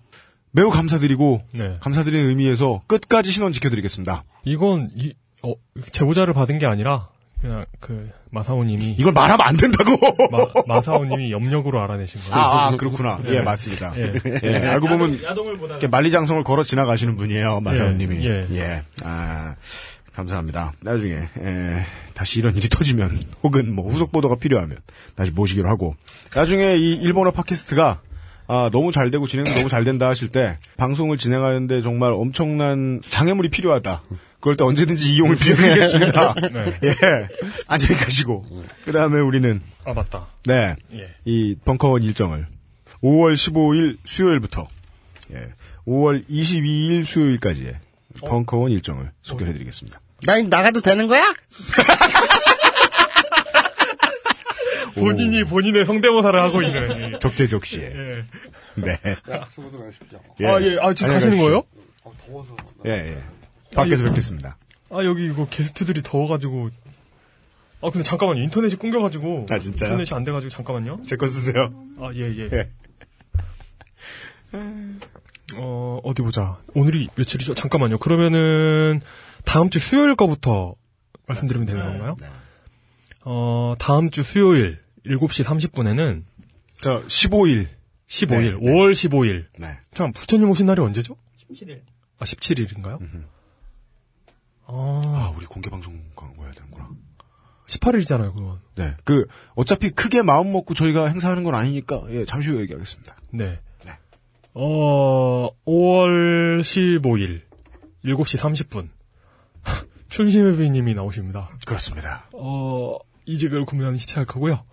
매우 0.51 0.71
감사드리고 0.71 1.41
네. 1.53 1.77
감사드리는 1.79 2.27
의미에서 2.27 2.81
끝까지 2.87 3.31
신원 3.31 3.51
지켜드리겠습니다. 3.53 4.23
이건, 4.45 4.89
이, 4.95 5.13
어, 5.43 5.53
제보자를 5.91 6.33
받은 6.33 6.57
게 6.59 6.65
아니라, 6.65 7.09
그냥, 7.41 7.65
그, 7.79 8.11
마사오님이. 8.29 8.95
이걸 8.99 9.13
말하면 9.13 9.45
안 9.45 9.57
된다고. 9.57 9.97
마, 10.31 10.45
마사오님이 10.67 11.31
염력으로 11.31 11.81
알아내신 11.81 12.21
거예요. 12.21 12.35
아, 12.35 12.67
아, 12.67 12.71
그렇구나. 12.77 13.19
네. 13.23 13.37
예, 13.37 13.41
맞습니다. 13.41 13.93
예. 13.97 14.13
예, 14.43 14.55
알고 14.67 14.87
보면 14.87 15.23
야동을 15.23 15.57
보다가 15.57 15.79
이렇게 15.79 15.87
만리장성을 15.87 16.43
걸어 16.43 16.63
지나가시는 16.63 17.15
분이에요, 17.15 17.61
마사오님이. 17.61 18.25
예, 18.25 18.43
예. 18.51 18.83
아, 19.03 19.55
감사합니다. 20.13 20.73
나중에 20.81 21.13
에, 21.13 21.85
다시 22.13 22.39
이런 22.39 22.55
일이 22.55 22.69
터지면 22.69 23.09
혹은 23.43 23.73
뭐 23.73 23.89
후속 23.91 24.11
보도가 24.11 24.35
필요하면 24.35 24.77
다시 25.15 25.31
모시기로 25.31 25.67
하고 25.69 25.95
나중에 26.35 26.75
이 26.75 26.93
일본어 26.93 27.31
팟캐스트가 27.31 28.01
아, 28.47 28.69
너무 28.73 28.91
잘 28.91 29.09
되고 29.09 29.25
진행 29.27 29.53
너무 29.55 29.69
잘 29.69 29.85
된다 29.85 30.07
하실 30.09 30.27
때 30.27 30.57
방송을 30.75 31.17
진행하는데 31.17 31.81
정말 31.81 32.11
엄청난 32.11 33.01
장애물이 33.09 33.49
필요하다. 33.49 34.03
그럴 34.41 34.57
때 34.57 34.63
언제든지 34.63 35.13
이용을 35.13 35.35
빌려드리겠습니다. 35.35 36.35
예. 36.83 36.93
안녕히 37.67 37.93
가시고. 37.95 38.45
그 38.83 38.91
다음에 38.91 39.19
우리는 39.21 39.61
아, 39.85 39.93
맞다. 39.93 40.27
네. 40.45 40.75
예. 40.93 41.15
이 41.25 41.55
벙커원 41.63 42.03
일정을 42.03 42.47
5월 43.03 43.33
15일 43.33 43.97
수요일부터 44.03 44.67
예, 45.33 45.53
5월 45.87 46.27
22일 46.27 47.05
수요일까지의 47.05 47.75
벙커원 48.21 48.71
일정을 48.71 49.11
소개해드리겠습니다. 49.21 50.01
나 50.25 50.37
이제 50.37 50.47
나가도 50.47 50.81
되는 50.81 51.07
거야? 51.07 51.21
본인이 54.95 55.43
본인의 55.45 55.85
성대모사를 55.85 56.39
하고 56.39 56.61
있는. 56.61 57.17
적재적시에. 57.19 57.83
예. 57.83 58.25
네. 58.75 58.91
야, 59.31 59.45
수고들 59.47 59.79
하십시오. 59.85 60.19
아, 60.41 60.61
예. 60.61 60.77
아, 60.79 60.93
지금 60.93 61.13
가시는 61.13 61.37
가십시오. 61.37 61.37
거예요? 61.37 61.63
어, 62.03 62.13
더워서. 62.25 62.55
예, 62.85 62.91
예. 62.91 63.23
밖에서 63.75 64.05
뵙겠습니다. 64.05 64.57
아, 64.89 65.03
여기 65.05 65.25
이거 65.25 65.47
게스트들이 65.47 66.01
더워가지고. 66.03 66.69
아, 67.83 67.89
근데 67.89 68.03
잠깐만요. 68.03 68.41
인터넷이 68.43 68.75
끊겨가지고. 68.77 69.45
아, 69.49 69.57
진짜요? 69.57 69.89
인터넷이 69.91 70.15
안 70.15 70.23
돼가지고 70.23 70.49
잠깐만요. 70.49 71.01
제 71.07 71.15
거 71.15 71.25
쓰세요. 71.27 71.73
아, 71.99 72.11
예, 72.13 72.21
예. 72.21 72.49
예. 72.51 72.69
어, 75.55 75.99
어디 76.03 76.21
보자. 76.21 76.57
오늘이 76.73 77.09
며칠이죠? 77.15 77.55
잠깐만요. 77.55 77.97
그러면은, 77.97 79.01
다음 79.45 79.69
주 79.69 79.79
수요일 79.79 80.15
거부터 80.15 80.75
말씀드리면 81.27 81.65
되는 81.65 81.83
건가요? 81.83 82.15
네. 82.19 82.27
어, 83.25 83.73
다음 83.79 84.09
주 84.11 84.23
수요일 84.23 84.79
7시 85.05 85.43
30분에는 85.43 86.23
저 86.79 87.01
15일. 87.05 87.67
15일, 88.07 88.59
네, 88.59 88.71
5월 88.71 88.91
15일. 88.91 89.45
네. 89.57 89.67
잠깐, 89.93 90.11
부처님 90.11 90.49
오신 90.49 90.65
날이 90.65 90.81
언제죠? 90.81 91.15
17일. 91.49 91.79
아, 92.19 92.25
17일인가요? 92.25 93.01
아, 93.01 93.07
아, 94.73 95.33
우리 95.35 95.45
공개 95.45 95.69
방송 95.69 96.01
광고해야 96.15 96.53
되는구나. 96.53 96.89
18일이잖아요, 97.67 98.33
그건. 98.33 98.59
네. 98.75 98.95
그 99.03 99.25
어차피 99.55 99.89
크게 99.89 100.21
마음 100.21 100.51
먹고 100.51 100.73
저희가 100.73 101.07
행사하는 101.07 101.43
건 101.43 101.55
아니니까 101.55 102.03
예, 102.09 102.25
잠시 102.25 102.49
후에 102.49 102.61
얘기하겠습니다. 102.61 103.15
네. 103.31 103.59
네. 103.85 103.91
어, 104.53 105.49
5월 105.65 106.61
15일 106.61 107.41
7시 108.03 108.37
30분. 108.37 108.89
춘심회비님이 110.09 110.93
나오십니다. 110.95 111.49
그렇습니다. 111.65 112.27
어, 112.33 112.97
이직을 113.31 113.65
고민하는 113.65 113.97
히치하이커고요. 113.97 114.63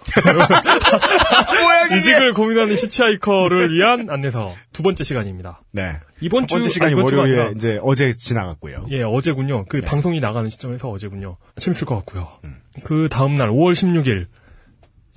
이직을 1.98 2.34
고민하는 2.34 2.74
히치하이커를 2.74 3.72
위한 3.72 4.10
안내서 4.10 4.54
두 4.72 4.82
번째 4.82 5.04
시간입니다. 5.04 5.62
네. 5.72 5.98
이번 6.20 6.46
첫 6.46 6.56
번째 6.56 6.68
주- 6.68 6.74
시간이 6.74 6.90
아, 6.90 6.92
이번 6.98 7.04
월요일에 7.04 7.40
아니라- 7.42 7.56
이제 7.56 7.78
어제 7.82 8.16
지나갔고요. 8.16 8.86
예, 8.90 9.02
어제군요. 9.02 9.64
그 9.66 9.80
네. 9.80 9.86
방송이 9.86 10.20
나가는 10.20 10.48
시점에서 10.50 10.88
어제군요. 10.90 11.36
재밌을 11.56 11.86
것 11.86 11.94
같고요. 11.96 12.28
음. 12.44 12.56
그 12.84 13.08
다음 13.10 13.34
날 13.34 13.50
5월 13.50 13.72
16일. 13.72 14.26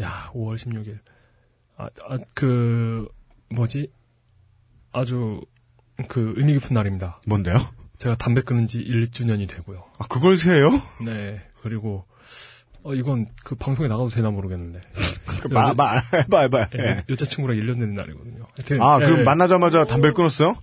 야, 0.01 0.30
5월 0.34 0.55
16일. 0.55 0.99
아, 1.77 1.85
아, 2.09 2.18
그 2.35 3.07
뭐지? 3.49 3.89
아주 4.91 5.41
그 6.07 6.34
의미 6.38 6.53
깊은 6.53 6.73
날입니다. 6.73 7.22
뭔데요? 7.27 7.55
제가 7.97 8.15
담배 8.15 8.41
끊은 8.41 8.68
지 8.68 8.80
1주년이 8.80 9.47
되고요. 9.47 9.84
아, 9.99 10.07
그걸 10.07 10.38
세요? 10.38 10.69
네. 11.05 11.39
그리고 11.61 12.05
어 12.83 12.93
이건 12.95 13.27
그 13.43 13.55
방송에 13.55 13.87
나가도 13.87 14.09
되나 14.09 14.31
모르겠는데. 14.31 14.81
그 15.41 15.47
마, 15.47 15.73
마, 15.73 16.01
해봐, 16.13 16.41
해봐. 16.41 16.69
예, 16.77 16.83
예. 16.83 17.03
여자친구랑 17.09 17.57
1년 17.57 17.79
된 17.79 17.93
날이거든요. 17.93 18.47
하여튼, 18.55 18.81
아, 18.81 18.99
예, 19.01 19.05
그럼 19.05 19.19
예. 19.19 19.23
만나자마자 19.23 19.85
담배를 19.85 20.13
끊었어요? 20.13 20.55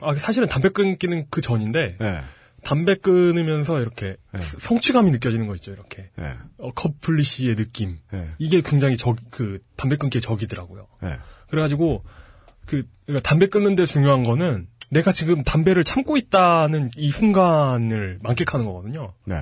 아, 0.00 0.14
사실은 0.14 0.48
담배 0.48 0.68
끊기는 0.68 1.26
그 1.30 1.40
전인데 1.40 1.96
예. 2.00 2.20
담배 2.62 2.96
끊으면서 2.96 3.80
이렇게 3.80 4.16
네. 4.32 4.40
성취감이 4.40 5.10
느껴지는 5.10 5.46
거 5.46 5.54
있죠, 5.54 5.72
이렇게. 5.72 6.10
예. 6.18 6.34
어, 6.58 6.72
커플리시의 6.72 7.56
느낌. 7.56 7.98
예. 8.12 8.30
이게 8.38 8.60
굉장히 8.62 8.96
적, 8.96 9.16
그, 9.30 9.60
담배 9.76 9.96
끊기의 9.96 10.20
적이더라고요. 10.20 10.86
예. 11.04 11.18
그래가지고, 11.50 12.04
그, 12.66 12.84
그러니까 13.06 13.28
담배 13.28 13.46
끊는데 13.46 13.86
중요한 13.86 14.22
거는 14.22 14.66
내가 14.90 15.12
지금 15.12 15.42
담배를 15.42 15.84
참고 15.84 16.16
있다는 16.16 16.90
이 16.96 17.10
순간을 17.10 18.18
만끽하는 18.22 18.66
거거든요. 18.66 19.14
네. 19.24 19.36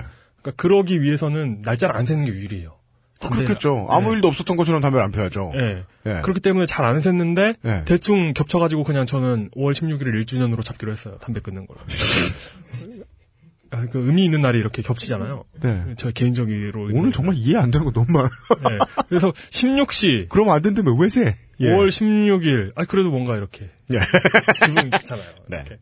그러니까 0.47 0.61
그러기 0.61 1.01
위해서는 1.01 1.61
날짜를 1.63 1.95
안 1.95 2.05
세는 2.05 2.25
게 2.25 2.31
유리해요. 2.31 2.75
담배- 3.19 3.37
그렇겠죠. 3.37 3.87
아무 3.89 4.09
네. 4.11 4.15
일도 4.17 4.27
없었던 4.27 4.55
것처럼 4.57 4.81
담배를 4.81 5.03
안 5.03 5.11
펴야죠. 5.11 5.51
예. 5.55 5.83
예. 6.05 6.21
그렇기 6.21 6.39
때문에 6.39 6.65
잘 6.67 6.85
안 6.85 6.97
샜는데 6.99 7.55
예. 7.65 7.83
대충 7.85 8.33
겹쳐가지고 8.33 8.83
그냥 8.83 9.05
저는 9.07 9.49
5월 9.55 9.71
16일을 9.73 10.23
1주년으로 10.23 10.63
잡기로 10.63 10.91
했어요. 10.91 11.17
담배 11.19 11.39
끊는 11.41 11.65
걸. 11.65 11.77
아, 13.69 13.85
그 13.91 14.05
의미 14.05 14.23
있는 14.23 14.39
날이 14.41 14.59
이렇게 14.59 14.81
겹치잖아요. 14.81 15.43
네. 15.61 15.83
저 15.97 16.09
개인적으로 16.11 16.83
오늘 16.93 17.11
정말 17.11 17.35
이해 17.35 17.57
안 17.57 17.69
되는 17.69 17.85
거 17.85 17.91
너무 17.91 18.05
많아. 18.11 18.29
네. 18.69 18.77
그래서 19.09 19.31
16시 19.33 20.27
그러면 20.29 20.53
안 20.55 20.61
된다면 20.61 20.95
왜 20.99 21.09
세? 21.09 21.35
예. 21.59 21.65
5월 21.65 21.87
16일. 21.87 22.71
아 22.75 22.85
그래도 22.85 23.11
뭔가 23.11 23.35
이렇게 23.35 23.69
예. 23.93 23.97
기분이 24.65 24.91
좋잖아요. 24.91 25.25
네. 25.49 25.57
이렇게. 25.65 25.79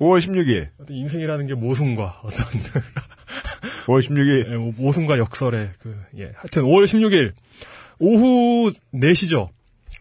5월 0.00 0.18
16일. 0.20 0.68
어떤 0.80 0.96
인생이라는 0.96 1.46
게 1.46 1.54
모순과 1.54 2.22
어떤 2.24 2.46
5월 3.86 4.00
16일. 4.02 4.52
예, 4.52 4.56
뭐 4.56 4.72
모순과 4.76 5.18
역설의 5.18 5.70
그 5.78 5.96
예. 6.18 6.32
하여튼 6.36 6.62
5월 6.64 6.84
16일 6.84 7.32
오후 7.98 8.72
4시죠. 8.94 9.48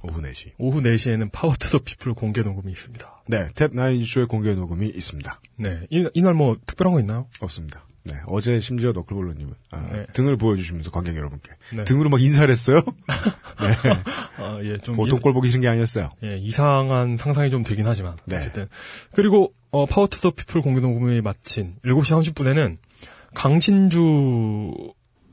오후 0.02 0.22
4시. 0.22 0.52
오후 0.58 0.82
4시에는 0.82 1.30
Power 1.34 1.54
to 1.60 1.68
the 1.68 1.80
People 1.80 2.14
공개 2.14 2.42
녹음이 2.42 2.72
있습니다. 2.72 3.24
네, 3.28 3.50
top 3.54 3.76
nine 3.76 4.00
이슈의 4.00 4.28
공개 4.28 4.54
녹음이 4.54 4.88
있습니다. 4.88 5.42
네. 5.58 5.82
이, 5.90 6.08
이날 6.14 6.34
뭐 6.34 6.56
특별한 6.66 6.94
거 6.94 7.00
있나요? 7.02 7.28
없습니다. 7.42 7.84
네, 8.06 8.14
어제 8.28 8.62
심지어 8.62 8.94
너클볼러님은 8.94 9.54
아, 9.72 9.90
네. 9.92 10.06
등을 10.14 10.38
보여주시면서 10.38 10.90
관객 10.90 11.18
여러분께 11.18 11.52
네. 11.76 11.84
등으로 11.84 12.10
막 12.10 12.22
인사를 12.22 12.50
했어요. 12.50 12.80
네. 13.60 13.92
아, 14.38 14.60
예, 14.64 14.76
좀 14.78 14.96
보통 14.96 15.18
이- 15.20 15.22
꼴 15.22 15.34
보기 15.34 15.50
싫은 15.50 15.62
게 15.62 15.68
아니었어요. 15.68 16.10
예, 16.24 16.38
이상한 16.38 17.18
상상이 17.18 17.50
좀 17.50 17.64
되긴 17.64 17.86
하지만 17.86 18.16
네. 18.26 18.38
어쨌든 18.38 18.68
그리고 19.14 19.54
어, 19.72 19.86
Power 19.86 20.08
to 20.08 20.20
the 20.22 20.32
People 20.32 20.62
공개 20.62 20.80
녹음이 20.80 21.22
마친 21.22 21.74
7시 21.86 22.34
30분에는 22.34 22.78
강신주 23.36 24.72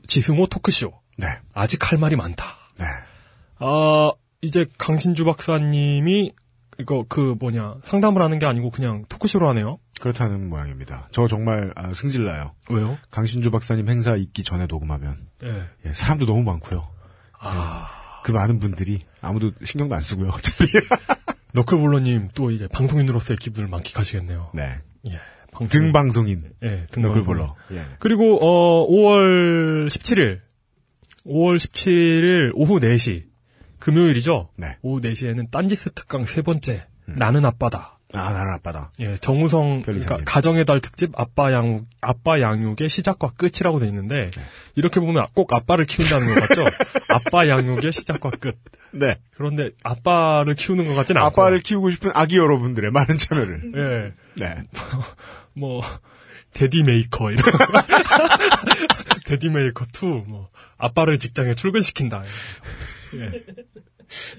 지승호 0.07 0.47
토크쇼 0.47 0.91
네. 1.17 1.27
아직 1.53 1.91
할 1.91 1.97
말이 1.97 2.15
많다. 2.15 2.45
네. 2.79 2.85
아, 3.59 4.11
이제 4.41 4.65
강신주 4.77 5.25
박사님이 5.25 6.33
이거 6.79 7.05
그 7.09 7.35
뭐냐 7.39 7.75
상담을 7.83 8.21
하는 8.21 8.37
게 8.37 8.45
아니고 8.45 8.69
그냥 8.69 9.05
토크쇼로 9.09 9.49
하네요. 9.49 9.79
그렇다는 9.99 10.47
모양입니다. 10.49 11.07
저 11.11 11.27
정말 11.27 11.73
아, 11.75 11.91
승질나요. 11.91 12.53
왜요? 12.69 12.97
강신주 13.09 13.49
박사님 13.49 13.89
행사 13.89 14.15
있기 14.15 14.43
전에 14.43 14.67
녹음하면 14.67 15.17
예. 15.43 15.63
예, 15.85 15.93
사람도 15.93 16.27
너무 16.27 16.43
많고요. 16.43 16.87
아. 17.39 17.89
예, 17.89 18.23
그 18.23 18.31
많은 18.31 18.59
분들이 18.59 18.99
아무도 19.21 19.51
신경도 19.63 19.95
안 19.95 20.01
쓰고요. 20.01 20.29
어차피. 20.29 20.71
너클볼러님 21.53 22.29
또 22.35 22.51
이제 22.51 22.67
방송인으로서의 22.67 23.37
기분을 23.37 23.69
만끽하시겠네요. 23.69 24.51
네. 24.53 24.79
예. 25.07 25.19
등방송인. 25.69 26.51
예, 26.63 26.87
너클볼러. 26.95 27.55
등방송인. 27.55 27.55
예. 27.73 27.95
그리고 27.99 28.37
어 28.41 28.87
5월 28.87 29.87
17일 29.87 30.41
5월 31.25 31.57
17일 31.57 32.51
오후 32.53 32.79
4시 32.79 33.23
금요일이죠. 33.79 34.49
네. 34.57 34.77
오후 34.81 35.01
4시에는 35.01 35.49
딴지스 35.51 35.91
특강 35.93 36.23
세 36.23 36.41
번째 36.41 36.85
나는 37.05 37.45
아빠다. 37.45 37.96
아, 38.13 38.31
나는 38.31 38.53
아빠다. 38.53 38.91
예, 38.99 39.15
정우성. 39.15 39.81
그러니까 39.81 40.17
가정의 40.25 40.63
달 40.63 40.79
특집 40.79 41.11
아빠 41.19 41.51
양육 41.51 41.85
아빠 41.99 42.39
양육의 42.39 42.87
시작과 42.87 43.33
끝이라고 43.35 43.79
돼 43.79 43.87
있는데 43.87 44.31
네. 44.31 44.43
이렇게 44.75 44.99
보면 45.01 45.25
꼭 45.33 45.51
아빠를 45.51 45.85
키운다는 45.85 46.33
것 46.33 46.47
같죠? 46.47 46.65
아빠 47.09 47.47
양육의 47.49 47.91
시작과 47.91 48.31
끝. 48.39 48.57
네. 48.91 49.17
그런데 49.35 49.71
아빠를 49.83 50.53
키우는 50.53 50.85
것 50.87 50.95
같지는 50.95 51.21
않고 51.21 51.41
아빠를 51.41 51.59
키우고 51.59 51.91
싶은 51.91 52.11
아기 52.13 52.37
여러분들의 52.37 52.91
많은 52.91 53.17
참여를. 53.17 53.71
예. 53.75 54.13
네. 54.41 54.63
뭐 55.53 55.81
Daddy 56.53 56.83
Maker 56.83 57.29
이런 57.31 57.43
Daddy 59.25 59.49
Maker 59.51 59.85
2 59.85 59.97
뭐 59.97 60.47
아빠를 60.77 61.19
직장에 61.19 61.55
출근시킨다. 61.55 62.23
예. 63.15 63.31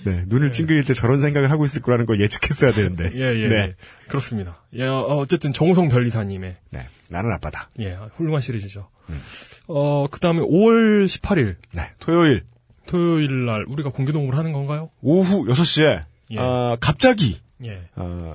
네. 0.04 0.24
눈을 0.26 0.52
찡그릴 0.52 0.84
때 0.84 0.94
저런 0.94 1.20
생각을 1.20 1.50
하고 1.50 1.64
있을 1.64 1.82
거라는 1.82 2.06
걸 2.06 2.20
예측했어야 2.20 2.72
되는데. 2.72 3.10
예, 3.14 3.34
예, 3.34 3.48
네. 3.48 3.54
예. 3.54 3.74
그렇습니다. 4.08 4.64
예, 4.74 4.84
어, 4.84 5.00
어쨌든 5.16 5.52
정우성 5.52 5.88
변리사님의 5.88 6.56
네. 6.70 6.88
나는 7.10 7.32
아빠다. 7.32 7.70
예, 7.80 7.98
훌륭한 8.14 8.40
시리즈죠. 8.40 8.88
음. 9.10 9.20
어, 9.68 10.06
그 10.10 10.20
다음에 10.20 10.40
5월 10.40 11.06
18일 11.06 11.56
네. 11.74 11.90
토요일 11.98 12.44
토요일 12.86 13.44
날 13.44 13.64
우리가 13.68 13.90
공개 13.90 14.12
녹음을 14.12 14.36
하는 14.36 14.52
건가요? 14.52 14.90
오후 15.00 15.44
6시에 15.46 16.04
예. 16.30 16.38
아, 16.38 16.76
갑자기 16.80 17.40
예. 17.64 17.88
어, 17.96 18.34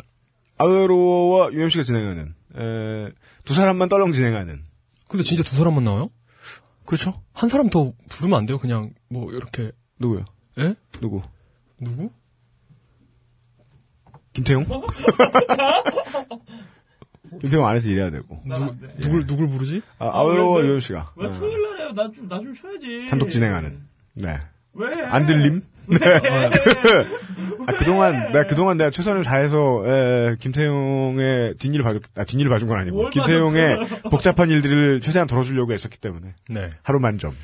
아웨로와 0.57 1.51
UMC가 1.53 1.83
진행하는 1.83 2.33
에, 2.55 3.11
두 3.45 3.53
사람만 3.53 3.89
떨렁 3.89 4.13
진행하는 4.13 4.63
근데 5.07 5.23
진짜 5.23 5.43
두 5.43 5.55
사람만 5.55 5.83
나와요? 5.83 6.09
그렇죠? 6.85 7.21
한 7.33 7.49
사람 7.49 7.69
더 7.69 7.93
부르면 8.09 8.37
안 8.37 8.45
돼요? 8.45 8.57
그냥 8.57 8.93
뭐 9.09 9.31
이렇게 9.31 9.71
누구요? 9.99 10.25
예? 10.59 10.75
누구? 11.01 11.21
누구? 11.79 12.09
김태용? 14.33 14.65
김태용 17.41 17.65
안에서 17.67 17.89
일해야 17.89 18.11
되고 18.11 18.41
누, 18.45 18.75
누굴 18.99 19.25
누굴 19.25 19.47
부르지? 19.49 19.81
아, 19.99 20.09
아웨로와 20.19 20.57
왜, 20.59 20.63
왜, 20.63 20.69
UMC가 20.69 21.13
왜 21.15 21.31
토요일 21.31 21.61
날에요? 21.61 21.93
나 21.93 22.11
좀, 22.11 22.27
나 22.27 22.37
좀 22.37 22.53
쉬어야지. 22.53 23.09
단독 23.09 23.29
진행하는 23.29 23.81
네. 24.13 24.37
왜? 24.73 25.01
안 25.03 25.25
들림? 25.25 25.61
네. 25.87 25.97
아, 27.67 27.73
그동안, 27.73 28.27
내가 28.31 28.45
그동안 28.45 28.77
내가 28.77 28.89
최선을 28.89 29.23
다해서, 29.23 29.83
에, 29.85 30.35
김태용의 30.39 31.55
뒷일을 31.57 31.83
봐줄, 31.83 32.01
아, 32.15 32.23
뒷일을 32.23 32.49
봐준 32.49 32.67
건 32.69 32.79
아니고, 32.79 32.95
뭘 32.97 33.11
김태용의? 33.11 33.79
복잡한 34.09 34.49
일들을 34.49 35.01
최대한 35.01 35.27
덜어주려고 35.27 35.73
했었기 35.73 35.97
때문에, 35.99 36.35
네. 36.49 36.69
하루만 36.83 37.17
좀, 37.19 37.35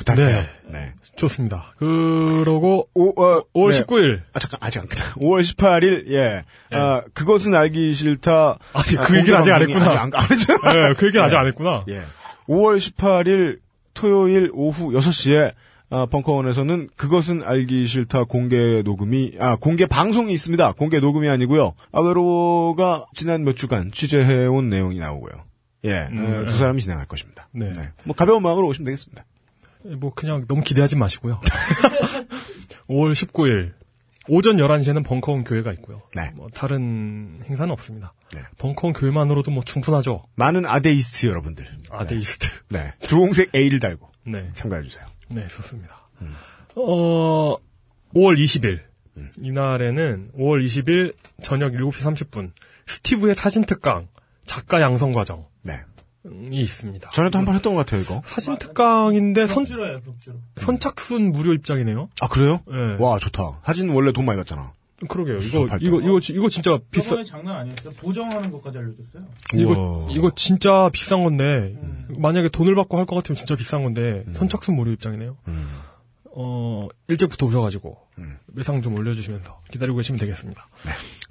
부탁해요. 0.00 0.26
네. 0.26 0.48
네. 0.68 0.92
좋습니다. 1.16 1.74
그러고 1.76 2.88
오, 2.94 3.10
어, 3.22 3.44
5월 3.54 3.72
네. 3.72 3.82
19일. 3.82 4.20
아, 4.32 4.38
잠깐, 4.38 4.58
아직 4.62 4.80
안 4.80 4.88
끝나. 4.88 5.04
5월 5.14 5.42
18일, 5.42 6.10
예. 6.10 6.44
아, 6.70 7.02
그것은 7.12 7.54
알기 7.54 7.92
싫다. 7.92 8.58
아니, 8.72 8.98
아, 8.98 9.02
그 9.02 9.18
얘기를 9.18 9.36
아직 9.36 9.52
안 9.52 9.60
했구나. 9.62 9.84
아직 9.84 9.98
안, 9.98 10.10
안 10.14 10.22
했죠? 10.30 10.52
예, 10.54 10.94
그 10.94 11.06
얘기는 11.06 11.24
아직 11.24 11.36
안 11.36 11.46
했구나. 11.46 11.84
예. 11.88 12.02
5월 12.48 12.78
18일 12.78 13.58
토요일 13.94 14.50
오후 14.54 14.92
6시에 14.92 15.52
아, 15.92 16.06
벙커원에서는 16.06 16.88
그것은 16.96 17.42
알기 17.44 17.84
싫다 17.86 18.24
공개 18.24 18.80
녹음이 18.82 19.34
아 19.40 19.56
공개 19.56 19.86
방송이 19.86 20.32
있습니다. 20.32 20.72
공개 20.72 21.00
녹음이 21.00 21.28
아니고요. 21.28 21.74
아베로가 21.92 23.06
지난 23.12 23.42
몇 23.44 23.56
주간 23.56 23.90
취재해 23.90 24.46
온 24.46 24.70
내용이 24.70 25.00
나오고요. 25.00 25.32
예, 25.84 26.08
음, 26.12 26.24
어, 26.24 26.46
두 26.46 26.52
네. 26.52 26.58
사람이 26.58 26.80
진행할 26.80 27.06
것입니다. 27.06 27.48
네. 27.52 27.72
뭐 28.04 28.14
가벼운 28.14 28.42
마음으로 28.42 28.68
오시면 28.68 28.84
되겠습니다. 28.84 29.24
뭐 29.84 30.12
그냥 30.14 30.44
너무 30.46 30.62
기대하지 30.62 30.96
마시고요. 30.96 31.40
5월 32.88 33.12
19일 33.12 33.72
오전 34.28 34.56
11시에는 34.56 35.04
벙커원 35.04 35.44
교회가 35.44 35.72
있고요. 35.74 36.02
네. 36.14 36.30
뭐 36.36 36.48
다른 36.48 37.38
행사는 37.48 37.70
없습니다. 37.72 38.12
네. 38.34 38.42
벙커원 38.58 38.92
교회만으로도 38.92 39.50
뭐 39.50 39.64
충분하죠. 39.64 40.24
많은 40.36 40.66
atheist 40.66 41.26
여러분들. 41.26 41.66
atheist. 41.90 42.48
네. 42.68 42.92
주홍색 43.00 43.54
A를 43.54 43.80
달고 43.80 44.08
네. 44.26 44.50
참가해 44.54 44.82
주세요. 44.82 45.06
네, 45.28 45.48
좋습니다. 45.48 46.08
어, 46.76 47.56
5월 48.14 48.38
20일. 48.38 48.80
이날에는 49.40 50.30
5월 50.36 50.64
20일 50.64 51.14
저녁 51.42 51.72
7시 51.72 51.92
30분 52.30 52.52
스티브의 52.86 53.34
사진 53.34 53.64
특강 53.64 54.08
작가 54.46 54.80
양성 54.80 55.12
과정이 55.12 55.42
네. 55.42 55.49
있습니다. 56.24 57.10
전에도 57.10 57.38
한 57.38 57.44
번 57.46 57.54
했던 57.54 57.74
것 57.74 57.80
같아요, 57.86 58.02
이거. 58.02 58.22
사진 58.26 58.58
특강인데 58.58 59.46
선, 59.46 59.64
격주로예요, 59.64 60.00
격주로. 60.02 60.36
선착순 60.56 61.32
무료 61.32 61.54
입장이네요. 61.54 62.08
아, 62.20 62.28
그래요? 62.28 62.60
네. 62.66 62.96
와, 62.98 63.18
좋다. 63.18 63.60
사진 63.64 63.88
원래 63.90 64.12
돈 64.12 64.26
많이 64.26 64.36
받잖아. 64.36 64.72
그러게요. 65.08 65.38
이거. 65.38 65.66
이거 65.80 66.00
이거 66.02 66.20
지- 66.20 66.34
이거 66.34 66.50
진짜 66.50 66.78
비싸. 66.90 67.08
저번에 67.10 67.24
장난 67.24 67.56
아니었어요. 67.56 67.94
보정하는 67.94 68.52
것까지 68.52 68.76
알려줬어요. 68.76 69.24
이거 69.54 69.70
우와. 69.72 70.08
이거 70.10 70.30
진짜 70.36 70.90
비싼 70.92 71.22
건데 71.22 71.74
만약에 72.18 72.50
돈을 72.50 72.74
받고 72.74 72.98
할 72.98 73.06
것 73.06 73.16
같으면 73.16 73.36
진짜 73.36 73.56
비싼 73.56 73.82
건데 73.82 74.24
음. 74.28 74.34
선착순 74.34 74.76
무료 74.76 74.92
입장이네요. 74.92 75.38
어 76.32 76.88
일찍부터 77.08 77.46
오셔가지고 77.46 77.96
음. 78.18 78.36
매상 78.48 78.82
좀 78.82 78.94
올려주시면서 78.94 79.62
기다리고 79.72 79.96
계시면 79.96 80.18
되겠습니다. 80.18 80.68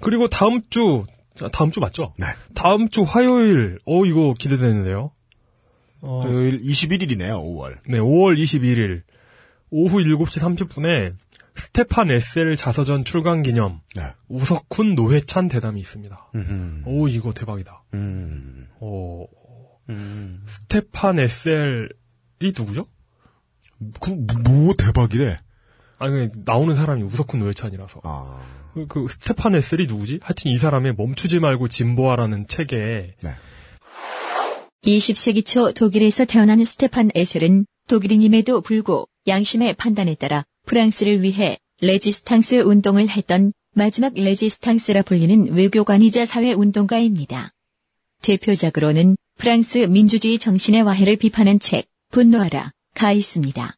그리고 0.00 0.28
다음 0.28 0.62
주 0.68 1.04
자, 1.34 1.48
다음 1.48 1.70
주 1.70 1.80
맞죠? 1.80 2.14
네. 2.18 2.26
다음 2.54 2.88
주 2.88 3.02
화요일 3.02 3.78
어 3.86 4.04
이거 4.04 4.34
기대되는데요. 4.38 5.12
어, 6.02 6.20
토요일 6.24 6.60
21일이네요, 6.62 7.42
5월. 7.42 7.78
네 7.86 7.98
5월 7.98 8.40
21일 8.40 9.02
오후 9.70 9.98
7시 9.98 10.40
30분에 10.68 11.14
스테판 11.54 12.10
에셀 12.10 12.56
자서전 12.56 13.04
출간 13.04 13.42
기념 13.42 13.80
네. 13.94 14.12
우석훈 14.28 14.94
노회찬 14.94 15.48
대담이 15.48 15.80
있습니다. 15.80 16.30
음. 16.34 16.82
오 16.86 17.08
이거 17.08 17.32
대박이다. 17.32 17.82
음. 17.94 18.68
오 18.80 19.26
음. 19.88 20.42
스테판 20.46 21.18
에셀이 21.18 22.52
누구죠? 22.56 22.86
그, 24.00 24.10
뭐, 24.10 24.74
대박이래. 24.74 25.38
아니 25.98 26.28
나오는 26.44 26.74
사람이 26.74 27.02
우석훈 27.02 27.40
노회찬이라서 27.40 28.00
아. 28.04 28.40
그, 28.74 28.86
그 28.86 29.06
스테판 29.08 29.54
에셀이 29.54 29.86
누구지? 29.86 30.20
하여튼 30.22 30.50
이 30.50 30.58
사람의 30.58 30.94
멈추지 30.96 31.40
말고 31.40 31.68
진보하라는 31.68 32.46
책에 32.46 33.14
네. 33.22 33.34
20세기 34.84 35.44
초 35.44 35.72
독일에서 35.72 36.24
태어난 36.24 36.64
스테판 36.64 37.10
에셀은 37.14 37.66
독일인임에도 37.88 38.60
불구 38.62 39.06
양심의 39.26 39.74
판단에 39.74 40.14
따라 40.14 40.44
프랑스를 40.66 41.22
위해 41.22 41.58
레지스탕스 41.82 42.62
운동을 42.62 43.08
했던 43.08 43.52
마지막 43.74 44.14
레지스탕스라 44.14 45.02
불리는 45.02 45.52
외교관이자 45.54 46.26
사회운동가입니다. 46.26 47.52
대표작으로는 48.22 49.16
프랑스 49.38 49.78
민주주의 49.78 50.38
정신의 50.38 50.82
와해를 50.82 51.16
비판한 51.16 51.58
책 51.58 51.86
분노하라 52.10 52.72
가 52.94 53.12
있습니다. 53.12 53.74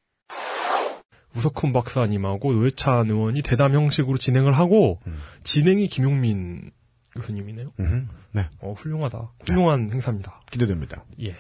우석훈 1.36 1.72
박사님하고 1.72 2.52
노회찬 2.52 3.10
의원이 3.10 3.42
대담 3.42 3.74
형식으로 3.74 4.18
진행을 4.18 4.52
하고 4.52 5.00
음. 5.06 5.18
진행이 5.44 5.88
김용민 5.88 6.70
교수님이네요. 7.12 7.72
음, 7.80 8.09
네. 8.32 8.48
어, 8.60 8.72
훌륭하다. 8.72 9.32
훌륭한 9.46 9.90
행사입니다. 9.92 10.40
기대됩니다. 10.50 11.04
예. 11.20 11.34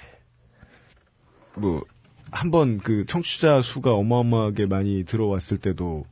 뭐, 1.54 1.82
한번 2.30 2.78
그 2.78 3.04
청취자 3.06 3.62
수가 3.62 3.92
어마어마하게 3.94 4.66
많이 4.66 5.04
들어왔을 5.04 5.58
때도, 5.58 6.04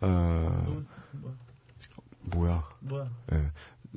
어, 0.00 0.82
뭐야. 2.22 2.68
뭐야? 2.80 3.10
예. 3.32 3.50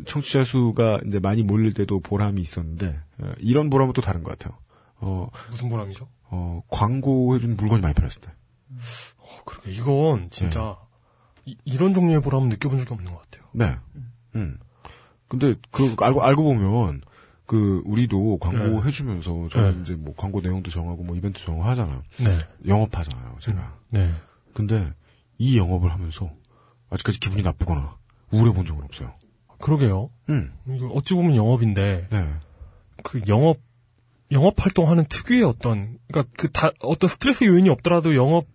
청취자 0.05 0.43
수가 0.43 0.99
이제 1.05 1.19
많이 1.19 1.43
몰릴 1.43 1.73
때도 1.73 1.99
보람이 1.99 2.41
있었는데, 2.41 2.99
어, 3.19 3.31
이런 3.39 3.69
보람은 3.69 3.93
또 3.93 4.01
다른 4.01 4.23
것 4.23 4.37
같아요. 4.37 4.57
어, 4.99 5.29
무슨 5.51 5.69
보람이죠? 5.69 6.07
어, 6.29 6.61
광고해준 6.69 7.55
물건이 7.55 7.81
많이 7.81 7.93
팔렸을 7.93 8.21
때. 8.21 8.31
어, 9.17 9.43
그러게 9.45 9.71
이건 9.71 10.29
진짜 10.29 10.77
이, 11.45 11.77
런 11.77 11.93
종류의 11.93 12.21
보람은 12.21 12.49
느껴본 12.49 12.77
적이 12.77 12.93
없는 12.93 13.11
것 13.13 13.21
같아요. 13.21 13.47
네. 13.53 13.75
음. 14.35 14.57
근데 15.27 15.55
그 15.71 15.95
알고 15.99 16.21
알고 16.23 16.43
보면 16.43 17.01
그 17.45 17.81
우리도 17.85 18.37
광고 18.39 18.81
네. 18.81 18.87
해주면서 18.87 19.47
저는 19.49 19.75
네. 19.75 19.81
이제 19.81 19.95
뭐 19.95 20.13
광고 20.15 20.41
내용도 20.41 20.69
정하고 20.69 21.03
뭐 21.03 21.15
이벤트 21.15 21.41
정하잖아요. 21.43 22.03
네. 22.17 22.39
영업하잖아요, 22.67 23.37
제가. 23.39 23.77
네. 23.89 24.13
근데 24.53 24.93
이 25.37 25.57
영업을 25.57 25.91
하면서 25.91 26.29
아직까지 26.89 27.19
기분이 27.19 27.43
나쁘거나 27.43 27.95
우울해 28.31 28.53
본 28.53 28.65
적은 28.65 28.83
없어요. 28.83 29.13
그러게요. 29.59 30.09
음. 30.29 30.53
이거 30.67 30.87
어찌 30.87 31.13
보면 31.13 31.35
영업인데 31.35 32.07
네. 32.09 32.33
그 33.03 33.21
영업 33.27 33.59
영업 34.31 34.55
활동하는 34.61 35.05
특유의 35.07 35.43
어떤 35.43 35.97
그러니까 36.07 36.33
그 36.37 36.51
다 36.51 36.71
어떤 36.81 37.07
스트레스 37.09 37.45
요인이 37.45 37.69
없더라도 37.69 38.15
영업 38.15 38.45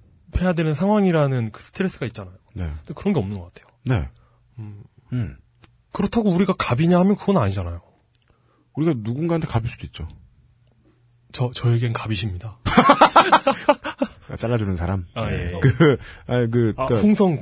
해야 0.40 0.52
되는 0.52 0.74
상황이라는 0.74 1.50
그 1.52 1.62
스트레스가 1.62 2.06
있잖아요. 2.06 2.34
네. 2.54 2.64
근데 2.78 2.94
그런 2.94 3.12
게 3.14 3.20
없는 3.20 3.38
것 3.38 3.52
같아요. 3.52 3.66
네. 3.84 4.08
음. 4.58 4.82
음. 5.12 5.36
그렇다고 5.92 6.30
우리가 6.30 6.54
갑이냐 6.58 6.98
하면 7.00 7.16
그건 7.16 7.36
아니잖아요. 7.38 7.80
우리가 8.74 8.94
누군가한테 8.96 9.46
갑일 9.46 9.68
수도 9.68 9.84
있죠. 9.86 10.08
저 11.32 11.50
저에겐 11.52 11.92
갑이십니다. 11.92 12.58
아, 14.28 14.36
잘라주는 14.36 14.76
사람. 14.76 15.06
아, 15.14 15.30
예. 15.30 15.52
그, 15.60 15.96
아, 16.26 16.46
그, 16.50 16.72
아, 16.76 16.86
그러니까- 16.86 17.00
홍성 17.00 17.38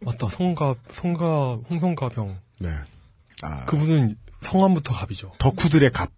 맞다 0.00 0.28
성갑 0.28 0.78
성가 0.90 1.58
홍성가병. 1.70 2.38
네. 2.60 2.68
아, 3.42 3.64
그분은 3.66 4.16
성함부터 4.40 4.92
갑이죠. 4.92 5.32
덕후들의 5.38 5.90
갑. 5.92 6.10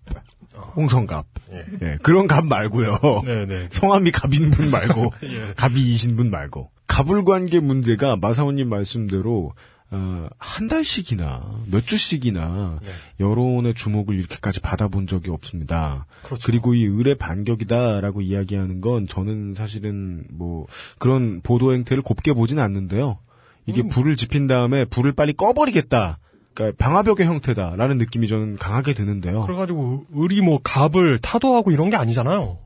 홍성갑. 0.77 1.27
예. 1.53 1.65
예, 1.83 1.99
그런 2.03 2.27
갑 2.27 2.47
말고요. 2.47 2.99
네네. 3.25 3.69
성함이 3.73 4.11
갑인 4.11 4.51
분 4.51 4.71
말고, 4.71 5.13
예. 5.25 5.55
갑이이신 5.57 6.17
분 6.17 6.31
말고. 6.31 6.71
갑을 6.87 7.25
관계 7.25 7.61
문제가 7.61 8.17
마사오님 8.17 8.69
말씀대로 8.69 9.53
어, 9.91 10.29
한 10.39 10.67
달씩이나 10.67 11.63
몇 11.67 11.87
주씩이나 11.87 12.81
네. 12.83 12.91
여론의 13.21 13.75
주목을 13.75 14.19
이렇게까지 14.19 14.61
받아본 14.61 15.07
적이 15.07 15.31
없습니다. 15.31 16.07
그렇죠. 16.23 16.51
리고 16.51 16.75
이 16.75 16.85
의뢰 16.85 17.15
반격이다라고 17.15 18.21
이야기하는 18.21 18.81
건 18.81 19.07
저는 19.07 19.55
사실은 19.55 20.25
뭐 20.31 20.67
그런 20.99 21.41
보도 21.41 21.73
행태를 21.73 22.03
곱게 22.03 22.33
보진 22.33 22.59
않는데요. 22.59 23.19
이게 23.67 23.83
음. 23.83 23.89
불을 23.89 24.17
지핀 24.17 24.47
다음에 24.47 24.85
불을 24.85 25.13
빨리 25.13 25.33
꺼버리겠다. 25.33 26.19
그러니까 26.57 26.83
방화벽의 26.83 27.27
형태다라는 27.27 27.99
느낌이 27.99 28.27
저는 28.27 28.57
강하게 28.57 28.95
드는데요. 28.95 29.43
그래가지고 29.45 30.07
을이 30.17 30.41
뭐 30.41 30.59
갑을 30.65 31.19
타도하고 31.19 31.71
이런 31.71 31.91
게 31.91 31.97
아니잖아요. 31.97 32.59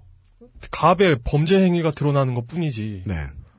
갑의 0.70 1.18
범죄 1.24 1.58
행위가 1.60 1.90
드러나는 1.90 2.34
것 2.34 2.46
뿐이지. 2.46 3.02
네. 3.06 3.14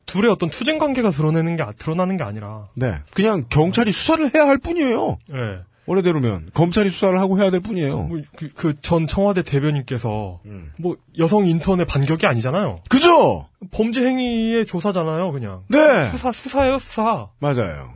둘의 0.06 0.32
어떤 0.32 0.49
투쟁 0.49 0.78
관계가 0.78 1.10
드러내는 1.12 1.58
게 1.58 1.64
아- 1.64 1.72
드러나는 1.78 2.18
게 2.18 2.24
아니라. 2.24 2.68
네. 2.76 2.95
그냥 3.14 3.45
경찰이 3.49 3.91
수사를 3.91 4.34
해야 4.34 4.48
할 4.48 4.58
뿐이에요. 4.58 5.18
예. 5.34 5.60
원래대로면 5.86 6.52
검찰이 6.53 6.90
수사를 6.91 7.20
하고 7.20 7.40
해야 7.40 7.49
될 7.49 7.60
뿐이에요. 7.60 8.03
뭐그전 8.03 9.08
청와대 9.08 9.41
대변인께서 9.41 10.40
음. 10.45 10.72
뭐 10.78 10.95
여성 11.18 11.45
인턴의 11.45 11.86
반격이 11.88 12.26
아니잖아요. 12.26 12.82
그죠? 12.90 13.48
범죄 13.72 14.06
행위의 14.06 14.66
조사잖아요, 14.66 15.32
그냥. 15.32 15.64
네. 15.70 16.10
수사 16.12 16.32
수사예요, 16.32 16.80
수사. 16.80 17.28
맞아요. 17.40 17.94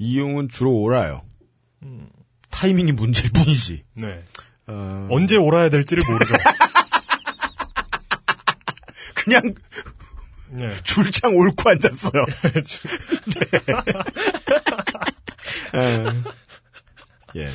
이용은 0.00 0.48
주로 0.48 0.72
오라요. 0.72 1.22
음. 1.82 2.08
타이밍이 2.48 2.92
문제일 2.92 3.30
뿐이지. 3.32 3.84
네. 3.94 4.24
어, 4.66 5.06
언제 5.10 5.36
오라야 5.36 5.68
될지를 5.68 6.02
모르죠. 6.10 6.34
그냥 9.14 9.54
네. 10.48 10.70
줄창 10.82 11.36
옳고 11.36 11.68
앉았어요. 11.68 12.24
네. 15.74 16.04
예. 17.36 17.50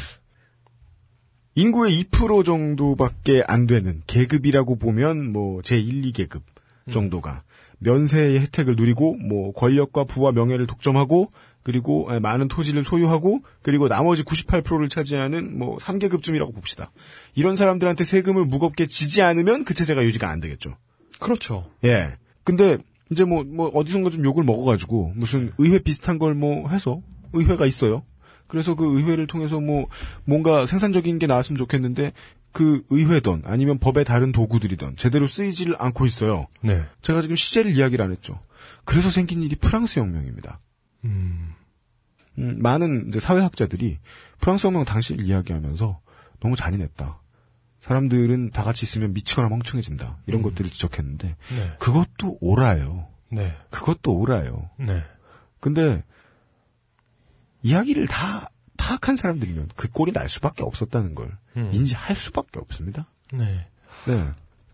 인구의 1.56 2.04
2% 2.04 2.46
정도밖에 2.46 3.44
안 3.48 3.66
되는 3.66 4.04
계급이라고 4.06 4.78
보면 4.78 5.34
뭐 5.34 5.62
제1, 5.62 6.14
2계급 6.14 6.44
정도가 6.92 7.42
면세의 7.80 8.40
혜택을 8.42 8.76
누리고 8.76 9.16
뭐 9.16 9.52
권력과 9.54 10.04
부와 10.04 10.32
명예를 10.32 10.68
독점하고 10.68 11.32
그리고 11.66 12.08
많은 12.22 12.48
토지를 12.48 12.84
소유하고 12.84 13.42
그리고 13.64 13.88
나머지 13.88 14.24
98%를 14.24 14.88
차지하는 14.88 15.58
뭐 15.58 15.78
3계급쯤이라고 15.80 16.54
봅시다. 16.54 16.92
이런 17.34 17.56
사람들한테 17.56 18.06
세금을 18.06 18.46
무겁게 18.46 18.86
지지 18.86 19.24
않으면 19.24 19.66
그 19.66 19.74
체제가 19.74 20.04
유지가 20.04 20.30
안 20.30 20.40
되겠죠. 20.40 20.78
그렇죠. 21.20 21.68
예. 21.84 22.14
근데 22.44 22.78
이제 23.12 23.24
뭐, 23.24 23.44
뭐 23.44 23.70
어디선가 23.70 24.12
좀 24.12 24.24
욕을 24.24 24.44
먹어가지고 24.44 25.14
무슨 25.16 25.54
의회 25.58 25.80
비슷한 25.80 26.20
걸 26.20 26.36
뭐 26.36 26.70
해서 26.70 27.02
의회가 27.34 27.66
있어요. 27.66 28.04
그래서 28.48 28.76
그 28.76 28.86
의회를 29.00 29.26
통해서 29.26 29.60
뭐 29.60 29.88
뭔가 30.24 30.68
생산적인 30.68 31.18
게 31.18 31.26
나왔으면 31.26 31.58
좋겠는데 31.58 32.14
그 32.52 32.84
의회든 32.92 33.42
아니면 33.46 33.80
법의 33.80 34.06
다른 34.06 34.32
도구들이든 34.32 34.98
제대로 34.98 35.26
쓰이지를 35.28 35.76
않고 35.80 36.06
있어요. 36.06 36.46
네. 36.62 36.84
제가 37.02 37.22
지금 37.22 37.36
시제를 37.36 37.72
이야기를 37.76 38.06
안 38.06 38.12
했죠. 38.12 38.40
그래서 38.84 39.10
생긴 39.10 39.42
일이 39.42 39.56
프랑스 39.56 40.00
혁명입니다. 40.00 40.60
음. 41.06 41.55
음, 42.38 42.58
많은 42.62 43.08
이제 43.08 43.20
사회학자들이 43.20 44.00
프랑스 44.40 44.68
혁명 44.68 44.86
당시를 44.86 45.26
이야기하면서 45.26 46.00
너무 46.40 46.56
잔인했다. 46.56 47.20
사람들은 47.80 48.50
다 48.52 48.64
같이 48.64 48.84
있으면 48.84 49.14
미치거나 49.14 49.48
멍청해진다. 49.50 50.18
이런 50.26 50.42
것들을 50.42 50.70
지적했는데 50.70 51.28
네. 51.28 51.76
그것도 51.80 52.38
오라요. 52.42 53.08
네. 53.30 53.56
그것도 53.70 54.18
오라요. 54.18 54.70
네. 54.78 55.04
근데 55.60 56.04
이야기를 57.62 58.08
다 58.08 58.50
파악한 58.78 59.16
사람들이면 59.16 59.70
그 59.76 59.90
꼴이 59.90 60.14
날 60.14 60.30
수밖에 60.30 60.64
없었다는 60.64 61.16
걸 61.16 61.38
음. 61.58 61.70
인지할 61.74 62.16
수밖에 62.16 62.60
없습니다. 62.60 63.06
네. 63.34 63.68
네. 64.06 64.30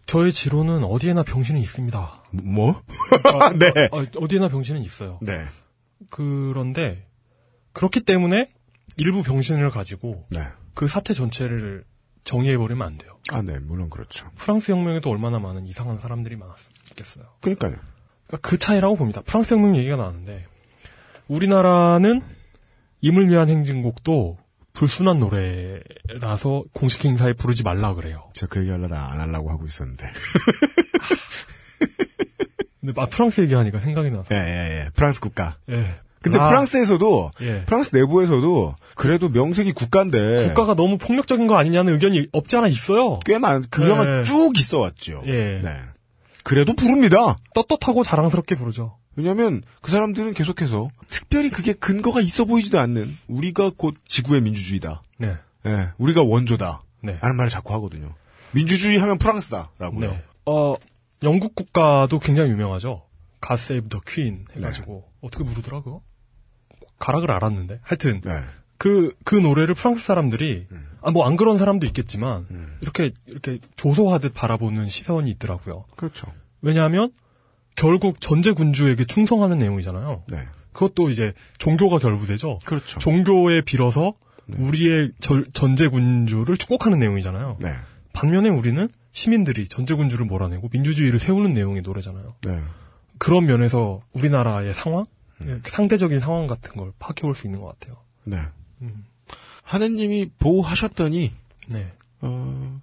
저의 0.05 0.33
지론은 0.33 0.83
어디에나 0.83 1.23
병신은 1.23 1.61
있습니다. 1.61 2.23
뭐? 2.31 2.81
아, 3.39 3.49
네. 3.57 3.67
어, 3.91 4.05
어디에나 4.17 4.49
병신은 4.49 4.81
있어요. 4.83 5.19
네. 5.21 5.45
그런데 6.09 7.07
그렇기 7.73 8.02
때문에 8.02 8.52
일부 8.98 9.23
병신을 9.23 9.69
가지고 9.72 10.26
네. 10.30 10.41
그 10.73 10.88
사태 10.88 11.14
전체를 11.14 11.84
정의해버리면 12.23 12.85
안 12.85 12.98
돼요. 12.98 13.18
아, 13.31 13.41
네, 13.41 13.60
물론 13.60 13.89
그렇죠. 13.89 14.30
프랑스 14.35 14.72
혁명에도 14.72 15.10
얼마나 15.10 15.39
많은 15.39 15.65
이상한 15.68 15.99
사람들이 15.99 16.35
많았겠어요. 16.35 17.26
그러니까요. 17.41 17.76
그러니까 18.27 18.48
그 18.49 18.57
차이라고 18.57 18.95
봅니다. 18.95 19.22
프랑스 19.22 19.53
혁명 19.53 19.76
얘기가 19.76 19.95
나왔는데 19.95 20.45
우리나라는 21.27 22.22
임을 23.02 23.30
위한 23.30 23.49
행진곡도 23.49 24.38
불순한 24.73 25.19
노래라서 25.19 26.64
공식 26.73 27.03
행사에 27.03 27.34
부르지 27.34 27.64
말라 27.64 27.93
그래요. 27.93 28.30
제가 28.34 28.53
그 28.53 28.61
얘기 28.61 28.72
하려다 28.72 29.11
안 29.11 29.19
하려고 29.19 29.49
하고 29.49 29.65
있었는데. 29.65 30.06
근데 32.80 32.99
아, 32.99 33.06
프랑스 33.06 33.41
얘기하니까 33.41 33.80
생각이 33.80 34.10
나서. 34.10 34.34
예, 34.34 34.39
예, 34.39 34.85
예. 34.85 34.89
프랑스 34.93 35.19
국가. 35.19 35.57
예. 35.69 35.99
근데 36.22 36.38
아, 36.39 36.48
프랑스에서도 36.48 37.31
예. 37.41 37.65
프랑스 37.65 37.95
내부에서도 37.95 38.76
그래도 38.95 39.30
명색이 39.30 39.72
국가인데 39.73 40.48
국가가 40.48 40.76
너무 40.76 40.98
폭력적인 40.98 41.48
거 41.48 41.57
아니냐는 41.57 41.93
의견이 41.93 42.27
없지 42.31 42.57
않아 42.57 42.68
있어요. 42.68 43.19
꽤 43.26 43.39
많, 43.39 43.64
그거가 43.69 44.19
예. 44.19 44.23
쭉 44.23 44.52
있어 44.57 44.80
왔죠. 44.80 45.23
예. 45.26 45.61
네. 45.64 45.76
그래도 46.43 46.73
부릅니다. 46.73 47.38
떳떳하고 47.53 48.03
자랑스럽게 48.03 48.56
부르죠. 48.56 48.98
왜냐면 49.15 49.61
그 49.81 49.91
사람들은 49.91 50.34
계속해서 50.34 50.89
특별히 51.10 51.49
그게 51.49 51.73
근거가 51.73 52.22
있어 52.22 52.45
보이지도 52.45 52.80
않는 52.80 53.18
우리가 53.27 53.72
곧 53.76 53.95
지구의 54.06 54.41
민주주의다. 54.41 55.03
네. 55.18 55.35
예, 55.65 55.89
우리가 55.98 56.23
원조다. 56.23 56.84
네. 57.03 57.18
라는 57.22 57.35
말을 57.35 57.49
자꾸 57.49 57.73
하거든요. 57.73 58.14
민주주의 58.52 58.98
하면 58.98 59.18
프랑스다라고요. 59.18 60.11
네. 60.11 60.23
어, 60.45 60.76
영국 61.23 61.56
국가도 61.56 62.19
굉장히 62.19 62.52
유명하죠. 62.52 63.03
Save 63.43 63.89
the 63.89 64.02
Queen 64.06 64.45
해가지고 64.56 65.03
어떻게 65.22 65.43
부르더라 65.43 65.81
그거? 65.81 66.02
가락을 67.01 67.31
알았는데 67.31 67.79
하여튼 67.81 68.21
네. 68.21 68.31
그 68.77 69.11
그 69.25 69.35
노래를 69.35 69.75
프랑스 69.75 70.03
사람들이 70.05 70.67
아뭐 71.01 71.25
안 71.27 71.35
그런 71.35 71.57
사람도 71.57 71.85
있겠지만 71.87 72.47
이렇게 72.81 73.11
이렇게 73.27 73.59
조소하듯 73.75 74.33
바라보는 74.33 74.87
시선이 74.87 75.29
있더라고요. 75.31 75.85
그렇죠. 75.95 76.27
왜냐하면 76.61 77.11
결국 77.75 78.19
전제 78.21 78.51
군주에게 78.51 79.05
충성하는 79.05 79.57
내용이잖아요. 79.57 80.23
네. 80.27 80.37
그것도 80.73 81.09
이제 81.09 81.33
종교가 81.57 81.99
결부되죠. 81.99 82.59
그렇죠. 82.65 82.99
종교에 82.99 83.61
빌어서 83.61 84.13
우리의 84.57 85.11
절- 85.19 85.45
전제 85.53 85.87
군주를 85.87 86.57
축복하는 86.57 86.99
내용이잖아요. 86.99 87.57
네. 87.59 87.69
반면에 88.13 88.49
우리는 88.49 88.89
시민들이 89.11 89.67
전제 89.67 89.93
군주를 89.93 90.25
몰아내고 90.25 90.69
민주주의를 90.71 91.19
세우는 91.19 91.53
내용의 91.53 91.81
노래잖아요. 91.83 92.33
네. 92.45 92.59
그런 93.17 93.45
면에서 93.45 94.01
우리나라의 94.13 94.73
상황, 94.73 95.05
예, 95.47 95.59
상대적인 95.63 96.19
상황 96.19 96.47
같은 96.47 96.76
걸 96.76 96.91
파악해 96.99 97.22
볼 97.22 97.34
수 97.35 97.47
있는 97.47 97.59
것 97.61 97.68
같아요. 97.80 97.97
네. 98.23 98.39
음. 98.81 99.05
하느님이 99.63 100.30
보호하셨더니 100.39 101.31
네. 101.68 101.93
어, 102.22 102.81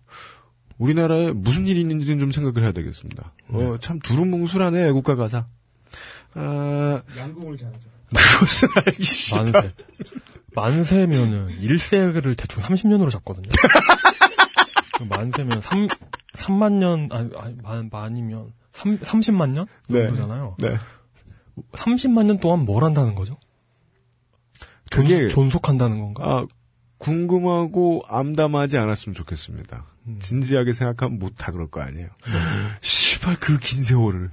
우리나라에 0.79 1.33
무슨 1.33 1.67
일이 1.67 1.81
있는지는 1.81 2.19
좀 2.19 2.31
생각을 2.31 2.63
해야 2.63 2.73
되겠습니다. 2.73 3.33
어, 3.49 3.77
참 3.81 3.99
두루뭉술하네 4.01 4.89
애국가 4.89 5.17
가사. 5.17 5.47
아, 6.35 7.03
양궁을 7.17 7.57
잘하죠. 7.57 7.81
그것은 8.15 8.69
알기 8.87 9.05
싫다. 9.05 9.37
만세. 9.43 9.73
만세면은 10.55 11.59
1세를 11.61 12.37
대충 12.37 12.63
30년으로 12.63 13.11
잡거든요. 13.11 13.49
그 14.97 15.03
만세면 15.05 15.61
3, 15.61 15.89
3만 16.35 16.73
년, 16.75 17.09
아니, 17.13 17.31
아니 17.37 17.57
만, 17.63 17.89
만이면 17.93 18.53
3, 18.73 18.99
30만 18.99 19.51
년? 19.51 19.67
네. 19.89 20.07
정도잖아요. 20.09 20.57
네. 20.59 20.77
30만 21.73 22.27
년 22.27 22.39
동안 22.41 22.65
뭘 22.65 22.85
한다는 22.85 23.15
거죠? 23.15 23.39
존, 24.91 25.05
그게 25.05 25.29
존속한다는 25.29 25.99
건가? 26.01 26.23
아, 26.25 26.47
궁금하고 26.99 28.03
암담하지 28.09 28.79
않았으면 28.79 29.15
좋겠습니다. 29.15 29.85
음. 30.07 30.19
진지하게 30.21 30.73
생각하면 30.73 31.19
못하 31.19 31.53
그럴 31.53 31.69
거 31.69 31.81
아니에요. 31.81 32.09
씨발 32.81 33.37
그 33.41 33.59
긴 33.59 33.83
세월을. 33.83 34.31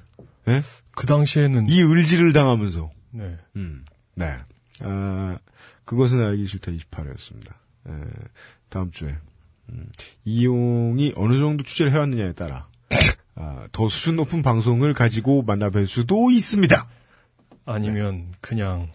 예? 0.48 0.62
그 0.92 1.06
당시에는 1.06 1.70
이 1.70 1.82
을지를 1.84 2.34
당하면서. 2.34 2.90
네. 3.12 3.38
음. 3.56 3.86
네. 4.16 4.36
아, 4.82 5.38
그것은 5.84 6.24
알기 6.24 6.48
싫다 6.48 6.72
28회였습니다. 6.72 7.54
다음 8.70 8.92
주에 8.92 9.16
음, 9.70 9.90
이용이 10.26 11.14
어느 11.16 11.40
정도 11.40 11.64
취재를 11.64 11.92
해왔느냐에 11.94 12.34
따라 12.34 12.68
아, 13.36 13.68
더 13.72 13.88
수준 13.90 14.16
높은 14.16 14.42
방송을 14.42 14.94
가지고 14.94 15.44
만나뵐 15.46 15.86
수도 15.88 16.32
있습니다. 16.32 16.88
아니면 17.66 18.32
그냥 18.42 18.90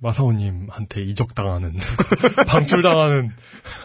마사오님한테 0.00 1.02
이적당하는 1.02 1.76
방출당하는 2.48 3.30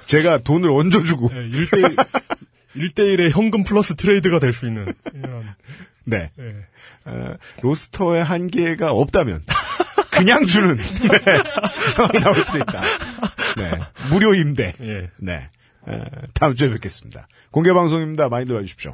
제가 0.06 0.40
돈을 0.40 0.70
얹어주고 0.72 1.30
네, 1.30 1.50
1대 1.50 2.08
1대1의 2.76 3.30
현금 3.32 3.64
플러스 3.64 3.96
트레이드가 3.96 4.40
될 4.40 4.54
수 4.54 4.68
있는 4.68 4.94
이런 5.14 5.42
네. 6.06 6.32
네. 6.36 6.56
아, 7.06 7.36
로스터의 7.62 8.24
한계가 8.24 8.92
없다면 8.92 9.42
그냥 10.12 10.46
주는 10.46 10.78
네, 10.78 11.44
상황이 11.94 12.20
나올 12.20 12.36
수도 12.38 12.58
있다. 12.58 12.82
네. 13.58 13.80
무료 14.10 14.34
임대. 14.34 14.74
예. 14.82 15.10
네. 15.18 15.48
아, 15.86 16.06
다음 16.34 16.56
주에 16.56 16.70
뵙겠습니다. 16.70 17.28
공개 17.52 17.74
방송입니다. 17.74 18.30
많이 18.30 18.46
들어와 18.46 18.64
주십시오. 18.64 18.94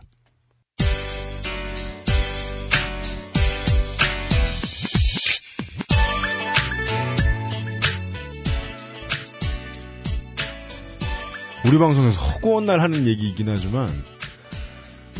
우리 11.65 11.77
방송에서 11.77 12.19
허구한 12.19 12.65
날 12.65 12.81
하는 12.81 13.07
얘기이긴 13.07 13.47
하지만 13.47 13.89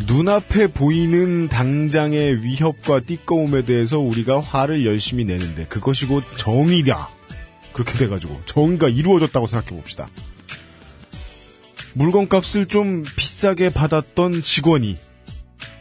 눈앞에 0.07 0.67
보이는 0.67 1.47
당장의 1.47 2.43
위협과 2.43 3.01
띠꺼움에 3.01 3.63
대해서 3.63 3.99
우리가 3.99 4.41
화를 4.41 4.85
열심히 4.85 5.23
내는데 5.23 5.65
그것이 5.67 6.05
곧 6.05 6.23
정의다. 6.37 7.09
그렇게 7.71 7.97
돼가지고 7.97 8.41
정의가 8.45 8.89
이루어졌다고 8.89 9.47
생각해 9.47 9.79
봅시다. 9.79 10.07
물건값을 11.93 12.67
좀 12.67 13.03
비싸게 13.15 13.69
받았던 13.69 14.41
직원이 14.41 14.97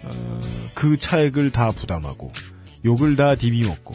어, 0.04 0.40
그 0.74 0.96
차액을 0.96 1.50
다 1.50 1.70
부담하고 1.70 2.32
욕을 2.84 3.16
다 3.16 3.34
디비먹고 3.34 3.94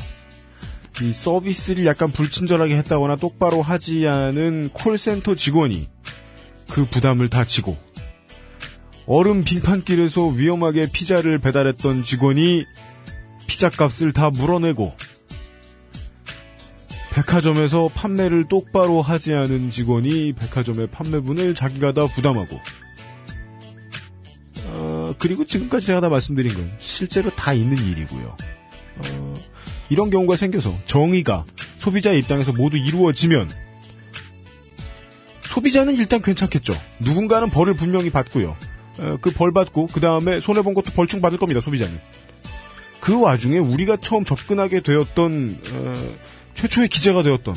이 1.02 1.14
서비스를 1.14 1.86
약간 1.86 2.12
불친절하게 2.12 2.76
했다거나 2.78 3.18
똑바로 3.18 3.62
하지 3.62 4.08
않은 4.08 4.72
콜센터 4.74 5.36
직원이 5.36 5.88
그 6.70 6.86
부담을 6.86 7.30
다 7.30 7.46
지고 7.46 7.78
얼음 9.06 9.44
빙판길에서 9.44 10.28
위험하게 10.28 10.92
피자를 10.92 11.38
배달했던 11.40 12.04
직원이 12.04 12.66
피자 13.48 13.70
값을 13.70 14.12
다 14.12 14.30
물어내고 14.30 14.94
백화점에서 17.14 17.90
판매를 17.96 18.48
똑바로 18.48 19.02
하지 19.02 19.34
않은 19.34 19.70
직원이 19.70 20.34
백화점의 20.34 20.88
판매분을 20.88 21.56
자기가 21.56 21.94
다 21.94 22.06
부담하고 22.06 22.60
어, 24.68 25.16
그리고 25.18 25.46
지금까지 25.46 25.88
제가 25.88 26.02
다 26.02 26.10
말씀드린 26.10 26.54
건 26.54 26.72
실제로 26.78 27.30
다 27.32 27.54
있는 27.54 27.78
일이고요. 27.78 28.38
어, 28.98 29.34
이런 29.90 30.10
경우가 30.10 30.36
생겨서 30.36 30.78
정의가 30.86 31.46
소비자의 31.80 32.20
입장에서 32.20 32.52
모두 32.52 32.78
이루어지면 32.78 33.50
소비자는 35.58 35.96
일단 35.96 36.22
괜찮겠죠. 36.22 36.80
누군가는 37.00 37.50
벌을 37.50 37.74
분명히 37.74 38.12
받고요. 38.12 38.56
어, 39.00 39.18
그벌 39.22 39.54
받고 39.54 39.88
그 39.88 40.00
다음에 40.00 40.40
손해 40.40 40.62
본 40.62 40.76
것도 40.76 40.92
벌충 40.92 41.20
받을 41.20 41.40
겁니다. 41.40 41.62
소비자는. 41.62 42.00
그 43.00 43.20
와중에 43.20 43.58
우리가 43.58 43.98
처음 44.00 44.24
접근하게 44.24 44.82
되었던 44.82 45.62
어, 45.72 46.16
최초의 46.56 46.90
기재가 46.90 47.24
되었던 47.24 47.56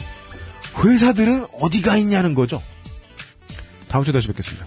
회사들은 0.82 1.47
어디가 1.60 1.98
있냐는 1.98 2.35
거죠. 2.35 2.62
다음 3.89 4.02
주에 4.05 4.12
다시 4.12 4.28
뵙겠습니다. 4.28 4.66